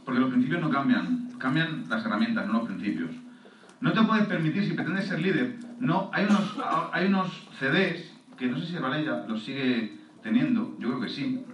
Porque 0.05 0.19
los 0.19 0.29
principios 0.29 0.61
no 0.61 0.69
cambian, 0.69 1.26
cambian 1.37 1.85
las 1.89 2.05
herramientas, 2.05 2.47
no 2.47 2.53
los 2.53 2.67
principios. 2.67 3.11
No 3.79 3.93
te 3.93 4.01
puedes 4.01 4.25
permitir, 4.25 4.65
si 4.65 4.73
pretendes 4.73 5.07
ser 5.07 5.21
líder, 5.21 5.59
no, 5.79 6.09
hay 6.13 6.25
unos, 6.25 6.57
hay 6.91 7.05
unos 7.07 7.47
CDs, 7.59 8.11
que 8.37 8.47
no 8.47 8.57
sé 8.57 8.67
si 8.67 8.77
Valeria 8.77 9.25
los 9.27 9.43
sigue 9.43 9.99
teniendo, 10.23 10.75
yo 10.79 10.89
creo 10.89 11.01
que 11.01 11.09
sí, 11.09 11.45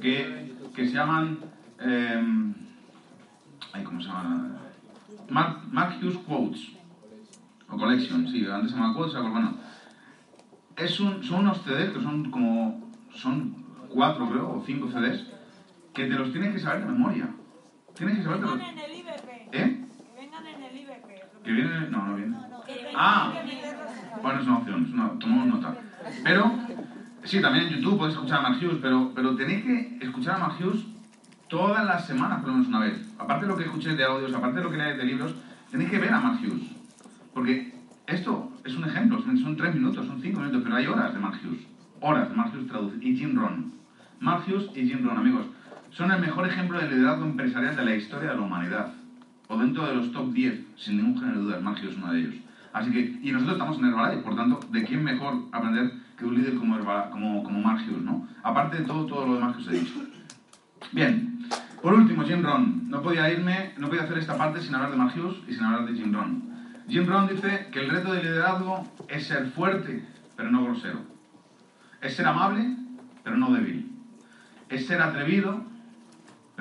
que, 0.00 0.52
que 0.74 0.86
se 0.86 0.94
llaman... 0.94 1.38
ay, 3.72 3.84
¿Cómo 3.84 4.00
se 4.00 4.08
llaman? 4.08 4.58
Mark, 5.30 5.62
Mark 5.70 5.96
Hughes 6.00 6.18
Quotes. 6.18 6.72
O 7.68 7.76
Collection, 7.76 8.28
sí, 8.28 8.46
antes 8.46 8.70
se 8.70 8.76
llamaba 8.76 8.94
Quotes, 8.94 9.14
bueno. 9.30 9.56
Es 10.76 11.00
un, 11.00 11.22
son 11.22 11.40
unos 11.40 11.62
CDs 11.62 11.90
que 11.92 12.02
son 12.02 12.30
como... 12.30 12.92
Son 13.14 13.62
cuatro, 13.90 14.28
creo, 14.30 14.56
o 14.56 14.62
cinco 14.64 14.90
CDs, 14.90 15.26
que 15.92 16.06
te 16.06 16.14
los 16.14 16.32
tienes 16.32 16.54
que 16.54 16.60
saber 16.60 16.86
de 16.86 16.92
memoria. 16.92 17.28
Tienes 18.02 18.18
que 18.18 18.24
saber 18.24 18.40
de 18.40 18.46
los... 18.46 18.54
en 18.60 18.78
el 18.80 18.92
IBP. 18.98 19.28
¿Eh? 19.52 19.52
Que 19.52 20.20
vengan 20.20 20.44
en 20.44 20.60
el 20.64 20.76
IBP. 20.76 21.44
Que 21.44 21.52
viene... 21.52 21.88
No, 21.88 22.04
no 22.08 22.16
viene. 22.16 22.36
Que 22.66 22.90
Ah. 22.96 23.30
tengan 23.32 23.46
que 23.48 23.54
meterlos. 23.54 23.90
Bueno, 24.22 24.40
es 24.40 24.46
una 24.48 24.56
opción, 24.58 24.84
es 24.88 24.92
una, 24.92 25.18
tomamos 25.20 25.46
nota. 25.46 25.74
Pero, 26.24 26.52
sí, 27.22 27.40
también 27.40 27.68
en 27.68 27.74
YouTube 27.74 27.98
podéis 27.98 28.16
escuchar 28.16 28.40
a 28.40 28.42
Mark 28.42 28.56
Hughes, 28.60 28.78
pero, 28.82 29.12
pero 29.14 29.36
tenéis 29.36 29.62
que 29.64 29.98
escuchar 30.00 30.34
a 30.34 30.38
Mark 30.38 30.56
Hughes 30.60 30.84
todas 31.46 31.84
las 31.86 32.04
semanas, 32.04 32.40
por 32.40 32.48
lo 32.48 32.54
menos 32.54 32.66
una 32.66 32.80
vez. 32.80 33.00
Aparte 33.20 33.46
de 33.46 33.52
lo 33.52 33.56
que 33.56 33.64
escuchéis 33.66 33.96
de 33.96 34.02
audios, 34.04 34.34
aparte 34.34 34.58
de 34.58 34.64
lo 34.64 34.70
que 34.72 34.78
leáis 34.78 34.98
de 34.98 35.04
libros, 35.04 35.36
tenéis 35.70 35.88
que 35.88 35.98
ver 36.00 36.12
a 36.12 36.18
Mark 36.20 36.40
Hughes. 36.42 36.72
Porque 37.32 37.72
esto 38.08 38.50
es 38.64 38.74
un 38.74 38.84
ejemplo, 38.84 39.22
son, 39.22 39.56
tres 39.56 39.74
minutos, 39.76 40.04
son 40.08 40.20
cinco 40.20 40.40
minutos, 40.40 40.60
pero 40.64 40.74
hay 40.74 40.88
horas 40.88 41.14
de 41.14 41.20
Mark 41.20 41.38
Hughes. 41.44 41.62
Horas 42.00 42.28
de 42.30 42.34
Mark 42.34 42.50
Hughes 42.52 42.66
traducido. 42.66 43.00
Y 43.00 43.16
Jim 43.16 43.36
Rohn. 43.36 43.72
Mark 44.18 44.42
Hughes 44.48 44.70
y 44.74 44.88
Jim 44.88 45.04
Rohn, 45.06 45.18
amigos, 45.18 45.46
son 45.92 46.10
el 46.10 46.20
mejor 46.20 46.46
ejemplo 46.48 46.78
de 46.78 46.88
liderazgo 46.88 47.24
empresarial 47.24 47.76
de 47.76 47.84
la 47.84 47.94
historia 47.94 48.30
de 48.30 48.36
la 48.36 48.42
humanidad. 48.42 48.92
O 49.48 49.58
dentro 49.58 49.86
de 49.86 49.94
los 49.94 50.12
top 50.12 50.32
10, 50.32 50.60
sin 50.76 50.96
ningún 50.96 51.18
género 51.20 51.46
de 51.46 51.60
Mark 51.60 51.78
Hughes 51.80 51.92
es 51.92 51.96
uno 51.98 52.12
de 52.12 52.20
ellos. 52.20 52.34
Así 52.72 52.90
que, 52.90 53.18
y 53.22 53.32
nosotros 53.32 53.56
estamos 53.58 53.78
en 53.78 53.84
Herbalife, 53.84 54.22
por 54.22 54.34
tanto, 54.34 54.60
¿de 54.70 54.84
quién 54.84 55.04
mejor 55.04 55.34
aprender 55.52 55.92
que 56.16 56.24
un 56.24 56.34
líder 56.34 56.54
como, 56.54 56.76
Herbalife- 56.78 57.10
como, 57.10 57.42
Hughes, 57.42 58.02
no? 58.02 58.26
Aparte 58.42 58.78
de 58.78 58.84
todo, 58.84 59.04
todo 59.06 59.26
lo 59.26 59.34
demás 59.34 59.56
que 59.56 59.62
os 59.62 59.68
he 59.68 59.78
dicho. 59.78 59.94
Bien, 60.92 61.38
por 61.82 61.92
último, 61.92 62.22
Jim 62.22 62.42
Rohn. 62.42 62.88
No 62.88 63.02
podía 63.02 63.30
irme, 63.30 63.74
no 63.76 63.88
podía 63.88 64.04
hacer 64.04 64.18
esta 64.18 64.38
parte 64.38 64.60
sin 64.62 64.74
hablar 64.74 64.90
de 64.90 64.96
Mark 64.96 65.14
Hughes 65.16 65.36
y 65.46 65.52
sin 65.52 65.64
hablar 65.64 65.86
de 65.86 65.94
Jim 65.94 66.12
Rohn. 66.14 66.42
Jim 66.88 67.06
Rohn 67.06 67.28
dice 67.28 67.68
que 67.70 67.80
el 67.80 67.90
reto 67.90 68.12
de 68.12 68.22
liderazgo 68.22 68.86
es 69.08 69.26
ser 69.26 69.46
fuerte, 69.50 70.06
pero 70.36 70.50
no 70.50 70.64
grosero. 70.64 71.00
Es 72.00 72.14
ser 72.16 72.26
amable, 72.26 72.76
pero 73.22 73.36
no 73.36 73.52
débil. 73.52 73.92
Es 74.68 74.86
ser 74.86 75.02
atrevido, 75.02 75.64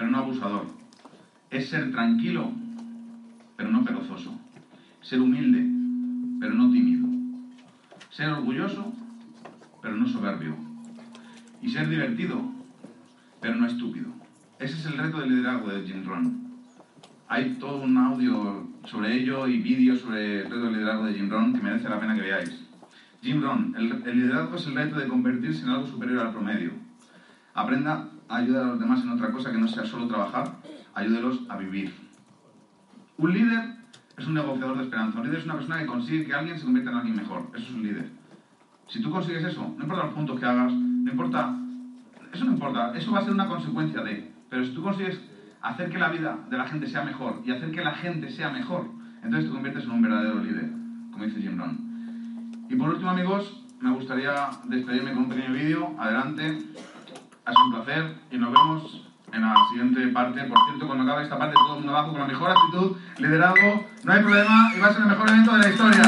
pero 0.01 0.09
no 0.09 0.17
abusador. 0.17 0.65
Es 1.51 1.69
ser 1.69 1.91
tranquilo, 1.91 2.51
pero 3.55 3.69
no 3.69 3.85
perezoso. 3.85 4.35
Ser 4.99 5.21
humilde, 5.21 5.63
pero 6.39 6.55
no 6.55 6.71
tímido. 6.71 7.07
Ser 8.09 8.29
orgulloso, 8.29 8.91
pero 9.79 9.95
no 9.95 10.07
soberbio. 10.07 10.55
Y 11.61 11.69
ser 11.69 11.87
divertido, 11.87 12.41
pero 13.41 13.53
no 13.53 13.67
estúpido. 13.67 14.07
Ese 14.57 14.73
es 14.73 14.85
el 14.87 14.97
reto 14.97 15.19
del 15.19 15.35
liderazgo 15.35 15.69
de 15.69 15.83
Jim 15.83 16.03
Rohn. 16.03 16.51
Hay 17.27 17.57
todo 17.59 17.83
un 17.83 17.95
audio 17.95 18.67
sobre 18.85 19.15
ello 19.15 19.47
y 19.47 19.59
vídeos 19.59 19.99
sobre 19.99 20.39
el 20.39 20.43
reto 20.45 20.63
del 20.63 20.73
liderazgo 20.73 21.05
de 21.05 21.13
Jim 21.13 21.29
Rohn 21.29 21.53
que 21.53 21.61
merece 21.61 21.87
la 21.87 21.99
pena 21.99 22.15
que 22.15 22.21
veáis. 22.21 22.67
Jim 23.21 23.39
Rohn, 23.39 23.75
el, 23.77 24.01
el 24.03 24.17
liderazgo 24.17 24.55
es 24.55 24.65
el 24.65 24.73
reto 24.73 24.97
de 24.97 25.07
convertirse 25.07 25.61
en 25.61 25.69
algo 25.69 25.85
superior 25.85 26.25
al 26.25 26.31
promedio. 26.31 26.71
Aprenda 27.53 28.10
a 28.31 28.37
ayudar 28.37 28.63
a 28.63 28.67
los 28.67 28.79
demás 28.79 29.03
en 29.03 29.09
otra 29.09 29.31
cosa 29.31 29.51
que 29.51 29.57
no 29.57 29.67
sea 29.67 29.85
solo 29.85 30.07
trabajar, 30.07 30.55
ayúdelos 30.93 31.41
a 31.49 31.57
vivir. 31.57 31.93
Un 33.17 33.33
líder 33.33 33.75
es 34.17 34.25
un 34.25 34.33
negociador 34.33 34.77
de 34.77 34.83
esperanza. 34.83 35.19
Un 35.19 35.25
líder 35.25 35.39
es 35.39 35.45
una 35.45 35.55
persona 35.55 35.79
que 35.79 35.85
consigue 35.85 36.25
que 36.25 36.33
alguien 36.33 36.57
se 36.57 36.65
convierta 36.65 36.91
en 36.91 36.97
alguien 36.97 37.15
mejor. 37.15 37.51
Eso 37.53 37.65
es 37.67 37.73
un 37.73 37.83
líder. 37.83 38.09
Si 38.87 39.01
tú 39.01 39.11
consigues 39.11 39.43
eso, 39.43 39.61
no 39.77 39.83
importa 39.83 40.05
los 40.05 40.13
puntos 40.13 40.39
que 40.39 40.45
hagas, 40.45 40.71
no 40.73 41.11
importa... 41.11 41.57
Eso 42.33 42.45
no 42.45 42.53
importa, 42.53 42.93
eso 42.95 43.11
va 43.11 43.19
a 43.19 43.23
ser 43.23 43.33
una 43.33 43.47
consecuencia 43.47 44.01
de... 44.01 44.31
Pero 44.49 44.63
si 44.63 44.71
tú 44.71 44.81
consigues 44.81 45.19
hacer 45.61 45.89
que 45.89 45.99
la 45.99 46.09
vida 46.09 46.39
de 46.49 46.57
la 46.57 46.65
gente 46.65 46.87
sea 46.87 47.03
mejor 47.03 47.41
y 47.45 47.51
hacer 47.51 47.71
que 47.71 47.83
la 47.83 47.91
gente 47.91 48.29
sea 48.29 48.49
mejor, 48.49 48.85
entonces 49.21 49.49
te 49.49 49.53
conviertes 49.53 49.83
en 49.83 49.91
un 49.91 50.01
verdadero 50.01 50.41
líder, 50.41 50.71
como 51.11 51.25
dice 51.25 51.41
Jim 51.41 51.57
Rohn. 51.57 52.67
Y 52.69 52.75
por 52.75 52.89
último, 52.89 53.09
amigos, 53.09 53.61
me 53.81 53.91
gustaría 53.91 54.49
despedirme 54.65 55.11
con 55.11 55.23
un 55.23 55.29
pequeño 55.29 55.53
vídeo. 55.53 55.95
Adelante. 55.99 56.59
Ha 57.51 57.63
un 57.65 57.71
placer 57.73 58.15
y 58.31 58.37
nos 58.37 58.53
vemos 58.53 59.01
en 59.33 59.41
la 59.41 59.53
siguiente 59.69 60.07
parte. 60.07 60.41
Por 60.43 60.57
cierto, 60.65 60.87
cuando 60.87 61.03
acabe 61.03 61.23
esta 61.23 61.37
parte, 61.37 61.53
todo 61.55 61.73
el 61.73 61.79
mundo 61.79 61.91
abajo 61.91 62.11
con 62.11 62.21
la 62.21 62.27
mejor 62.27 62.51
actitud, 62.51 62.95
liderazgo, 63.17 63.85
no 64.03 64.13
hay 64.13 64.21
problema 64.21 64.71
y 64.75 64.79
va 64.79 64.87
a 64.87 64.93
ser 64.93 65.01
el 65.01 65.07
mejor 65.07 65.29
evento 65.29 65.51
de 65.57 65.59
la 65.59 65.69
historia. 65.69 66.03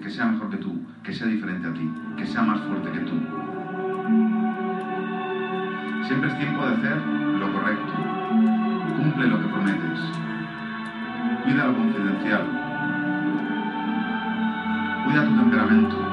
Que 0.00 0.10
sea 0.10 0.26
mejor 0.26 0.50
que 0.50 0.56
tú, 0.58 0.80
que 1.02 1.12
sea 1.12 1.26
diferente 1.26 1.68
a 1.68 1.72
ti, 1.72 1.90
que 2.16 2.26
sea 2.26 2.42
más 2.42 2.60
fuerte 2.60 2.90
que 2.92 3.00
tú. 3.00 3.14
Siempre 6.06 6.30
es 6.30 6.38
tiempo 6.38 6.64
de 6.66 6.74
hacer 6.74 6.96
lo 6.96 7.52
correcto. 7.52 7.92
Cumple 8.96 9.26
lo 9.26 9.40
que 9.40 9.48
prometes. 9.48 10.00
Cuida 11.44 11.66
lo 11.66 11.74
confidencial. 11.74 12.44
Cuida 15.04 15.24
tu 15.24 15.36
temperamento. 15.36 16.05